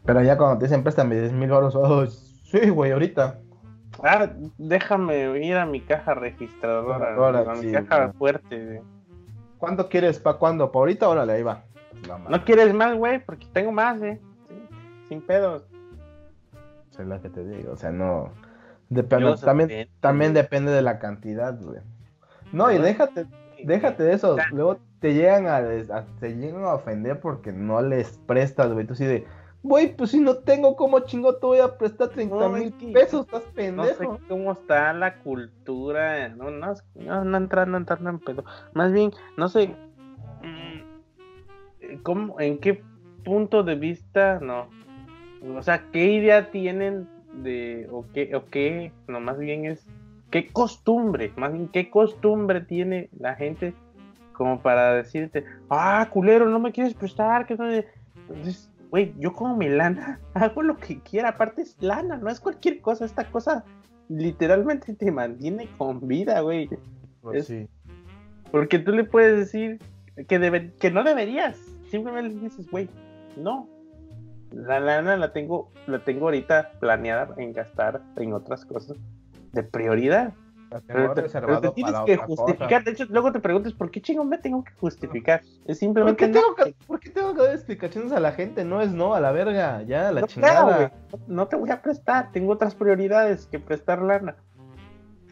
Pero 0.05 0.23
ya 0.23 0.39
cuando 0.39 0.59
te 0.59 0.67
dicen, 0.67 0.85
préstame 0.85 1.17
10 1.17 1.33
mil 1.33 1.51
baros, 1.51 1.75
oh, 1.75 2.07
sí, 2.07 2.69
güey, 2.71 2.93
ahorita. 2.93 3.41
Ah, 4.05 4.31
déjame 4.59 5.45
ir 5.45 5.57
a 5.57 5.67
mi 5.67 5.81
caja 5.81 6.15
registradora, 6.15 7.17
Ahora, 7.17 7.41
a 7.51 7.55
mi 7.57 7.73
caja 7.73 8.13
fuerte. 8.13 8.81
¿Cuánto 9.59 9.89
quieres? 9.89 10.21
¿Para 10.21 10.39
cuándo? 10.39 10.71
¿Para 10.71 10.83
ahorita? 10.83 11.09
Órale, 11.09 11.33
ahí 11.33 11.43
va. 11.43 11.65
No, 12.29 12.45
quieres 12.45 12.73
más, 12.73 12.97
güey, 12.97 13.19
porque 13.19 13.49
tengo 13.53 13.73
más, 13.73 14.01
eh. 14.03 14.21
Sin 15.09 15.21
pedos. 15.21 15.65
es 16.93 16.99
lo 17.01 17.21
que 17.21 17.29
te 17.29 17.45
digo, 17.45 17.73
o 17.73 17.77
sea, 17.77 17.91
no. 17.91 18.31
Depende, 18.89 19.35
también, 19.37 19.89
también 20.01 20.35
depende 20.35 20.73
de 20.73 20.83
la 20.83 20.99
cantidad, 20.99 21.59
güey. 21.61 21.81
No, 22.53 22.71
y 22.71 22.79
déjate, 22.79 23.27
déjate 23.65 24.03
de 24.03 24.13
eso. 24.13 24.37
Luego 24.53 24.79
te 25.01 25.15
llegan 25.15 25.47
a, 25.47 25.63
te 26.21 26.37
llegan 26.37 26.65
a 26.65 26.75
ofender 26.75 27.21
porque 27.21 27.53
no 27.53 27.83
les 27.83 28.19
prestas, 28.27 28.73
güey. 28.73 28.87
Tú 28.87 28.95
sí 28.95 29.05
de, 29.05 29.27
Güey, 29.65 29.97
pues 29.97 30.11
si 30.11 30.21
no 30.21 30.37
tengo 30.37 30.77
como 30.77 31.01
chingo 31.01 31.37
te 31.37 31.47
voy 31.47 31.59
a 31.59 31.79
prestar 31.79 32.11
30 32.11 32.49
mil 32.51 32.71
pesos, 32.93 33.25
estás 33.25 33.45
pendejo. 33.55 34.05
No 34.05 34.19
sé 34.19 34.23
cómo 34.29 34.53
está 34.53 34.93
la 34.93 35.15
cultura, 35.21 36.29
no, 36.29 36.51
no, 36.51 36.75
no, 36.95 37.25
no 37.25 37.37
entrando, 37.39 37.79
entrando 37.79 38.11
en 38.11 38.19
pedo. 38.19 38.45
Más 38.75 38.93
bien, 38.93 39.13
no 39.39 39.49
sé, 39.49 39.75
mm, 40.43 42.03
¿cómo, 42.03 42.39
en 42.41 42.59
qué 42.59 42.85
punto 43.25 43.63
de 43.63 43.77
vista, 43.77 44.39
no? 44.39 44.69
O 45.57 45.63
sea, 45.63 45.91
¿qué 45.93 46.13
idea 46.13 46.51
tienen 46.51 47.09
de, 47.43 47.89
o 47.91 48.05
qué, 48.13 48.35
o 48.35 48.47
qué, 48.47 48.93
no, 49.09 49.21
más 49.21 49.39
bien 49.39 49.65
es, 49.65 49.87
qué 50.31 50.49
costumbre, 50.49 51.33
más 51.37 51.53
bien, 51.53 51.69
qué 51.69 51.91
costumbre 51.91 52.61
tiene 52.61 53.09
la 53.19 53.35
gente 53.35 53.75
como 54.33 54.61
para 54.61 54.95
decirte, 54.95 55.45
ah, 55.71 56.09
culero, 56.13 56.49
no 56.49 56.59
me 56.59 56.73
quieres 56.73 56.95
prestar, 56.95 57.47
que 57.47 57.57
no... 57.57 57.71
Entonces, 58.29 58.71
güey, 58.91 59.15
yo 59.19 59.33
como 59.33 59.57
mi 59.57 59.69
lana 59.69 60.21
hago 60.35 60.63
lo 60.63 60.77
que 60.77 60.99
quiera, 61.01 61.31
aparte 61.31 61.63
es 61.63 61.77
lana, 61.81 62.17
no 62.17 62.29
es 62.29 62.41
cualquier 62.41 62.81
cosa, 62.81 63.05
esta 63.05 63.31
cosa 63.31 63.65
literalmente 64.09 64.93
te 64.95 65.11
mantiene 65.11 65.69
con 65.79 66.07
vida, 66.07 66.41
güey. 66.41 66.69
Pues 67.23 67.47
sí. 67.47 67.69
Porque 68.51 68.79
tú 68.79 68.93
le 68.93 69.05
puedes 69.05 69.39
decir 69.39 69.79
que, 70.29 70.39
debe, 70.39 70.73
que 70.75 70.91
no 70.91 71.03
deberías, 71.03 71.57
simplemente 71.91 72.39
dices, 72.39 72.71
güey, 72.71 72.89
no, 73.37 73.69
la 74.55 74.81
lana 74.81 75.17
la 75.17 75.33
tengo, 75.33 75.71
la 75.87 76.05
tengo 76.05 76.27
ahorita 76.27 76.73
planeada 76.81 77.35
en 77.37 77.53
gastar 77.53 78.01
en 78.17 78.33
otras 78.33 78.65
cosas 78.65 78.97
de 79.53 79.63
prioridad. 79.63 80.33
Pero 80.87 81.15
te, 81.15 81.71
tienes 81.71 81.95
que 82.05 82.17
justificar. 82.17 82.83
De 82.83 82.91
hecho, 82.91 83.05
luego 83.09 83.31
te 83.31 83.39
preguntas 83.39 83.73
por 83.73 83.91
qué 83.91 84.03
chingón 84.03 84.29
me 84.29 84.39
tengo 84.39 84.65
que 84.65 84.73
justificar. 84.73 85.43
Es 85.67 85.79
simplemente. 85.79 86.27
¿Por 86.27 86.33
qué, 86.33 86.41
tengo 86.41 86.55
que, 86.57 86.87
¿por 86.87 87.01
qué 87.01 87.11
tengo 87.11 87.35
que 87.35 87.43
dar 87.43 87.55
explicaciones 87.55 88.13
a 88.13 88.19
la 88.19 88.33
gente? 88.33 88.65
No 88.65 88.81
es 88.81 88.93
no, 88.93 89.15
a 89.15 89.21
la 89.21 89.31
verga. 89.31 89.83
Ya, 89.83 90.11
la 90.11 90.27
chingada. 90.27 90.93
no 91.29 91.47
te 91.47 91.57
voy 91.57 91.71
a 91.71 91.81
prestar. 91.81 92.33
Tengo 92.33 92.53
otras 92.53 92.75
prioridades 92.75 93.47
que 93.47 93.61
prestar 93.61 94.03
lana. 94.03 94.37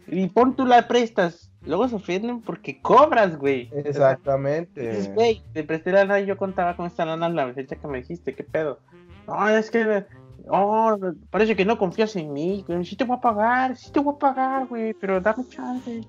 Y 0.06 0.28
pon 0.28 0.54
tú 0.54 0.64
la 0.64 0.86
prestas. 0.86 1.50
Luego 1.64 1.88
se 1.88 1.96
ofenden 1.96 2.40
porque 2.40 2.80
cobras, 2.80 3.36
güey. 3.36 3.70
Exactamente. 3.72 5.10
güey, 5.14 5.42
te 5.52 5.64
presté 5.64 5.92
lana 5.92 6.20
y 6.20 6.26
yo 6.26 6.36
contaba 6.36 6.76
con 6.76 6.86
esta 6.86 7.04
lana 7.04 7.28
la 7.28 7.52
fecha 7.52 7.76
que 7.76 7.88
me 7.88 7.98
dijiste. 7.98 8.34
¿Qué 8.34 8.44
pedo? 8.44 8.80
No, 9.26 9.48
es 9.48 9.70
que 9.70 10.04
Oh, 10.48 10.98
parece 11.30 11.54
que 11.54 11.64
no 11.64 11.78
confías 11.78 12.16
en 12.16 12.32
mí. 12.32 12.64
Sí 12.84 12.96
te 12.96 13.04
voy 13.04 13.16
a 13.16 13.20
pagar, 13.20 13.76
sí 13.76 13.92
te 13.92 14.00
voy 14.00 14.14
a 14.14 14.18
pagar, 14.18 14.66
güey, 14.66 14.92
pero 14.94 15.20
dame 15.20 15.46
chance. 15.48 16.02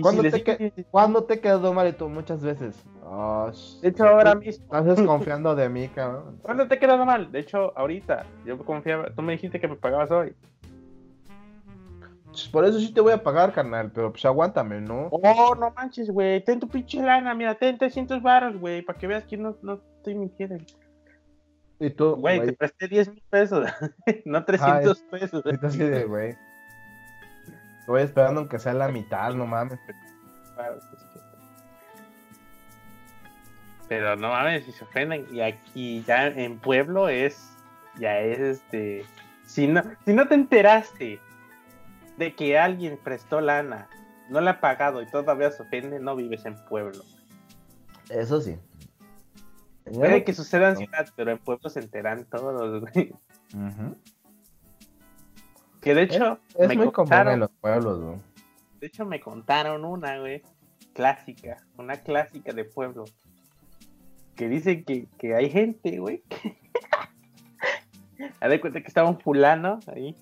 ¿Cuándo, 0.00 0.22
te 0.22 1.34
te 1.34 1.40
quedó 1.40 1.72
malito? 1.72 2.08
Muchas 2.08 2.42
veces. 2.42 2.84
Oh, 3.04 3.50
de 3.82 3.88
hecho, 3.88 4.06
ahora 4.06 4.34
mismo. 4.34 4.64
Estás 4.64 4.96
desconfiando 4.96 5.54
de 5.54 5.68
mí, 5.68 5.88
cabrón. 5.88 6.38
¿Cuándo 6.42 6.68
te 6.68 6.76
he 6.76 6.78
quedado 6.78 7.04
mal? 7.04 7.32
De 7.32 7.40
hecho, 7.40 7.76
ahorita. 7.76 8.24
Yo 8.44 8.58
confiaba. 8.58 9.10
Tú 9.14 9.22
me 9.22 9.32
dijiste 9.32 9.58
que 9.58 9.66
me 9.66 9.76
pagabas 9.76 10.10
hoy. 10.10 10.34
Pues, 12.26 12.48
por 12.48 12.64
eso 12.64 12.78
sí 12.78 12.92
te 12.92 13.00
voy 13.00 13.12
a 13.12 13.22
pagar, 13.22 13.52
carnal, 13.52 13.90
pero 13.92 14.12
pues 14.12 14.24
aguántame, 14.24 14.80
¿no? 14.80 15.08
Oh, 15.10 15.54
no 15.54 15.72
manches, 15.72 16.10
güey. 16.10 16.44
Ten 16.44 16.60
tu 16.60 16.68
pinche 16.68 17.02
lana, 17.02 17.34
mira, 17.34 17.54
ten 17.56 17.78
300 17.78 18.22
baros, 18.22 18.56
güey, 18.56 18.82
para 18.82 18.98
que 18.98 19.06
veas 19.06 19.24
que 19.24 19.36
no, 19.36 19.56
no 19.62 19.80
estoy 19.96 20.14
mintiendo. 20.14 20.58
Y 21.80 21.90
tú, 21.90 22.16
güey, 22.16 22.44
te 22.44 22.52
presté 22.52 22.88
10 22.88 23.08
mil 23.10 23.22
pesos, 23.30 23.68
no 24.24 24.44
300 24.44 24.98
pesos. 25.02 25.44
Así 25.62 25.78
de, 25.78 26.04
güey. 26.04 26.36
Estoy 27.80 28.02
esperando 28.02 28.48
que 28.48 28.58
sea 28.58 28.74
la 28.74 28.88
mitad, 28.88 29.32
no 29.34 29.46
mames. 29.46 29.78
Pero 33.88 34.16
no 34.16 34.28
mames, 34.28 34.64
si 34.64 34.72
se 34.72 34.84
ofenden. 34.84 35.26
Y 35.32 35.40
aquí 35.40 36.02
ya 36.06 36.26
en 36.26 36.58
pueblo 36.58 37.08
es, 37.08 37.50
ya 37.98 38.18
es 38.18 38.38
este. 38.38 39.06
Si 39.46 39.66
no, 39.66 39.82
si 40.04 40.12
no 40.12 40.28
te 40.28 40.34
enteraste 40.34 41.20
de 42.18 42.34
que 42.34 42.58
alguien 42.58 42.98
prestó 43.02 43.40
lana, 43.40 43.88
no 44.28 44.40
la 44.40 44.50
ha 44.50 44.60
pagado 44.60 45.00
y 45.00 45.06
todavía 45.06 45.50
se 45.50 45.62
ofende, 45.62 45.98
no 46.00 46.16
vives 46.16 46.44
en 46.44 46.56
pueblo. 46.66 47.02
Eso 48.10 48.40
sí. 48.40 48.58
Puede 49.94 50.24
que 50.24 50.32
suceda 50.32 50.70
en 50.70 50.76
ciudad, 50.76 51.06
pero 51.16 51.30
en 51.30 51.38
pueblos 51.38 51.72
se 51.72 51.80
enteran 51.80 52.24
todos, 52.24 52.80
güey. 52.92 53.12
Que 55.80 55.94
de 55.94 56.02
hecho. 56.02 56.38
Es, 56.56 56.76
muy 56.76 56.90
común 56.90 57.12
en 57.12 57.40
los 57.40 57.50
pueblos, 57.50 58.00
güey. 58.00 58.18
De 58.80 58.86
hecho, 58.86 59.04
me 59.04 59.20
contaron 59.20 59.84
una, 59.84 60.18
güey. 60.18 60.42
Clásica. 60.92 61.56
Una 61.76 61.96
clásica 61.96 62.52
de 62.52 62.64
pueblo. 62.64 63.04
Que 64.36 64.48
dice 64.48 64.84
que, 64.84 65.06
que 65.18 65.34
hay 65.34 65.50
gente, 65.50 65.98
güey. 65.98 66.22
A 68.40 68.48
de 68.48 68.60
cuenta 68.60 68.80
que 68.80 68.88
estaba 68.88 69.08
un 69.08 69.20
fulano 69.20 69.78
ahí. 69.92 70.16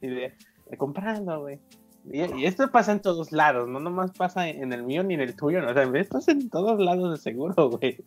Y 0.00 0.08
de, 0.08 0.34
comprando, 0.76 1.40
güey. 1.40 1.60
Y, 2.10 2.44
esto 2.44 2.70
pasa 2.70 2.92
en 2.92 3.00
todos 3.00 3.32
lados, 3.32 3.68
no 3.68 3.78
nomás 3.78 4.10
pasa 4.12 4.48
en 4.48 4.72
el 4.72 4.82
mío 4.82 5.02
ni 5.02 5.14
en 5.14 5.20
el 5.20 5.36
tuyo, 5.36 5.60
¿no? 5.60 5.70
o 5.70 5.74
sea, 5.74 5.84
esto 5.84 6.18
pasa 6.18 6.32
en 6.32 6.50
todos 6.50 6.80
lados 6.80 7.12
de 7.12 7.16
seguro, 7.18 7.70
güey. 7.78 7.98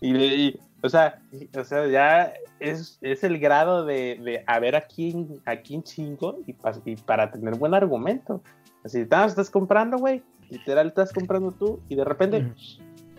Y, 0.00 0.58
O 0.82 0.88
sea, 0.88 1.18
o 1.58 1.64
sea 1.64 1.86
ya 1.88 2.34
es, 2.60 2.98
es 3.00 3.24
el 3.24 3.38
grado 3.38 3.86
de, 3.86 4.20
de, 4.22 4.44
a 4.46 4.58
ver 4.58 4.76
a 4.76 4.82
quién, 4.82 5.40
a 5.46 5.56
quién 5.56 5.82
chingo 5.82 6.40
y, 6.46 6.54
y 6.84 6.96
para 6.96 7.30
tener 7.30 7.56
buen 7.56 7.74
argumento. 7.74 8.42
Así, 8.84 9.00
estás 9.00 9.48
comprando, 9.48 9.96
güey, 9.96 10.22
literal 10.50 10.88
estás 10.88 11.12
comprando 11.12 11.52
tú 11.52 11.80
y 11.88 11.94
de 11.94 12.04
repente 12.04 12.52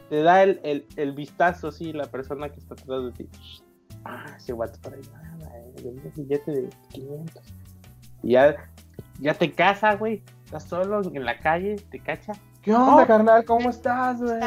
te 0.10 0.22
da 0.22 0.44
el, 0.44 0.60
el, 0.64 0.86
el, 0.96 1.14
vistazo, 1.14 1.72
sí, 1.72 1.92
la 1.92 2.06
persona 2.06 2.50
que 2.50 2.60
está 2.60 2.76
atrás 2.76 3.06
de 3.06 3.12
ti. 3.12 3.30
Ah, 4.04 4.26
ese 4.38 4.54
guato 4.54 4.80
por 4.82 4.94
ahí, 4.94 5.02
un 5.84 6.02
billete 6.16 6.52
de 6.52 6.70
500. 6.92 7.42
Y 8.22 8.32
ya, 8.34 8.56
ya 9.20 9.34
te 9.34 9.52
casa, 9.52 9.96
güey, 9.96 10.24
estás 10.46 10.64
solo 10.64 11.02
en 11.04 11.26
la 11.26 11.38
calle, 11.40 11.76
te 11.90 12.00
cacha. 12.00 12.34
¿Qué 12.62 12.74
onda, 12.74 13.04
oh, 13.04 13.08
carnal? 13.08 13.46
¿Cómo 13.46 13.70
estás, 13.70 14.22
güey? 14.22 14.40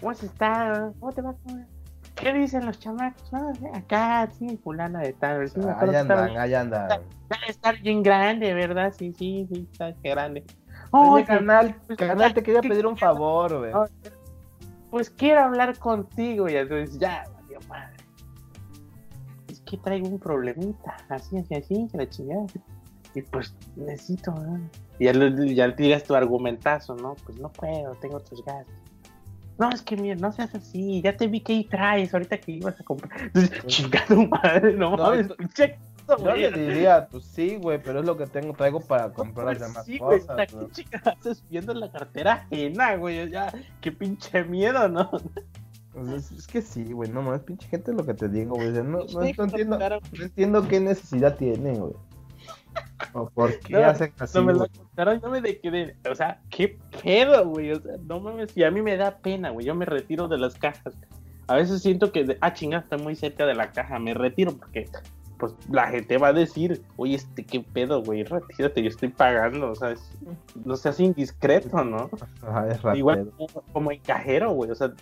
¿Cómo 0.00 0.10
has 0.10 0.22
estado? 0.22 0.94
¿Cómo 1.00 1.12
te 1.12 1.22
vas? 1.22 1.36
¿Qué 2.14 2.32
dicen 2.32 2.64
los 2.64 2.78
chamacos? 2.78 3.30
No, 3.32 3.52
acá, 3.74 4.28
sí, 4.38 4.58
fulana 4.62 5.00
de 5.00 5.12
tal. 5.12 5.48
Sí, 5.48 5.60
ahí 5.60 5.94
andan, 5.94 6.36
ahí 6.38 6.54
andan. 6.54 6.88
Debe 6.88 7.46
estar 7.48 7.78
bien 7.80 8.02
grande, 8.02 8.54
¿verdad? 8.54 8.92
Sí, 8.96 9.12
sí, 9.12 9.46
sí, 9.52 9.68
está 9.70 9.94
grande. 10.02 10.44
Oye, 10.92 11.24
carnal, 11.24 11.76
pues, 11.86 11.98
carnal, 11.98 12.32
te 12.32 12.42
quería 12.42 12.62
pedir 12.62 12.86
un 12.86 12.96
favor, 12.96 13.58
güey. 13.58 13.72
Pues 14.90 15.10
quiero 15.10 15.40
hablar 15.42 15.78
contigo. 15.78 16.48
Y 16.48 16.56
entonces, 16.56 16.98
ya, 16.98 17.24
Dios 17.48 17.66
madre. 17.68 17.95
Que 19.66 19.76
traigo 19.76 20.08
un 20.08 20.18
problemita. 20.18 20.96
Así, 21.08 21.36
así, 21.36 21.54
así, 21.54 21.88
que 21.90 21.98
la 21.98 22.08
chingada. 22.08 22.46
Y 23.14 23.22
pues 23.22 23.54
necesito, 23.76 24.32
¿no? 24.32 24.60
Y 24.98 25.04
ya, 25.06 25.12
ya 25.12 25.76
tiras 25.76 26.04
tu 26.04 26.14
argumentazo, 26.14 26.94
¿no? 26.96 27.14
Pues 27.24 27.38
no 27.38 27.50
puedo, 27.50 27.94
tengo 27.96 28.16
otros 28.16 28.44
gastos. 28.44 28.74
No, 29.58 29.70
es 29.70 29.80
que 29.80 29.96
mira, 29.96 30.14
no 30.16 30.32
seas 30.32 30.54
así, 30.54 31.00
ya 31.00 31.16
te 31.16 31.28
vi 31.28 31.40
que 31.40 31.54
ahí 31.54 31.64
traes 31.64 32.12
ahorita 32.12 32.38
que 32.38 32.52
ibas 32.52 32.78
a 32.78 32.84
comprar. 32.84 33.32
Chingado 33.66 34.26
madre, 34.26 34.74
no, 34.74 34.96
no 34.96 35.04
mames, 35.04 35.28
pinche. 35.32 35.78
Yo 36.18 36.36
le 36.36 36.50
diría, 36.52 37.08
pues 37.10 37.24
sí, 37.24 37.56
güey, 37.56 37.82
pero 37.82 38.00
es 38.00 38.06
lo 38.06 38.16
que 38.16 38.26
tengo, 38.26 38.52
traigo 38.52 38.80
para 38.80 39.10
comprar 39.12 39.46
las 39.46 39.60
demás 39.60 39.86
sí, 39.86 39.98
cosas. 39.98 40.52
Güey, 40.52 40.66
¿qué 40.66 40.72
chica 40.72 41.02
haces 41.04 41.42
viendo 41.48 41.74
la 41.74 41.90
cartera 41.90 42.34
ajena, 42.34 42.96
güey? 42.96 43.28
Ya, 43.30 43.52
qué 43.80 43.90
pinche 43.90 44.44
miedo, 44.44 44.88
¿no? 44.88 45.10
Es, 46.14 46.46
que 46.46 46.60
sí, 46.60 46.92
güey, 46.92 47.10
no 47.10 47.22
mames, 47.22 47.42
pinche 47.42 47.66
gente 47.68 47.90
es 47.90 47.96
lo 47.96 48.04
que 48.04 48.12
te 48.12 48.28
digo, 48.28 48.54
güey. 48.56 48.70
No, 48.70 48.82
no, 48.82 48.98
no, 49.04 49.22
entiendo, 49.22 49.78
no 49.78 50.24
entiendo 50.24 50.68
qué 50.68 50.78
necesidad 50.78 51.36
tienen, 51.36 51.80
güey. 51.80 51.94
¿O 53.12 53.28
por 53.30 53.58
qué 53.60 53.76
hacen 53.76 54.12
así? 54.18 54.36
No 54.36 54.44
me 54.44 54.52
lo 54.52 54.66
contaron, 54.68 55.20
no 55.22 55.30
me 55.30 55.40
de 55.40 55.58
quedé. 55.58 55.96
O 56.10 56.14
sea, 56.14 56.40
qué 56.50 56.78
pedo, 57.02 57.46
güey. 57.48 57.72
O 57.72 57.80
sea, 57.80 57.94
no 58.06 58.20
mames. 58.20 58.56
Y 58.56 58.64
a 58.64 58.70
mí 58.70 58.82
me 58.82 58.96
da 58.96 59.16
pena, 59.18 59.50
güey. 59.50 59.66
Yo 59.66 59.74
me 59.74 59.84
retiro 59.84 60.28
de 60.28 60.38
las 60.38 60.54
cajas. 60.54 60.94
A 61.46 61.56
veces 61.56 61.82
siento 61.82 62.12
que, 62.12 62.36
ah, 62.40 62.52
chingada, 62.52 62.82
está 62.82 62.98
muy 62.98 63.14
cerca 63.14 63.46
de 63.46 63.54
la 63.54 63.70
caja. 63.72 63.98
Me 63.98 64.14
retiro 64.14 64.52
porque, 64.56 64.88
pues, 65.38 65.54
la 65.70 65.88
gente 65.88 66.18
va 66.18 66.28
a 66.28 66.32
decir, 66.32 66.82
oye, 66.96 67.14
este, 67.14 67.44
qué 67.44 67.60
pedo, 67.60 68.02
güey. 68.02 68.24
Retírate, 68.24 68.82
yo 68.82 68.88
estoy 68.88 69.08
pagando. 69.08 69.70
O 69.70 69.74
sea, 69.74 69.94
no 70.64 70.76
seas 70.76 71.00
indiscreto, 71.00 71.84
¿no? 71.84 72.10
es 72.68 72.80
Igual 72.96 73.32
como, 73.72 73.92
en 73.92 74.00
cajero, 74.00 74.52
güey. 74.52 74.70
O 74.70 74.74
sea, 74.74 74.92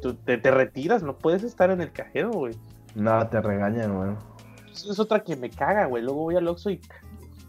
tú 0.00 0.14
te, 0.14 0.38
te 0.38 0.50
retiras, 0.50 1.02
no 1.02 1.16
puedes 1.18 1.42
estar 1.42 1.70
en 1.70 1.80
el 1.80 1.92
cajero, 1.92 2.30
güey. 2.30 2.54
No, 2.94 3.26
te 3.28 3.40
regañan, 3.40 3.96
güey 3.96 4.16
es 4.88 4.98
otra 4.98 5.20
que 5.20 5.36
me 5.36 5.50
caga, 5.50 5.86
güey. 5.86 6.02
Luego 6.02 6.22
voy 6.22 6.36
al 6.36 6.48
Oxxo 6.48 6.70
y 6.70 6.80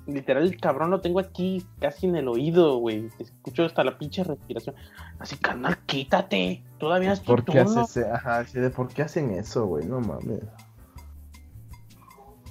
literal 0.07 0.43
el 0.43 0.59
cabrón 0.59 0.91
lo 0.91 1.01
tengo 1.01 1.19
aquí 1.19 1.65
casi 1.79 2.07
en 2.07 2.15
el 2.15 2.27
oído, 2.27 2.77
güey. 2.77 3.09
Escucho 3.19 3.65
hasta 3.65 3.83
la 3.83 3.97
pinche 3.97 4.23
respiración. 4.23 4.75
Así, 5.19 5.37
carnal, 5.37 5.77
quítate. 5.85 6.63
Todavía 6.79 7.13
es 7.13 7.19
¿Por 7.19 7.45
qué 7.45 7.59
haces, 7.59 8.05
ajá, 8.05 8.45
sí, 8.45 8.59
de 8.59 8.69
por 8.69 8.89
qué 8.89 9.03
hacen 9.03 9.31
eso, 9.31 9.65
güey? 9.65 9.85
No 9.85 10.01
mames. 10.01 10.41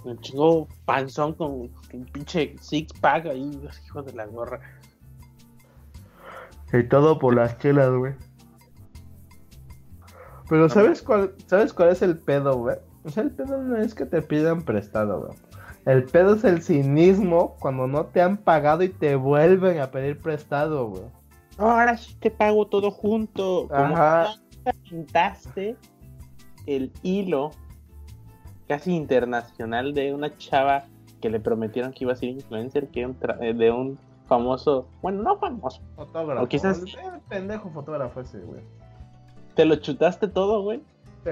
Un 0.05 0.19
chingo 0.21 0.67
panzón 0.87 1.35
con 1.35 1.51
un 1.93 2.05
pinche 2.13 2.57
six 2.61 2.93
pack 3.01 3.27
ahí, 3.27 3.61
hijo 3.87 4.03
de 4.03 4.13
la 4.15 4.25
gorra. 4.27 4.61
Y 6.73 6.85
todo 6.85 7.19
por 7.19 7.35
las 7.35 7.59
chelas, 7.59 7.91
güey. 7.91 8.15
Pero 10.51 10.69
¿sabes 10.69 11.01
cuál, 11.01 11.33
¿sabes 11.47 11.73
cuál 11.73 11.91
es 11.91 12.03
el 12.03 12.19
pedo, 12.19 12.59
güey? 12.59 12.77
O 13.05 13.09
sea, 13.09 13.23
el 13.23 13.31
pedo 13.31 13.57
no 13.63 13.77
es 13.77 13.95
que 13.95 14.05
te 14.05 14.21
pidan 14.21 14.63
prestado, 14.63 15.21
güey. 15.21 15.39
El 15.87 16.05
pedo 16.05 16.35
es 16.35 16.43
el 16.43 16.61
cinismo 16.61 17.57
cuando 17.61 17.87
no 17.87 18.07
te 18.07 18.21
han 18.21 18.37
pagado 18.37 18.83
y 18.83 18.89
te 18.89 19.15
vuelven 19.15 19.79
a 19.79 19.93
pedir 19.93 20.21
prestado, 20.21 20.89
güey. 20.89 21.05
ahora 21.57 21.97
sí 21.97 22.17
te 22.19 22.33
pago 22.33 22.67
todo 22.67 22.91
junto. 22.91 23.69
Ajá. 23.73 24.35
pintaste 24.91 25.77
el 26.67 26.93
hilo 27.03 27.53
casi 28.67 28.93
internacional 28.95 29.95
de 29.95 30.13
una 30.13 30.37
chava 30.37 30.85
que 31.21 31.31
le 31.31 31.39
prometieron 31.39 31.93
que 31.93 32.05
iba 32.05 32.13
a 32.13 32.17
ser 32.17 32.29
influencer, 32.29 32.89
que 32.89 33.03
eh, 33.41 33.55
de 33.55 33.71
un 33.71 33.99
famoso, 34.27 34.89
bueno, 35.01 35.23
no 35.23 35.39
famoso. 35.39 35.81
Fotógrafo. 35.95 36.43
O 36.43 36.49
quizás... 36.49 36.83
pendejo 37.29 37.71
fotógrafo 37.71 38.21
ese, 38.21 38.41
güey. 38.41 38.63
¿Te 39.55 39.65
lo 39.65 39.77
chutaste 39.77 40.29
todo, 40.29 40.63
güey? 40.63 40.83
Sí. 41.25 41.31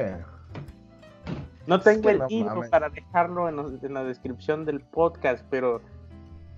No 1.66 1.80
tengo 1.80 2.08
el 2.08 2.22
info 2.30 2.62
para 2.70 2.88
dejarlo 2.88 3.48
en, 3.48 3.92
la 3.92 4.02
descripción 4.02 4.64
del 4.64 4.80
podcast, 4.80 5.44
pero 5.50 5.82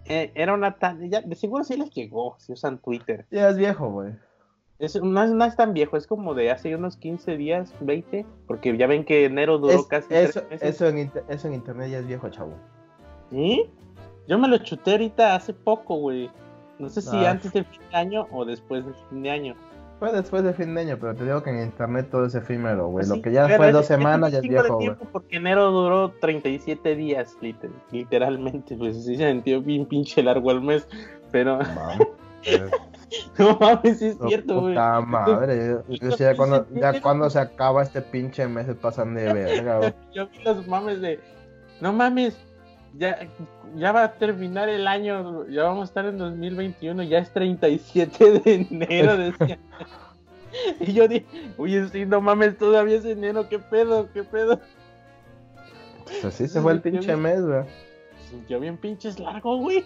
eh, 0.04 0.30
era 0.36 0.54
una 0.54 0.78
tan. 0.78 1.10
de 1.10 1.34
seguro 1.34 1.64
sí 1.64 1.76
les 1.76 1.90
llegó 1.90 2.36
si 2.38 2.52
usan 2.52 2.78
Twitter. 2.78 3.26
Ya 3.32 3.48
es 3.48 3.56
viejo, 3.56 3.90
güey. 3.90 4.12
no, 5.02 5.44
es, 5.44 5.56
tan 5.56 5.74
viejo, 5.74 5.96
es 5.96 6.06
como 6.06 6.34
de 6.34 6.52
hace 6.52 6.76
unos 6.76 6.96
15 6.96 7.36
días, 7.36 7.74
20, 7.80 8.24
porque 8.46 8.76
ya 8.76 8.86
ven 8.86 9.04
que 9.04 9.24
enero 9.24 9.58
duró 9.58 9.88
casi. 9.88 10.14
Eso, 10.14 10.42
eso, 10.50 10.86
en 10.86 11.10
eso 11.28 11.48
en 11.48 11.54
internet 11.54 11.90
ya 11.90 11.98
es 11.98 12.06
viejo, 12.06 12.28
chavo. 12.28 12.54
¿Sí? 13.30 13.68
Yo 14.28 14.38
me 14.38 14.46
lo 14.46 14.58
chuté 14.58 14.92
ahorita 14.92 15.34
hace 15.34 15.52
poco, 15.52 15.96
güey. 15.96 16.30
No 16.78 16.88
sé 16.88 17.02
si 17.02 17.16
ah. 17.16 17.32
antes 17.32 17.52
del 17.52 17.64
fin 17.64 17.82
de 17.90 17.96
año 17.96 18.28
o 18.30 18.44
después 18.44 18.84
del 18.84 18.94
fin 19.08 19.22
de 19.24 19.30
año. 19.30 19.56
Fue 20.00 20.10
después 20.12 20.42
de 20.42 20.54
fin 20.54 20.74
de 20.74 20.80
año, 20.80 20.96
pero 20.98 21.14
te 21.14 21.24
digo 21.24 21.42
que 21.42 21.50
en 21.50 21.60
internet 21.60 22.08
todo 22.10 22.24
es 22.24 22.34
efímero, 22.34 22.88
güey. 22.88 23.06
Lo 23.06 23.20
que 23.20 23.32
ya 23.32 23.46
fue 23.58 23.70
dos 23.70 23.84
semanas 23.84 24.32
ya 24.32 24.38
es 24.38 24.48
viejo, 24.48 24.76
güey. 24.76 24.94
Porque 25.12 25.36
enero 25.36 25.70
duró 25.70 26.12
37 26.22 26.96
días, 26.96 27.36
literalmente. 27.92 28.76
Pues 28.76 29.04
sí 29.04 29.18
se 29.18 29.30
sintió 29.30 29.60
bien 29.60 29.84
pinche 29.84 30.22
largo 30.22 30.52
el 30.52 30.62
mes, 30.62 30.88
pero... 31.30 31.58
no 33.38 33.58
mames, 33.60 33.98
sí 33.98 34.06
es 34.06 34.16
cierto, 34.26 34.62
güey. 34.62 34.72
Puta 34.72 35.02
madre. 35.02 35.82
Yo, 35.90 36.16
ya, 36.16 36.34
cuando, 36.34 36.66
ya 36.70 36.98
cuando 37.02 37.28
se 37.28 37.38
acaba 37.38 37.82
este 37.82 38.00
pinche 38.00 38.48
mes 38.48 38.64
se 38.64 38.74
pasan 38.74 39.14
de 39.14 39.24
verga, 39.34 39.78
güey. 39.80 39.94
Yo 40.14 40.26
vi 40.28 40.42
los 40.44 40.66
mames 40.66 41.02
de... 41.02 41.20
No 41.82 41.92
mames, 41.92 42.38
ya, 42.96 43.28
ya 43.76 43.92
va 43.92 44.04
a 44.04 44.12
terminar 44.14 44.68
el 44.68 44.86
año, 44.86 45.46
ya 45.48 45.64
vamos 45.64 45.82
a 45.82 45.84
estar 45.84 46.06
en 46.06 46.18
2021, 46.18 47.02
ya 47.04 47.18
es 47.18 47.32
37 47.32 48.40
de 48.40 48.66
enero, 48.70 49.16
decía. 49.16 49.58
y 50.80 50.92
yo 50.92 51.08
dije, 51.08 51.26
oye, 51.56 51.88
sí, 51.88 52.06
no 52.06 52.20
mames, 52.20 52.58
todavía 52.58 52.96
es 52.96 53.04
enero, 53.04 53.48
qué 53.48 53.58
pedo, 53.58 54.08
qué 54.12 54.24
pedo. 54.24 54.60
Pues 56.04 56.24
así 56.24 56.48
se 56.48 56.60
fue 56.60 56.72
el 56.72 56.80
pinche 56.80 57.14
mes, 57.16 57.44
güey. 57.46 57.64
Sintió 58.28 58.60
bien 58.60 58.76
pinches 58.76 59.18
largo, 59.18 59.56
güey. 59.58 59.84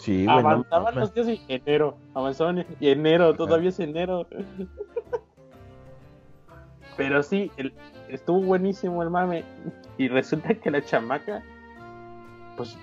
Sí, 0.00 0.24
güey. 0.24 0.38
Avanzaban 0.38 0.94
los 0.94 1.12
días 1.12 1.28
y 1.28 1.42
enero, 1.48 1.98
avanzaban 2.14 2.64
y 2.80 2.88
enero, 2.88 3.34
todavía 3.34 3.68
es 3.68 3.80
enero. 3.80 4.26
Pero 6.96 7.22
sí, 7.22 7.50
estuvo 8.08 8.40
buenísimo 8.40 9.02
el 9.02 9.10
mame. 9.10 9.44
Y 9.98 10.08
resulta 10.08 10.54
que 10.54 10.70
la 10.70 10.82
chamaca 10.82 11.42
pues, 12.56 12.78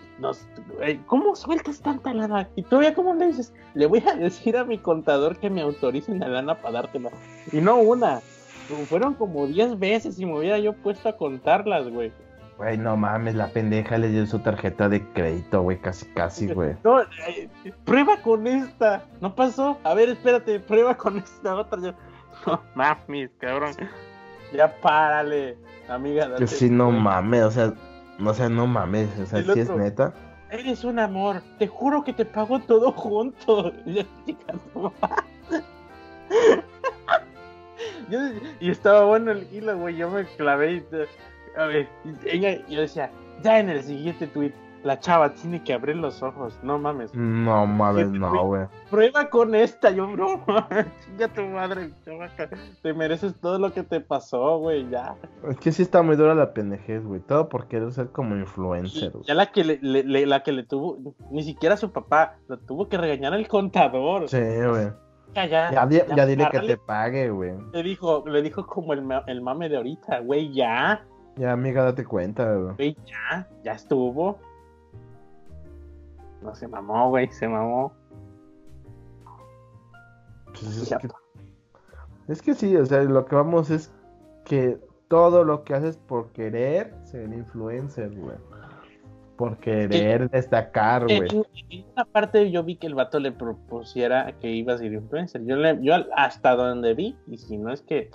¿cómo 1.08 1.36
sueltas 1.36 1.82
tanta 1.82 2.14
lana? 2.14 2.48
Y 2.56 2.64
todavía, 2.64 2.94
¿cómo 2.94 3.14
le 3.16 3.28
dices? 3.28 3.54
Le 3.74 3.86
voy 3.86 4.04
a 4.08 4.16
decir 4.16 4.56
a 4.58 4.64
mi 4.64 4.78
contador 4.78 5.38
que 5.38 5.50
me 5.50 5.62
autoricen 5.62 6.20
la 6.20 6.28
lana 6.28 6.56
para 6.56 6.82
dártela. 6.82 7.10
Y 7.52 7.58
no 7.58 7.78
una, 7.78 8.22
fueron 8.88 9.14
como 9.16 9.48
10 9.48 9.80
veces 9.80 10.20
y 10.20 10.26
me 10.26 10.38
hubiera 10.38 10.60
yo 10.60 10.74
puesto 10.74 11.10
a 11.10 11.18
contarlas, 11.18 11.90
güey. 11.90 12.12
Güey, 12.58 12.78
no 12.78 12.96
mames, 12.96 13.34
la 13.36 13.48
pendeja 13.48 13.98
le 13.98 14.10
dio 14.10 14.26
su 14.28 14.40
tarjeta 14.40 14.88
de 14.88 15.04
crédito, 15.14 15.62
güey, 15.64 15.80
casi, 15.80 16.06
casi, 16.14 16.48
güey. 16.48 16.76
No, 16.84 17.02
eh, 17.02 17.50
prueba 17.84 18.18
con 18.18 18.46
esta. 18.46 19.04
No 19.22 19.34
pasó. 19.34 19.80
A 19.84 19.94
ver, 19.94 20.10
espérate, 20.10 20.60
prueba 20.60 20.96
con 20.96 21.18
esta 21.18 21.56
otra. 21.56 21.80
No 22.46 22.62
mames, 22.76 23.30
cabrón. 23.40 23.74
Ya 24.54 24.76
párale, 24.82 25.58
amiga. 25.88 26.36
Que 26.36 26.46
si 26.46 26.70
no 26.70 26.92
mames, 26.92 27.44
o 27.44 27.52
sea, 27.52 27.74
no 28.20 28.34
sé, 28.34 28.50
no 28.50 28.68
mames, 28.68 29.10
o 29.20 29.26
sea, 29.26 29.44
si 29.44 29.60
es 29.60 29.70
neta. 29.70 30.14
Eres 30.50 30.84
un 30.84 31.00
amor, 31.00 31.42
te 31.58 31.68
juro 31.68 32.04
que 32.04 32.14
te 32.14 32.26
pago 32.26 32.60
todo 32.60 32.92
junto. 32.92 33.74
y 38.60 38.70
estaba 38.70 39.06
bueno 39.06 39.32
el 39.32 39.48
hilo, 39.52 39.78
güey. 39.78 39.96
Yo 39.98 40.10
me 40.10 40.26
clavé 40.26 40.74
y. 40.74 40.84
A 41.58 41.66
ver, 41.66 41.88
ella, 42.26 42.66
yo 42.68 42.82
decía, 42.82 43.12
ya 43.44 43.60
en 43.60 43.70
el 43.70 43.84
siguiente 43.84 44.26
tweet, 44.28 44.54
la 44.84 45.00
chava 45.00 45.34
tiene 45.34 45.64
que 45.64 45.74
abrir 45.74 45.96
los 45.96 46.22
ojos, 46.22 46.60
no 46.62 46.78
mames. 46.78 47.14
No 47.16 47.66
mames, 47.66 48.10
no, 48.10 48.46
güey. 48.46 48.66
Prueba 48.90 49.30
con 49.30 49.56
esta, 49.56 49.90
yo, 49.92 50.08
bro. 50.12 50.42
Ya 51.18 51.28
tu 51.28 51.42
madre, 51.44 51.92
chavaca. 52.04 52.50
Te 52.82 52.94
mereces 52.94 53.34
todo 53.40 53.60
lo 53.60 53.72
que 53.74 53.84
te 53.84 54.02
pasó, 54.02 54.58
güey, 54.60 54.90
ya. 54.90 55.16
Es 55.50 55.58
que 55.58 55.72
sí 55.72 55.82
está 55.84 56.02
muy 56.02 56.16
dura 56.16 56.36
la 56.36 56.54
pendejez, 56.54 57.06
güey. 57.06 57.22
Todo 57.22 57.50
por 57.50 57.68
querer 57.68 57.92
ser 57.94 58.10
como 58.10 58.36
influencer, 58.36 59.12
güey. 59.12 59.24
Ya 59.26 59.36
la 59.36 59.48
que 59.52 59.64
le, 59.64 59.80
le- 59.82 60.26
la 60.26 60.44
que 60.44 60.52
le 60.52 60.64
tuvo, 60.64 60.98
ni 61.32 61.44
siquiera 61.44 61.78
su 61.78 61.92
papá, 61.92 62.36
lo 62.48 62.58
tuvo 62.60 62.90
que 62.90 62.98
regañar 62.98 63.34
el 63.34 63.48
contador. 63.48 64.28
Sí, 64.30 64.38
güey. 64.40 64.90
Ya, 65.36 65.46
ya, 65.48 65.72
Ya, 65.72 65.86
di- 65.88 66.02
ya 66.16 66.26
dile 66.28 66.48
que 66.52 66.60
te 66.60 66.78
pague, 66.78 67.30
güey. 67.32 67.54
Le 67.74 67.82
dijo, 67.84 68.24
le 68.28 68.42
dijo 68.44 68.68
como 68.68 68.94
el 68.94 69.02
mame 69.42 69.70
de 69.70 69.78
ahorita, 69.78 70.20
güey, 70.20 70.54
ya, 70.54 71.06
Ya, 71.38 71.52
amiga, 71.54 71.84
date 71.84 72.06
cuenta, 72.06 72.54
güey. 72.54 72.76
güey, 72.76 72.98
ya, 73.06 73.48
ya 73.64 73.72
estuvo. 73.72 74.38
No 76.44 76.54
se 76.54 76.68
mamó, 76.68 77.10
güey, 77.10 77.32
se 77.32 77.48
mamó. 77.48 77.94
Pues 80.48 80.78
es, 80.78 80.90
que, 80.90 81.08
es 82.28 82.42
que 82.42 82.54
sí, 82.54 82.76
o 82.76 82.86
sea, 82.86 83.02
lo 83.04 83.26
que 83.26 83.36
vamos 83.36 83.70
es 83.70 83.92
que 84.46 84.78
todo 85.08 85.44
lo 85.44 85.64
que 85.64 85.74
haces 85.74 85.98
por 85.98 86.32
querer 86.32 86.94
ser 87.04 87.32
influencer, 87.34 88.12
güey. 88.16 88.38
Por 89.38 89.58
querer 89.58 90.30
destacar, 90.30 91.06
güey. 91.06 91.28
En, 91.32 91.46
una 91.94 92.06
parte 92.06 92.52
yo 92.52 92.64
vi 92.64 92.76
que 92.76 92.88
el 92.88 92.96
vato 92.96 93.20
le 93.20 93.32
propusiera 93.32 94.34
que 94.40 94.52
iba 94.52 94.74
a 94.74 94.78
ser 94.78 94.94
influencer. 94.94 95.44
Yo, 95.46 95.56
le, 95.56 95.80
yo 95.82 95.96
hasta 96.16 96.56
donde 96.56 96.94
vi, 96.94 97.18
y 97.28 97.38
si 97.38 97.58
no 97.58 97.72
es 97.72 97.82
que 97.82 98.12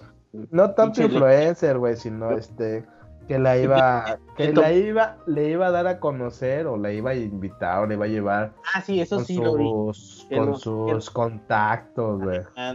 No 0.51 0.73
tanto 0.73 1.03
influencer, 1.03 1.79
güey, 1.79 1.97
sino 1.97 2.31
este 2.31 2.85
que 3.29 3.39
la 3.39 3.57
iba 3.59 4.19
que 4.37 4.53
la 4.53 4.73
iba 4.73 5.19
le 5.27 5.51
iba 5.51 5.67
a 5.67 5.71
dar 5.71 5.87
a 5.87 6.01
conocer 6.01 6.67
o 6.67 6.77
la 6.77 6.91
iba 6.93 7.11
a 7.11 7.15
invitar 7.15 7.81
o 7.81 7.87
le 7.87 7.95
iba 7.95 8.07
a 8.07 8.09
llevar 8.09 8.53
Ah, 8.75 8.81
sí, 8.81 9.01
eso 9.01 9.17
con 9.17 9.25
sí 9.27 9.37
lo 9.37 9.55
vi. 9.55 9.65
sus 9.69 10.27
con 10.35 10.55
sus 10.57 11.11
contactos, 11.11 12.21
güey. 12.23 12.41
Ah, 12.57 12.75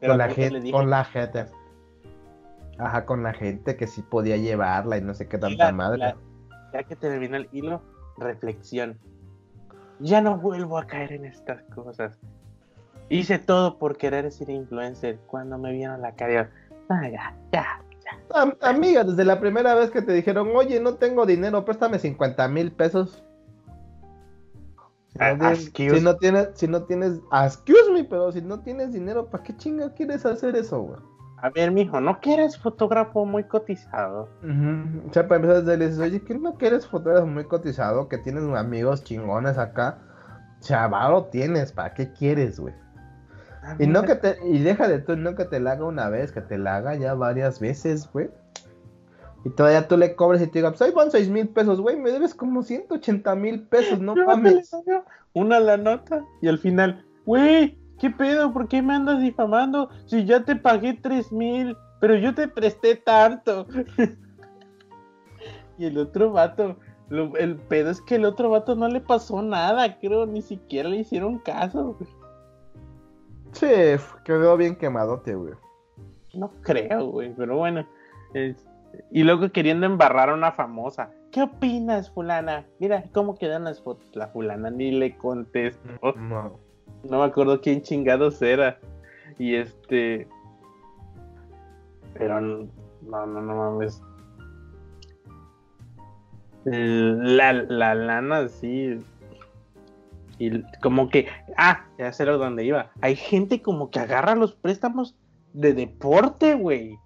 Pero 0.00 0.12
Con 0.12 0.18
la 0.18 0.28
gente, 0.30 0.70
con 0.72 0.90
la 0.90 1.04
gente. 1.04 1.46
Ajá, 2.78 3.04
con 3.04 3.22
la 3.24 3.32
gente 3.34 3.76
que 3.76 3.86
sí 3.88 4.02
podía 4.02 4.36
llevarla 4.36 4.96
y 4.98 5.00
no 5.02 5.12
sé 5.14 5.26
qué 5.28 5.36
tanta 5.38 5.66
la- 5.66 5.72
madre. 5.72 5.98
la- 5.98 6.16
ya 6.72 6.82
que 6.84 6.94
termina 6.94 7.38
el 7.38 7.48
hilo, 7.50 7.82
reflexión. 8.18 8.98
Ya 9.98 10.20
no 10.20 10.38
vuelvo 10.38 10.78
a 10.78 10.86
caer 10.86 11.12
en 11.12 11.24
estas 11.24 11.62
cosas. 11.74 12.16
Hice 13.08 13.38
todo 13.40 13.78
por 13.78 13.96
querer 13.96 14.30
ser 14.30 14.50
influencer. 14.50 15.18
Cuando 15.26 15.58
me 15.58 15.72
vieron 15.72 16.00
la 16.02 16.12
cara, 16.14 16.50
ah, 16.88 17.08
ya, 17.08 17.34
ya. 17.52 17.82
Am- 18.34 18.56
amiga, 18.62 19.04
desde 19.04 19.24
la 19.24 19.40
primera 19.40 19.74
vez 19.74 19.90
que 19.90 20.02
te 20.02 20.12
dijeron, 20.12 20.48
oye, 20.54 20.80
no 20.80 20.94
tengo 20.94 21.26
dinero, 21.26 21.64
préstame 21.64 21.98
50 21.98 22.48
mil 22.48 22.72
pesos. 22.72 23.22
Si 25.08 25.18
Ah, 25.20 25.32
no, 25.32 25.38
tienes, 25.38 25.72
excuse- 25.72 25.98
si 25.98 26.04
no 26.04 26.16
tienes, 26.16 26.48
si 26.54 26.68
no 26.68 26.82
tienes, 26.84 27.20
excuse 27.44 27.90
me, 27.92 28.04
pero 28.04 28.30
si 28.32 28.42
no 28.42 28.60
tienes 28.60 28.92
dinero, 28.92 29.26
¿para 29.30 29.42
qué 29.42 29.56
chinga 29.56 29.92
quieres 29.94 30.24
hacer 30.26 30.54
eso, 30.56 30.80
güey? 30.82 31.00
A 31.40 31.50
ver, 31.50 31.70
mijo, 31.70 32.00
¿no 32.00 32.18
quieres 32.20 32.58
fotógrafo 32.58 33.24
muy 33.24 33.44
cotizado? 33.44 34.28
Ujú. 34.42 35.08
O 35.08 35.12
sea, 35.12 35.26
para 35.28 35.40
empezar, 35.40 35.62
le 35.78 35.86
dices, 35.86 36.00
oye, 36.00 36.20
¿qué 36.22 36.34
no 36.36 36.54
quieres 36.54 36.86
fotógrafo 36.86 37.26
muy 37.26 37.44
cotizado? 37.44 38.08
Que 38.08 38.18
tienes 38.18 38.42
amigos 38.56 39.04
chingones 39.04 39.56
acá. 39.56 39.98
Chavalo 40.60 41.26
tienes, 41.26 41.70
¿para 41.72 41.94
qué 41.94 42.12
quieres, 42.12 42.58
güey? 42.58 42.74
Y 43.78 43.86
no 43.86 44.02
que 44.02 44.14
te, 44.16 44.36
y 44.46 44.58
deja 44.60 44.88
de 44.88 44.98
tú, 45.00 45.16
no 45.16 45.34
que 45.34 45.44
te 45.44 45.60
la 45.60 45.72
haga 45.72 45.84
una 45.84 46.08
vez, 46.08 46.32
que 46.32 46.40
te 46.40 46.58
la 46.58 46.76
haga 46.76 46.94
ya 46.96 47.14
varias 47.14 47.60
veces, 47.60 48.08
güey. 48.12 48.28
Y 49.44 49.50
todavía 49.50 49.86
tú 49.88 49.96
le 49.96 50.14
cobres 50.16 50.42
y 50.42 50.46
te 50.48 50.58
diga, 50.58 50.70
pues 50.70 50.82
ahí 50.82 50.90
van 50.90 51.10
seis 51.10 51.28
mil 51.28 51.48
pesos, 51.48 51.80
güey, 51.80 51.96
me 51.96 52.10
debes 52.10 52.34
como 52.34 52.62
180 52.62 53.34
mil 53.36 53.62
pesos, 53.62 54.00
no 54.00 54.14
mames. 54.26 54.70
Una 55.34 55.60
la 55.60 55.76
nota 55.76 56.24
y 56.42 56.48
al 56.48 56.58
final, 56.58 57.04
güey, 57.24 57.78
¿qué 57.98 58.10
pedo? 58.10 58.52
¿Por 58.52 58.68
qué 58.68 58.82
me 58.82 58.94
andas 58.94 59.20
difamando? 59.20 59.90
Si 60.06 60.24
ya 60.24 60.44
te 60.44 60.56
pagué 60.56 60.94
tres 60.94 61.30
mil, 61.30 61.76
pero 62.00 62.16
yo 62.16 62.34
te 62.34 62.48
presté 62.48 62.96
tanto. 62.96 63.66
y 65.78 65.84
el 65.86 65.98
otro 65.98 66.32
vato, 66.32 66.76
lo- 67.08 67.36
el 67.36 67.56
pedo 67.56 67.90
es 67.90 68.00
que 68.02 68.16
el 68.16 68.24
otro 68.24 68.50
vato 68.50 68.74
no 68.74 68.88
le 68.88 69.00
pasó 69.00 69.40
nada, 69.42 69.98
creo, 70.00 70.26
ni 70.26 70.42
siquiera 70.42 70.88
le 70.88 70.96
hicieron 70.98 71.38
caso. 71.38 71.96
Sí, 73.52 73.66
quedó 74.24 74.56
bien 74.56 74.76
quemadote, 74.76 75.34
güey. 75.34 75.54
No 76.34 76.50
creo, 76.62 77.06
güey, 77.06 77.32
pero 77.36 77.56
bueno. 77.56 77.86
Y 79.10 79.22
luego 79.22 79.50
queriendo 79.50 79.86
embarrar 79.86 80.30
a 80.30 80.34
una 80.34 80.52
famosa. 80.52 81.10
¿Qué 81.30 81.42
opinas, 81.42 82.10
fulana? 82.10 82.66
Mira 82.78 83.04
cómo 83.12 83.36
quedan 83.36 83.64
las 83.64 83.82
fotos. 83.82 84.14
La 84.14 84.28
fulana 84.28 84.70
ni 84.70 84.92
le 84.92 85.16
contestó. 85.16 86.12
No. 86.16 86.58
No 87.04 87.18
me 87.18 87.24
acuerdo 87.24 87.60
quién 87.60 87.82
chingados 87.82 88.40
era. 88.42 88.78
Y 89.38 89.54
este. 89.54 90.26
Pero 92.14 92.40
no, 92.40 92.68
no, 93.02 93.26
no, 93.26 93.40
no 93.42 93.56
mames. 93.56 94.02
La, 96.64 97.52
la 97.52 97.94
lana, 97.94 98.48
sí. 98.48 98.98
Y 100.38 100.62
como 100.80 101.08
que. 101.08 101.26
Ah, 101.56 101.84
ya 101.98 102.12
sé 102.12 102.24
lo 102.24 102.38
donde 102.38 102.64
iba. 102.64 102.90
Hay 103.00 103.16
gente 103.16 103.60
como 103.62 103.90
que 103.90 103.98
agarra 104.00 104.34
los 104.34 104.54
préstamos 104.54 105.16
de 105.52 105.74
deporte, 105.74 106.54
güey. 106.54 106.96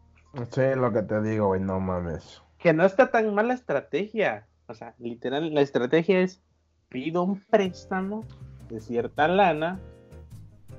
Sí, 0.51 0.63
lo 0.77 0.93
que 0.93 1.03
te 1.03 1.21
digo, 1.23 1.49
güey, 1.49 1.61
no 1.61 1.81
mames. 1.81 2.43
Que 2.59 2.73
no 2.73 2.85
está 2.85 3.11
tan 3.11 3.35
mala 3.35 3.55
estrategia. 3.55 4.47
O 4.67 4.75
sea, 4.75 4.95
literal, 4.99 5.53
la 5.55 5.61
estrategia 5.61 6.21
es 6.21 6.43
pido 6.89 7.23
un 7.23 7.41
préstamo 7.51 8.25
de 8.69 8.81
cierta 8.81 9.29
lana. 9.29 9.81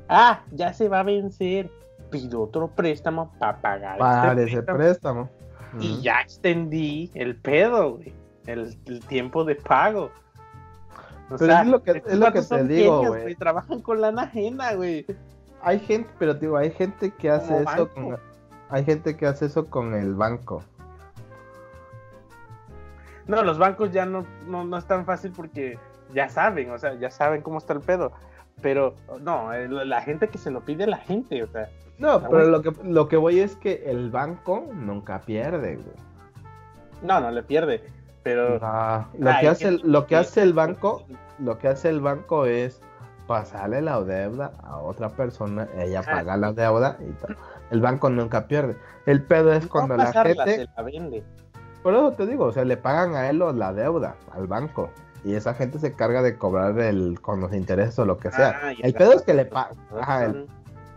Ah, 0.10 0.44
ya 0.52 0.74
se 0.74 0.90
va 0.90 1.00
a 1.02 1.04
vencer. 1.04 1.72
Pido 2.10 2.42
otro 2.44 2.68
préstamo 2.68 3.32
para 3.40 3.58
pagar 3.62 3.98
Para 3.98 4.32
este 4.34 4.44
ese 4.44 4.64
préstamo. 4.64 5.30
préstamo. 5.30 5.30
Y 5.80 6.02
ya 6.02 6.22
extendí 6.22 7.10
el 7.16 7.36
pedo, 7.36 7.96
güey. 7.98 8.14
El, 8.46 8.78
el 8.86 9.00
tiempo 9.08 9.44
de 9.44 9.56
pago. 9.56 10.12
O 11.30 11.36
Pero 11.38 11.54
es 11.54 11.68
lo 11.68 11.82
que- 11.84 12.04
es 12.06 12.18
lo 12.18 12.32
que 12.34 12.42
te 12.42 12.64
digo, 12.66 13.08
güey. 13.08 13.36
Trabajan 13.36 13.82
con 13.82 14.02
lana 14.02 14.24
ajena, 14.24 14.74
güey. 14.74 15.06
Hay 15.62 15.80
gente, 15.80 16.10
pero 16.20 16.34
digo, 16.34 16.58
hay 16.58 16.72
gente 16.72 17.12
que 17.12 17.30
hace 17.30 17.48
Como 17.48 17.60
eso 17.60 17.66
banco. 17.86 17.94
con, 17.94 18.18
hay 18.70 18.84
gente 18.86 19.16
que 19.16 19.26
hace 19.26 19.46
eso 19.46 19.68
con 19.68 19.94
el 19.94 20.14
banco. 20.16 20.64
No, 23.28 23.42
los 23.44 23.58
bancos 23.58 23.92
ya 23.92 24.06
no, 24.06 24.26
no, 24.48 24.66
no 24.66 24.78
es 24.78 24.86
tan 24.86 25.06
fácil 25.06 25.32
porque 25.36 25.80
ya 26.14 26.28
saben, 26.28 26.70
o 26.72 26.78
sea, 26.78 26.94
ya 26.96 27.10
saben 27.10 27.42
cómo 27.42 27.58
está 27.58 27.74
el 27.74 27.80
pedo. 27.80 28.12
Pero 28.62 28.96
no, 29.22 29.52
la 29.54 30.02
gente 30.02 30.28
que 30.28 30.38
se 30.38 30.52
lo 30.52 30.62
pide 30.62 30.86
la 30.88 30.98
gente, 30.98 31.42
o 31.44 31.48
sea, 31.48 31.70
No, 31.98 32.22
pero 32.30 32.46
lo 32.48 32.62
que, 32.62 32.72
lo 32.84 33.08
que 33.08 33.18
voy 33.18 33.40
es 33.40 33.56
que 33.56 33.84
el 33.86 34.12
banco 34.12 34.68
nunca 34.74 35.22
pierde, 35.22 35.76
güey. 35.78 35.96
no, 37.02 37.20
no 37.20 37.32
le 37.32 37.44
pierde. 37.44 37.84
Pero 38.24 38.58
lo 38.58 39.30
Ay, 39.30 39.42
que 39.42 39.48
hace 39.50 39.68
el, 39.68 39.82
lo 39.84 40.08
que 40.08 40.16
hace 40.16 40.42
el 40.42 40.54
banco, 40.54 41.06
lo 41.40 41.58
que 41.58 41.68
hace 41.68 41.90
el 41.90 42.00
banco 42.00 42.46
es 42.46 42.82
pasarle 43.28 43.82
la 43.82 44.02
deuda 44.02 44.52
a 44.64 44.78
otra 44.78 45.10
persona, 45.10 45.68
ella 45.78 46.02
Ah, 46.06 46.12
paga 46.12 46.38
la 46.38 46.54
deuda 46.54 46.98
y 47.02 47.12
tal. 47.14 47.38
El 47.72 47.82
banco 47.82 48.10
nunca 48.10 48.48
pierde. 48.48 48.78
El 49.06 49.24
pedo 49.24 49.52
es 49.54 49.68
cuando 49.68 49.98
la 49.98 50.12
gente, 50.14 50.56
se 50.56 50.68
la 50.76 50.84
vende. 50.84 51.24
por 51.82 51.94
eso 51.94 52.12
te 52.14 52.26
digo, 52.26 52.46
o 52.46 52.52
sea, 52.52 52.64
le 52.66 52.78
pagan 52.78 53.16
a 53.16 53.30
él 53.30 53.42
o 53.42 53.52
la 53.52 53.74
deuda 53.74 54.16
al 54.32 54.48
banco 54.48 54.90
y 55.26 55.36
esa 55.36 55.54
gente 55.54 55.80
se 55.80 55.94
carga 55.94 56.22
de 56.22 56.38
cobrar 56.38 56.78
el 56.80 57.20
con 57.22 57.40
los 57.42 57.54
intereses 57.54 57.98
o 58.00 58.06
lo 58.06 58.18
que 58.18 58.32
sea. 58.32 58.60
Ah, 58.62 58.74
el 58.78 58.94
pedo 58.94 59.14
es 59.14 59.22
que 59.24 59.34
le 59.34 59.46
pagan, 59.46 59.76
el, 60.24 60.48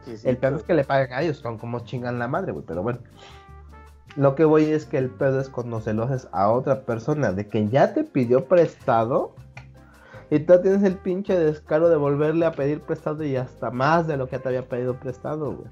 Sí, 0.04 0.16
sí, 0.18 0.28
el 0.28 0.36
pedo 0.36 0.56
es 0.56 0.62
que 0.62 0.74
le 0.74 0.84
paguen 0.84 1.12
a 1.12 1.22
ellos, 1.22 1.38
son 1.38 1.58
como 1.58 1.80
chingan 1.80 2.20
la 2.20 2.28
madre, 2.28 2.52
güey, 2.52 2.64
pero 2.64 2.82
bueno. 2.82 3.00
Lo 4.16 4.34
que 4.34 4.44
voy 4.44 4.64
es 4.64 4.86
que 4.86 4.98
el 4.98 5.10
pedo 5.10 5.40
es 5.40 5.50
cuando 5.50 5.80
se 5.80 5.92
lo 5.92 6.04
haces 6.04 6.28
a 6.32 6.50
otra 6.50 6.82
persona, 6.82 7.32
de 7.32 7.48
que 7.48 7.68
ya 7.68 7.92
te 7.92 8.02
pidió 8.04 8.46
prestado 8.46 9.34
y 10.30 10.40
tú 10.40 10.60
tienes 10.60 10.82
el 10.82 10.96
pinche 10.96 11.38
descaro 11.38 11.88
de 11.88 11.96
volverle 11.96 12.46
a 12.46 12.52
pedir 12.52 12.80
prestado 12.80 13.22
y 13.24 13.36
hasta 13.36 13.70
más 13.70 14.06
de 14.06 14.16
lo 14.16 14.28
que 14.28 14.38
te 14.38 14.48
había 14.48 14.62
pedido 14.62 14.98
prestado, 14.98 15.52
güey. 15.52 15.68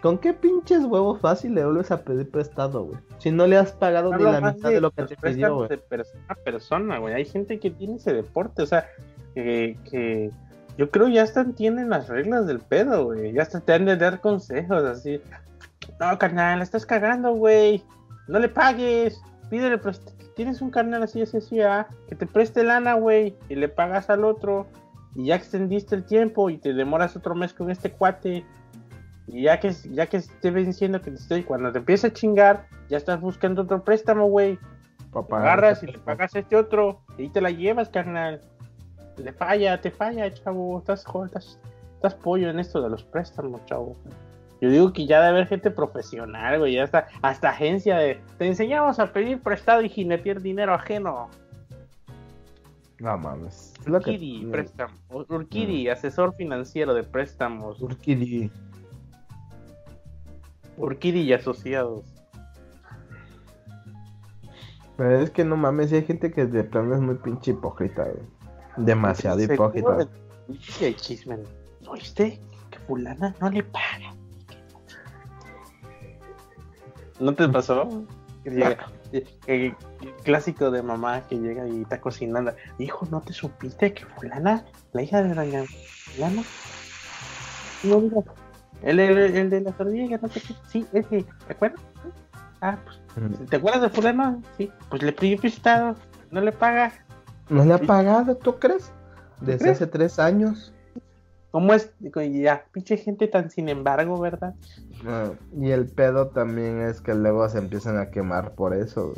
¿Con 0.00 0.18
qué 0.18 0.32
pinches 0.32 0.84
huevos 0.84 1.20
fácil 1.20 1.54
le 1.54 1.64
vuelves 1.64 1.92
a 1.92 2.02
pedir 2.02 2.28
prestado, 2.28 2.84
güey? 2.84 2.98
Si 3.18 3.30
no 3.30 3.46
le 3.46 3.56
has 3.56 3.72
pagado 3.72 4.16
ni 4.16 4.24
la 4.24 4.40
mitad 4.40 4.70
de 4.70 4.80
lo 4.80 4.90
que 4.90 5.04
te 5.04 5.16
pidió, 5.16 5.54
güey. 5.54 5.68
de 5.68 5.78
persona 5.78 6.24
a 6.28 6.34
persona, 6.34 6.98
güey. 6.98 7.14
Hay 7.14 7.24
gente 7.24 7.60
que 7.60 7.70
tiene 7.70 7.96
ese 7.96 8.12
deporte, 8.12 8.62
o 8.62 8.66
sea, 8.66 8.88
que, 9.34 9.78
que 9.88 10.30
yo 10.76 10.90
creo 10.90 11.06
ya 11.06 11.22
hasta 11.22 11.42
entienden 11.42 11.90
las 11.90 12.08
reglas 12.08 12.48
del 12.48 12.58
pedo, 12.58 13.04
güey. 13.04 13.32
Ya 13.32 13.42
hasta 13.42 13.60
te 13.60 13.74
han 13.74 13.84
de 13.84 13.96
dar 13.96 14.20
consejos 14.20 14.82
así. 14.82 15.20
No, 16.00 16.18
carnal, 16.18 16.58
la 16.58 16.64
estás 16.64 16.86
cagando, 16.86 17.34
güey. 17.34 17.82
No 18.28 18.38
le 18.38 18.48
pagues. 18.48 19.20
Pídele, 19.50 19.78
tienes 20.34 20.62
un 20.62 20.70
carnal 20.70 21.02
así, 21.02 21.22
así, 21.22 21.36
así, 21.36 21.60
ah, 21.60 21.86
que 22.08 22.14
te 22.14 22.26
preste 22.26 22.64
lana, 22.64 22.94
güey, 22.94 23.36
y 23.48 23.54
le 23.54 23.68
pagas 23.68 24.10
al 24.10 24.24
otro. 24.24 24.66
Y 25.14 25.26
ya 25.26 25.34
extendiste 25.34 25.94
el 25.94 26.04
tiempo 26.04 26.48
y 26.48 26.56
te 26.56 26.72
demoras 26.72 27.16
otro 27.16 27.34
mes 27.34 27.52
con 27.52 27.70
este 27.70 27.92
cuate. 27.92 28.46
Y 29.26 29.42
ya 29.42 29.60
que, 29.60 29.72
ya 29.90 30.06
que 30.06 30.16
esté 30.16 30.50
venciendo 30.50 31.00
que 31.00 31.10
te 31.10 31.16
estoy, 31.16 31.42
cuando 31.42 31.70
te 31.70 31.78
empieza 31.78 32.08
a 32.08 32.12
chingar, 32.12 32.66
ya 32.88 32.96
estás 32.96 33.20
buscando 33.20 33.62
otro 33.62 33.84
préstamo, 33.84 34.26
güey. 34.26 34.58
Agarras 35.30 35.82
y 35.82 35.86
le 35.86 35.98
pagas 35.98 36.34
a 36.34 36.38
este 36.38 36.56
otro 36.56 37.02
y 37.18 37.28
te 37.28 37.42
la 37.42 37.50
llevas, 37.50 37.90
carnal. 37.90 38.40
Le 39.18 39.32
falla, 39.34 39.78
te 39.80 39.90
falla, 39.90 40.32
chavo. 40.32 40.78
Estás, 40.78 41.04
estás, 41.26 41.60
estás 41.96 42.14
pollo 42.14 42.48
en 42.48 42.58
esto 42.58 42.80
de 42.80 42.88
los 42.88 43.04
préstamos, 43.04 43.62
chavo. 43.66 43.94
Yo 44.62 44.70
digo 44.70 44.92
que 44.92 45.06
ya 45.06 45.16
debe 45.16 45.30
haber 45.30 45.48
gente 45.48 45.72
profesional, 45.72 46.60
güey. 46.60 46.74
Ya 46.74 46.84
está, 46.84 47.08
hasta 47.20 47.50
agencia 47.50 47.98
de. 47.98 48.20
Te 48.38 48.46
enseñamos 48.46 49.00
a 49.00 49.12
pedir 49.12 49.40
prestado 49.40 49.82
y 49.82 49.88
jinetear 49.88 50.40
dinero 50.40 50.72
ajeno. 50.72 51.28
No 53.00 53.18
mames. 53.18 53.74
Urquidi, 53.88 54.46
préstamo. 54.46 54.94
Urquidi, 55.10 55.88
mm. 55.88 55.90
asesor 55.90 56.36
financiero 56.36 56.94
de 56.94 57.02
préstamos. 57.02 57.82
Urquidi. 57.82 58.52
Urquidi 60.76 61.22
y 61.22 61.32
asociados. 61.32 62.04
Pero 64.96 65.18
es 65.18 65.30
que 65.30 65.44
no 65.44 65.56
mames, 65.56 65.92
hay 65.92 66.04
gente 66.04 66.30
que 66.30 66.46
de 66.46 66.62
plano 66.62 66.94
es 66.94 67.00
muy 67.00 67.16
pinche 67.16 67.50
hipócrita, 67.50 68.04
güey. 68.04 68.24
Demasiado 68.76 69.42
hipócrita. 69.42 70.06
Dice 70.46 70.94
chisme. 70.94 71.38
¿Oíste? 71.88 72.38
Que 72.70 72.78
fulana 72.78 73.34
no 73.40 73.50
le 73.50 73.64
paga. 73.64 74.21
¿No 77.20 77.34
te 77.34 77.48
pasó? 77.48 78.04
el, 78.44 79.74
clásico 80.24 80.70
de 80.70 80.82
mamá 80.82 81.22
que 81.28 81.36
llega 81.36 81.68
y 81.68 81.82
está 81.82 82.00
cocinando. 82.00 82.52
Hijo, 82.78 83.06
¿no 83.10 83.20
te 83.20 83.32
supiste 83.32 83.92
que 83.92 84.04
fulana, 84.04 84.64
la 84.92 85.02
hija 85.02 85.22
de 85.22 85.34
la 85.34 85.64
fulana? 85.64 86.42
No 87.84 88.00
digas. 88.00 88.24
El, 88.82 88.98
el, 88.98 89.50
de 89.50 89.60
la 89.60 89.72
tortilla, 89.72 90.18
no 90.20 90.28
sé 90.28 90.40
qué. 90.40 90.54
Sí, 90.68 90.86
ese, 90.92 91.24
¿te 91.46 91.52
acuerdas? 91.52 91.80
Ah, 92.60 92.78
pues. 92.84 93.00
¿te 93.48 93.56
acuerdas 93.56 93.82
de 93.82 93.90
fulano? 93.90 94.42
Sí, 94.56 94.70
pues 94.88 95.02
le 95.02 95.12
pidió 95.12 95.38
prestado, 95.38 95.94
no 96.30 96.40
le 96.40 96.52
paga. 96.52 96.92
¿No 97.48 97.64
le 97.64 97.74
ha 97.74 97.78
pagado, 97.78 98.36
tú 98.36 98.58
crees? 98.58 98.90
Desde 99.40 99.70
hace 99.70 99.86
tres 99.86 100.18
años. 100.18 100.72
¿Cómo 101.50 101.74
es? 101.74 101.92
Ya, 102.00 102.64
pinche 102.72 102.96
gente 102.96 103.28
tan 103.28 103.50
sin 103.50 103.68
embargo, 103.68 104.18
¿verdad? 104.18 104.54
Y 105.58 105.70
el 105.70 105.86
pedo 105.86 106.28
también 106.28 106.82
es 106.82 107.00
que 107.00 107.14
luego 107.14 107.48
se 107.48 107.58
empiezan 107.58 107.98
a 107.98 108.10
quemar 108.10 108.54
por 108.54 108.74
eso, 108.74 109.14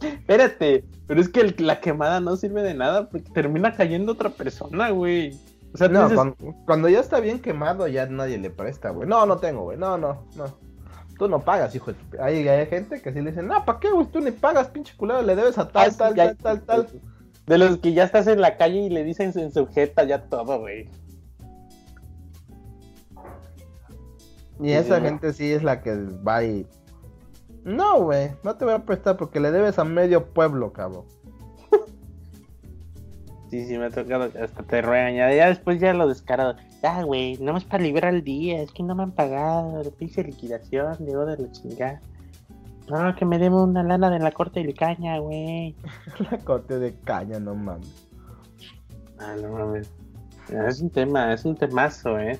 Espérate, 0.00 0.84
pero 1.06 1.20
es 1.20 1.28
que 1.28 1.54
la 1.58 1.80
quemada 1.80 2.20
no 2.20 2.36
sirve 2.36 2.62
de 2.62 2.74
nada 2.74 3.08
porque 3.08 3.30
termina 3.30 3.74
cayendo 3.74 4.12
otra 4.12 4.30
persona, 4.30 4.90
güey. 4.90 5.38
O 5.72 5.78
sea, 5.78 5.88
no, 5.88 6.08
cuando, 6.66 6.88
ya 6.88 7.00
está 7.00 7.20
bien 7.20 7.40
quemado 7.40 7.88
ya 7.88 8.06
nadie 8.06 8.38
le 8.38 8.50
presta, 8.50 8.90
güey. 8.90 9.08
No, 9.08 9.26
no 9.26 9.38
tengo, 9.38 9.62
güey. 9.62 9.78
No, 9.78 9.96
no, 9.98 10.26
no. 10.36 10.44
Tú 11.18 11.28
no 11.28 11.40
pagas, 11.40 11.74
hijo 11.74 11.92
de 11.92 11.98
tu... 11.98 12.22
Hay, 12.22 12.46
hay 12.48 12.66
gente 12.66 13.00
que 13.00 13.12
sí 13.12 13.20
le 13.20 13.30
dicen, 13.30 13.46
no, 13.46 13.64
¿para 13.64 13.78
qué, 13.78 13.90
güey? 13.90 14.06
Tú 14.06 14.20
ni 14.20 14.32
pagas, 14.32 14.68
pinche 14.68 14.96
culero, 14.96 15.22
le 15.22 15.36
debes 15.36 15.58
a 15.58 15.68
tal, 15.68 15.90
ah, 15.90 15.94
tal, 15.96 16.14
tal, 16.14 16.36
tal, 16.36 16.62
tal. 16.62 16.88
De 17.46 17.58
los 17.58 17.78
que 17.78 17.92
ya 17.92 18.04
estás 18.04 18.26
en 18.26 18.40
la 18.40 18.56
calle 18.56 18.80
y 18.80 18.90
le 18.90 19.04
dicen 19.04 19.32
en 19.36 19.52
sujeta 19.52 20.04
ya 20.04 20.24
todo, 20.24 20.60
güey. 20.60 20.88
Y 24.60 24.70
esa 24.72 25.00
gente 25.00 25.32
sí 25.32 25.52
es 25.52 25.62
la 25.62 25.80
que 25.80 25.94
va 26.26 26.44
y. 26.44 26.66
No, 27.64 28.02
güey, 28.02 28.30
no 28.42 28.56
te 28.56 28.64
voy 28.64 28.74
a 28.74 28.84
prestar 28.84 29.16
porque 29.16 29.40
le 29.40 29.50
debes 29.50 29.78
a 29.78 29.84
medio 29.84 30.26
pueblo, 30.26 30.72
cabrón. 30.72 31.04
Sí, 33.50 33.66
sí, 33.66 33.78
me 33.78 33.84
ha 33.84 33.90
tocado, 33.90 34.24
hasta 34.42 34.62
te 34.64 34.82
regaña. 34.82 35.32
Ya 35.32 35.46
después 35.46 35.80
ya 35.80 35.94
lo 35.94 36.08
descarado. 36.08 36.56
Ya, 36.82 37.02
güey, 37.04 37.38
no 37.38 37.52
más 37.52 37.64
para 37.64 37.84
liberar 37.84 38.12
el 38.12 38.24
día, 38.24 38.60
es 38.60 38.72
que 38.72 38.82
no 38.82 38.96
me 38.96 39.04
han 39.04 39.12
pagado, 39.12 39.80
le 39.80 39.90
pinche 39.92 40.24
liquidación, 40.24 40.96
digo 40.98 41.24
de 41.24 41.38
la 41.38 41.52
chingada. 41.52 42.00
No, 42.90 43.14
que 43.14 43.24
me 43.24 43.38
debo 43.38 43.62
una 43.62 43.82
lana 43.82 44.10
de 44.10 44.18
la 44.18 44.32
corte 44.32 44.62
de 44.62 44.74
caña, 44.74 45.18
güey. 45.18 45.76
la 46.30 46.38
corte 46.38 46.78
de 46.78 46.94
caña, 47.00 47.38
no 47.38 47.54
mames. 47.54 48.08
Ah, 49.18 49.36
no 49.40 49.50
mames. 49.50 49.90
Es 50.48 50.80
un 50.80 50.90
tema, 50.90 51.32
es 51.32 51.44
un 51.44 51.54
temazo, 51.54 52.18
eh. 52.18 52.38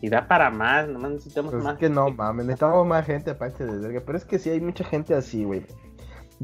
Y 0.00 0.08
da 0.10 0.28
para 0.28 0.50
más, 0.50 0.88
nomás 0.88 1.12
necesitamos 1.12 1.52
pues 1.52 1.64
más. 1.64 1.74
Es 1.74 1.78
que 1.78 1.88
no 1.88 2.10
mames, 2.10 2.46
necesitamos 2.46 2.86
más 2.86 3.06
gente 3.06 3.30
aparte 3.30 3.64
de 3.64 3.78
verga. 3.78 4.02
Pero 4.04 4.18
es 4.18 4.24
que 4.24 4.38
sí 4.38 4.50
hay 4.50 4.60
mucha 4.60 4.84
gente 4.84 5.14
así, 5.14 5.44
güey. 5.44 5.64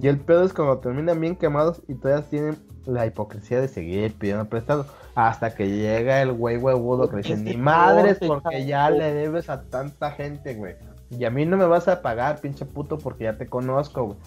Y 0.00 0.08
el 0.08 0.18
pedo 0.18 0.44
es 0.44 0.52
cuando 0.52 0.78
terminan 0.78 1.20
bien 1.20 1.36
quemados 1.36 1.82
y 1.88 1.94
todavía 1.94 2.28
tienen 2.28 2.56
la 2.86 3.06
hipocresía 3.06 3.60
de 3.60 3.68
seguir 3.68 4.14
pidiendo 4.14 4.48
prestado. 4.48 4.86
Hasta 5.14 5.54
que 5.54 5.68
llega 5.68 6.22
el 6.22 6.32
güey 6.32 6.56
huevudo 6.56 7.10
que 7.10 7.18
dice, 7.18 7.36
ni 7.36 7.56
madres, 7.56 8.18
porque 8.26 8.64
ya 8.64 8.88
le 8.90 9.12
debes 9.12 9.50
a 9.50 9.62
tanta 9.62 10.12
gente, 10.12 10.54
güey. 10.54 10.76
Y 11.10 11.24
a 11.24 11.30
mí 11.30 11.44
no 11.44 11.56
me 11.56 11.66
vas 11.66 11.88
a 11.88 12.00
pagar, 12.02 12.40
pinche 12.40 12.64
puto, 12.64 12.96
porque 12.98 13.24
ya 13.24 13.36
te 13.36 13.46
conozco, 13.46 14.04
güey. 14.04 14.18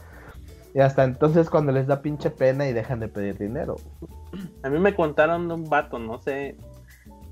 Y 0.75 0.79
hasta 0.79 1.03
entonces 1.03 1.49
cuando 1.49 1.71
les 1.71 1.87
da 1.87 2.01
pinche 2.01 2.29
pena 2.29 2.67
y 2.67 2.73
dejan 2.73 2.99
de 2.99 3.07
pedir 3.07 3.37
dinero. 3.37 3.77
A 4.63 4.69
mí 4.69 4.79
me 4.79 4.95
contaron 4.95 5.47
de 5.47 5.53
un 5.53 5.69
vato, 5.69 5.99
no 5.99 6.19
sé, 6.19 6.57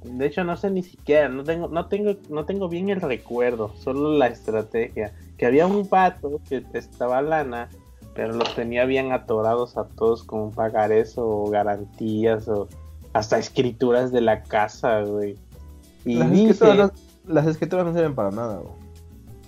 de 0.03 0.25
hecho, 0.25 0.43
no 0.43 0.57
sé 0.57 0.69
ni 0.71 0.83
siquiera, 0.83 1.29
no 1.29 1.43
tengo, 1.43 1.67
no 1.67 1.85
tengo, 1.87 2.15
no 2.29 2.45
tengo 2.45 2.67
bien 2.67 2.89
el 2.89 3.01
recuerdo, 3.01 3.73
solo 3.77 4.17
la 4.17 4.27
estrategia. 4.27 5.13
Que 5.37 5.45
había 5.45 5.67
un 5.67 5.87
pato 5.87 6.39
que 6.49 6.63
estaba 6.73 7.21
lana, 7.21 7.69
pero 8.15 8.33
los 8.33 8.55
tenía 8.55 8.85
bien 8.85 9.11
atorados 9.11 9.77
a 9.77 9.87
todos 9.87 10.23
con 10.23 10.51
pagares 10.51 11.13
o 11.17 11.45
garantías 11.45 12.47
o 12.47 12.67
hasta 13.13 13.37
escrituras 13.37 14.11
de 14.11 14.21
la 14.21 14.41
casa, 14.43 15.01
güey. 15.01 15.37
Y 16.03 16.15
las, 16.15 16.31
escrituras, 16.31 16.91
las 17.27 17.47
escrituras 17.47 17.85
no 17.85 17.93
sirven 17.93 18.15
para 18.15 18.31
nada, 18.31 18.57
güey. 18.57 18.73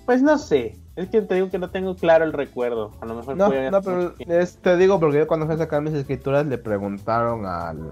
Pues 0.06 0.22
no 0.22 0.38
sé, 0.38 0.78
es 0.96 1.10
que 1.10 1.22
te 1.22 1.36
digo 1.36 1.50
que 1.50 1.58
no 1.58 1.72
tengo 1.72 1.96
claro 1.96 2.26
el 2.26 2.34
recuerdo. 2.34 2.92
A 3.02 3.06
lo 3.06 3.16
mejor 3.16 3.38
no, 3.38 3.50
no 3.72 3.82
pero 3.82 4.14
te 4.62 4.78
digo 4.78 5.00
porque 5.00 5.18
yo 5.18 5.28
cuando 5.28 5.48
fui 5.48 5.56
a 5.56 5.58
sacar 5.58 5.82
mis 5.82 5.94
escrituras 5.94 6.46
le 6.46 6.60
preguntaron 6.60 7.46
al 7.46 7.92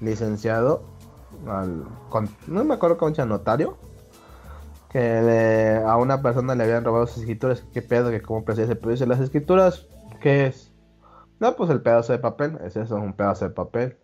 licenciado 0.00 0.95
no 1.44 2.64
me 2.64 2.74
acuerdo 2.74 2.96
con 2.96 3.14
un 3.18 3.28
notario 3.28 3.76
que 4.90 5.82
a 5.84 5.96
una 5.96 6.22
persona 6.22 6.54
le 6.54 6.64
habían 6.64 6.84
robado 6.84 7.06
sus 7.06 7.18
escrituras, 7.18 7.64
qué 7.72 7.82
pedo, 7.82 8.10
que 8.10 8.22
cómo 8.22 8.44
precisa 8.44 8.72
ese 8.72 8.88
dice, 8.88 9.06
las 9.06 9.20
escrituras, 9.20 9.86
¿qué 10.20 10.46
es? 10.46 10.72
No, 11.38 11.54
pues 11.54 11.70
el 11.70 11.82
pedazo 11.82 12.12
de 12.12 12.18
papel, 12.18 12.58
es 12.64 12.76
eso, 12.76 12.96
un 12.96 13.12
pedazo 13.12 13.46
de 13.46 13.50
papel. 13.50 13.98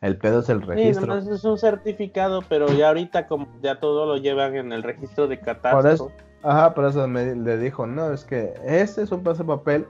El 0.00 0.16
pedo 0.16 0.40
es 0.40 0.48
el 0.48 0.62
registro. 0.62 1.20
Sí, 1.20 1.28
es 1.30 1.44
un 1.44 1.58
certificado, 1.58 2.42
pero 2.48 2.68
ya 2.68 2.88
ahorita 2.88 3.26
como 3.26 3.48
ya 3.60 3.80
todo 3.80 4.06
lo 4.06 4.16
llevan 4.16 4.54
en 4.54 4.72
el 4.72 4.82
registro 4.84 5.26
de 5.26 5.40
catastro. 5.40 6.12
ajá, 6.42 6.72
por 6.72 6.86
eso 6.86 7.06
me 7.08 7.34
le 7.34 7.58
dijo, 7.58 7.86
no, 7.86 8.12
es 8.12 8.24
que 8.24 8.54
ese 8.64 9.02
es 9.02 9.10
un 9.10 9.22
pedazo 9.22 9.42
de 9.42 9.48
papel 9.48 9.86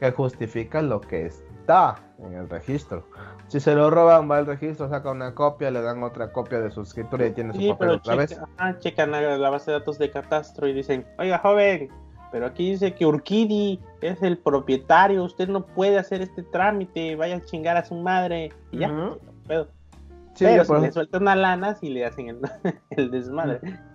que 0.00 0.10
justifica 0.10 0.82
lo 0.82 1.00
que 1.00 1.26
está 1.62 1.96
en 2.18 2.34
el 2.34 2.48
registro. 2.48 3.04
Si 3.48 3.60
se 3.60 3.74
lo 3.74 3.90
roban, 3.90 4.30
va 4.30 4.38
al 4.38 4.46
registro, 4.46 4.88
saca 4.88 5.10
una 5.10 5.34
copia, 5.34 5.70
le 5.70 5.80
dan 5.80 6.02
otra 6.02 6.32
copia 6.32 6.60
de 6.60 6.70
su 6.70 6.82
escritura 6.82 7.26
y 7.26 7.32
tiene 7.32 7.52
su 7.54 7.68
papel 7.70 7.90
otra 7.90 8.16
vez. 8.16 8.40
Ah, 8.58 8.78
checan 8.78 9.10
la 9.10 9.50
base 9.50 9.70
de 9.70 9.78
datos 9.78 9.98
de 9.98 10.10
catastro 10.10 10.66
y 10.66 10.72
dicen, 10.72 11.06
oiga 11.18 11.38
joven, 11.38 11.88
pero 12.32 12.46
aquí 12.46 12.70
dice 12.70 12.94
que 12.94 13.06
Urquidi 13.06 13.78
es 14.00 14.22
el 14.22 14.38
propietario, 14.38 15.22
usted 15.22 15.48
no 15.48 15.66
puede 15.66 15.98
hacer 15.98 16.22
este 16.22 16.42
trámite, 16.42 17.14
vaya 17.14 17.36
a 17.36 17.40
chingar 17.42 17.76
a 17.76 17.84
su 17.84 17.94
madre 17.94 18.50
y 18.70 18.78
ya, 18.78 19.16
pero 19.46 19.68
le 20.80 20.92
sueltan 20.92 21.22
una 21.22 21.36
lana 21.36 21.76
y 21.82 21.90
le 21.90 22.06
hacen 22.06 22.40
el, 22.90 23.10
desmadre. 23.10 23.60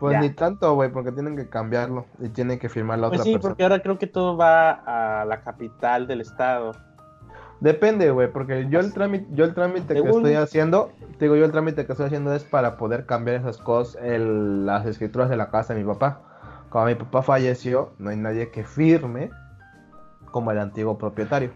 Pues 0.00 0.18
ni 0.20 0.30
tanto, 0.30 0.74
güey, 0.74 0.90
porque 0.90 1.12
tienen 1.12 1.36
que 1.36 1.46
cambiarlo 1.46 2.06
y 2.18 2.30
tienen 2.30 2.58
que 2.58 2.70
firmar 2.70 2.98
la 2.98 3.08
pues 3.08 3.20
otra 3.20 3.30
sí, 3.30 3.38
porque 3.38 3.62
ahora 3.62 3.80
creo 3.80 3.98
que 3.98 4.06
todo 4.06 4.34
va 4.36 4.70
a 4.70 5.24
la 5.26 5.42
capital 5.42 6.06
del 6.06 6.22
estado. 6.22 6.72
Depende, 7.60 8.10
güey, 8.10 8.32
porque 8.32 8.66
yo 8.70 8.80
el 8.80 8.92
trámite, 8.92 9.26
yo 9.32 9.44
el 9.44 9.54
trámite 9.54 9.94
que 9.94 10.08
estoy 10.08 10.34
haciendo, 10.34 10.92
digo, 11.18 11.36
yo 11.36 11.44
el 11.44 11.52
trámite 11.52 11.84
que 11.84 11.92
estoy 11.92 12.06
haciendo 12.06 12.34
es 12.34 12.42
para 12.42 12.78
poder 12.78 13.04
cambiar 13.04 13.36
esas 13.36 13.58
cosas, 13.58 14.02
el, 14.02 14.64
las 14.64 14.86
escrituras 14.86 15.28
de 15.28 15.36
la 15.36 15.50
casa 15.50 15.74
de 15.74 15.84
mi 15.84 15.86
papá. 15.86 16.22
Cuando 16.70 16.88
mi 16.88 16.94
papá 16.94 17.22
falleció, 17.22 17.92
no 17.98 18.10
hay 18.10 18.16
nadie 18.16 18.50
que 18.50 18.64
firme 18.64 19.30
como 20.30 20.50
el 20.52 20.58
antiguo 20.58 20.96
propietario. 20.96 21.50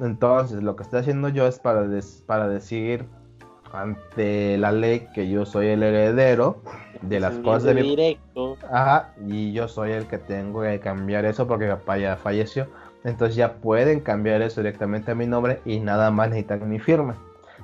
Entonces, 0.00 0.62
lo 0.62 0.74
que 0.74 0.82
estoy 0.82 1.00
haciendo 1.00 1.28
yo 1.28 1.46
es 1.46 1.60
para, 1.60 1.86
para 2.26 2.48
decir 2.48 3.06
ante 3.72 4.58
la 4.58 4.72
ley 4.72 5.06
que 5.14 5.28
yo 5.30 5.46
soy 5.46 5.68
el 5.68 5.82
heredero 5.82 6.62
de 7.02 7.20
las 7.20 7.38
cosas 7.38 7.64
de 7.64 7.74
mi 7.74 7.82
directo. 7.82 8.56
Ajá, 8.70 9.14
y 9.26 9.52
yo 9.52 9.68
soy 9.68 9.92
el 9.92 10.06
que 10.06 10.18
tengo 10.18 10.62
que 10.62 10.80
cambiar 10.80 11.24
eso 11.24 11.46
porque 11.46 11.66
mi 11.66 11.70
papá 11.70 11.98
ya 11.98 12.16
falleció. 12.16 12.66
Entonces 13.04 13.36
ya 13.36 13.54
pueden 13.54 14.00
cambiar 14.00 14.42
eso 14.42 14.60
directamente 14.60 15.10
a 15.10 15.14
mi 15.14 15.26
nombre 15.26 15.60
y 15.64 15.80
nada 15.80 16.10
más 16.10 16.28
necesitan 16.28 16.68
mi 16.68 16.78
firma. 16.78 17.16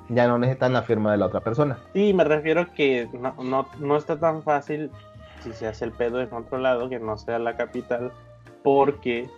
Ya 0.09 0.27
no 0.27 0.37
necesitan 0.37 0.73
la 0.73 0.81
firma 0.81 1.11
de 1.11 1.17
la 1.17 1.27
otra 1.27 1.39
persona. 1.39 1.77
Sí, 1.93 2.13
me 2.13 2.23
refiero 2.23 2.71
que 2.73 3.07
no, 3.13 3.67
no, 3.79 3.97
está 3.97 4.19
tan 4.19 4.43
fácil 4.43 4.91
si 5.41 5.53
se 5.53 5.67
hace 5.67 5.85
el 5.85 5.91
pedo 5.91 6.19
en 6.19 6.33
otro 6.33 6.57
lado, 6.57 6.89
que 6.89 6.99
no 6.99 7.17
sea 7.17 7.39
la 7.39 7.55
capital, 7.55 8.11
porque, 8.63 9.29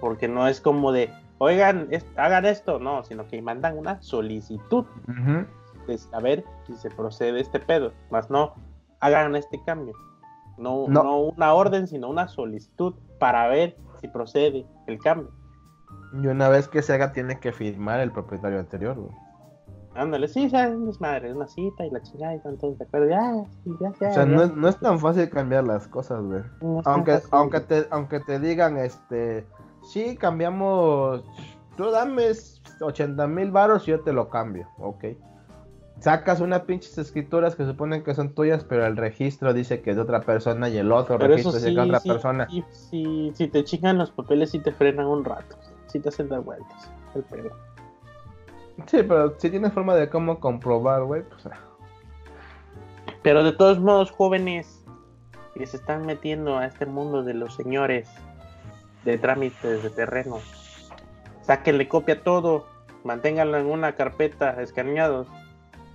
porque 0.00 0.28
no 0.28 0.46
es 0.46 0.60
como 0.60 0.92
de, 0.92 1.10
oigan, 1.38 1.88
hagan 2.16 2.44
esto, 2.44 2.78
no, 2.78 3.02
sino 3.04 3.26
que 3.26 3.40
mandan 3.42 3.76
una 3.76 4.00
solicitud 4.02 4.84
de 5.86 5.98
saber 5.98 6.44
si 6.66 6.74
se 6.76 6.90
procede 6.90 7.40
este 7.40 7.58
pedo, 7.58 7.92
más 8.10 8.30
no, 8.30 8.54
hagan 9.00 9.34
este 9.34 9.60
cambio. 9.64 9.94
No, 10.58 10.86
no. 10.88 11.02
no 11.02 11.18
una 11.20 11.54
orden, 11.54 11.86
sino 11.86 12.08
una 12.08 12.28
solicitud 12.28 12.94
para 13.18 13.48
ver 13.48 13.76
si 14.00 14.08
procede 14.08 14.66
el 14.86 14.98
cambio. 14.98 15.32
Y 16.12 16.26
una 16.26 16.48
vez 16.48 16.68
que 16.68 16.82
se 16.82 16.92
haga, 16.94 17.12
tiene 17.12 17.38
que 17.40 17.52
firmar 17.52 18.00
el 18.00 18.12
propietario 18.12 18.58
anterior, 18.58 18.96
güey. 18.98 19.14
Ándale, 19.94 20.28
sí, 20.28 20.48
ya 20.48 20.68
es 20.68 21.00
madre, 21.00 21.34
una 21.34 21.48
cita 21.48 21.84
y 21.84 21.90
la 21.90 22.00
chingada 22.02 22.34
y 22.36 22.40
tanto 22.40 22.70
de 22.72 22.84
acuerdo. 22.84 23.08
Ya, 23.08 23.32
ya, 23.80 23.92
ya, 24.00 24.08
O 24.08 24.12
sea, 24.12 24.24
ya. 24.24 24.26
no 24.26 24.42
es, 24.42 24.54
no 24.54 24.68
es 24.68 24.78
tan 24.78 24.98
fácil 25.00 25.28
cambiar 25.28 25.64
las 25.64 25.88
cosas, 25.88 26.22
güey. 26.22 26.42
No 26.60 26.80
es 26.80 26.86
Aunque, 26.86 27.20
aunque, 27.32 27.60
te, 27.60 27.86
aunque 27.90 28.20
te 28.20 28.38
digan, 28.38 28.76
este, 28.76 29.46
sí, 29.82 30.16
cambiamos, 30.16 31.24
tú 31.76 31.90
dame 31.90 32.30
80 32.80 33.26
mil 33.26 33.50
varos 33.50 33.88
y 33.88 33.90
yo 33.92 34.00
te 34.02 34.12
lo 34.12 34.28
cambio, 34.28 34.68
ok. 34.78 35.04
Sacas 36.00 36.40
unas 36.40 36.62
pinches 36.62 36.96
escrituras 36.98 37.56
que 37.56 37.64
suponen 37.66 38.04
que 38.04 38.14
son 38.14 38.34
tuyas, 38.34 38.64
pero 38.64 38.86
el 38.86 38.96
registro 38.96 39.52
dice 39.52 39.82
que 39.82 39.90
es 39.90 39.96
de 39.96 40.02
otra 40.02 40.20
persona 40.22 40.68
y 40.68 40.76
el 40.78 40.92
otro 40.92 41.18
Pero 41.18 41.34
registro 41.34 41.50
sí, 41.52 41.58
dice 41.58 41.74
que 41.74 41.80
es 41.80 41.86
otra 41.86 42.00
sí, 42.00 42.08
persona. 42.08 42.48
sí, 42.48 42.64
sí, 42.70 43.32
si 43.34 43.48
te 43.48 43.64
chingan 43.64 43.98
los 43.98 44.12
papeles, 44.12 44.50
sí 44.50 44.60
te 44.60 44.72
frenan 44.72 45.06
un 45.06 45.24
rato. 45.24 45.56
Sí 45.88 46.00
te 46.00 46.08
hacen 46.08 46.28
dar 46.28 46.40
vueltas. 46.40 46.90
El 47.14 47.22
pedo. 47.24 47.50
Sí, 48.86 49.02
pero 49.02 49.34
si 49.38 49.50
tienes 49.50 49.72
forma 49.72 49.94
de 49.96 50.08
cómo 50.08 50.38
comprobar, 50.38 51.04
güey, 51.04 51.22
pues... 51.22 51.46
ah. 51.46 51.58
Pero 53.22 53.42
de 53.42 53.52
todos 53.52 53.80
modos, 53.80 54.10
jóvenes 54.10 54.84
que 55.54 55.66
se 55.66 55.76
están 55.76 56.06
metiendo 56.06 56.56
a 56.58 56.66
este 56.66 56.86
mundo 56.86 57.24
de 57.24 57.34
los 57.34 57.56
señores 57.56 58.08
de 59.04 59.18
trámites 59.18 59.82
de 59.82 59.90
terreno, 59.90 60.38
sáquenle 61.42 61.88
copia 61.88 62.22
todo, 62.22 62.66
manténganlo 63.04 63.58
en 63.58 63.66
una 63.66 63.96
carpeta 63.96 64.62
escaneados 64.62 65.26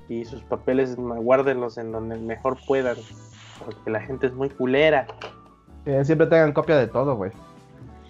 y 0.10 0.26
sus 0.26 0.44
papeles 0.44 0.98
guárdenlos 0.98 1.78
en 1.78 1.92
donde 1.92 2.18
mejor 2.18 2.58
puedan, 2.68 2.98
porque 3.64 3.90
la 3.90 4.02
gente 4.02 4.28
es 4.28 4.34
muy 4.34 4.50
culera. 4.50 5.08
Que 5.86 6.04
siempre 6.04 6.28
tengan 6.28 6.52
copia 6.52 6.78
de 6.78 6.88
todo, 6.88 7.16
güey. 7.16 7.32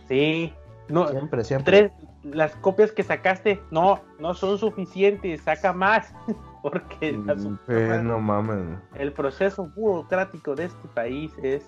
Sí, 0.08 0.52
no, 0.90 1.08
Siempre, 1.08 1.44
siempre. 1.44 1.90
tres, 1.90 1.92
las 2.24 2.56
copias 2.58 2.92
que 2.92 3.04
sacaste, 3.04 3.62
no, 3.72 4.02
no 4.20 4.34
son 4.34 4.58
suficientes, 4.58 5.42
saca 5.42 5.74
más, 5.74 6.14
porque 6.62 7.12
la 7.14 7.36
Mm, 7.36 7.60
eh, 7.68 8.02
no 8.04 8.20
mames. 8.20 8.80
el 8.96 9.12
proceso 9.12 9.70
burocrático 9.76 10.56
de 10.56 10.66
este 10.66 10.88
país 10.90 11.32
es 11.42 11.64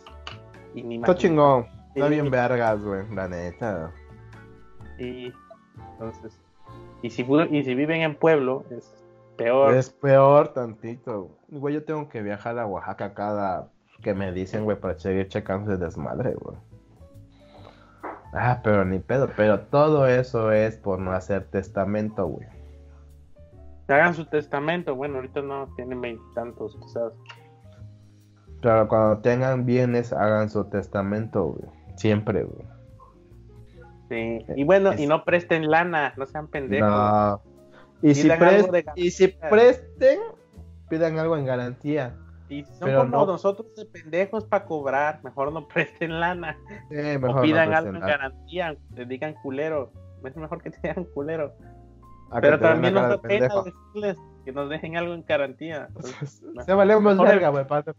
inimaginable. 0.73 1.11
Está 1.11 1.15
chingón. 1.15 1.65
Está 1.95 2.07
Sí. 2.07 2.13
bien 2.13 2.29
vergas, 2.29 2.81
güey, 2.83 3.07
la 3.13 3.27
neta. 3.27 3.91
Y 4.99 5.31
entonces, 5.93 6.39
y 7.01 7.09
si, 7.09 7.21
y 7.51 7.63
si 7.63 7.75
viven 7.75 8.01
en 8.01 8.15
pueblo, 8.15 8.63
es 8.69 8.93
peor. 9.37 9.73
Es 9.75 9.89
peor 9.89 10.49
tantito. 10.49 11.29
Güey, 11.49 11.73
yo 11.75 11.83
tengo 11.83 12.07
que 12.09 12.21
viajar 12.21 12.57
a 12.59 12.65
Oaxaca 12.65 13.13
cada 13.13 13.69
que 14.01 14.13
me 14.13 14.31
dicen, 14.33 14.65
güey, 14.65 14.77
para 14.79 14.97
seguir 14.99 15.27
checando 15.29 15.71
ese 15.73 15.83
desmadre, 15.83 16.33
güey. 16.35 16.57
Ah, 18.33 18.59
pero 18.63 18.83
ni 18.85 18.99
pedo. 18.99 19.29
Pero 19.35 19.61
todo 19.61 20.07
eso 20.07 20.51
es 20.51 20.77
por 20.77 20.99
no 20.99 21.11
hacer 21.13 21.45
testamento, 21.45 22.25
güey. 22.27 22.47
Que 23.87 23.93
hagan 23.93 24.13
su 24.13 24.25
testamento. 24.25 24.95
Bueno, 24.95 25.15
ahorita 25.17 25.41
no 25.41 25.67
tienen 25.75 26.01
veintitantos, 26.01 26.77
quizás. 26.81 27.13
Pero 28.61 28.87
cuando 28.87 29.19
tengan 29.19 29.65
bienes, 29.65 30.11
hagan 30.11 30.49
su 30.49 30.65
testamento, 30.65 31.45
güey. 31.45 31.69
Siempre, 31.95 32.43
güey. 32.43 32.65
Sí. 34.09 34.45
Y 34.55 34.63
bueno, 34.63 34.91
Es- 34.91 34.99
y 34.99 35.07
no 35.07 35.23
presten 35.23 35.69
lana, 35.69 36.13
no 36.17 36.25
sean 36.25 36.47
pendejos. 36.47 36.89
No. 36.89 37.41
Y 38.01 38.13
si, 38.13 38.29
y 38.95 39.11
si 39.11 39.27
presten, 39.29 40.19
pidan 40.89 41.17
algo 41.17 41.37
en 41.37 41.45
garantía. 41.45 42.15
Y 42.49 42.63
si 42.63 42.73
son 42.75 42.87
Pero 42.87 42.99
como 42.99 43.11
no- 43.11 43.25
nosotros 43.25 43.73
de 43.75 43.85
pendejos 43.85 44.45
para 44.45 44.65
cobrar, 44.65 45.19
mejor 45.23 45.51
no 45.51 45.67
presten 45.67 46.19
lana. 46.19 46.57
Sí, 46.89 46.95
o 47.27 47.41
pidan 47.41 47.71
no 47.71 47.77
algo 47.77 47.95
en 47.95 47.99
garantía, 48.01 48.75
te 48.95 49.05
digan 49.05 49.33
culero. 49.41 49.91
Es 50.23 50.35
mejor 50.37 50.61
que 50.61 50.71
te 50.71 50.79
digan 50.87 51.05
culero. 51.05 51.53
A 52.31 52.41
Pero 52.41 52.59
también 52.59 52.93
nos 52.95 53.03
da 53.03 53.09
de 53.09 53.19
pena 53.19 53.47
decirles 53.63 54.17
que 54.43 54.51
nos 54.51 54.69
dejen 54.69 54.97
algo 54.97 55.13
en 55.13 55.23
garantía. 55.25 55.87
Entonces, 55.95 56.43
Se 56.65 56.73
valemos 56.73 57.03
Mejor 57.03 57.27
verga, 57.27 57.49
güey, 57.49 57.65
para 57.67 57.83
tu 57.83 57.91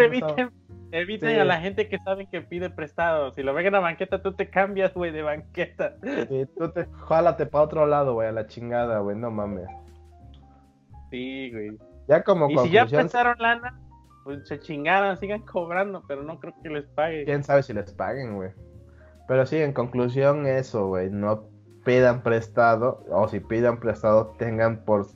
eviten, 0.00 0.50
eviten 0.90 1.30
Sí. 1.30 1.36
a 1.38 1.44
la 1.44 1.60
gente 1.60 1.88
que 1.88 1.98
saben 1.98 2.26
que 2.28 2.40
pide 2.40 2.70
prestado. 2.70 3.32
Si 3.32 3.42
lo 3.42 3.52
ven 3.54 3.66
en 3.66 3.72
la 3.74 3.80
banqueta, 3.80 4.22
tú 4.22 4.32
te 4.34 4.48
cambias, 4.48 4.92
güey, 4.94 5.12
de 5.12 5.22
banqueta. 5.22 5.96
Sí, 6.28 6.46
tú 6.58 6.70
te 6.72 6.86
jálate 7.08 7.44
para 7.46 7.64
otro 7.64 7.86
lado, 7.86 8.14
güey, 8.14 8.28
a 8.28 8.32
la 8.32 8.46
chingada, 8.46 9.00
güey, 9.00 9.16
no 9.16 9.30
mames. 9.30 9.66
Sí, 11.10 11.50
güey. 11.52 11.78
Ya 12.08 12.22
como 12.22 12.50
Y 12.50 12.58
si 12.58 12.70
ya 12.70 12.86
prestaron 12.86 13.36
lana, 13.38 13.78
pues 14.24 14.48
se 14.48 14.58
chingaron, 14.58 15.16
sigan 15.18 15.42
cobrando, 15.42 16.02
pero 16.08 16.22
no 16.22 16.40
creo 16.40 16.54
que 16.62 16.70
les 16.70 16.86
pague. 16.86 17.24
quién 17.24 17.44
sabe 17.44 17.62
si 17.62 17.72
les 17.72 17.92
paguen, 17.92 18.36
güey. 18.36 18.50
Pero 19.28 19.46
sí, 19.46 19.58
en 19.58 19.72
conclusión, 19.72 20.46
eso, 20.46 20.88
güey, 20.88 21.10
no 21.10 21.44
pidan 21.84 22.22
prestado, 22.22 23.04
o 23.10 23.28
si 23.28 23.40
pidan 23.40 23.78
prestado, 23.78 24.34
tengan 24.38 24.84
por 24.84 25.06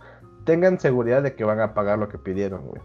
tengan 0.44 0.78
seguridad 0.80 1.22
de 1.22 1.34
que 1.34 1.44
van 1.44 1.60
a 1.60 1.74
pagar 1.74 1.98
lo 1.98 2.08
que 2.08 2.18
pidieron, 2.18 2.66
güey. 2.66 2.82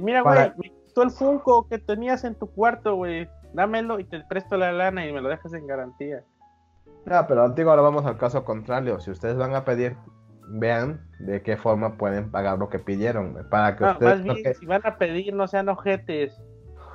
Mira, 0.00 0.22
Para- 0.22 0.50
güey, 0.50 0.70
me 0.70 0.76
gustó 0.84 1.02
el 1.02 1.10
Funko 1.10 1.68
que 1.68 1.78
tenías 1.78 2.24
en 2.24 2.34
tu 2.34 2.46
cuarto, 2.46 2.94
güey. 2.94 3.28
Dámelo 3.52 3.98
y 3.98 4.04
te 4.04 4.20
presto 4.24 4.56
la 4.56 4.72
lana 4.72 5.06
y 5.06 5.12
me 5.12 5.20
lo 5.20 5.28
dejas 5.28 5.52
en 5.54 5.66
garantía. 5.66 6.22
No, 7.04 7.26
pero 7.26 7.44
antiguo 7.44 7.70
ahora 7.70 7.82
vamos 7.82 8.04
al 8.06 8.16
caso 8.16 8.44
contrario. 8.44 9.00
Si 9.00 9.10
ustedes 9.10 9.36
van 9.36 9.54
a 9.54 9.64
pedir, 9.64 9.96
vean 10.48 11.00
de 11.18 11.42
qué 11.42 11.56
forma 11.56 11.96
pueden 11.96 12.30
pagar 12.30 12.58
lo 12.58 12.68
que 12.68 12.78
pidieron, 12.78 13.36
para 13.50 13.76
que 13.76 13.84
No, 13.84 13.92
ustedes 13.92 14.24
más 14.24 14.36
bien, 14.36 14.54
si 14.54 14.66
van 14.66 14.82
a 14.84 14.96
pedir, 14.96 15.34
no 15.34 15.48
sean 15.48 15.68
ojetes 15.68 16.40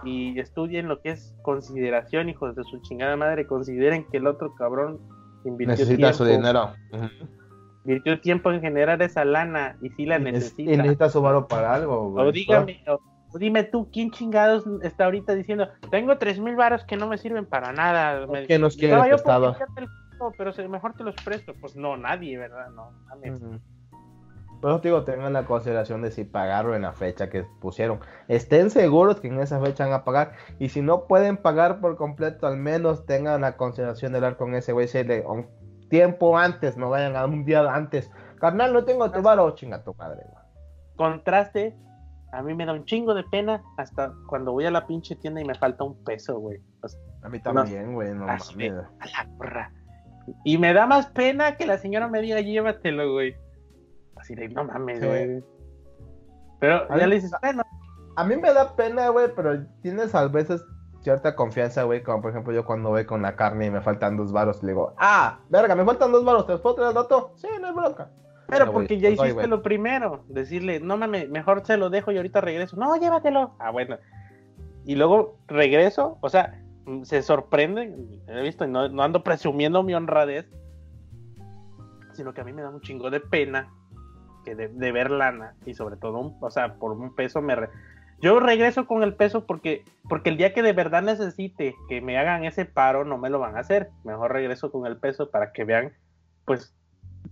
y 0.03 0.39
estudien 0.39 0.87
lo 0.87 1.01
que 1.01 1.11
es 1.11 1.35
consideración, 1.43 2.29
hijos 2.29 2.55
de 2.55 2.63
su 2.63 2.79
chingada 2.81 3.15
madre. 3.15 3.45
Consideren 3.45 4.05
que 4.09 4.17
el 4.17 4.27
otro 4.27 4.55
cabrón 4.55 4.99
invirtió 5.43 5.73
necesita 5.73 5.97
tiempo, 5.97 6.17
su 6.17 6.25
dinero. 6.25 6.73
invirtió 7.83 8.19
tiempo 8.21 8.51
en 8.51 8.61
generar 8.61 9.01
esa 9.01 9.25
lana 9.25 9.77
y 9.81 9.89
sí 9.89 10.05
la 10.05 10.19
necesita. 10.19 10.71
Y 10.71 10.77
necesita 10.77 11.09
su 11.09 11.21
varo 11.21 11.47
para 11.47 11.73
algo, 11.73 12.11
güey. 12.11 12.27
O 12.27 12.31
dígame, 12.31 12.83
o, 12.87 12.99
o 13.33 13.37
dime 13.37 13.63
tú, 13.63 13.89
¿quién 13.91 14.11
chingados 14.11 14.65
está 14.83 15.05
ahorita 15.05 15.35
diciendo, 15.35 15.67
tengo 15.89 16.17
tres 16.17 16.39
mil 16.39 16.55
varos 16.55 16.83
que 16.85 16.95
no 16.97 17.07
me 17.07 17.17
sirven 17.17 17.45
para 17.45 17.71
nada? 17.71 18.25
Me- 18.27 18.45
¿Quién 18.45 18.61
nos 18.61 18.75
quiere 18.75 18.93
Estaba 18.93 19.09
yo 19.09 19.17
culo, 20.29 20.33
pero 20.37 20.69
mejor 20.69 20.93
te 20.93 21.03
los 21.03 21.15
presto. 21.15 21.53
Pues 21.59 21.75
no, 21.75 21.97
nadie, 21.97 22.37
¿verdad? 22.37 22.69
No, 22.69 22.91
mames. 23.07 23.39
Por 24.61 24.69
eso 24.69 24.81
te 24.81 24.89
digo, 24.89 25.03
tengan 25.03 25.33
la 25.33 25.45
consideración 25.45 26.03
de 26.03 26.11
si 26.11 26.23
pagaron 26.23 26.75
en 26.75 26.83
la 26.83 26.93
fecha 26.93 27.29
que 27.29 27.43
pusieron. 27.59 27.99
Estén 28.27 28.69
seguros 28.69 29.19
que 29.19 29.27
en 29.27 29.39
esa 29.39 29.59
fecha 29.59 29.85
van 29.85 29.93
a 29.93 30.03
pagar. 30.03 30.33
Y 30.59 30.69
si 30.69 30.83
no 30.83 31.07
pueden 31.07 31.37
pagar 31.37 31.79
por 31.81 31.97
completo, 31.97 32.45
al 32.45 32.57
menos 32.57 33.05
tengan 33.07 33.41
la 33.41 33.57
consideración 33.57 34.11
de 34.11 34.19
hablar 34.19 34.37
con 34.37 34.53
ese 34.53 34.71
güey. 34.71 34.85
Decirle 34.85 35.25
un 35.25 35.47
tiempo 35.89 36.37
antes, 36.37 36.77
no 36.77 36.91
vayan 36.91 37.15
a 37.15 37.25
un 37.25 37.43
día 37.43 37.61
antes. 37.73 38.11
Carnal, 38.39 38.71
no 38.71 38.85
tengo 38.85 39.09
tu 39.11 39.23
varo, 39.23 39.49
chinga 39.55 39.83
tu 39.83 39.95
madre, 39.95 40.21
güey. 40.29 40.43
Contraste, 40.95 41.75
a 42.31 42.43
mí 42.43 42.53
me 42.53 42.65
da 42.67 42.73
un 42.73 42.85
chingo 42.85 43.15
de 43.15 43.23
pena 43.23 43.63
hasta 43.77 44.13
cuando 44.27 44.51
voy 44.51 44.65
a 44.67 44.71
la 44.71 44.85
pinche 44.85 45.15
tienda 45.15 45.41
y 45.41 45.45
me 45.45 45.55
falta 45.55 45.83
un 45.83 46.03
peso, 46.03 46.37
güey. 46.37 46.59
O 46.83 46.87
sea, 46.87 46.99
A 47.23 47.29
mí 47.29 47.39
también, 47.39 47.93
güey, 47.95 48.13
no 48.13 48.27
mames. 48.27 48.49
a 48.99 49.05
la 49.07 49.27
porra. 49.37 49.73
Y 50.43 50.57
me 50.57 50.73
da 50.73 50.85
más 50.85 51.07
pena 51.07 51.55
que 51.57 51.65
la 51.65 51.77
señora 51.77 52.07
me 52.07 52.21
diga, 52.21 52.39
llévatelo, 52.41 53.11
güey. 53.13 53.35
Así 54.15 54.35
de, 54.35 54.49
no 54.49 54.63
mames, 54.65 54.99
Sí. 54.99 55.05
güey. 55.07 55.43
Pero 56.59 56.75
A 56.91 56.97
ya 56.97 57.03
mí- 57.05 57.09
le 57.09 57.15
dices, 57.15 57.31
bueno, 57.41 57.63
A 58.17 58.25
mí 58.25 58.35
me 58.35 58.53
da 58.53 58.75
pena, 58.75 59.07
güey, 59.07 59.27
pero 59.35 59.65
tienes 59.81 60.13
a 60.13 60.27
veces 60.27 60.63
cierta 60.99 61.33
confianza, 61.35 61.83
güey, 61.83 62.03
como 62.03 62.21
por 62.21 62.31
ejemplo 62.31 62.53
yo 62.53 62.65
cuando 62.65 62.89
voy 62.89 63.05
con 63.05 63.21
la 63.21 63.35
carne 63.37 63.67
y 63.67 63.71
me 63.71 63.81
faltan 63.81 64.17
dos 64.17 64.31
varos, 64.33 64.61
le 64.61 64.73
digo, 64.73 64.93
ah, 64.97 65.39
verga, 65.49 65.73
me 65.75 65.85
faltan 65.85 66.11
dos 66.11 66.23
varos, 66.25 66.45
¿te 66.45 66.51
los 66.51 66.61
puedo 66.61 66.75
traer 66.75 66.89
al 66.89 66.93
dato? 66.93 67.31
Sí, 67.37 67.47
no 67.59 67.67
hay 67.67 67.73
bronca. 67.73 68.09
Pero 68.47 68.65
güey, 68.65 68.73
porque 68.73 68.99
ya 68.99 69.09
pues, 69.15 69.29
hiciste 69.29 69.47
lo 69.47 69.63
primero, 69.63 70.25
decirle, 70.27 70.81
no 70.81 70.97
mames, 70.97 71.29
mejor 71.29 71.65
se 71.65 71.77
lo 71.77 71.89
dejo 71.89 72.11
y 72.11 72.17
ahorita 72.17 72.41
regreso. 72.41 72.75
No, 72.75 72.95
llévatelo. 72.97 73.55
Ah, 73.59 73.71
bueno. 73.71 73.97
Y 74.83 74.95
luego 74.95 75.37
regreso, 75.47 76.17
o 76.19 76.27
sea, 76.29 76.61
se 77.03 77.21
sorprenden, 77.21 78.21
he 78.27 78.41
visto, 78.41 78.65
no, 78.67 78.87
no 78.89 79.03
ando 79.03 79.23
presumiendo 79.23 79.83
mi 79.83 79.93
honradez, 79.93 80.47
sino 82.13 82.33
que 82.33 82.41
a 82.41 82.43
mí 82.43 82.53
me 82.53 82.61
da 82.61 82.69
un 82.69 82.81
chingo 82.81 83.09
de 83.09 83.19
pena 83.19 83.69
que 84.43 84.55
de, 84.55 84.67
de 84.69 84.91
ver 84.91 85.11
lana 85.11 85.55
y 85.65 85.73
sobre 85.73 85.97
todo, 85.97 86.19
un- 86.19 86.37
o 86.41 86.49
sea, 86.51 86.75
por 86.75 86.91
un 86.91 87.15
peso 87.15 87.41
me... 87.41 87.55
Yo 88.19 88.39
regreso 88.39 88.85
con 88.85 89.01
el 89.01 89.15
peso 89.15 89.45
porque, 89.47 89.83
porque 90.07 90.29
el 90.29 90.37
día 90.37 90.53
que 90.53 90.61
de 90.61 90.73
verdad 90.73 91.01
necesite 91.01 91.73
que 91.89 92.01
me 92.01 92.17
hagan 92.19 92.43
ese 92.45 92.65
paro, 92.65 93.03
no 93.03 93.17
me 93.17 93.29
lo 93.31 93.39
van 93.39 93.57
a 93.57 93.61
hacer. 93.61 93.89
Mejor 94.03 94.31
regreso 94.33 94.71
con 94.71 94.85
el 94.85 94.97
peso 94.97 95.31
para 95.31 95.51
que 95.53 95.63
vean, 95.63 95.93
pues, 96.45 96.75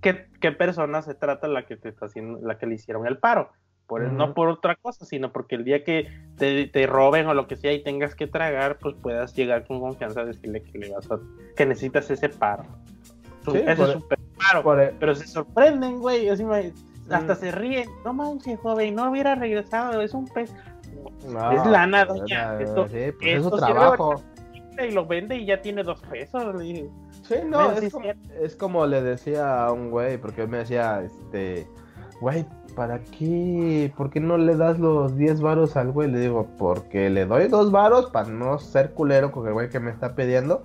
qué, 0.02 0.27
qué 0.41 0.52
persona 0.52 1.03
se 1.03 1.14
trata 1.14 1.48
la 1.48 1.68
que 1.68 1.77
te 1.77 1.90
está 1.90 2.07
haciendo, 2.07 2.40
la 2.41 2.57
que 2.57 2.65
le 2.65 2.73
hicieron 2.76 3.06
el 3.06 3.19
paro. 3.19 3.52
Por, 3.89 4.03
Ujú. 4.03 4.13
No 4.13 4.33
por 4.35 4.47
otra 4.49 4.75
cosa, 4.75 5.03
sino 5.03 5.31
porque 5.33 5.55
el 5.55 5.65
día 5.65 5.83
que 5.83 6.07
te, 6.37 6.67
te 6.67 6.85
roben 6.87 7.25
o 7.27 7.33
lo 7.33 7.47
que 7.47 7.57
sea 7.57 7.73
y 7.73 7.83
tengas 7.83 8.13
que 8.15 8.27
tragar, 8.27 8.77
pues 8.79 8.95
puedas 9.01 9.33
llegar 9.35 9.65
con 9.67 9.79
confianza 9.81 10.21
a 10.21 10.25
decirle 10.25 10.61
que 10.63 10.77
le 10.77 10.91
vas 10.91 11.11
a, 11.11 11.19
que 11.57 11.65
necesitas 11.65 12.09
ese 12.11 12.29
paro. 12.29 12.63
Sí, 13.51 13.57
ese 13.57 13.71
es 13.83 13.89
super 13.93 14.19
paro. 14.37 14.63
Por 14.63 14.79
e- 14.79 14.93
Pero 14.99 15.15
se 15.15 15.25
sorprenden, 15.27 15.97
güey. 15.99 16.29
Hasta 16.29 17.33
Mm. 17.33 17.37
se 17.37 17.51
ríen. 17.51 17.89
No 18.05 18.13
manches, 18.13 18.59
joven, 18.59 18.93
no 18.95 19.09
hubiera 19.09 19.33
regresado. 19.35 20.01
Es 20.01 20.13
un 20.13 20.27
pez. 20.27 20.53
No, 21.27 21.51
Es 21.51 21.65
lana, 21.65 22.05
doña. 22.05 22.53
no, 22.53 22.59
Esto- 22.59 22.87
sí, 22.89 23.11
pues 23.19 23.37
es 23.37 23.41
su 23.43 23.55
esto 23.55 23.57
trabajo. 23.57 24.21
Y 24.87 24.91
lo 24.91 25.05
vende 25.07 25.35
y 25.35 25.45
ya 25.45 25.61
tiene 25.61 25.83
dos 25.83 25.99
pesos. 26.03 26.59
dije. 26.59 26.87
Sí, 27.23 27.35
no, 27.45 27.71
es, 27.71 27.91
como, 27.91 28.05
es 28.41 28.55
como 28.55 28.85
le 28.85 29.01
decía 29.01 29.65
a 29.65 29.71
un 29.71 29.89
güey, 29.91 30.17
porque 30.17 30.43
él 30.43 30.47
me 30.47 30.59
decía, 30.59 31.01
este, 31.03 31.67
güey, 32.21 32.45
¿para 32.80 32.99
qué? 32.99 33.91
¿Por 33.97 34.10
qué 34.10 34.22
no 34.22 34.38
le 34.38 34.56
das 34.56 34.80
los 34.80 35.18
10 35.18 35.41
varos 35.41 35.76
al 35.76 35.91
güey? 35.91 36.10
Le 36.10 36.18
digo, 36.18 36.47
porque 36.57 37.10
le 37.10 37.26
doy 37.26 37.49
dos 37.49 37.72
varos 37.72 38.10
para 38.10 38.30
no 38.30 38.57
ser 38.57 38.91
culero 38.91 39.34
con 39.34 39.45
el 39.45 39.51
güey 39.51 39.68
que 39.68 39.81
me 39.81 39.91
está 39.91 40.15
pidiendo. 40.15 40.64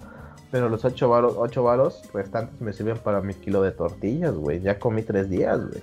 Pero 0.53 0.69
los 0.69 0.85
8 0.85 1.09
varos, 1.09 1.35
8 1.37 1.65
varos 1.65 2.09
restantes 2.15 2.61
me 2.61 2.73
sirven 2.73 2.99
para 2.99 3.21
mi 3.21 3.35
kilo 3.35 3.63
de 3.63 3.73
tortillas, 3.73 4.33
güey. 4.33 4.61
Ya 4.61 4.79
comí 4.79 5.03
3 5.03 5.29
días, 5.29 5.59
güey. 5.59 5.83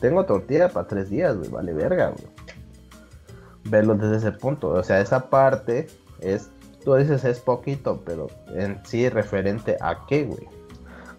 Tengo 0.00 0.24
tortilla 0.24 0.68
para 0.68 0.88
3 0.88 1.08
días, 1.08 1.36
güey. 1.36 1.48
Vale 1.48 1.72
verga, 1.74 2.08
güey. 2.08 2.26
Verlo 3.66 3.94
desde 3.94 4.16
ese 4.16 4.32
punto. 4.32 4.70
O 4.70 4.82
sea, 4.82 5.00
esa 5.00 5.30
parte 5.30 5.86
es, 6.18 6.50
tú 6.84 6.96
dices 6.96 7.24
es 7.24 7.38
poquito, 7.38 8.02
pero 8.04 8.26
en 8.48 8.84
sí 8.84 9.08
referente 9.08 9.76
a 9.80 10.06
qué, 10.08 10.24
güey 10.24 10.61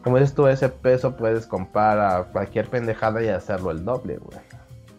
como 0.03 0.17
dices 0.17 0.35
tú, 0.35 0.47
ese 0.47 0.69
peso 0.69 1.15
puedes 1.15 1.47
comprar 1.47 1.99
a 1.99 2.25
cualquier 2.25 2.67
pendejada 2.67 3.23
y 3.23 3.29
hacerlo 3.29 3.71
el 3.71 3.85
doble, 3.85 4.17
güey. 4.17 4.37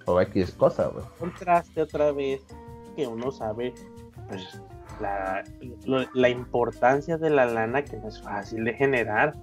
O 0.07 0.21
X 0.21 0.53
cosa, 0.53 0.89
güey. 0.89 1.05
Contraste 1.19 1.83
otra 1.83 2.13
vez 2.13 2.43
que 2.97 3.07
uno 3.07 3.31
sabe 3.31 3.75
pues, 4.29 4.61
la, 5.01 5.45
la, 6.15 6.29
importancia 6.29 7.19
de 7.19 7.31
la 7.31 7.47
lana 7.47 7.83
que 7.83 7.97
no 7.99 8.09
es 8.09 8.21
fácil 8.21 8.65
de 8.65 8.73
generar. 8.75 9.35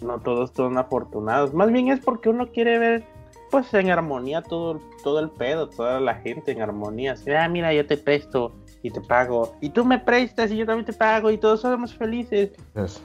No 0.00 0.20
todos 0.20 0.50
son 0.54 0.78
afortunados. 0.78 1.54
Más 1.54 1.70
bien 1.70 1.88
es 1.88 2.00
porque 2.00 2.28
uno 2.28 2.50
quiere 2.50 2.78
ver 2.78 3.04
pues 3.50 3.72
en 3.74 3.90
armonía 3.90 4.42
todo, 4.42 4.80
todo 5.04 5.20
el 5.20 5.30
pedo, 5.30 5.68
toda 5.68 6.00
la 6.00 6.16
gente 6.16 6.50
en 6.50 6.60
armonía. 6.60 7.14
ah, 7.38 7.48
mira, 7.48 7.72
yo 7.72 7.86
te 7.86 7.96
presto 7.96 8.52
y 8.82 8.90
te 8.90 9.00
pago. 9.00 9.54
Y 9.60 9.70
tú 9.70 9.84
me 9.84 9.98
prestas 9.98 10.50
y 10.50 10.56
yo 10.56 10.66
también 10.66 10.86
te 10.86 10.92
pago 10.92 11.30
y 11.30 11.38
todos 11.38 11.60
somos 11.60 11.94
felices. 11.94 12.50
Eso. 12.74 13.00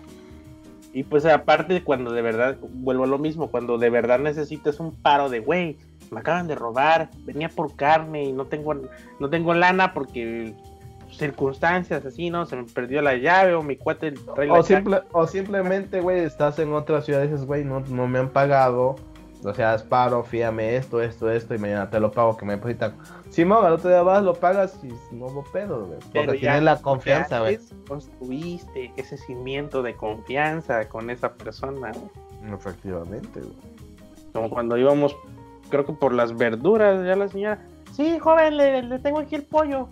Y 0.94 1.04
pues 1.04 1.26
aparte 1.26 1.84
cuando 1.84 2.12
de 2.12 2.22
verdad, 2.22 2.58
vuelvo 2.62 3.04
a 3.04 3.08
lo 3.08 3.18
mismo, 3.18 3.52
cuando 3.52 3.78
de 3.78 3.90
verdad 3.90 4.20
necesitas 4.20 4.80
un 4.80 4.96
paro 4.96 5.30
de, 5.30 5.40
güey, 5.40 5.78
me 6.12 6.20
acaban 6.20 6.48
de 6.48 6.56
robar, 6.56 7.10
venía 7.26 7.50
por 7.50 7.76
carne 7.76 8.24
y 8.24 8.32
no 8.32 8.46
tengo, 8.46 8.74
no 8.74 9.30
tengo 9.30 9.54
lana 9.54 9.94
porque 9.94 10.54
circunstancias 11.12 12.06
así, 12.06 12.30
¿no? 12.30 12.46
Se 12.46 12.56
me 12.56 12.64
perdió 12.64 13.02
la 13.02 13.16
llave 13.16 13.54
o 13.54 13.64
mi 13.64 13.76
cuate 13.76 14.14
trae 14.36 14.50
o, 14.50 14.64
simple, 14.64 15.02
o 15.12 15.28
simplemente, 15.28 16.02
güey, 16.02 16.20
estás 16.20 16.60
en 16.60 16.74
otra 16.74 17.02
ciudad 17.02 17.24
y 17.24 17.28
dices, 17.28 17.46
güey, 17.46 17.64
no, 17.64 17.82
no 17.82 18.08
me 18.08 18.20
han 18.20 18.30
pagado, 18.30 18.96
o 19.44 19.54
sea, 19.54 19.78
paro, 19.88 20.24
fíame 20.24 20.76
esto, 20.76 21.02
esto, 21.02 21.30
esto, 21.30 21.56
y 21.56 21.58
mañana 21.58 21.90
te 21.90 22.00
lo 22.00 22.12
pago, 22.12 22.36
que 22.36 22.46
me 22.46 22.54
depositan. 22.54 22.96
Simón, 23.30 23.66
al 23.66 23.74
otro 23.74 23.90
día 23.90 24.02
vas, 24.02 24.22
lo 24.24 24.34
pagas 24.34 24.78
y 24.84 24.90
no 25.16 25.28
hubo 25.28 25.44
pedo, 25.44 25.86
güey. 25.86 26.00
Porque 26.14 26.40
tienes 26.40 26.64
la 26.64 26.82
confianza, 26.82 27.40
güey. 27.40 27.58
Construiste 27.88 28.92
ese 28.98 29.18
cimiento 29.18 29.82
de 29.82 29.96
confianza 29.96 30.88
con 30.90 31.10
esa 31.10 31.34
persona, 31.34 31.92
Efectivamente, 32.54 33.40
güey. 33.40 33.56
Como 34.34 34.50
cuando 34.50 34.78
íbamos, 34.78 35.16
creo 35.70 35.86
que 35.86 35.94
por 35.94 36.14
las 36.14 36.36
verduras, 36.36 37.06
ya 37.06 37.16
la 37.16 37.30
señora, 37.30 37.66
sí, 37.94 38.20
joven, 38.20 38.58
le, 38.58 38.84
le 38.84 39.00
tengo 39.00 39.20
aquí 39.20 39.36
el 39.36 39.44
pollo. 39.44 39.88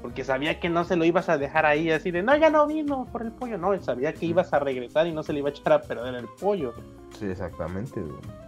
Porque 0.00 0.24
sabía 0.24 0.58
que 0.58 0.68
no 0.68 0.84
se 0.84 0.96
lo 0.96 1.04
ibas 1.04 1.28
a 1.28 1.38
dejar 1.38 1.64
ahí 1.64 1.90
así 1.90 2.10
de, 2.10 2.22
no, 2.22 2.36
ya 2.36 2.50
no 2.50 2.66
vino 2.66 3.06
por 3.10 3.22
el 3.22 3.30
pollo. 3.30 3.56
No, 3.56 3.80
sabía 3.80 4.12
que 4.12 4.26
ibas 4.26 4.52
a 4.52 4.58
regresar 4.58 5.06
y 5.06 5.12
no 5.12 5.22
se 5.22 5.32
le 5.32 5.40
iba 5.40 5.48
a 5.48 5.52
echar 5.52 5.72
a 5.72 5.80
perder 5.80 6.14
el 6.14 6.26
pollo. 6.40 6.72
Sí, 7.18 7.26
exactamente, 7.26 8.00
güey. 8.00 8.41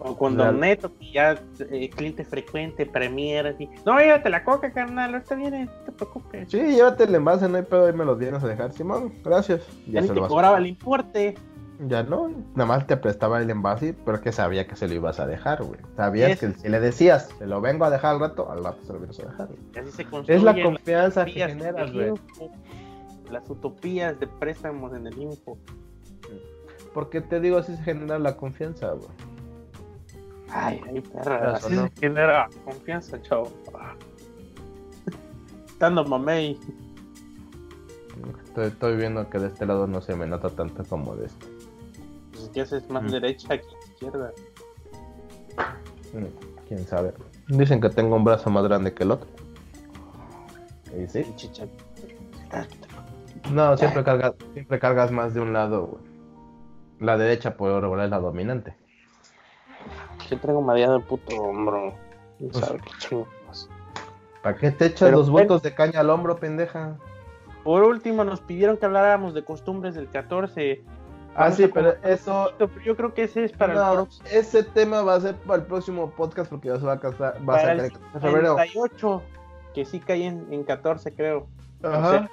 O 0.00 0.16
con 0.16 0.36
Don 0.36 0.60
Neto, 0.60 0.92
que 0.98 1.12
ya 1.12 1.40
eh, 1.70 1.88
cliente 1.90 2.24
frecuente, 2.24 2.84
Premier, 2.84 3.46
así. 3.46 3.68
No, 3.86 3.98
llévate 3.98 4.28
la 4.28 4.44
coca, 4.44 4.72
carnal, 4.72 5.14
está 5.14 5.34
bien, 5.34 5.54
eh, 5.54 5.64
no 5.64 5.84
te 5.84 5.92
preocupes. 5.92 6.50
Sí, 6.50 6.58
llévate 6.58 7.04
el 7.04 7.14
envase, 7.14 7.48
no 7.48 7.56
hay 7.56 7.62
pedo, 7.62 7.86
ahí 7.86 7.92
me 7.92 8.04
los 8.04 8.18
vienes 8.18 8.42
a 8.42 8.48
dejar, 8.48 8.72
Simón, 8.72 9.12
gracias. 9.24 9.62
Ya, 9.86 10.02
se 10.02 10.12
te 10.12 10.20
cobraba 10.20 10.58
el 10.58 10.66
importe. 10.66 11.34
Ya 11.88 12.02
no, 12.02 12.28
nada 12.54 12.66
más 12.66 12.86
te 12.86 12.96
prestaba 12.96 13.40
el 13.40 13.50
envase, 13.50 13.94
pero 14.04 14.20
que 14.20 14.30
sabía 14.30 14.66
que 14.66 14.76
se 14.76 14.86
lo 14.86 14.94
ibas 14.94 15.18
a 15.18 15.26
dejar, 15.26 15.62
güey. 15.62 15.80
Sabías 15.96 16.38
que 16.38 16.52
si 16.52 16.68
le 16.68 16.80
decías, 16.80 17.30
se 17.38 17.46
lo 17.46 17.60
vengo 17.60 17.84
a 17.84 17.90
dejar 17.90 18.14
al 18.14 18.20
rato, 18.20 18.50
al 18.50 18.62
rato 18.62 18.78
se 18.84 18.92
lo 18.92 18.98
vienes 19.00 19.18
a 19.20 19.26
dejar. 19.26 19.48
es 20.28 20.42
la 20.42 20.62
confianza 20.62 21.24
que 21.24 21.32
generas, 21.32 21.92
güey. 21.92 22.12
Las 23.30 23.48
utopías 23.48 24.18
de 24.20 24.26
préstamos 24.26 24.94
en 24.94 25.06
el 25.06 25.18
info. 25.18 25.58
Porque 26.92 27.20
te 27.20 27.40
digo, 27.40 27.58
así 27.58 27.74
se 27.76 27.82
genera 27.82 28.18
la 28.20 28.36
confianza, 28.36 28.92
güey. 28.92 29.08
Ay, 30.54 30.80
ay, 30.86 31.00
perra. 31.00 31.56
Así 31.56 31.74
se 31.74 31.90
genera 32.00 32.48
confianza, 32.64 33.20
chavo. 33.22 33.50
Dando 35.80 36.04
mamey. 36.04 36.58
Estoy, 38.44 38.68
estoy, 38.68 38.96
viendo 38.96 39.28
que 39.28 39.40
de 39.40 39.48
este 39.48 39.66
lado 39.66 39.88
no 39.88 40.00
se 40.00 40.14
me 40.14 40.26
nota 40.26 40.48
tanto 40.48 40.84
como 40.84 41.16
de 41.16 41.26
este. 41.26 41.46
Pues 42.32 42.48
que 42.50 42.60
haces 42.60 42.88
más 42.88 43.02
mm. 43.02 43.08
derecha 43.08 43.58
que 43.58 43.66
izquierda. 43.90 44.32
Mm, 46.12 46.66
quién 46.68 46.86
sabe. 46.86 47.12
Dicen 47.48 47.80
que 47.80 47.90
tengo 47.90 48.14
un 48.14 48.22
brazo 48.22 48.48
más 48.50 48.62
grande 48.62 48.94
que 48.94 49.02
el 49.02 49.10
otro. 49.10 49.28
¿Y 50.96 51.08
sí? 51.08 51.24
No, 53.50 53.76
siempre 53.76 54.04
cargas, 54.04 54.34
siempre 54.52 54.78
cargas 54.78 55.10
más 55.10 55.34
de 55.34 55.40
un 55.40 55.52
lado, 55.52 55.86
güey. 55.86 56.04
La 57.00 57.18
derecha 57.18 57.56
por 57.56 57.82
regular 57.82 58.04
es 58.04 58.10
la 58.12 58.20
dominante. 58.20 58.83
Yo 60.30 60.38
traigo 60.38 60.62
mareado 60.62 60.96
el 60.96 61.02
puto 61.02 61.36
hombro. 61.36 61.94
No 62.38 62.48
pues, 62.50 62.70
qué 63.08 63.24
¿Para 64.42 64.56
qué 64.56 64.70
te 64.70 64.86
echas 64.86 65.10
los 65.10 65.30
vueltos 65.30 65.62
de 65.62 65.74
caña 65.74 66.00
al 66.00 66.10
hombro, 66.10 66.36
pendeja? 66.36 66.98
Por 67.62 67.82
último, 67.82 68.24
nos 68.24 68.42
pidieron 68.42 68.76
que 68.76 68.84
habláramos 68.84 69.32
de 69.32 69.42
costumbres 69.42 69.94
del 69.94 70.10
14. 70.10 70.84
ah, 71.34 71.50
sí, 71.50 71.66
pero 71.72 71.94
eso. 72.02 72.52
yo 72.84 72.96
creo 72.96 73.14
que 73.14 73.24
ese 73.24 73.44
es 73.44 73.52
para 73.52 73.72
el 73.72 73.94
próximo. 73.94 74.28
Ese 74.30 74.62
tema 74.62 75.02
va 75.02 75.14
a 75.14 75.20
ser 75.20 75.36
para 75.36 75.62
el 75.62 75.66
próximo 75.66 76.10
podcast 76.10 76.50
porque 76.50 76.68
ya 76.68 76.76
se 76.76 76.84
va 76.84 76.92
a 76.92 77.00
casar. 77.00 77.36
Va 77.40 77.54
para 77.54 77.72
a 77.72 77.76
ser 77.76 77.92
el 78.14 78.20
febrero. 78.20 78.56
que 79.72 79.84
sí 79.86 79.98
cae 79.98 80.26
en, 80.26 80.46
en 80.52 80.62
14, 80.62 81.14
creo. 81.14 81.48
Ajá, 81.84 82.28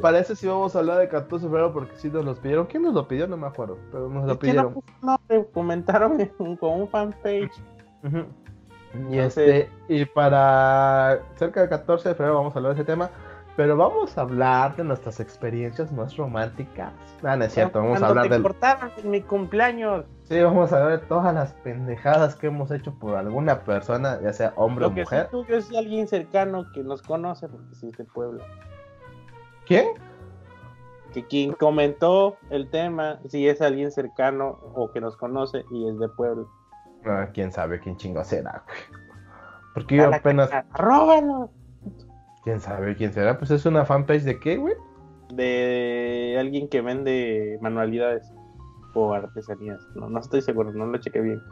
parece 0.00 0.36
si 0.36 0.46
vamos 0.46 0.76
a 0.76 0.78
hablar 0.78 0.98
de 0.98 1.08
14 1.08 1.44
de 1.44 1.50
febrero 1.50 1.72
porque 1.72 1.96
sí 1.96 2.08
nos 2.08 2.24
lo 2.24 2.34
pidieron. 2.36 2.66
¿Quién 2.66 2.82
nos 2.82 2.94
lo 2.94 3.06
pidió? 3.08 3.26
No 3.26 3.36
me 3.36 3.46
acuerdo, 3.46 3.78
pero 3.90 4.08
nos 4.08 4.26
lo 4.26 4.38
pidieron. 4.38 4.82
No, 5.02 5.20
comentaron 5.52 6.24
con 6.60 6.80
un 6.80 6.88
fanpage. 6.88 7.52
Y 9.10 9.18
este, 9.18 9.70
y 9.88 10.04
para 10.04 11.20
cerca 11.34 11.60
del 11.60 11.68
14 11.68 12.10
de 12.10 12.14
febrero 12.14 12.36
vamos 12.36 12.54
a 12.54 12.58
hablar 12.58 12.74
de 12.74 12.82
ese 12.82 12.86
tema. 12.86 13.10
Pero 13.56 13.74
vamos 13.74 14.18
a 14.18 14.20
hablar 14.20 14.76
de 14.76 14.84
nuestras 14.84 15.18
experiencias 15.18 15.90
más 15.90 16.14
románticas. 16.18 16.92
Ah, 17.22 17.36
no 17.36 17.44
es 17.46 17.54
cierto, 17.54 17.80
vamos 17.80 18.02
a 18.02 18.08
hablar 18.08 18.28
del. 18.28 18.44
en 19.02 19.10
mi 19.10 19.22
cumpleaños. 19.22 20.04
Sí, 20.24 20.38
vamos 20.42 20.74
a 20.74 20.84
ver 20.84 21.00
todas 21.08 21.34
las 21.34 21.54
pendejadas 21.54 22.36
que 22.36 22.48
hemos 22.48 22.70
hecho 22.70 22.92
por 22.98 23.16
alguna 23.16 23.60
persona, 23.60 24.20
ya 24.20 24.34
sea 24.34 24.52
hombre 24.56 24.84
o 24.84 24.90
mujer. 24.90 25.30
Lo 25.32 25.44
que 25.44 25.62
sí, 25.62 25.66
tú 25.70 25.74
es 25.74 25.78
alguien 25.78 26.06
cercano 26.06 26.66
que 26.74 26.82
nos 26.82 27.00
conoce, 27.00 27.48
porque 27.48 27.74
sí 27.74 27.88
es 27.88 27.96
de 27.96 28.04
Puebla. 28.04 28.44
¿Quién? 29.66 29.86
Que 31.12 31.24
quien 31.26 31.52
comentó 31.52 32.36
el 32.50 32.70
tema, 32.70 33.18
si 33.28 33.48
es 33.48 33.60
alguien 33.60 33.90
cercano 33.90 34.58
o 34.74 34.90
que 34.92 35.00
nos 35.00 35.16
conoce 35.16 35.64
y 35.70 35.88
es 35.88 35.98
de 35.98 36.08
Puebla. 36.08 36.46
Ah, 37.04 37.28
quién 37.32 37.52
sabe 37.52 37.80
quién 37.80 37.96
chingo 37.96 38.22
será, 38.24 38.64
Porque 39.74 39.96
yo 39.96 40.12
apenas. 40.12 40.50
¡Róbalo! 40.74 41.50
¿Quién 42.44 42.60
sabe 42.60 42.96
quién 42.96 43.12
será? 43.12 43.38
Pues 43.38 43.50
es 43.50 43.66
una 43.66 43.84
fanpage 43.84 44.22
de 44.22 44.38
qué, 44.38 44.56
güey? 44.56 44.74
De 45.32 46.36
alguien 46.38 46.68
que 46.68 46.80
vende 46.80 47.58
manualidades 47.60 48.32
o 48.94 49.12
artesanías. 49.12 49.80
No, 49.94 50.08
no 50.08 50.20
estoy 50.20 50.42
seguro, 50.42 50.72
no 50.72 50.86
lo 50.86 50.98
chequé 50.98 51.20
bien. 51.20 51.42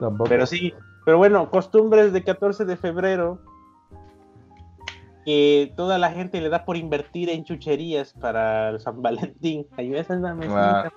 Tampoco. 0.00 0.28
Pero 0.28 0.46
sí, 0.46 0.74
pero 1.04 1.18
bueno, 1.18 1.50
costumbres 1.50 2.12
de 2.12 2.24
14 2.24 2.64
de 2.64 2.76
febrero 2.76 3.38
que 5.24 5.72
toda 5.76 5.98
la 5.98 6.10
gente 6.10 6.40
le 6.40 6.48
da 6.48 6.64
por 6.64 6.76
invertir 6.76 7.30
en 7.30 7.44
chucherías 7.44 8.12
para 8.12 8.78
San 8.78 9.02
Valentín. 9.02 9.66
Ahí 9.76 9.94
esa 9.94 10.16
mesita. 10.34 10.92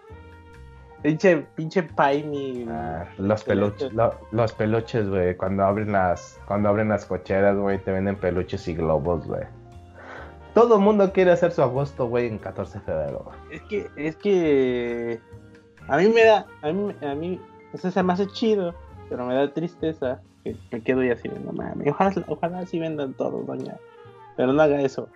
Pinche, 1.01 1.37
pinche 1.55 1.83
Paini. 1.83 2.65
Ah, 2.69 3.07
los 3.17 3.43
peluches, 3.43 3.91
los 4.31 4.53
peluches, 4.53 5.07
güey. 5.07 5.37
Cuando 5.37 5.63
abren 5.63 5.91
las, 5.91 6.39
cuando 6.47 6.69
abren 6.69 6.89
las 6.89 7.05
cocheras, 7.05 7.55
güey, 7.55 7.77
te 7.83 7.91
venden 7.91 8.15
peluches 8.15 8.67
y 8.67 8.73
globos, 8.73 9.25
güey. 9.27 9.43
Todo 10.53 10.77
el 10.77 10.81
mundo 10.81 11.13
quiere 11.13 11.31
hacer 11.31 11.51
su 11.51 11.61
agosto, 11.61 12.07
güey, 12.07 12.27
en 12.27 12.39
14 12.39 12.79
de 12.79 12.85
febrero. 12.85 13.31
Es 13.51 13.61
que, 13.63 13.87
es 13.95 14.15
que 14.15 15.21
a 15.87 15.97
mí 15.97 16.09
me 16.09 16.25
da, 16.25 16.47
a 16.63 16.71
mí, 16.71 16.95
a 17.01 17.13
mí, 17.13 17.39
eso 17.73 17.91
se 17.91 18.01
me 18.01 18.13
hace 18.13 18.25
chido, 18.27 18.73
pero 19.07 19.25
me 19.25 19.35
da 19.35 19.53
tristeza 19.53 20.19
que 20.43 20.57
me 20.71 20.81
quedo 20.81 21.03
y 21.03 21.11
así, 21.11 21.29
no 21.29 21.51
mames. 21.53 21.89
Ojalá, 21.89 22.25
ojalá 22.27 22.59
así 22.59 22.79
vendan 22.79 23.13
todos, 23.13 23.45
doña. 23.45 23.77
Pero 24.37 24.53
no 24.53 24.61
haga 24.61 24.79
eso. 24.81 25.09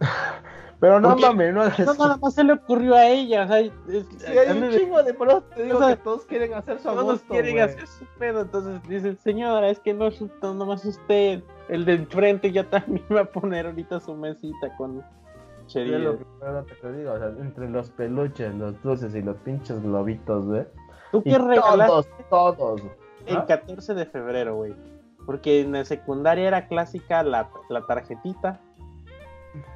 Pero 0.80 1.00
no 1.00 1.16
mames, 1.16 1.54
no 1.54 1.62
haga 1.62 1.74
eso. 1.78 1.94
No, 1.94 1.94
nada 1.94 2.16
más 2.16 2.34
se 2.34 2.42
le 2.42 2.54
ocurrió 2.54 2.96
a 2.96 3.06
ella. 3.06 3.44
O 3.44 3.46
sea, 3.46 3.60
es, 3.60 3.72
sí, 4.18 4.26
hay 4.26 4.58
un 4.58 4.70
chingo 4.70 5.00
de 5.00 5.14
pros, 5.14 5.48
te 5.54 5.62
digo 5.62 5.78
que 5.86 5.96
todos 5.96 6.24
quieren 6.24 6.54
hacer 6.54 6.80
su 6.80 6.88
Todos 6.88 7.20
quieren 7.22 7.60
hacer 7.60 7.86
su 7.86 8.04
pedo. 8.18 8.40
Entonces 8.42 8.82
dicen, 8.88 9.16
señora, 9.16 9.70
es 9.70 9.78
que 9.78 9.94
no 9.94 10.08
es 10.08 10.20
nomás 10.42 10.84
usted. 10.84 11.44
El 11.68 11.84
de 11.84 11.94
enfrente 11.94 12.50
ya 12.50 12.68
también 12.68 13.06
va 13.14 13.20
a 13.20 13.24
poner 13.24 13.66
ahorita 13.66 14.00
su 14.00 14.14
mesita 14.14 14.76
con 14.76 15.04
chucherías. 15.66 16.00
lo 16.00 16.18
que, 16.18 16.24
es 16.24 16.52
lo 16.52 16.66
que 16.66 16.74
te 16.74 16.92
digo, 16.92 17.12
o 17.12 17.18
sea, 17.18 17.28
entre 17.28 17.70
los 17.70 17.90
peluches, 17.90 18.54
los 18.56 18.82
dulces 18.82 19.14
y 19.14 19.22
los 19.22 19.36
pinches 19.38 19.80
globitos, 19.80 20.46
güey. 20.46 20.64
¿Tú 21.12 21.22
qué 21.22 21.38
regalaste 21.38 22.10
todos, 22.28 22.56
todos. 22.56 22.82
el 23.26 23.36
¿Ah? 23.36 23.46
14 23.46 23.94
de 23.94 24.06
febrero, 24.06 24.56
güey? 24.56 24.74
Porque 25.26 25.60
en 25.60 25.72
la 25.72 25.84
secundaria 25.84 26.48
era 26.48 26.66
clásica 26.66 27.22
la, 27.22 27.48
la 27.68 27.82
tarjetita. 27.86 28.60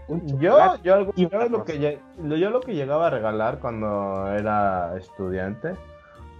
Yo, 0.09 0.77
yo, 0.83 0.95
algo- 0.95 1.13
yo 1.17 1.29
lo 1.49 1.65
que, 1.65 2.01
yo 2.19 2.51
lo 2.51 2.61
que 2.61 2.75
llegaba 2.75 3.09
a 3.09 3.11
regalar 3.11 3.59
cuando 3.61 4.27
era 4.33 4.97
estudiante, 4.97 5.75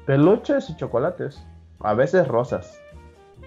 peluches 0.07 0.71
y 0.71 0.77
chocolates, 0.77 1.45
a 1.81 1.95
veces 1.95 2.27
rosas. 2.29 2.81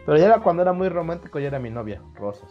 Pero 0.06 0.18
ya 0.18 0.26
era 0.26 0.40
cuando 0.40 0.62
era 0.62 0.74
muy 0.74 0.90
romántico, 0.90 1.40
ya 1.40 1.48
era 1.48 1.60
mi 1.60 1.70
novia, 1.70 2.02
rosas. 2.16 2.50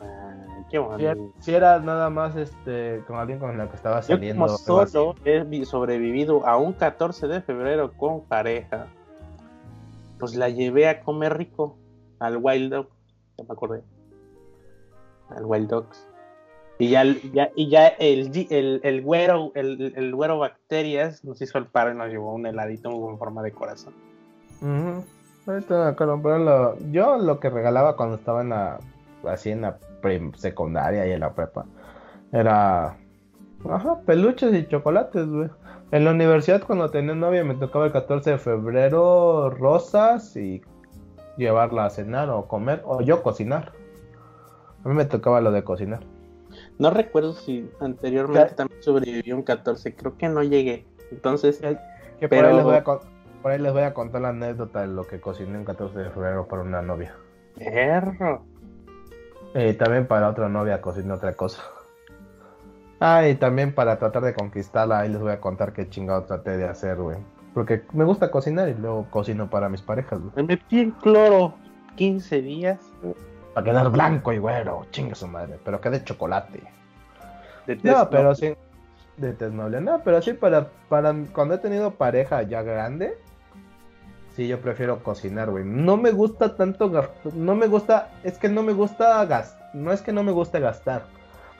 Ay, 0.00 0.64
qué 0.70 0.78
Si 0.96 1.04
era, 1.04 1.16
si 1.40 1.54
era 1.54 1.78
nada 1.80 2.08
más 2.10 2.36
este 2.36 3.02
con 3.06 3.16
alguien 3.18 3.38
con 3.38 3.56
la 3.58 3.68
que 3.68 3.76
estaba 3.76 4.00
Yo 4.00 4.14
saliendo. 4.16 4.46
como 4.46 4.54
algo 4.56 4.80
así. 4.80 4.92
solo 4.92 5.14
he 5.24 5.42
vi- 5.44 5.64
sobrevivido 5.64 6.46
a 6.46 6.56
un 6.56 6.72
14 6.72 7.26
de 7.28 7.40
febrero 7.42 7.92
con 7.94 8.22
pareja, 8.24 8.86
pues 10.18 10.34
la 10.36 10.48
llevé 10.48 10.88
a 10.88 11.00
comer 11.00 11.36
rico 11.36 11.76
al 12.20 12.38
Wild 12.40 12.72
Dog, 12.72 12.88
ya 13.36 13.44
me 13.44 13.52
acordé, 13.52 13.82
al 15.30 15.44
Wild 15.44 15.68
Dogs. 15.68 16.06
Y 16.80 16.90
ya, 16.90 17.02
ya- 17.32 17.50
y 17.56 17.68
ya 17.68 17.88
el, 17.88 18.30
el, 18.50 18.80
el 18.84 19.02
güero, 19.02 19.50
el, 19.56 19.92
el 19.96 20.14
güero 20.14 20.38
bacterias 20.38 21.24
nos 21.24 21.42
hizo 21.42 21.58
el 21.58 21.66
paro 21.66 21.92
y 21.92 21.96
nos 21.96 22.08
llevó 22.08 22.32
un 22.34 22.46
heladito 22.46 22.90
con 22.90 23.18
forma 23.18 23.42
de 23.42 23.50
corazón. 23.52 23.94
Ujú. 24.60 25.04
Ahorita 25.46 25.84
me 25.84 25.90
acuerdo, 25.90 26.20
pero 26.22 26.78
yo 26.92 27.16
lo 27.18 27.40
que 27.40 27.50
regalaba 27.50 27.96
cuando 27.96 28.16
estaba 28.16 28.42
en 28.42 28.50
la 28.50 28.78
así 29.26 29.50
en 29.50 29.62
la 29.62 29.78
secundaria 30.36 31.04
y 31.08 31.10
en 31.12 31.20
la 31.20 31.32
prepa 31.32 31.64
era 32.32 32.96
ajá, 33.68 34.00
peluches 34.06 34.54
y 34.54 34.68
chocolates, 34.68 35.26
güey. 35.28 35.48
En 35.90 36.04
la 36.04 36.10
universidad 36.12 36.62
cuando 36.64 36.90
tenía 36.90 37.14
novia 37.14 37.42
me 37.44 37.54
tocaba 37.54 37.86
el 37.86 37.92
14 37.92 38.32
de 38.32 38.38
febrero 38.38 39.50
rosas 39.50 40.36
y 40.36 40.60
llevarla 41.38 41.86
a 41.86 41.90
cenar 41.90 42.28
o 42.28 42.46
comer 42.46 42.82
o 42.84 43.00
yo 43.00 43.22
cocinar. 43.22 43.72
A 44.84 44.88
mí 44.88 44.94
me 44.94 45.06
tocaba 45.06 45.40
lo 45.40 45.50
de 45.52 45.64
cocinar. 45.64 46.00
No 46.78 46.90
recuerdo 46.90 47.32
si 47.32 47.70
anteriormente 47.80 48.48
¿Qué? 48.50 48.54
también 48.54 48.82
sobrevivió 48.82 49.36
un 49.36 49.42
14, 49.42 49.94
creo 49.96 50.16
que 50.18 50.28
no 50.28 50.42
llegué. 50.42 50.86
Entonces, 51.10 51.60
Que 52.20 52.28
Pero- 52.28 52.42
por, 52.42 52.50
ahí 52.50 52.56
les 52.56 52.64
voy 52.64 52.74
a 52.74 52.84
con- 52.84 52.98
por 53.42 53.52
ahí 53.52 53.58
les 53.60 53.72
voy 53.72 53.82
a 53.82 53.94
contar 53.94 54.20
la 54.22 54.30
anécdota 54.30 54.80
de 54.80 54.88
lo 54.88 55.04
que 55.06 55.20
cociné 55.20 55.56
el 55.58 55.64
14 55.64 55.96
de 56.00 56.10
febrero 56.10 56.46
para 56.48 56.62
una 56.62 56.82
novia. 56.82 57.14
perro. 57.56 58.42
Y 59.54 59.72
también 59.74 60.06
para 60.06 60.28
otra 60.28 60.48
novia 60.48 60.80
cociné 60.80 61.12
otra 61.12 61.34
cosa. 61.34 61.62
Ah, 63.00 63.26
y 63.28 63.36
también 63.36 63.72
para 63.74 63.96
tratar 63.98 64.22
de 64.24 64.34
conquistarla, 64.34 64.98
ahí 65.00 65.08
les 65.08 65.20
voy 65.20 65.30
a 65.32 65.40
contar 65.40 65.72
qué 65.72 65.88
chingado 65.88 66.24
traté 66.24 66.56
de 66.56 66.66
hacer, 66.68 66.96
güey. 66.96 67.18
Porque 67.54 67.82
me 67.92 68.04
gusta 68.04 68.30
cocinar 68.30 68.68
y 68.68 68.74
luego 68.74 69.06
cocino 69.10 69.48
para 69.50 69.68
mis 69.68 69.82
parejas, 69.82 70.20
güey. 70.20 70.32
Me 70.36 70.42
metí 70.42 70.80
en 70.80 70.90
cloro 70.92 71.54
15 71.96 72.42
días. 72.42 72.78
Para 73.54 73.64
quedar 73.64 73.90
blanco 73.90 74.32
y 74.32 74.38
güero, 74.38 74.86
chinga 74.90 75.14
su 75.14 75.26
madre. 75.26 75.58
Pero 75.64 75.80
que 75.80 75.90
de 75.90 76.04
chocolate. 76.04 76.62
De 77.66 77.76
No, 77.76 77.82
test, 77.82 78.10
pero 78.10 78.34
sí. 78.34 78.54
De 79.16 79.32
tez 79.32 79.52
noble, 79.52 79.80
no, 79.80 80.00
pero 80.04 80.22
sí 80.22 80.32
para, 80.32 80.68
para 80.88 81.12
cuando 81.32 81.54
he 81.54 81.58
tenido 81.58 81.90
pareja 81.92 82.42
ya 82.42 82.62
grande. 82.62 83.18
Sí, 84.36 84.46
yo 84.46 84.60
prefiero 84.60 85.02
cocinar, 85.02 85.50
güey. 85.50 85.64
No 85.64 85.96
me 85.96 86.12
gusta 86.12 86.54
tanto 86.54 86.90
gastar. 86.90 87.34
No 87.34 87.56
me 87.56 87.66
gusta. 87.66 88.12
Es 88.22 88.38
que 88.38 88.48
no 88.48 88.62
me 88.62 88.72
gusta 88.72 89.24
gastar. 89.24 89.70
No 89.74 89.90
es 89.90 90.00
que 90.00 90.12
no 90.12 90.22
me 90.22 90.30
guste 90.30 90.60
gastar. 90.60 91.06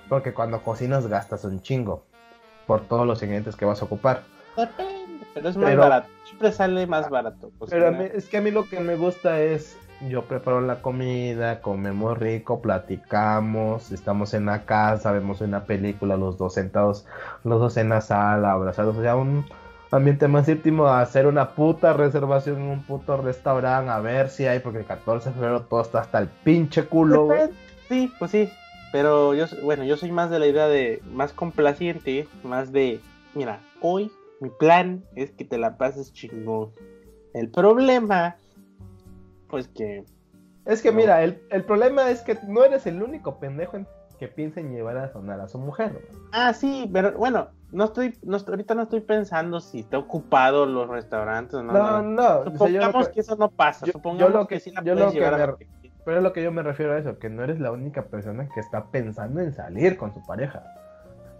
Porque 0.09 0.33
cuando 0.33 0.63
cocinas 0.63 1.09
gastas 1.09 1.43
un 1.45 1.61
chingo. 1.61 2.05
Por 2.69 2.83
todos 2.83 3.05
los 3.05 3.21
ingredientes 3.21 3.57
que 3.57 3.65
vas 3.65 3.83
a 3.83 3.87
ocupar. 3.87 4.23
Pero 5.39 5.49
es 5.51 5.57
más 5.57 5.71
Pero- 5.71 5.81
barato. 5.83 6.09
Siempre 6.25 6.53
sale 6.53 6.87
más 6.87 7.09
barato. 7.11 7.51
pues, 7.59 7.71
Pero 7.71 7.89
a 7.89 7.91
mí- 7.91 8.05
es 8.15 8.29
que 8.29 8.37
a 8.37 8.41
mí 8.41 8.51
lo 8.51 8.69
que 8.69 8.81
me 8.81 8.97
gusta 8.97 9.41
es. 9.41 9.77
Yo 10.09 10.23
preparo 10.23 10.61
la 10.61 10.81
comida, 10.81 11.61
comemos 11.61 12.17
rico, 12.17 12.61
platicamos, 12.63 13.91
estamos 13.91 14.33
en 14.35 14.47
la 14.47 14.65
casa, 14.65 15.11
vemos 15.11 15.41
una 15.41 15.65
película, 15.65 16.17
los 16.17 16.39
dos 16.39 16.55
sentados, 16.55 17.05
los 17.43 17.59
dos 17.61 17.77
en 17.77 17.89
la 17.89 18.01
sala, 18.01 18.53
abrazados, 18.53 18.97
o 18.97 19.03
sea, 19.03 19.17
un 19.17 19.45
ambiente 19.91 20.29
más 20.29 20.49
íntimo, 20.49 20.87
hacer 20.87 21.27
una 21.27 21.51
puta 21.51 21.95
reservación 21.95 22.59
en 22.59 22.69
un 22.69 22.83
puto 22.85 23.17
restaurante, 23.17 23.91
a 23.91 23.99
ver 23.99 24.29
si 24.29 24.47
hay, 24.47 24.61
porque 24.61 24.79
el 24.79 24.85
14 24.85 25.31
de 25.31 25.35
febrero 25.35 25.63
todo 25.63 25.81
está 25.81 26.01
hasta 26.01 26.19
el 26.21 26.29
pinche 26.29 26.85
culo, 26.85 27.25
güey. 27.25 27.49
Sí, 27.89 28.13
pues 28.21 28.31
sí. 28.31 28.49
Pero 28.93 29.35
yo, 29.35 29.49
soy- 29.49 29.61
bueno, 29.63 29.83
yo 29.85 29.97
soy 29.97 30.13
más 30.13 30.31
de 30.31 30.39
la 30.39 30.47
idea 30.47 30.69
de 30.69 31.03
más 31.13 31.33
complaciente, 31.33 32.29
más 32.45 32.71
de, 32.73 33.01
mira, 33.35 33.59
hoy 33.81 34.13
mi 34.41 34.51
plan 34.51 35.05
es 35.15 35.31
que 35.33 35.45
te 35.45 35.59
la 35.59 35.77
pases 35.77 36.13
chingón. 36.13 36.71
El 37.35 37.51
problema, 37.51 38.37
pues 39.49 39.69
que 39.69 40.05
Es 40.65 40.83
que 40.83 40.91
No. 40.91 40.97
mira, 40.99 41.23
el, 41.25 41.43
el 41.51 41.65
problema 41.65 42.11
es 42.11 42.21
que 42.21 42.37
no 42.47 42.63
eres 42.63 42.87
el 42.87 43.03
único 43.03 43.39
pendejo 43.39 43.79
en- 43.79 43.87
que 44.19 44.29
piensa 44.29 44.61
en 44.61 44.71
llevar 44.75 44.99
a 44.99 45.11
sonar 45.11 45.41
a 45.41 45.49
su 45.49 45.59
mujer. 45.59 46.07
Ah, 46.33 46.53
sí, 46.53 46.91
pero 46.93 47.13
bueno, 47.13 47.49
no 47.73 47.85
estoy, 47.85 48.19
no 48.23 48.37
estoy- 48.37 48.53
ahorita 48.53 48.75
no 48.75 48.83
estoy 48.83 49.01
pensando 49.01 49.61
si 49.61 49.79
está 49.81 49.97
ocupado 49.97 50.67
los 50.67 50.87
restaurantes 50.89 51.55
o 51.55 51.63
no. 51.63 51.73
No, 51.73 52.03
no. 52.03 52.23
o 52.41 52.43
sea, 52.43 52.53
Supongamos 52.53 53.09
que- 53.09 53.15
que 53.15 53.21
eso 53.21 53.37
no 53.37 53.49
pasa, 53.51 53.87
yo- 53.87 53.93
supongamos 53.93 54.31
yo 54.33 54.39
lo 54.41 54.47
que, 54.47 54.57
que- 54.57 54.61
sí 54.61 54.71
la 54.73 54.83
yo 54.83 54.93
puedes 54.93 55.01
lo 55.07 55.13
que 55.13 55.19
llevar 55.19 55.35
a 55.35 55.47
me- 55.47 55.55
quieras. 55.57 55.75
Pero 56.05 56.21
lo 56.21 56.33
que 56.35 56.43
yo 56.43 56.53
me 56.53 56.63
refiero 56.63 56.93
a 56.93 56.99
eso, 56.99 57.19
que 57.19 57.31
no 57.31 57.45
eres 57.45 57.61
la 57.61 57.71
única 57.73 58.03
persona 58.07 58.47
que 58.53 58.61
está 58.61 58.85
pensando 58.91 59.41
en 59.41 59.55
salir 59.55 59.97
con 59.97 60.13
su 60.13 60.21
pareja. 60.27 60.63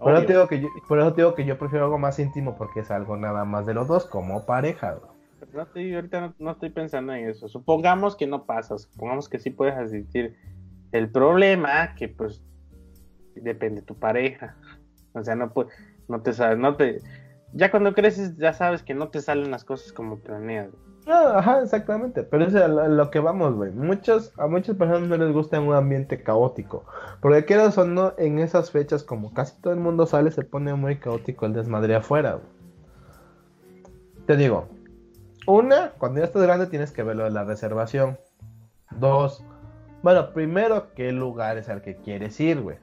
Por 0.01 0.15
eso, 0.15 0.27
te 0.27 0.33
digo 0.33 0.49
que 0.49 0.61
yo, 0.61 0.69
por 0.87 1.01
eso 1.01 1.13
te 1.13 1.23
digo 1.23 1.35
que 1.35 1.45
yo 1.45 1.59
prefiero 1.59 1.87
algo 1.87 1.99
más 1.99 2.19
íntimo 2.19 2.57
porque 2.57 2.81
es 2.81 2.91
algo 2.91 3.17
nada 3.17 3.45
más 3.45 3.67
de 3.67 3.75
los 3.75 3.89
dos 3.89 4.07
como 4.07 4.47
pareja. 4.47 4.99
no 5.53 5.63
estoy, 5.63 5.95
ahorita 5.95 6.21
no, 6.21 6.35
no 6.39 6.51
estoy 6.53 6.71
pensando 6.71 7.13
en 7.13 7.29
eso. 7.29 7.49
Supongamos 7.49 8.17
que 8.17 8.27
no 8.27 8.45
pasa, 8.45 8.79
supongamos 8.79 9.29
que 9.29 9.39
sí 9.39 9.51
puedes 9.51 9.77
asistir. 9.77 10.37
El 10.93 11.11
problema 11.11 11.95
que 11.95 12.09
pues 12.09 12.43
depende 13.35 13.81
de 13.81 13.87
tu 13.87 13.99
pareja. 13.99 14.57
O 15.15 15.25
sea, 15.25 15.35
no 15.35 15.53
puede, 15.53 15.71
no 16.07 16.23
te 16.23 16.33
sabes, 16.33 16.59
no 16.59 16.77
te 16.77 17.01
ya 17.53 17.71
cuando 17.71 17.95
creces 17.95 18.37
ya 18.37 18.53
sabes 18.53 18.83
que 18.83 18.95
no 18.95 19.09
te 19.09 19.21
salen 19.21 19.51
las 19.51 19.65
cosas 19.65 19.93
como 19.93 20.19
planeas. 20.19 20.71
Ah, 21.09 21.39
ajá, 21.39 21.63
exactamente. 21.63 22.23
Pero 22.23 22.45
es 22.45 22.55
a 22.55 22.69
lo, 22.69 23.11
que 23.11 23.19
vamos, 23.19 23.55
güey. 23.55 23.73
Muchos, 23.73 24.33
a 24.39 24.47
muchas 24.47 24.77
personas 24.77 25.09
no 25.09 25.17
les 25.17 25.33
gusta 25.33 25.59
un 25.59 25.75
ambiente 25.75 26.23
caótico. 26.23 26.85
Porque 27.21 27.47
quieras 27.47 27.79
o 27.79 27.87
no, 27.87 28.13
en 28.19 28.39
esas 28.39 28.71
fechas, 28.71 29.03
como 29.03 29.33
casi 29.33 29.61
todo 29.63 29.73
el 29.73 29.81
mundo 29.81 30.07
sale, 30.07 30.31
se 30.31 30.43
pone 30.43 30.75
muy 30.75 30.99
caótico 30.99 31.47
el 31.47 31.55
desmadre 31.55 31.95
afuera. 31.95 32.41
Te 34.27 34.37
digo, 34.37 34.69
una, 35.47 35.93
cuando 35.97 36.21
ya 36.21 36.27
estás 36.27 36.43
grande 36.43 36.67
tienes 36.67 36.93
que 36.93 37.03
ver 37.03 37.17
lo 37.17 37.25
de 37.25 37.31
la 37.31 37.45
reservación. 37.45 38.19
Dos, 38.91 39.43
bueno, 40.03 40.33
primero, 40.33 40.95
¿qué 40.95 41.11
lugar 41.11 41.59
es 41.59 41.69
al 41.69 41.83
que 41.83 41.97
quieres 41.97 42.39
ir, 42.39 42.61
güey? 42.61 42.77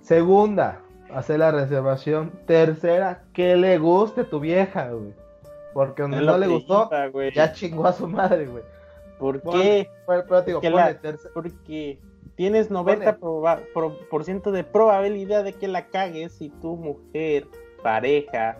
Segunda, 0.00 0.80
hacer 1.12 1.40
la 1.40 1.50
reservación. 1.50 2.32
Tercera, 2.46 3.24
que 3.32 3.56
le 3.56 3.78
guste 3.78 4.24
tu 4.24 4.40
vieja, 4.40 4.90
güey. 4.90 5.25
Porque 5.76 6.00
donde 6.00 6.22
no 6.22 6.38
le 6.38 6.46
gustó, 6.48 6.88
ya 7.34 7.52
chingó 7.52 7.86
a 7.86 7.92
su 7.92 8.08
madre, 8.08 8.46
güey. 8.46 8.64
¿Por 9.18 9.42
qué? 9.42 9.90
Pero, 10.06 10.24
pero 10.26 10.40
digo, 10.40 10.60
Que 10.62 10.70
ponle 10.70 10.92
la- 10.92 10.98
Porque 11.34 12.00
tienes 12.34 12.70
90% 12.70 13.18
proba- 13.20 13.60
pro- 13.74 13.98
por 14.08 14.24
ciento 14.24 14.52
de 14.52 14.64
probabilidad 14.64 15.44
de 15.44 15.52
que 15.52 15.68
la 15.68 15.88
cagues 15.88 16.32
si 16.32 16.48
tu 16.48 16.76
mujer, 16.78 17.46
pareja, 17.82 18.56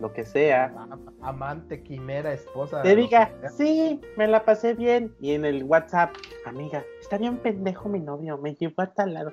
lo 0.00 0.12
que 0.12 0.24
sea, 0.24 0.74
am- 0.90 1.14
amante, 1.20 1.80
quimera, 1.80 2.32
esposa. 2.32 2.82
te 2.82 2.96
diga, 2.96 3.30
sí, 3.56 4.00
me 4.16 4.26
la 4.26 4.44
pasé 4.44 4.74
bien. 4.74 5.14
Y 5.20 5.34
en 5.34 5.44
el 5.44 5.62
WhatsApp, 5.62 6.10
amiga, 6.44 6.84
está 7.00 7.18
bien 7.18 7.36
pendejo 7.38 7.88
mi 7.88 8.00
novio, 8.00 8.36
me 8.36 8.56
llevó 8.56 8.82
a 8.82 8.92
tal 8.92 9.14
lado. 9.14 9.30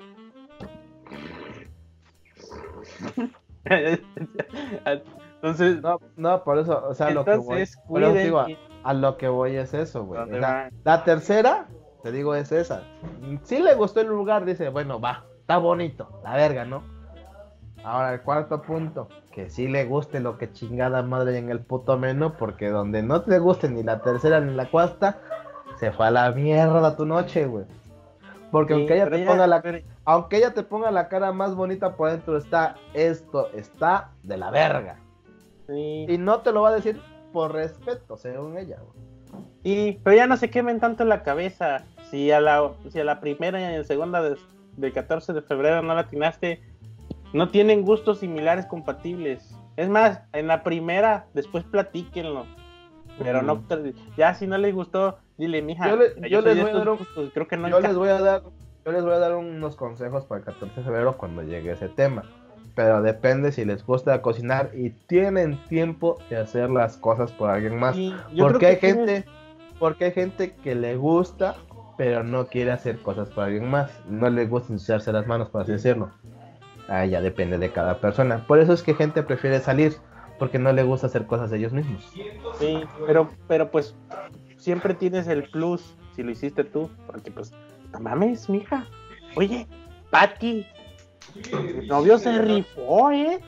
Entonces, 5.42 5.80
No, 5.80 5.98
no, 6.16 6.44
por 6.44 6.58
eso, 6.58 6.84
o 6.86 6.94
sea, 6.94 7.10
lo 7.10 7.24
que 7.24 7.36
voy. 7.36 7.64
digo, 7.64 8.42
cuiden 8.44 8.58
a 8.84 8.92
lo 8.94 9.16
que 9.16 9.28
voy 9.28 9.56
es 9.56 9.72
eso, 9.74 10.04
güey. 10.04 10.20
O 10.20 10.26
sea. 10.26 10.70
La 10.84 11.04
tercera, 11.04 11.66
te 12.02 12.12
digo, 12.12 12.34
es 12.34 12.52
esa. 12.52 12.82
Si 13.42 13.58
le 13.60 13.74
gustó 13.74 14.00
el 14.00 14.08
lugar, 14.08 14.44
dice, 14.44 14.68
bueno, 14.68 15.00
va, 15.00 15.24
está 15.40 15.56
bonito, 15.58 16.20
la 16.22 16.34
verga, 16.34 16.64
¿no? 16.64 16.82
Ahora 17.82 18.12
el 18.12 18.20
cuarto 18.20 18.60
punto, 18.60 19.08
que 19.32 19.48
sí 19.48 19.66
le 19.66 19.86
guste 19.86 20.20
lo 20.20 20.36
que 20.36 20.52
chingada 20.52 21.02
madre 21.02 21.38
en 21.38 21.50
el 21.50 21.60
puto 21.60 21.96
menú, 21.98 22.34
porque 22.38 22.68
donde 22.68 23.02
no 23.02 23.22
te 23.22 23.38
guste 23.38 23.70
ni 23.70 23.82
la 23.82 24.00
tercera 24.02 24.40
ni 24.40 24.54
la 24.54 24.70
cuarta, 24.70 25.18
se 25.78 25.90
fue 25.92 26.06
a 26.08 26.10
la 26.10 26.30
mierda 26.32 26.94
tu 26.96 27.06
noche, 27.06 27.46
güey. 27.46 27.64
Porque 28.50 28.74
Sí, 28.74 28.80
aunque 28.80 28.94
ella 28.96 29.08
te 29.10 29.24
ponga 29.24 29.46
la 29.46 29.62
pero- 29.62 29.78
aunque 30.04 30.36
ella 30.36 30.52
te 30.52 30.62
ponga 30.62 30.90
la 30.90 31.08
cara 31.08 31.32
más 31.32 31.54
bonita 31.54 31.96
por 31.96 32.10
dentro, 32.10 32.36
está 32.36 32.74
esto, 32.92 33.48
está 33.54 34.10
de 34.22 34.36
la 34.36 34.50
verga. 34.50 34.98
Sí. 35.70 36.06
Y 36.08 36.18
no 36.18 36.40
te 36.40 36.52
lo 36.52 36.62
va 36.62 36.70
a 36.70 36.74
decir 36.74 37.00
por 37.32 37.52
respeto, 37.52 38.16
según 38.16 38.58
ella, 38.58 38.78
güey. 38.80 39.10
Sí, 39.62 40.00
pero 40.02 40.16
ya 40.16 40.26
no 40.26 40.36
se 40.36 40.50
quemen 40.50 40.80
tanto 40.80 41.04
la 41.04 41.22
cabeza. 41.22 41.84
Si 42.10 42.30
a 42.32 42.40
la, 42.40 42.72
si 42.88 42.98
a 42.98 43.04
la 43.04 43.20
primera 43.20 43.60
y 43.60 43.64
a 43.64 43.78
la 43.78 43.84
segunda 43.84 44.22
de, 44.22 44.36
del 44.76 44.92
14 44.92 45.32
de 45.32 45.42
febrero 45.42 45.82
no 45.82 45.94
la 45.94 46.00
atinaste, 46.00 46.60
no 47.32 47.48
tienen 47.48 47.82
gustos 47.82 48.18
similares 48.18 48.66
compatibles. 48.66 49.54
Es 49.76 49.88
más, 49.88 50.22
en 50.32 50.48
la 50.48 50.62
primera, 50.62 51.26
después 51.34 51.64
platíquenlo. 51.64 52.46
Pero 53.18 53.42
no, 53.42 53.62
ya 54.16 54.34
si 54.34 54.46
no 54.46 54.56
les 54.56 54.74
gustó, 54.74 55.18
dile, 55.36 55.60
mija, 55.60 55.88
yo, 55.88 55.98
yo 56.26 56.40
les 56.40 56.60
voy 56.60 56.70
a 56.70 56.74
dar 56.74 56.88
creo 57.34 57.48
que 57.48 57.56
no 57.56 57.68
yo 57.68 57.80
les 57.80 57.94
voy 57.94 58.08
a 58.08 58.18
dar, 58.18 58.42
yo 58.84 58.92
les 58.92 59.04
voy 59.04 59.12
a 59.12 59.18
dar 59.18 59.36
unos 59.36 59.76
consejos 59.76 60.24
para 60.24 60.38
el 60.38 60.44
14 60.46 60.74
de 60.74 60.82
febrero 60.82 61.18
cuando 61.18 61.42
llegue 61.42 61.72
ese 61.72 61.90
tema. 61.90 62.24
Pero 62.74 63.02
depende 63.02 63.52
si 63.52 63.64
les 63.64 63.84
gusta 63.84 64.22
cocinar 64.22 64.70
y 64.74 64.90
tienen 64.90 65.58
tiempo 65.68 66.18
de 66.30 66.36
hacer 66.36 66.70
las 66.70 66.96
cosas 66.96 67.32
por 67.32 67.50
alguien 67.50 67.78
más. 67.78 67.96
porque 68.38 68.66
hay 68.66 68.76
gente, 68.76 69.24
porque 69.78 70.06
hay 70.06 70.12
gente 70.12 70.54
que 70.62 70.74
le 70.74 70.96
gusta, 70.96 71.56
pero 71.96 72.22
no 72.22 72.46
quiere 72.46 72.72
hacer 72.72 72.98
cosas 72.98 73.28
por 73.30 73.44
alguien 73.44 73.68
más. 73.68 73.90
No 74.08 74.30
le 74.30 74.46
gusta 74.46 74.72
ensuciarse 74.72 75.12
las 75.12 75.26
manos, 75.26 75.48
por 75.48 75.62
así 75.62 75.72
decirlo. 75.72 76.10
Ah, 76.88 77.04
ya 77.04 77.20
depende 77.20 77.58
de 77.58 77.70
cada 77.70 77.98
persona. 77.98 78.44
Por 78.46 78.58
eso 78.58 78.72
es 78.72 78.82
que 78.82 78.94
gente 78.94 79.22
prefiere 79.22 79.60
salir, 79.60 79.96
porque 80.38 80.58
no 80.58 80.72
le 80.72 80.82
gusta 80.82 81.06
hacer 81.06 81.26
cosas 81.26 81.50
de 81.50 81.58
ellos 81.58 81.72
mismos. 81.72 82.10
Sí, 82.58 82.80
pero, 83.06 83.30
pero 83.46 83.70
pues 83.70 83.94
siempre 84.56 84.94
tienes 84.94 85.26
el 85.28 85.48
plus 85.50 85.94
si 86.14 86.22
lo 86.22 86.30
hiciste 86.30 86.64
tú, 86.64 86.90
porque 87.06 87.30
pues, 87.30 87.52
no 87.92 88.00
mames, 88.00 88.48
mija. 88.48 88.86
Oye, 89.36 89.66
Patti, 90.10 90.66
el 91.52 91.86
novio 91.86 92.18
se 92.18 92.40
rifó, 92.40 93.10
¿eh? 93.10 93.40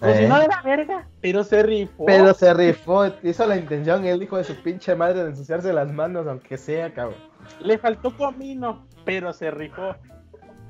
Pues 0.00 0.16
si 0.16 0.26
no 0.26 0.40
era 0.40 0.62
verga, 0.62 1.06
pero 1.20 1.44
se 1.44 1.62
rifó. 1.62 2.06
Pero 2.06 2.32
se 2.32 2.54
rifó, 2.54 3.06
hizo 3.22 3.46
la 3.46 3.58
intención, 3.58 4.06
el 4.06 4.22
hijo 4.22 4.38
de 4.38 4.44
su 4.44 4.54
pinche 4.62 4.94
madre, 4.94 5.22
de 5.22 5.30
ensuciarse 5.30 5.72
las 5.74 5.92
manos, 5.92 6.26
aunque 6.26 6.56
sea, 6.56 6.92
cabrón. 6.94 7.18
Le 7.60 7.76
faltó 7.76 8.16
comino, 8.16 8.86
pero 9.04 9.32
se 9.34 9.50
rifó. 9.50 9.94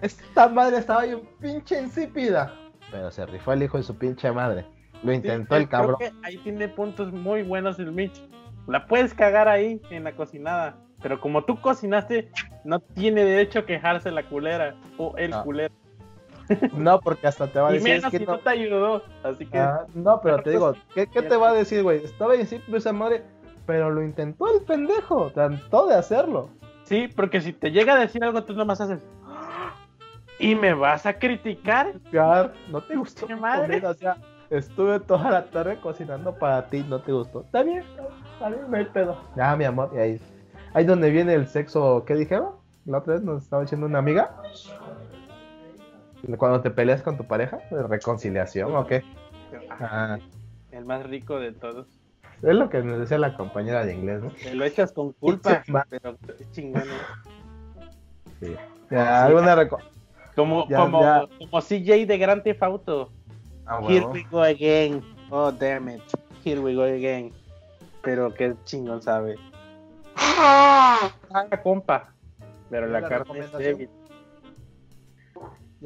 Esta 0.03 0.49
madre 0.49 0.79
estaba 0.79 1.03
ahí 1.03 1.15
un 1.15 1.29
pinche 1.41 1.81
insípida. 1.81 2.53
Pero 2.91 3.11
se 3.13 3.25
rifó 3.27 3.53
el 3.53 3.63
hijo 3.63 3.77
de 3.77 3.85
su 3.85 3.97
pinche 3.97 4.33
madre. 4.33 4.67
Lo 5.05 5.13
intentó 5.13 5.57
el 5.57 5.69
cabrón. 5.69 5.97
Creo 5.99 6.11
que 6.11 6.27
ahí 6.27 6.37
tiene 6.39 6.69
puntos 6.69 7.13
muy 7.13 7.43
buenos 7.43 7.79
el 7.79 7.93
Mitch. 7.93 8.21
La 8.67 8.87
puedes 8.87 9.15
cagar 9.15 9.47
ahí 9.49 9.81
en 9.91 10.05
la 10.05 10.17
cocinada. 10.17 10.77
Pero 11.03 11.21
como 11.21 11.45
tú 11.45 11.61
cocinaste, 11.61 12.31
no 12.65 12.81
tiene 12.81 13.25
derecho 13.25 13.61
a 13.61 13.67
quejarse 13.67 14.11
la 14.11 14.29
culera 14.29 14.75
o 14.99 15.17
el 15.17 15.33
ah. 15.33 15.43
culero. 15.45 15.75
No, 16.73 17.01
porque 17.01 17.27
hasta 17.27 17.47
te 17.47 17.59
va 17.61 17.69
a 17.69 17.73
decir. 17.73 17.89
Y 17.89 17.93
menos 17.93 18.11
que 18.11 18.19
si 18.19 18.27
no... 18.27 18.39
te 18.39 18.51
ayudó. 18.51 19.03
Así 19.23 19.47
que. 19.47 19.59
Ah, 19.59 19.87
no, 19.95 20.21
pero 20.21 20.43
te 20.43 20.51
digo, 20.51 20.75
¿qué, 20.95 21.07
qué 21.07 21.23
te 21.23 21.37
va 21.37 21.51
a 21.51 21.53
decir, 21.53 21.83
güey? 21.83 22.05
Estaba 22.05 22.37
insípido 22.37 22.77
esa 22.77 22.93
madre, 22.93 23.23
pero 23.67 23.91
lo 23.91 24.03
intentó 24.03 24.53
el 24.53 24.63
pendejo. 24.63 25.31
Trató 25.31 25.87
de 25.87 25.95
hacerlo. 25.95 26.49
Sí, 26.85 27.09
porque 27.15 27.41
si 27.41 27.53
te 27.53 27.71
llega 27.71 27.95
a 27.95 27.99
decir 27.99 28.25
algo, 28.25 28.43
tú 28.43 28.55
nomás 28.55 28.81
haces. 28.81 29.01
¿Y 30.41 30.55
me 30.55 30.75
vas 30.75 31.07
a 31.07 31.13
criticar? 31.19 31.93
No 32.71 32.81
te 32.81 32.97
gustó 32.97 33.29
mi 33.29 33.39
comida, 33.39 33.91
o 33.91 33.95
sea, 33.95 34.17
estuve 34.49 34.99
toda 35.01 35.31
la 35.31 35.45
tarde 35.45 35.79
cocinando 35.81 36.35
para 36.35 36.67
ti, 36.67 36.85
no 36.89 36.99
te 37.01 37.13
gustó. 37.13 37.43
Está 37.43 37.63
bien, 37.63 37.85
está 38.33 38.49
bien, 38.49 38.71
me 38.71 38.85
pedo. 38.87 39.21
Ya, 39.37 39.55
mi 39.55 39.65
amor, 39.65 39.91
y 39.95 39.99
ahí. 39.99 40.21
Ahí 40.73 40.85
donde 40.85 41.11
viene 41.11 41.35
el 41.35 41.47
sexo, 41.47 42.05
¿qué 42.07 42.15
dijeron? 42.15 42.53
La 42.87 42.99
otra 42.99 43.15
vez 43.15 43.23
nos 43.23 43.43
estaba 43.43 43.63
diciendo 43.63 43.87
una 43.87 43.99
amiga. 43.99 44.35
Cuando 46.39 46.61
te 46.61 46.71
peleas 46.71 47.03
con 47.03 47.17
tu 47.17 47.25
pareja, 47.25 47.59
¿de 47.71 47.83
reconciliación 47.83 48.75
o 48.75 48.87
qué? 48.87 49.03
Ah. 49.71 50.19
El 50.71 50.85
más 50.85 51.05
rico 51.05 51.39
de 51.39 51.53
todos. 51.53 51.87
Es 52.43 52.55
lo 52.55 52.71
que 52.71 52.83
nos 52.83 52.99
decía 52.99 53.19
la 53.19 53.37
compañera 53.37 53.85
de 53.85 53.95
inglés, 53.95 54.23
¿no? 54.23 54.31
Te 54.31 54.55
lo 54.55 54.65
echas 54.65 54.93
con 54.93 55.13
culpa, 55.13 55.63
pero 55.89 56.17
es 56.39 56.51
chingón. 56.53 56.85
Sí. 58.41 58.57
Ya, 58.91 59.25
alguna 59.25 59.69
como, 60.35 60.67
como, 60.67 61.29
como 61.39 61.61
CJ 61.61 62.07
de 62.07 62.19
Grand 62.19 62.43
Theft 62.43 62.63
Auto. 62.63 63.11
Ah, 63.67 63.81
Here 63.87 64.07
we 64.07 64.25
go 64.31 64.43
again. 64.43 65.03
Oh, 65.31 65.53
damn 65.53 65.89
it. 65.89 66.03
Here 66.45 66.61
we 66.61 66.75
go 66.75 66.83
again. 66.83 67.33
Pero 68.03 68.33
qué 68.33 68.55
chingón 68.65 69.03
sabe. 69.03 69.37
Ah, 70.17 71.13
compa. 71.63 72.13
Pero 72.71 72.87
la, 72.87 73.03
carne 73.03 73.41
es 73.41 73.53
débil. 73.53 73.91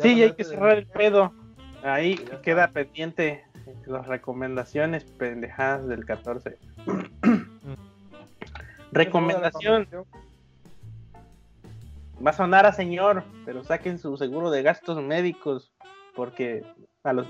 Sí, 0.01 0.23
hay 0.23 0.33
que 0.33 0.45
cerrar 0.45 0.79
el 0.79 0.87
pedo. 0.87 1.33
Ahí 1.83 2.16
queda 2.43 2.69
pendiente 2.69 3.45
las 3.87 4.07
recomendaciones 4.07 5.05
pendejadas 5.05 5.87
del 5.87 6.05
14. 6.05 6.59
Recomendación. 8.93 9.89
Va 12.25 12.31
a 12.31 12.35
sonar 12.35 12.65
a 12.65 12.73
señor, 12.73 13.25
pero 13.45 13.65
saquen 13.65 13.99
su 13.99 14.16
seguro 14.16 14.51
de 14.51 14.62
gastos 14.62 15.03
médicos 15.03 15.73
porque 16.15 16.65
a 17.03 17.12
los, 17.12 17.27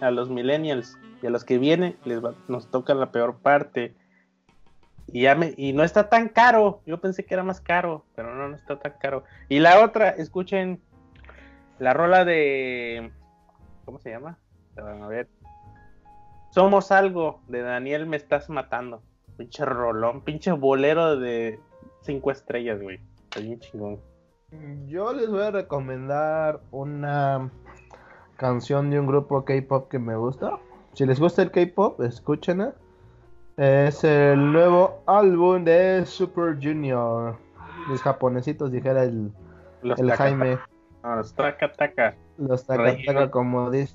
a 0.00 0.10
los 0.10 0.30
millennials 0.30 0.98
y 1.22 1.26
a 1.26 1.30
los 1.30 1.44
que 1.44 1.58
vienen 1.58 1.96
les 2.04 2.20
nos 2.48 2.70
toca 2.70 2.94
la 2.94 3.10
peor 3.10 3.38
parte. 3.38 3.94
Y, 5.08 5.22
ya 5.22 5.34
me, 5.34 5.54
y 5.56 5.72
no 5.72 5.84
está 5.84 6.08
tan 6.08 6.28
caro. 6.28 6.82
Yo 6.84 7.00
pensé 7.00 7.24
que 7.24 7.34
era 7.34 7.42
más 7.42 7.60
caro, 7.60 8.04
pero 8.14 8.34
no, 8.34 8.48
no 8.48 8.56
está 8.56 8.78
tan 8.78 8.92
caro. 9.00 9.24
Y 9.48 9.60
la 9.60 9.84
otra, 9.84 10.10
escuchen 10.10 10.80
la 11.78 11.92
rola 11.94 12.24
de. 12.24 13.10
¿Cómo 13.84 13.98
se 13.98 14.10
llama? 14.10 14.38
A 14.76 15.06
ver. 15.08 15.28
Somos 16.50 16.90
algo 16.90 17.40
de 17.48 17.62
Daniel 17.62 18.06
Me 18.06 18.16
Estás 18.16 18.48
Matando. 18.48 19.02
Pinche 19.36 19.64
rolón, 19.64 20.22
pinche 20.22 20.52
bolero 20.52 21.16
de 21.18 21.60
cinco 22.00 22.30
estrellas, 22.30 22.80
güey. 22.80 23.00
Está 23.24 23.40
bien 23.40 23.60
chingón. 23.60 24.00
Yo 24.86 25.12
les 25.12 25.28
voy 25.28 25.42
a 25.42 25.50
recomendar 25.50 26.60
una 26.70 27.50
canción 28.36 28.90
de 28.90 29.00
un 29.00 29.06
grupo 29.06 29.44
K-pop 29.44 29.88
que 29.88 29.98
me 29.98 30.16
gusta. 30.16 30.58
Si 30.94 31.04
les 31.04 31.20
gusta 31.20 31.42
el 31.42 31.50
K-pop, 31.50 32.00
escúchenla. 32.00 32.74
Es 33.58 34.04
el 34.04 34.52
nuevo 34.52 35.02
álbum 35.06 35.64
de 35.64 36.06
Super 36.06 36.56
Junior. 36.62 37.36
Los 37.88 38.00
japonesitos, 38.02 38.72
dijera 38.72 39.04
el, 39.04 39.32
el 39.82 40.12
Jaime. 40.12 40.58
Los 41.14 41.34
Takataka. 41.34 42.16
Los 42.38 42.66
Takataka, 42.66 43.30
como 43.30 43.70
dice, 43.70 43.94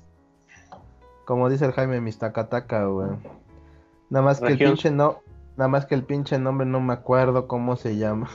como 1.26 1.50
dice 1.50 1.66
el 1.66 1.72
Jaime, 1.72 2.00
mis 2.00 2.18
Takataka, 2.18 2.86
güey. 2.86 3.10
Nada 4.08 4.24
más 4.24 4.40
que 4.40 4.52
el 4.52 4.58
pinche 4.58 4.90
no, 4.90 5.20
nada 5.56 5.68
más 5.68 5.86
que 5.86 5.94
el 5.94 6.04
pinche 6.04 6.38
nombre 6.38 6.66
no 6.66 6.80
me 6.80 6.94
acuerdo 6.94 7.46
cómo 7.46 7.76
se 7.76 7.96
llama. 7.96 8.28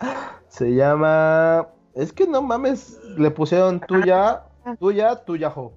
Se 0.48 0.74
llama. 0.74 1.68
Es 1.94 2.12
que 2.12 2.26
no 2.26 2.42
mames, 2.42 3.00
le 3.16 3.30
pusieron 3.30 3.78
tuya, 3.80 4.42
tuya, 4.80 5.24
tuya, 5.24 5.48
jo. 5.50 5.74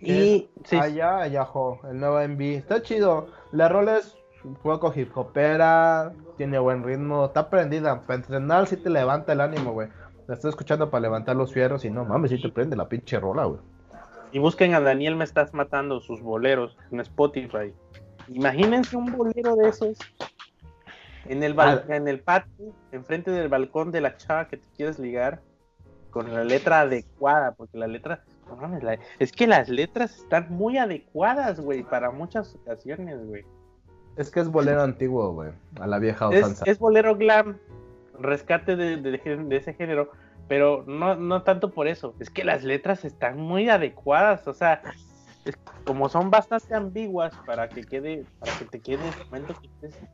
Y 0.00 0.50
sí. 0.64 0.76
allá, 0.76 1.18
allá, 1.18 1.44
jo, 1.44 1.80
el 1.88 2.00
nuevo 2.00 2.18
MV. 2.20 2.40
Está 2.40 2.82
chido. 2.82 3.28
La 3.52 3.68
rola 3.68 3.98
es 3.98 4.16
un 4.44 4.54
poco 4.54 4.92
hip 4.94 5.16
hopera, 5.16 6.12
tiene 6.36 6.58
buen 6.58 6.82
ritmo, 6.82 7.26
está 7.26 7.50
prendida. 7.50 8.00
Para 8.02 8.16
entrenar 8.16 8.66
sí 8.66 8.76
te 8.76 8.90
levanta 8.90 9.32
el 9.32 9.40
ánimo, 9.40 9.72
güey. 9.72 9.88
La 10.28 10.34
estoy 10.34 10.50
escuchando 10.50 10.90
para 10.90 11.00
levantar 11.00 11.34
los 11.34 11.52
fierros 11.52 11.84
y 11.86 11.90
no 11.90 12.04
mames, 12.04 12.30
sí 12.30 12.40
te 12.40 12.50
prende 12.50 12.76
la 12.76 12.88
pinche 12.88 13.18
rola, 13.18 13.46
güey. 13.46 13.60
Y 14.30 14.38
busquen 14.38 14.74
a 14.74 14.80
Daniel 14.80 15.16
Me 15.16 15.24
Estás 15.24 15.54
Matando, 15.54 16.00
sus 16.00 16.20
boleros 16.20 16.76
en 16.92 17.00
Spotify. 17.00 17.72
Imagínense 18.28 18.94
un 18.94 19.16
bolero 19.16 19.56
de 19.56 19.70
esos 19.70 19.96
en 21.28 21.42
el, 21.42 21.58
ah. 21.58 21.82
en 21.88 22.08
el 22.08 22.20
patio, 22.20 22.74
enfrente 22.92 23.30
del 23.30 23.48
balcón 23.48 23.90
de 23.90 24.02
la 24.02 24.18
chava 24.18 24.48
que 24.48 24.58
te 24.58 24.68
quieres 24.76 24.98
ligar, 24.98 25.40
con 26.10 26.32
la 26.32 26.44
letra 26.44 26.80
adecuada, 26.80 27.52
porque 27.52 27.78
la 27.78 27.86
letra, 27.86 28.22
es 29.18 29.32
que 29.32 29.46
las 29.46 29.70
letras 29.70 30.18
están 30.18 30.48
muy 30.50 30.76
adecuadas, 30.76 31.58
güey, 31.58 31.82
para 31.82 32.10
muchas 32.10 32.54
ocasiones, 32.54 33.24
güey. 33.26 33.46
Es 34.16 34.30
que 34.30 34.40
es 34.40 34.48
bolero 34.50 34.82
antiguo, 34.82 35.32
güey, 35.32 35.52
a 35.80 35.86
la 35.86 35.98
vieja 35.98 36.28
usanza. 36.28 36.64
Es, 36.66 36.78
bolero 36.78 37.16
glam, 37.16 37.58
rescate 38.20 38.76
de, 38.76 38.96
de, 38.96 39.56
ese 39.56 39.74
género, 39.74 40.10
pero 40.48 40.84
no, 40.86 41.14
no 41.14 41.42
tanto 41.42 41.70
por 41.70 41.88
eso, 41.88 42.14
es 42.20 42.30
que 42.30 42.44
las 42.44 42.64
letras 42.64 43.04
están 43.04 43.38
muy 43.38 43.68
adecuadas, 43.68 44.46
o 44.48 44.54
sea, 44.54 44.82
como 45.84 46.08
son 46.08 46.30
bastante 46.30 46.74
ambiguas 46.74 47.34
para 47.46 47.68
que 47.68 47.82
quede, 47.82 48.24
para 48.38 48.52
que 48.58 48.64
te 48.64 48.80
quede 48.80 49.08
el 49.08 49.24
momento 49.26 49.54
que 49.60 49.68
estés 49.68 50.08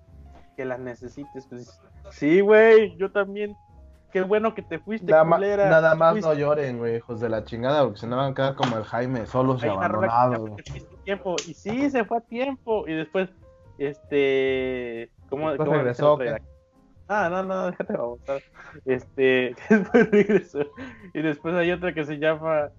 que 0.57 0.65
las 0.65 0.79
necesites. 0.79 1.47
Pues, 1.49 1.81
sí, 2.11 2.41
güey, 2.41 2.97
yo 2.97 3.11
también. 3.11 3.57
Qué 4.13 4.23
bueno 4.23 4.55
que 4.55 4.63
te 4.63 4.79
fuiste, 4.79 5.11
nada, 5.11 5.25
nada 5.25 5.97
más 5.97 6.15
no 6.21 6.35
lloren, 6.35 6.79
güey, 6.79 6.99
hijos 6.99 7.19
de 7.19 7.29
la 7.29 7.43
chingada, 7.43 7.83
porque 7.83 7.99
se 7.99 8.07
no 8.07 8.17
van 8.17 8.31
a 8.31 8.35
quedar 8.35 8.55
como 8.55 8.79
el 8.79 8.85
Jaime, 8.85 9.27
solos 9.27 9.65
y 9.65 9.67
abandonados. 9.67 10.53
Tiempo. 11.03 11.35
Y 11.49 11.55
sí, 11.55 11.91
se 11.91 12.05
fue 12.05 12.19
a 12.19 12.21
tiempo. 12.21 12.87
Y 12.87 12.95
después, 12.95 13.29
este. 13.79 15.11
¿Cómo, 15.29 15.49
después 15.51 15.69
regresó? 15.69 16.17
Ah, 17.09 17.29
no, 17.31 17.43
no, 17.43 17.71
déjate 17.71 17.97
votar. 17.97 18.43
Este, 18.85 19.55
después 19.69 20.11
regresó. 20.11 20.61
Y 21.13 21.23
después 21.23 21.55
hay 21.55 21.71
otra 21.73 21.93
que 21.93 22.05
se 22.05 22.19
llama. 22.19 22.71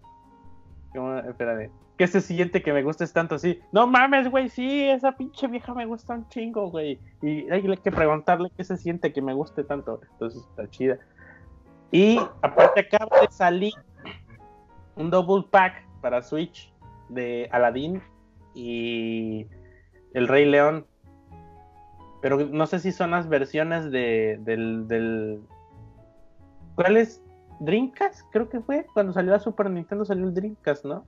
¿Cómo? 0.94 1.18
Espérame 1.20 1.70
que 1.98 2.08
se 2.08 2.22
siente 2.22 2.62
que 2.62 2.74
me 2.74 2.84
gustes 2.84 3.14
tanto 3.14 3.36
así. 3.36 3.60
No 3.72 3.88
mames, 3.88 4.30
güey, 4.30 4.50
sí, 4.50 4.84
esa 4.84 5.14
pinche 5.14 5.48
vieja 5.48 5.74
me 5.74 5.86
gusta 5.86 6.14
un 6.14 6.28
chingo, 6.28 6.70
güey. 6.70 7.00
Y 7.22 7.50
hay 7.50 7.62
que 7.78 7.92
preguntarle 7.92 8.52
qué 8.56 8.64
se 8.64 8.78
siente 8.78 9.14
que 9.14 9.22
me 9.22 9.34
guste 9.34 9.64
tanto. 9.64 10.02
Entonces 10.14 10.46
está 10.50 10.70
chida. 10.70 10.98
Y 11.92 12.20
aparte 12.42 12.82
acaba 12.82 13.22
de 13.22 13.32
salir 13.32 13.74
un 14.96 15.10
double 15.10 15.46
pack 15.50 15.86
para 16.02 16.22
Switch 16.22 16.74
de 17.10 17.48
Aladdin 17.52 18.02
y 18.54 19.48
El 20.14 20.28
Rey 20.28 20.46
León. 20.46 20.86
Pero 22.22 22.46
no 22.46 22.66
sé 22.66 22.80
si 22.80 22.92
son 22.92 23.12
las 23.12 23.30
versiones 23.30 23.92
de, 23.92 24.40
del, 24.42 24.88
del... 24.88 25.42
¿Cuál 26.76 26.98
es? 26.98 27.22
Dreamcast, 27.60 28.22
creo 28.32 28.50
que 28.50 28.60
fue. 28.60 28.86
Cuando 28.94 29.14
salió 29.14 29.32
la 29.32 29.40
Super 29.40 29.70
Nintendo 29.70 30.06
salió 30.06 30.26
el 30.26 30.34
Dreamcast, 30.34 30.86
¿no? 30.86 31.06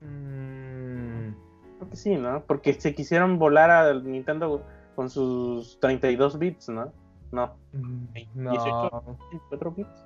Mm, 0.00 1.32
Creo 1.78 1.90
que 1.90 1.96
sí, 1.96 2.16
¿no? 2.16 2.44
Porque 2.46 2.74
se 2.74 2.94
quisieron 2.94 3.38
volar 3.38 3.70
a 3.70 3.94
Nintendo 3.94 4.62
con 4.94 5.10
sus 5.10 5.78
32 5.80 6.38
bits, 6.38 6.68
¿no? 6.68 6.92
No, 7.32 7.54
no. 8.34 8.50
18, 8.50 9.18
24 9.30 9.70
bits. 9.72 10.03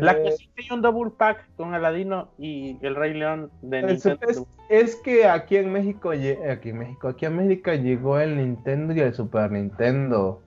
La 0.00 0.12
Eh, 0.12 0.22
que 0.24 0.32
sí 0.32 0.48
que 0.54 0.62
hay 0.62 0.70
un 0.76 0.80
double 0.82 1.10
pack 1.16 1.46
con 1.56 1.74
Aladino 1.74 2.28
y 2.38 2.78
el 2.84 2.94
Rey 2.96 3.12
León 3.14 3.50
de 3.62 3.82
Nintendo. 3.82 4.18
es- 4.28 4.42
es 4.70 4.96
que 4.96 5.26
aquí 5.26 5.56
en 5.56 5.70
México, 5.72 6.10
aquí 6.10 6.70
en 6.70 6.78
México, 6.78 7.08
aquí 7.08 7.26
en 7.26 7.34
América 7.34 7.74
llegó 7.74 8.18
el 8.18 8.36
Nintendo 8.36 8.94
y 8.94 9.00
el 9.00 9.14
Super 9.14 9.50
Nintendo. 9.50 10.40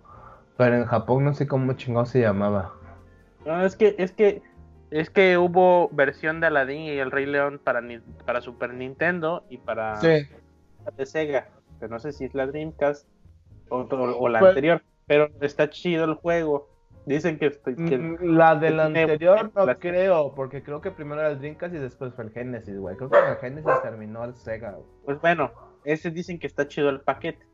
Pero 0.57 0.75
en 0.75 0.85
Japón 0.85 1.23
no 1.23 1.33
sé 1.35 1.47
cómo 1.47 1.73
chingado 1.73 2.05
se 2.07 2.21
llamaba. 2.21 2.73
No, 3.45 3.63
es 3.63 3.75
que, 3.75 3.95
es 3.99 4.11
que, 4.11 4.41
es 4.89 5.09
que 5.11 5.37
hubo 5.37 5.89
versión 5.91 6.39
de 6.41 6.47
Aladdin 6.47 6.81
y 6.81 6.89
el 6.97 7.11
Rey 7.11 7.27
León 7.27 7.61
para, 7.63 7.81
para 8.25 8.41
Super 8.41 8.73
Nintendo 8.73 9.43
y 9.49 9.57
para 9.59 9.97
Sí. 9.97 10.25
de 10.97 11.05
Sega. 11.05 11.47
Pero 11.79 11.91
no 11.91 11.99
sé 11.99 12.11
si 12.11 12.25
es 12.25 12.33
la 12.33 12.47
Dreamcast 12.47 13.07
o, 13.69 13.81
o- 13.81 14.17
o 14.17 14.29
la 14.29 14.39
Pues- 14.39 14.49
anterior. 14.49 14.81
Pero 15.05 15.29
está 15.41 15.69
chido 15.69 16.05
el 16.05 16.15
juego. 16.15 16.67
Dicen 17.07 17.39
que, 17.39 17.47
estoy- 17.47 17.75
que- 17.75 17.97
Mm, 17.97 18.35
La 18.35 18.55
del 18.55 18.79
anterior 18.79 19.49
no 19.55 19.65
la- 19.65 19.75
creo, 19.75 20.33
porque 20.35 20.61
creo 20.61 20.81
que 20.81 20.91
primero 20.91 21.21
era 21.21 21.31
el 21.31 21.39
Dreamcast 21.39 21.73
y 21.73 21.77
después 21.79 22.13
fue 22.13 22.25
el 22.25 22.31
Genesis, 22.31 22.77
güey. 22.77 22.95
Creo 22.97 23.09
que 23.09 23.17
el 23.17 23.37
Genesis 23.37 23.71
terminó 23.81 24.23
el 24.25 24.35
Sega. 24.35 24.71
güey. 24.71 24.85
pues 25.05 25.21
bueno, 25.21 25.51
ese 25.85 26.11
dicen 26.11 26.37
que 26.37 26.47
está 26.47 26.67
chido 26.67 26.89
el 26.89 26.99
paquete. 27.01 27.45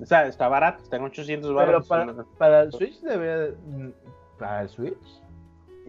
O 0.00 0.06
sea, 0.06 0.26
está 0.26 0.48
barato, 0.48 0.82
está 0.82 0.96
en 0.96 1.02
800 1.04 1.50
Pero 1.50 1.54
baros. 1.66 1.86
para, 1.88 2.14
para 2.38 2.62
el 2.62 2.72
Switch 2.72 3.00
debería... 3.02 3.38
de- 3.38 3.52
mm, 3.66 3.92
¿Para 4.38 4.62
el 4.62 4.68
Switch? 4.70 5.22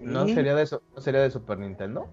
¿No 0.01 0.25
Sí. 0.25 0.33
sería 0.35 0.55
de, 0.55 0.65
su- 0.65 0.81
no 0.95 1.01
sería 1.01 1.21
de 1.21 1.29
Super 1.31 1.57
Nintendo? 1.59 2.07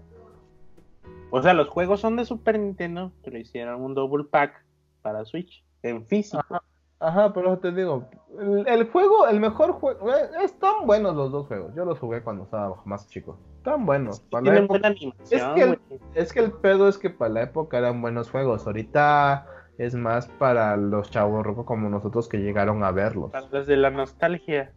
O 1.31 1.41
sea, 1.41 1.53
los 1.53 1.67
juegos 1.67 1.99
son 1.99 2.15
de 2.15 2.23
Super 2.25 2.57
Nintendo, 2.59 3.11
pero 3.23 3.37
hicieron 3.37 3.81
un 3.81 3.93
double 3.93 4.23
pack 4.25 4.63
para 5.01 5.25
Switch 5.25 5.65
en 5.83 6.05
físico. 6.05 6.41
Ajá, 6.49 6.63
ajá, 6.99 7.33
pero 7.33 7.57
te 7.59 7.71
digo, 7.71 8.05
el, 8.39 8.67
el 8.67 8.89
juego, 8.91 9.27
el 9.27 9.39
mejor 9.39 9.73
juego, 9.73 10.09
eh, 10.09 10.29
están 10.43 10.85
buenos 10.85 11.15
los 11.15 11.31
dos 11.31 11.47
juegos. 11.47 11.73
Yo 11.75 11.85
los 11.85 11.99
jugué 11.99 12.21
cuando 12.21 12.43
estaba 12.43 12.75
más 12.85 13.07
chico. 13.07 13.37
Están 13.57 13.85
buenos. 13.85 14.19
Para 14.19 14.41
la 14.41 14.51
Tienen 14.51 14.63
época- 14.65 14.79
buena 14.79 14.87
animación. 14.89 15.39
Es 15.41 15.55
que, 15.55 15.61
el, 15.63 15.79
es 16.15 16.33
que 16.33 16.39
el 16.39 16.51
pedo 16.51 16.87
es 16.87 16.97
que 16.97 17.09
para 17.09 17.29
la 17.29 17.41
época 17.43 17.77
eran 17.77 18.01
buenos 18.01 18.29
juegos. 18.31 18.65
Ahorita 18.65 19.45
es 19.77 19.93
más 19.95 20.27
para 20.39 20.75
los 20.77 21.11
chavos 21.11 21.45
rocos 21.45 21.65
como 21.65 21.89
nosotros 21.89 22.27
que 22.27 22.37
llegaron 22.39 22.83
a 22.83 22.91
verlos. 22.91 23.31
Para 23.31 23.47
los 23.47 23.67
de 23.67 23.77
la 23.77 23.89
nostalgia. 23.89 24.71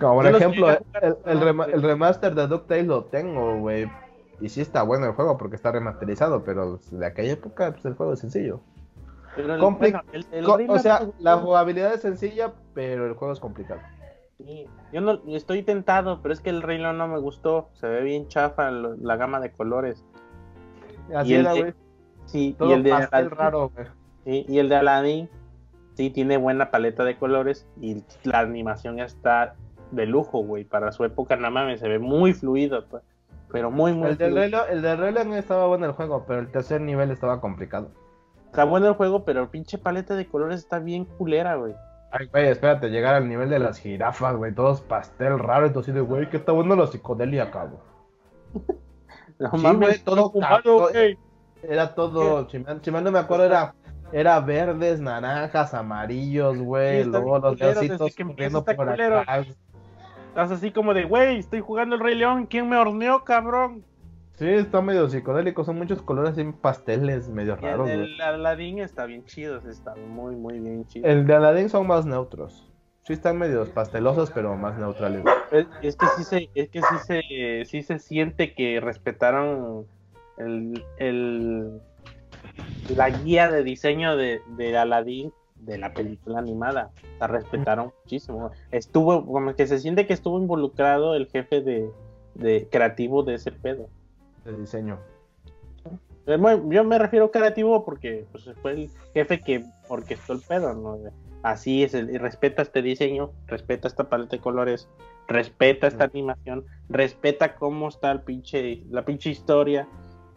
Como 0.00 0.14
por 0.22 0.26
ejemplo, 0.26 0.68
el 1.26 1.82
remaster 1.82 2.34
de 2.34 2.46
DuckTales 2.46 2.86
lo 2.86 3.04
tengo, 3.06 3.58
güey. 3.58 3.90
Y 4.40 4.48
sí 4.48 4.60
está 4.60 4.82
bueno 4.84 5.06
el 5.06 5.12
juego 5.12 5.36
porque 5.36 5.56
está 5.56 5.72
remasterizado, 5.72 6.44
pero 6.44 6.78
de 6.92 7.04
aquella 7.04 7.32
época 7.32 7.72
pues, 7.72 7.84
el 7.84 7.94
juego 7.94 8.12
es 8.12 8.20
sencillo. 8.20 8.60
Pero 9.42 9.54
el- 9.54 9.60
Compli- 9.60 9.78
bueno, 9.78 10.02
el- 10.12 10.26
el 10.32 10.44
Co- 10.44 10.56
Rey 10.56 10.66
o 10.68 10.78
sea, 10.78 11.00
me 11.00 11.12
la 11.18 11.36
jugabilidad 11.36 11.94
es 11.94 12.00
sencilla, 12.02 12.52
pero 12.74 13.06
el 13.06 13.14
juego 13.14 13.32
es 13.32 13.40
complicado. 13.40 13.80
Sí, 14.38 14.66
Yo 14.92 15.00
no 15.00 15.20
estoy 15.28 15.62
tentado, 15.62 16.20
pero 16.22 16.32
es 16.32 16.40
que 16.40 16.50
el 16.50 16.62
Rey 16.62 16.78
León 16.78 16.96
no 16.98 17.08
me 17.08 17.18
gustó. 17.18 17.68
Se 17.72 17.88
ve 17.88 18.02
bien 18.02 18.28
chafa 18.28 18.70
lo- 18.70 18.96
la 18.96 19.16
gama 19.16 19.40
de 19.40 19.50
colores. 19.52 20.04
Así 21.14 21.32
Y 21.32 21.34
era, 21.34 21.52
de- 21.54 21.60
güey. 21.60 21.74
Sí, 22.26 22.54
Todo 22.58 22.68
y 22.70 22.72
el 22.74 22.82
de 22.82 22.92
Aladdin, 22.92 23.30
raro, 23.30 23.72
sí, 24.24 24.44
y 24.48 24.58
el 24.58 24.68
de 24.68 24.76
Aladdin 24.76 25.30
sí 25.94 26.10
tiene 26.10 26.36
buena 26.36 26.70
paleta 26.70 27.04
de 27.04 27.16
colores 27.16 27.66
y 27.80 28.02
la 28.24 28.40
animación 28.40 29.00
está 29.00 29.54
de 29.92 30.04
lujo, 30.06 30.40
güey. 30.40 30.64
Para 30.64 30.92
su 30.92 31.04
época, 31.04 31.36
nada 31.36 31.50
más 31.50 31.80
se 31.80 31.88
ve 31.88 31.98
muy 31.98 32.32
fluido, 32.34 32.84
pues. 32.88 33.02
pero 33.50 33.70
muy, 33.70 33.94
muy 33.94 34.10
El 34.10 34.18
del. 34.18 34.34
Rey 34.34 34.52
el 34.70 34.82
del 34.82 34.98
Rey 34.98 35.12
León 35.14 35.32
estaba 35.32 35.66
bueno 35.66 35.86
el 35.86 35.92
juego, 35.92 36.24
pero 36.28 36.40
el 36.40 36.48
tercer 36.52 36.82
nivel 36.82 37.10
estaba 37.10 37.40
complicado. 37.40 37.90
Está 38.48 38.64
bueno 38.64 38.88
el 38.88 38.94
juego, 38.94 39.24
pero 39.24 39.42
el 39.42 39.48
pinche 39.48 39.78
paleta 39.78 40.14
de 40.16 40.26
colores 40.26 40.60
está 40.60 40.78
bien 40.78 41.04
culera, 41.04 41.54
güey. 41.56 41.74
Ay, 42.10 42.26
güey, 42.26 42.48
espérate, 42.48 42.88
llegar 42.88 43.14
al 43.14 43.28
nivel 43.28 43.50
de 43.50 43.58
las 43.58 43.78
jirafas, 43.78 44.34
güey, 44.36 44.54
todos 44.54 44.80
pastel 44.80 45.38
raro, 45.38 45.66
entonces 45.66 45.94
de, 45.94 46.00
güey, 46.00 46.28
que 46.30 46.38
está 46.38 46.52
bueno 46.52 46.74
la 46.74 46.86
psicodelia, 46.86 47.50
cabrón. 47.50 47.80
No 49.38 49.52
Sí, 49.52 49.58
mames, 49.58 49.88
güey, 49.88 49.98
todo 50.00 50.30
humano, 50.30 50.88
güey. 50.90 51.16
Era 51.62 51.94
todo, 51.94 52.48
si 52.48 52.90
mal 52.90 53.04
no 53.04 53.12
me 53.12 53.20
acuerdo, 53.20 53.44
era, 53.44 53.74
era 54.10 54.40
verdes, 54.40 55.00
naranjas, 55.00 55.74
amarillos, 55.74 56.58
güey, 56.58 57.04
Sí, 57.04 57.08
luego 57.10 57.38
los 57.38 57.60
leoncitos 57.60 58.16
corriendo 58.16 58.64
por 58.64 58.76
culero. 58.76 59.18
acá. 59.20 59.44
Estás 60.28 60.50
así 60.50 60.72
como 60.72 60.92
de, 60.94 61.04
güey, 61.04 61.38
estoy 61.38 61.60
jugando 61.60 61.94
el 61.94 62.00
Rey 62.00 62.14
León, 62.16 62.46
¿quién 62.46 62.68
me 62.68 62.76
horneó, 62.76 63.22
cabrón? 63.22 63.84
Sí, 64.38 64.46
está 64.46 64.80
medio 64.80 65.08
psicodélico, 65.08 65.64
son 65.64 65.78
muchos 65.78 66.00
colores 66.00 66.32
así 66.32 66.44
pasteles 66.60 67.28
medio 67.28 67.54
Y 67.54 67.56
el 67.56 67.72
raros, 67.72 67.86
güey. 67.86 67.98
del 67.98 68.20
Aladdin 68.20 68.78
está 68.78 69.04
bien 69.04 69.24
chido, 69.24 69.58
está 69.68 69.96
muy, 69.96 70.36
muy 70.36 70.60
bien 70.60 70.86
chido. 70.86 71.08
El 71.08 71.26
de 71.26 71.34
Aladdin 71.34 71.68
son 71.68 71.88
más 71.88 72.06
neutros. 72.06 72.64
Sí 73.02 73.14
están 73.14 73.38
medios 73.38 73.70
pastelosos, 73.70 74.30
pero 74.30 74.54
más 74.56 74.78
neutrales. 74.78 75.24
es 75.82 75.96
que 75.96 76.06
sí 76.16 76.24
se, 76.24 76.50
es 76.54 76.68
que 76.68 76.80
sí 76.82 76.94
se, 77.04 77.64
sí 77.64 77.82
se 77.82 77.98
siente 77.98 78.54
que 78.54 78.80
respetaron 78.80 79.86
el, 80.36 80.84
el 80.98 81.80
la 82.94 83.10
guía 83.10 83.50
de 83.50 83.64
diseño 83.64 84.16
de, 84.16 84.40
de 84.56 84.76
Aladdin 84.76 85.32
de 85.56 85.78
la 85.78 85.92
película 85.94 86.38
animada. 86.38 86.90
La 87.18 87.26
respetaron 87.26 87.92
muchísimo. 88.04 88.52
Estuvo, 88.70 89.26
como 89.26 89.54
que 89.56 89.66
se 89.66 89.78
siente 89.80 90.06
que 90.06 90.12
estuvo 90.12 90.38
involucrado 90.38 91.16
el 91.16 91.26
jefe 91.26 91.60
de, 91.60 91.90
de 92.34 92.68
creativo 92.70 93.24
de 93.24 93.34
ese 93.34 93.50
pedo. 93.50 93.88
De 94.48 94.56
diseño. 94.56 94.98
Eh, 96.26 96.38
Yo 96.68 96.84
me 96.84 96.98
refiero 96.98 97.30
creativo 97.30 97.84
porque 97.84 98.26
pues, 98.32 98.50
fue 98.62 98.72
el 98.72 98.90
jefe 99.12 99.40
que 99.40 99.64
orquestó 99.88 100.32
el 100.32 100.40
pedo, 100.40 100.74
¿no? 100.74 100.98
Así 101.42 101.82
es, 101.84 101.92
el, 101.92 102.10
y 102.10 102.18
respeta 102.18 102.62
este 102.62 102.80
diseño, 102.80 103.30
respeta 103.46 103.88
esta 103.88 104.08
paleta 104.08 104.36
de 104.36 104.42
colores, 104.42 104.88
respeta 105.28 105.86
esta 105.86 106.04
animación, 106.04 106.64
respeta 106.88 107.56
cómo 107.56 107.88
está 107.88 108.10
el 108.10 108.22
pinche, 108.22 108.82
la 108.90 109.04
pinche 109.04 109.30
historia. 109.30 109.86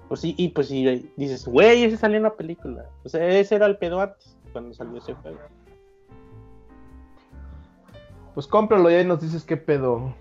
Pues 0.09 0.19
sí, 0.19 0.35
y 0.37 0.49
pues 0.49 0.67
sí, 0.67 1.09
dices, 1.15 1.47
güey, 1.47 1.85
ese 1.85 1.95
salió 1.95 2.17
en 2.17 2.23
la 2.23 2.35
película. 2.35 2.85
O 3.05 3.09
sea, 3.09 3.25
ese 3.25 3.55
era 3.55 3.65
el 3.65 3.77
pedo 3.77 4.01
antes, 4.01 4.37
cuando 4.51 4.73
salió 4.73 4.97
ese 4.97 5.13
juego. 5.13 5.39
Pues 8.33 8.45
cómpralo 8.45 8.91
y 8.91 8.95
ahí 8.95 9.05
nos 9.05 9.21
dices 9.21 9.45
qué 9.45 9.55
pedo. 9.55 10.13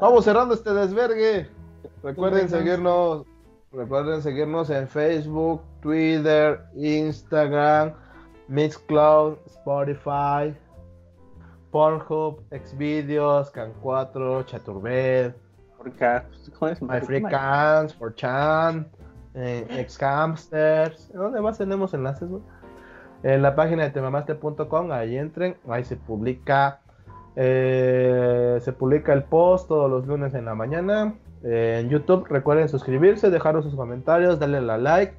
Vamos 0.00 0.24
cerrando 0.24 0.54
este 0.54 0.72
desvergue. 0.72 1.57
Recuerden 2.02 2.48
seguirnos. 2.48 3.26
Recuerden 3.70 4.22
seguirnos 4.22 4.70
en 4.70 4.88
Facebook, 4.88 5.60
Twitter, 5.82 6.64
Instagram, 6.74 7.92
Mixcloud, 8.48 9.36
Spotify, 9.46 10.56
Pornhub, 11.70 12.42
Xvideos, 12.50 13.52
Can4, 13.52 14.46
Chaturbed, 14.46 15.34
Porque, 15.76 16.22
¿cómo 16.58 16.70
es? 16.70 16.80
MyFreeCans, 16.80 17.98
4chan, 17.98 18.86
eh, 19.34 19.86
Xhamsters. 19.86 21.12
¿Dónde 21.12 21.42
más 21.42 21.58
tenemos 21.58 21.92
enlaces, 21.92 22.26
güey? 22.26 22.42
En 23.22 23.42
la 23.42 23.54
página 23.54 23.82
de 23.82 23.90
temamaste.com, 23.90 24.92
ahí 24.92 25.18
entren, 25.18 25.58
ahí 25.68 25.84
se 25.84 25.96
publica 25.96 26.80
eh, 27.40 28.58
se 28.60 28.72
publica 28.72 29.12
el 29.12 29.22
post 29.22 29.68
todos 29.68 29.88
los 29.88 30.04
lunes 30.08 30.34
en 30.34 30.46
la 30.46 30.56
mañana. 30.56 31.14
Eh, 31.44 31.78
en 31.80 31.88
YouTube 31.88 32.26
recuerden 32.28 32.68
suscribirse, 32.68 33.30
dejarnos 33.30 33.64
sus 33.64 33.74
comentarios, 33.76 34.38
darle 34.38 34.60
la 34.60 34.76
like, 34.78 35.14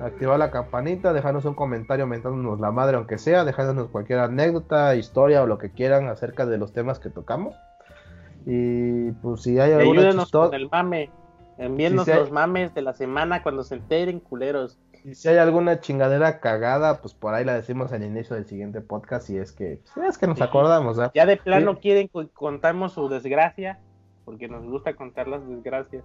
activar 0.00 0.38
la 0.38 0.50
campanita, 0.50 1.12
dejarnos 1.12 1.44
un 1.44 1.54
comentario 1.54 2.06
mentándonos 2.06 2.60
la 2.60 2.70
madre 2.72 2.96
aunque 2.96 3.18
sea, 3.18 3.44
dejándonos 3.44 3.88
cualquier 3.88 4.18
anécdota, 4.18 4.94
historia 4.96 5.42
o 5.42 5.46
lo 5.46 5.58
que 5.58 5.70
quieran 5.70 6.08
acerca 6.08 6.44
de 6.46 6.58
los 6.58 6.72
temas 6.72 6.98
que 6.98 7.08
tocamos. 7.10 7.54
Y 8.44 9.12
pues 9.12 9.42
si 9.42 9.58
hay 9.58 9.72
alguna 9.72 10.00
ayúdenos 10.00 10.24
chisto- 10.24 10.46
con 10.46 10.54
el 10.54 10.68
mame. 10.68 11.10
Envíennos 11.58 12.08
los 12.08 12.32
mames 12.32 12.74
de 12.74 12.82
la 12.82 12.92
semana 12.94 13.42
cuando 13.42 13.62
se 13.62 13.76
enteren, 13.76 14.18
culeros. 14.20 14.78
Y 15.04 15.14
si 15.14 15.28
hay 15.28 15.36
alguna 15.36 15.80
chingadera 15.80 16.40
cagada, 16.40 17.00
pues 17.00 17.14
por 17.14 17.34
ahí 17.34 17.44
la 17.44 17.54
decimos 17.54 17.92
al 17.92 18.02
inicio 18.02 18.34
del 18.34 18.46
siguiente 18.46 18.80
podcast. 18.80 19.28
Y 19.30 19.36
es 19.36 19.52
que, 19.52 19.80
si 19.94 20.00
es 20.00 20.16
que 20.18 20.26
nos 20.26 20.38
Sí. 20.38 20.44
acordamos, 20.44 20.98
¿eh? 20.98 21.10
Ya 21.14 21.26
de 21.26 21.36
plano 21.36 21.74
Sí. 21.74 21.78
quieren 21.82 22.08
que 22.08 22.28
contamos 22.32 22.92
su 22.94 23.08
desgracia, 23.08 23.78
porque 24.24 24.48
nos 24.48 24.64
gusta 24.64 24.94
contar 24.94 25.28
las 25.28 25.46
desgracias. 25.46 26.04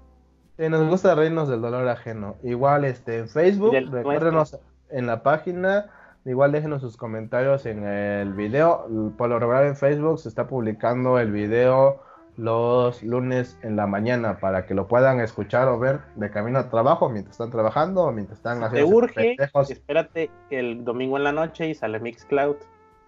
Sí, 0.58 0.70
nos 0.70 0.88
gusta 0.90 1.14
reírnos 1.16 1.50
del 1.50 1.62
dolor 1.62 1.88
ajeno. 1.88 2.36
Igual, 2.44 2.86
este, 2.86 3.20
en 3.20 3.30
Facebook, 3.30 3.74
recuérdenos 3.92 4.60
en 4.90 5.06
la 5.06 5.24
página. 5.24 5.92
Igual 6.26 6.52
déjenos 6.52 6.82
sus 6.82 6.98
comentarios 6.98 7.66
en 7.66 7.86
el 7.86 8.34
video. 8.34 8.88
Por 9.18 9.30
lo 9.30 9.40
regular 9.40 9.66
en 9.66 9.76
Facebook 9.76 10.20
se 10.20 10.30
está 10.30 10.48
publicando 10.48 11.20
el 11.20 11.32
video 11.32 12.02
los 12.38 13.02
lunes 13.02 13.58
en 13.64 13.76
la 13.76 13.88
mañana 13.88 14.40
para 14.40 14.66
que 14.66 14.76
lo 14.76 14.88
puedan 14.88 15.20
escuchar 15.20 15.68
o 15.68 15.80
ver 15.80 16.02
de 16.16 16.30
camino 16.30 16.60
a 16.60 16.70
trabajo 16.70 17.10
mientras 17.10 17.34
están 17.34 17.50
trabajando 17.50 18.04
o 18.04 18.12
mientras 18.12 18.38
están 18.38 18.64
haciendo. 18.64 18.90
Te 18.90 18.96
urge, 18.96 19.38
espérate 19.70 20.30
el 20.52 20.86
domingo 20.86 21.18
en 21.18 21.24
la 21.24 21.32
noche 21.32 21.68
y 21.70 21.74
sale 21.74 22.00
Mixcloud. 22.00 22.58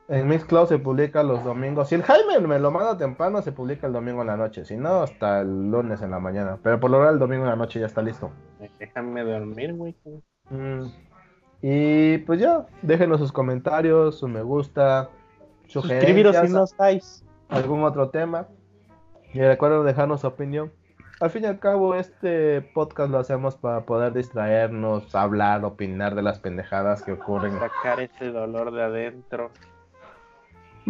En 0.09 0.27
Mixcloud 0.27 0.67
se 0.67 0.79
publica 0.79 1.21
los 1.21 1.43
domingos. 1.43 1.89
Si 1.89 1.95
el 1.95 2.01
Jaime 2.01 2.39
me 2.39 2.57
lo 2.57 2.71
manda 2.71 2.97
temprano, 2.97 3.43
se 3.43 3.51
publica 3.51 3.85
el 3.85 3.93
domingo 3.93 4.21
en 4.21 4.27
la 4.27 4.37
noche. 4.37 4.65
Si 4.65 4.75
no, 4.75 5.03
hasta 5.03 5.41
el 5.41 5.69
lunes 5.69 6.01
en 6.01 6.09
la 6.09 6.19
mañana. 6.19 6.57
Pero 6.63 6.79
por 6.79 6.89
lo 6.89 6.97
general 6.97 7.13
el 7.13 7.19
domingo 7.19 7.43
en 7.43 7.49
la 7.51 7.55
noche 7.55 7.79
ya 7.79 7.85
está 7.85 8.01
listo. 8.01 8.31
Déjame 8.79 9.23
dormir, 9.23 9.75
güey. 9.75 9.95
Mm. 10.49 10.85
Y 11.61 12.17
pues 12.19 12.39
ya, 12.39 12.65
déjenos 12.81 13.19
sus 13.19 13.31
comentarios, 13.31 14.17
su 14.17 14.27
me 14.27 14.41
gusta, 14.41 15.09
suscribiros 15.67 16.35
si 16.37 16.51
no 16.51 16.63
estáis. 16.63 17.23
Algún 17.49 17.83
otro 17.83 18.09
tema. 18.09 18.47
Y 19.31 19.41
recuerden 19.41 19.85
dejarnos 19.85 20.21
su 20.21 20.27
opinión. 20.27 20.71
Al 21.19 21.29
fin 21.29 21.43
y 21.43 21.47
al 21.47 21.59
cabo, 21.59 21.93
este 21.93 22.61
podcast 22.61 23.11
lo 23.11 23.19
hacemos 23.19 23.57
para 23.57 23.81
poder 23.85 24.13
distraernos, 24.13 25.13
hablar, 25.13 25.63
opinar 25.65 26.15
de 26.15 26.23
las 26.23 26.39
pendejadas 26.39 27.03
que 27.03 27.11
ocurren. 27.11 27.59
Sacar 27.59 27.99
ese 27.99 28.31
dolor 28.31 28.71
de 28.71 28.81
adentro. 28.81 29.51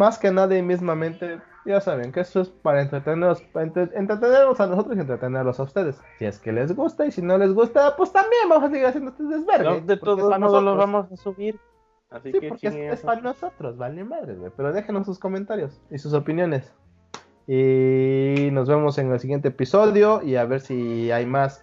Más 0.00 0.18
que 0.18 0.30
nada 0.30 0.56
y 0.56 0.62
mismamente, 0.62 1.40
ya 1.66 1.78
saben 1.78 2.10
que 2.10 2.20
esto 2.20 2.40
es 2.40 2.48
para 2.48 2.80
entretenernos, 2.80 3.42
entretenernos 3.54 4.58
a 4.58 4.66
nosotros 4.66 4.96
y 4.96 5.00
entretenerlos 5.00 5.60
a 5.60 5.64
ustedes. 5.64 6.00
Si 6.18 6.24
es 6.24 6.38
que 6.38 6.52
les 6.52 6.74
gusta 6.74 7.04
y 7.04 7.10
si 7.10 7.20
no 7.20 7.36
les 7.36 7.52
gusta, 7.52 7.96
pues 7.98 8.10
también 8.10 8.48
vamos 8.48 8.64
a 8.64 8.70
seguir 8.70 8.86
haciendo 8.86 9.10
este 9.10 9.24
desvergue. 9.24 9.82
de 9.82 9.98
todos 9.98 10.38
modos 10.38 10.62
lo 10.62 10.74
vamos 10.74 11.12
a 11.12 11.16
subir. 11.18 11.60
Así 12.08 12.32
sí, 12.32 12.48
porque 12.48 12.88
es, 12.88 13.02
para 13.02 13.20
nosotros, 13.20 13.76
vale 13.76 14.02
madre, 14.04 14.36
güey. 14.36 14.50
Pero 14.56 14.72
déjenos 14.72 15.04
sus 15.04 15.18
comentarios 15.18 15.78
y 15.90 15.98
sus 15.98 16.14
opiniones. 16.14 16.72
Y 17.46 18.48
nos 18.52 18.70
vemos 18.70 18.96
en 18.96 19.12
el 19.12 19.20
siguiente 19.20 19.48
episodio 19.48 20.22
y 20.22 20.36
a 20.36 20.46
ver 20.46 20.62
si 20.62 21.10
hay 21.10 21.26
más. 21.26 21.62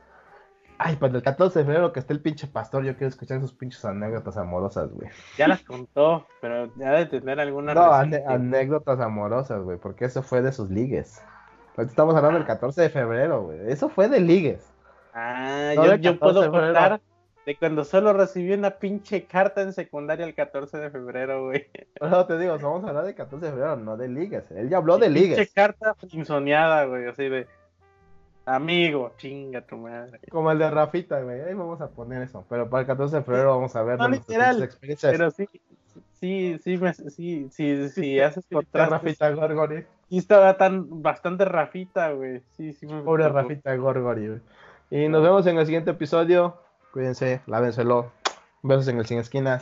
Ay, 0.79 0.95
para 0.95 1.15
el 1.15 1.23
14 1.23 1.59
de 1.59 1.65
febrero 1.65 1.91
que 1.91 1.99
esté 1.99 2.13
el 2.13 2.21
pinche 2.21 2.47
pastor, 2.47 2.83
yo 2.83 2.93
quiero 2.95 3.07
escuchar 3.07 3.41
sus 3.41 3.53
pinches 3.53 3.83
anécdotas 3.83 4.37
amorosas, 4.37 4.91
güey. 4.91 5.09
Ya 5.37 5.47
las 5.47 5.63
contó, 5.63 6.27
pero 6.39 6.71
ya 6.75 6.91
de 6.91 7.07
tener 7.07 7.39
alguna... 7.39 7.73
No, 7.73 7.91
anécdotas 7.91 8.99
amorosas, 8.99 9.63
güey, 9.63 9.77
porque 9.77 10.05
eso 10.05 10.21
fue 10.21 10.41
de 10.41 10.51
sus 10.51 10.69
ligues. 10.69 11.21
Estamos 11.77 12.15
hablando 12.15 12.37
del 12.37 12.47
14 12.47 12.81
de 12.81 12.89
febrero, 12.89 13.43
güey. 13.43 13.59
Eso 13.71 13.89
fue 13.89 14.07
de 14.07 14.19
ligues. 14.19 14.71
Ah, 15.13 15.73
yo, 15.75 15.95
yo 15.95 16.19
puedo 16.19 16.51
contar 16.51 17.01
de 17.47 17.55
cuando 17.55 17.85
solo 17.85 18.11
recibí 18.11 18.51
una 18.51 18.71
pinche 18.71 19.25
carta 19.25 19.61
en 19.61 19.71
secundaria 19.71 20.25
el 20.25 20.35
14 20.35 20.77
de 20.77 20.91
febrero, 20.91 21.45
güey. 21.45 21.65
No, 22.01 22.25
te 22.25 22.37
digo, 22.37 22.57
vamos 22.59 22.83
a 22.83 22.89
hablar 22.89 23.05
del 23.05 23.15
14 23.15 23.45
de 23.45 23.51
febrero, 23.51 23.77
no 23.77 23.95
de 23.95 24.09
ligas. 24.09 24.51
Él 24.51 24.69
ya 24.69 24.77
habló 24.77 24.97
de 24.97 25.09
ligas. 25.09 25.37
Pinche 25.37 25.53
carta 25.53 25.95
insoñada, 26.11 26.85
güey, 26.85 27.07
así 27.07 27.29
de... 27.29 27.47
Amigo, 28.47 29.11
chinga 29.17 29.59
tu 29.59 29.75
madre. 29.75 30.21
Como 30.31 30.49
el 30.53 30.57
de 30.57 30.71
Rafita, 30.71 31.19
güey. 31.21 31.41
Ahí 31.41 31.53
vamos 31.53 31.81
a 31.81 31.89
poner 31.89 32.21
eso. 32.21 32.45
Pero 32.47 32.69
para 32.69 32.81
el 32.81 32.87
14 32.87 33.17
de 33.17 33.23
febrero 33.23 33.49
vamos 33.49 33.75
a 33.75 33.83
ver 33.83 33.99
no, 33.99 34.07
literal, 34.07 34.63
experiencias. 34.63 35.11
Pero 35.11 35.31
sí, 35.31 35.49
sí, 36.13 36.57
sí, 36.63 36.77
me, 36.77 36.93
sí, 36.93 37.49
sí, 37.51 37.89
sí, 37.89 38.19
haces 38.21 38.45
contraste. 38.49 38.89
Rafita 38.89 39.31
Gorgori. 39.31 39.83
Sí 40.09 40.17
estaba 40.17 40.55
tan, 40.55 41.01
bastante 41.01 41.43
Rafita, 41.43 42.13
güey. 42.13 42.41
Sí, 42.55 42.71
sí 42.71 42.87
me 42.87 43.01
Pobre 43.01 43.27
Rafita 43.27 43.75
Gorgori, 43.75 44.27
güey. 44.27 44.39
Y 44.91 45.09
nos 45.09 45.23
vemos 45.23 45.45
en 45.45 45.57
el 45.57 45.65
siguiente 45.65 45.91
episodio. 45.91 46.55
Cuídense, 46.93 47.41
lávenselo. 47.47 48.13
Besos 48.63 48.87
en 48.87 48.99
el 48.99 49.05
sin 49.05 49.17
esquinas. 49.17 49.61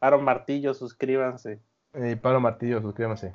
Paro 0.00 0.20
Martillo, 0.20 0.74
suscríbanse. 0.74 1.60
Y 1.94 2.16
Paro 2.16 2.40
Martillo, 2.40 2.80
suscríbanse. 2.80 3.32